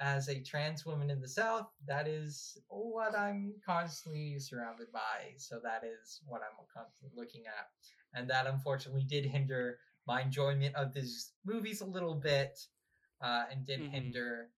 as 0.00 0.28
a 0.28 0.40
trans 0.42 0.86
woman 0.86 1.10
in 1.10 1.20
the 1.20 1.28
South, 1.28 1.66
that 1.86 2.06
is 2.06 2.56
what 2.68 3.18
I'm 3.18 3.54
constantly 3.66 4.38
surrounded 4.38 4.92
by. 4.92 5.34
So 5.38 5.58
that 5.64 5.82
is 5.84 6.20
what 6.26 6.40
I'm 6.40 6.56
constantly 6.72 7.10
looking 7.16 7.44
at. 7.46 7.66
And 8.14 8.28
that 8.30 8.46
unfortunately 8.46 9.04
did 9.04 9.24
hinder 9.24 9.78
my 10.06 10.22
enjoyment 10.22 10.74
of 10.74 10.92
these 10.94 11.32
movies 11.44 11.80
a 11.80 11.84
little 11.84 12.14
bit 12.14 12.58
uh, 13.20 13.44
and 13.50 13.66
did 13.66 13.80
Mhm. 13.80 13.90
hinder 13.90 14.50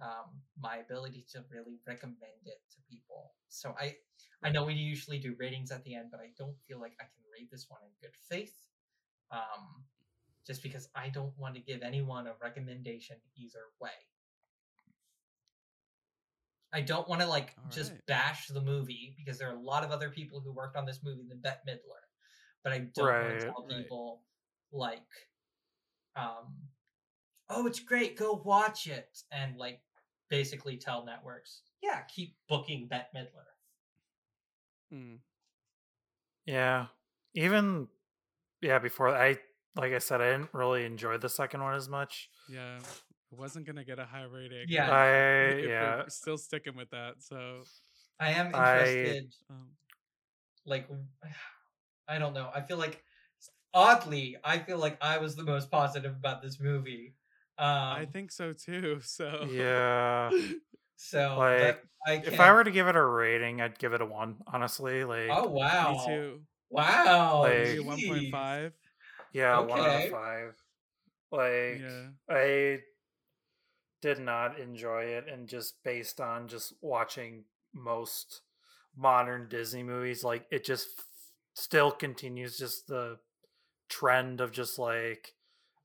um, 0.00 0.42
my 0.58 0.78
ability 0.78 1.24
to 1.30 1.44
really 1.50 1.78
recommend 1.86 2.46
it 2.46 2.60
to 2.70 2.80
people. 2.90 3.32
So 3.48 3.74
I, 3.78 3.96
I 4.42 4.50
know 4.50 4.64
we 4.64 4.74
usually 4.74 5.18
do 5.18 5.36
ratings 5.38 5.70
at 5.70 5.84
the 5.84 5.94
end, 5.94 6.10
but 6.10 6.20
I 6.20 6.32
don't 6.36 6.58
feel 6.66 6.80
like 6.80 6.96
I 7.00 7.04
can 7.04 7.22
rate 7.32 7.50
this 7.50 7.70
one 7.70 7.80
in 7.82 7.90
good 8.00 8.16
faith. 8.16 8.56
Um, 9.30 9.84
just 10.46 10.62
because 10.62 10.88
I 10.94 11.08
don't 11.08 11.36
want 11.38 11.54
to 11.54 11.60
give 11.60 11.82
anyone 11.82 12.26
a 12.26 12.34
recommendation 12.40 13.16
either 13.36 13.60
way. 13.80 13.90
I 16.72 16.80
don't 16.80 17.08
want 17.08 17.20
to 17.22 17.26
like 17.28 17.54
just 17.70 17.92
bash 18.06 18.48
the 18.48 18.60
movie 18.60 19.14
because 19.16 19.38
there 19.38 19.48
are 19.48 19.54
a 19.56 19.60
lot 19.60 19.84
of 19.84 19.90
other 19.90 20.10
people 20.10 20.40
who 20.40 20.52
worked 20.52 20.76
on 20.76 20.84
this 20.84 21.00
movie 21.04 21.24
than 21.28 21.38
Bette 21.40 21.60
Midler. 21.66 22.03
But 22.64 22.72
I 22.72 22.78
don't 22.78 23.06
want 23.06 23.40
to 23.40 23.46
tell 23.46 23.66
Right. 23.68 23.76
people 23.76 24.22
like 24.72 25.06
um 26.16 26.56
oh 27.50 27.66
it's 27.66 27.78
great, 27.80 28.16
go 28.16 28.42
watch 28.44 28.86
it 28.86 29.22
and 29.30 29.56
like 29.56 29.80
basically 30.30 30.76
tell 30.78 31.04
networks, 31.04 31.60
yeah, 31.82 32.00
keep 32.02 32.36
booking 32.48 32.88
Bette 32.88 33.08
Midler. 33.14 33.44
Mm. 34.92 35.18
Yeah. 36.46 36.86
Even 37.34 37.88
yeah, 38.62 38.78
before 38.78 39.08
I 39.14 39.36
like 39.76 39.92
I 39.92 39.98
said, 39.98 40.20
I 40.20 40.32
didn't 40.32 40.50
really 40.54 40.84
enjoy 40.84 41.18
the 41.18 41.28
second 41.28 41.62
one 41.62 41.74
as 41.74 41.88
much. 41.88 42.30
Yeah. 42.48 42.78
It 42.78 43.38
wasn't 43.38 43.66
gonna 43.66 43.84
get 43.84 43.98
a 43.98 44.04
high 44.06 44.24
rating. 44.24 44.66
Yeah. 44.68 44.90
I 44.90 45.56
yeah. 45.58 46.02
still 46.08 46.38
sticking 46.38 46.76
with 46.76 46.90
that. 46.90 47.14
So 47.18 47.64
I 48.18 48.30
am 48.30 48.54
I- 48.54 48.78
interested 48.78 49.34
um, 49.50 49.68
like 50.64 50.88
I 52.08 52.18
don't 52.18 52.34
know. 52.34 52.50
I 52.54 52.60
feel 52.60 52.76
like 52.78 53.02
oddly, 53.72 54.36
I 54.44 54.58
feel 54.58 54.78
like 54.78 54.98
I 55.00 55.18
was 55.18 55.36
the 55.36 55.42
most 55.42 55.70
positive 55.70 56.12
about 56.12 56.42
this 56.42 56.60
movie. 56.60 57.14
Um, 57.58 57.66
I 57.68 58.08
think 58.12 58.32
so 58.32 58.52
too. 58.52 59.00
So 59.02 59.46
Yeah. 59.50 60.30
so. 60.96 61.36
like, 61.38 61.60
but 61.60 61.82
I 62.06 62.12
If 62.24 62.40
I 62.40 62.52
were 62.52 62.64
to 62.64 62.70
give 62.70 62.86
it 62.88 62.96
a 62.96 63.04
rating, 63.04 63.60
I'd 63.60 63.78
give 63.78 63.92
it 63.92 64.00
a 64.00 64.06
one, 64.06 64.36
honestly. 64.52 65.04
Like 65.04 65.30
oh 65.30 65.48
wow, 65.48 65.92
me 65.92 66.06
too. 66.06 66.40
wow, 66.70 67.42
Like- 67.42 67.78
one 67.84 68.00
point 68.06 68.30
five. 68.30 68.72
yeah, 69.32 69.58
one 69.60 69.80
out 69.80 70.04
of 70.04 70.10
five. 70.10 70.54
Like 71.32 71.80
Yeah. 71.80 72.08
I 72.28 72.78
did 74.02 74.18
not 74.20 74.58
enjoy 74.60 75.04
it 75.04 75.26
and 75.28 75.48
just 75.48 75.82
based 75.82 76.20
on 76.20 76.46
just 76.46 76.74
watching 76.82 77.44
most 77.72 78.42
modern 78.96 79.48
Disney 79.48 79.82
movies, 79.82 80.22
like 80.22 80.46
it 80.50 80.64
just 80.64 80.88
f- 80.98 81.04
still 81.54 81.90
continues 81.90 82.58
just 82.58 82.86
the 82.88 83.18
trend 83.88 84.40
of 84.40 84.52
just 84.52 84.78
like, 84.78 85.34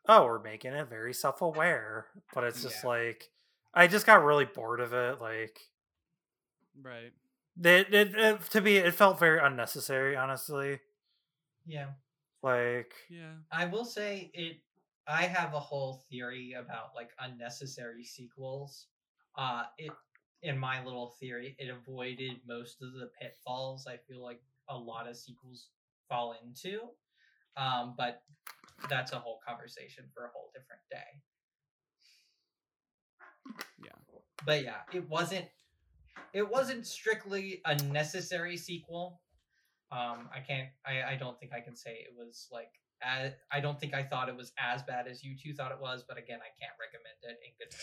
oh, 0.07 0.25
we're 0.25 0.41
making 0.41 0.73
it 0.73 0.89
very 0.89 1.13
self 1.13 1.41
aware. 1.41 2.07
But 2.33 2.45
it's 2.45 2.61
just 2.63 2.83
Yeah. 2.83 2.89
like 2.89 3.29
I 3.73 3.87
just 3.87 4.05
got 4.05 4.23
really 4.23 4.45
bored 4.45 4.79
of 4.81 4.93
it. 4.93 5.21
Like 5.21 5.59
Right. 6.81 7.13
it, 7.63 7.93
it, 7.93 8.15
it 8.15 8.41
to 8.51 8.61
be 8.61 8.77
it 8.77 8.93
felt 8.93 9.19
very 9.19 9.39
unnecessary, 9.39 10.15
honestly. 10.15 10.79
Yeah, 11.65 11.91
Like 12.41 12.93
Yeah. 13.09 13.35
I 13.51 13.65
will 13.65 13.85
say 13.85 14.31
it. 14.33 14.61
I 15.07 15.23
have 15.23 15.53
a 15.53 15.59
whole 15.59 16.03
theory 16.09 16.53
about 16.53 16.93
like 16.95 17.11
unnecessary 17.19 18.03
sequels. 18.03 18.87
Uh, 19.35 19.65
it 19.77 19.91
in 20.41 20.57
my 20.57 20.83
little 20.83 21.09
theory, 21.19 21.55
it 21.59 21.69
avoided 21.69 22.41
most 22.47 22.81
of 22.81 22.93
the 22.93 23.09
pitfalls. 23.19 23.87
I 23.87 23.97
feel 23.97 24.21
like 24.23 24.41
a 24.69 24.77
lot 24.77 25.07
of 25.07 25.17
sequels 25.17 25.67
fall 26.07 26.35
into. 26.43 26.79
Um, 27.57 27.95
but 27.97 28.21
that's 28.89 29.11
a 29.11 29.19
whole 29.19 29.39
conversation 29.45 30.05
for 30.13 30.25
a 30.25 30.29
whole 30.33 30.51
different 30.53 30.81
day. 30.89 30.97
Yeah. 33.83 33.91
But 34.45 34.63
yeah, 34.63 34.81
it 34.93 35.09
wasn't. 35.09 35.45
It 36.33 36.49
wasn't 36.49 36.85
strictly 36.85 37.61
a 37.65 37.75
necessary 37.83 38.55
sequel. 38.55 39.21
Um, 39.91 40.29
I 40.33 40.39
can't. 40.45 40.69
I 40.85 41.13
I 41.13 41.15
don't 41.15 41.39
think 41.39 41.53
I 41.53 41.59
can 41.59 41.75
say 41.75 41.91
it 41.91 42.13
was 42.15 42.47
like. 42.51 42.71
As, 43.01 43.31
I 43.49 43.61
don't 43.61 43.79
think 43.79 43.93
I 43.93 44.03
thought 44.03 44.27
it 44.27 44.35
was 44.35 44.51
as 44.59 44.83
bad 44.83 45.07
as 45.07 45.23
you 45.23 45.33
two 45.41 45.53
thought 45.53 45.71
it 45.71 45.79
was, 45.79 46.03
but 46.05 46.17
again, 46.17 46.39
I 46.41 46.51
can't 46.59 46.75
recommend 46.77 47.15
it 47.23 47.39
in 47.45 47.53
good 47.57 47.73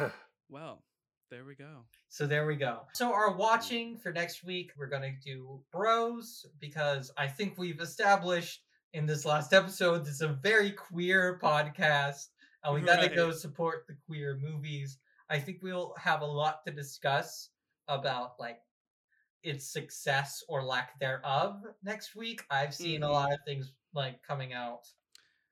faith. 0.00 0.12
Well, 0.48 0.84
there 1.30 1.44
we 1.44 1.54
go. 1.54 1.84
So 2.08 2.26
there 2.26 2.46
we 2.46 2.56
go. 2.56 2.82
So 2.94 3.12
our 3.12 3.34
watching 3.34 3.96
for 3.98 4.12
next 4.12 4.44
week, 4.44 4.72
we're 4.76 4.86
gonna 4.86 5.12
do 5.24 5.60
Bros 5.72 6.46
because 6.60 7.10
I 7.16 7.26
think 7.26 7.58
we've 7.58 7.80
established 7.80 8.62
in 8.92 9.06
this 9.06 9.24
last 9.24 9.52
episode 9.52 10.04
this 10.04 10.14
is 10.14 10.20
a 10.22 10.28
very 10.28 10.70
queer 10.70 11.38
podcast, 11.42 12.28
and 12.62 12.74
we 12.74 12.80
gotta 12.82 13.08
Right. 13.08 13.14
go 13.16 13.32
support 13.32 13.86
the 13.88 13.96
queer 14.06 14.36
movies. 14.36 14.98
I 15.28 15.40
think 15.40 15.62
we'll 15.62 15.94
have 15.96 16.20
a 16.20 16.26
lot 16.26 16.64
to 16.66 16.72
discuss 16.72 17.50
about 17.88 18.38
like 18.38 18.60
its 19.42 19.66
success 19.66 20.42
or 20.48 20.62
lack 20.62 20.98
thereof 21.00 21.62
next 21.82 22.14
week. 22.14 22.42
I've 22.50 22.74
seen 22.74 23.02
a 23.02 23.06
Mhm. 23.08 23.12
lot 23.12 23.32
of 23.32 23.40
things 23.44 23.72
like 23.92 24.22
coming 24.22 24.52
out 24.52 24.86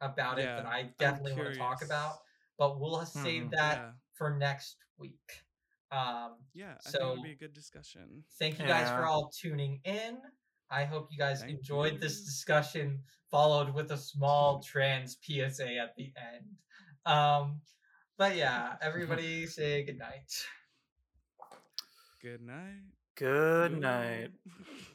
about 0.01 0.39
it 0.39 0.44
that 0.47 0.66
I 0.66 0.85
definitely 0.99 1.35
want 1.35 1.53
to 1.53 1.59
talk 1.59 1.82
about, 1.82 2.23
but 2.57 2.78
we'll 2.81 3.05
save 3.05 3.44
Mhm. 3.44 3.51
that 3.51 3.78
yeah. 3.78 3.93
for 4.15 4.31
next 4.36 4.77
week. 4.97 5.44
Um, 5.93 6.39
Yeah. 6.55 6.73
I 6.73 6.82
think 6.82 6.97
so- 6.97 7.12
it'll 7.12 7.23
be 7.23 7.32
a 7.32 7.36
good 7.36 7.52
discussion. 7.52 8.24
thank 8.39 8.59
you 8.59 8.66
guys 8.66 8.89
for 8.89 9.05
all 9.05 9.28
tuning 9.28 9.81
in. 9.85 10.20
I 10.70 10.85
hope 10.86 11.12
you 11.12 11.19
guys 11.19 11.40
Thank 11.40 11.59
enjoyed 11.59 12.01
this 12.01 12.24
discussion, 12.24 13.05
followed 13.31 13.74
with 13.74 13.93
a 13.93 13.98
small 13.98 14.62
trans 14.62 15.19
PSA 15.20 15.77
at 15.77 15.94
the 15.97 16.12
end. 16.16 16.56
Um, 17.05 17.60
but 18.16 18.36
yeah, 18.36 18.77
everybody 18.81 19.47
say 19.47 19.85
good 19.85 19.98
night. 19.98 20.32
Good 22.23 22.40
night. 22.40 22.85
Good 23.16 23.78
night. 23.78 24.31
Ooh. 24.48 24.77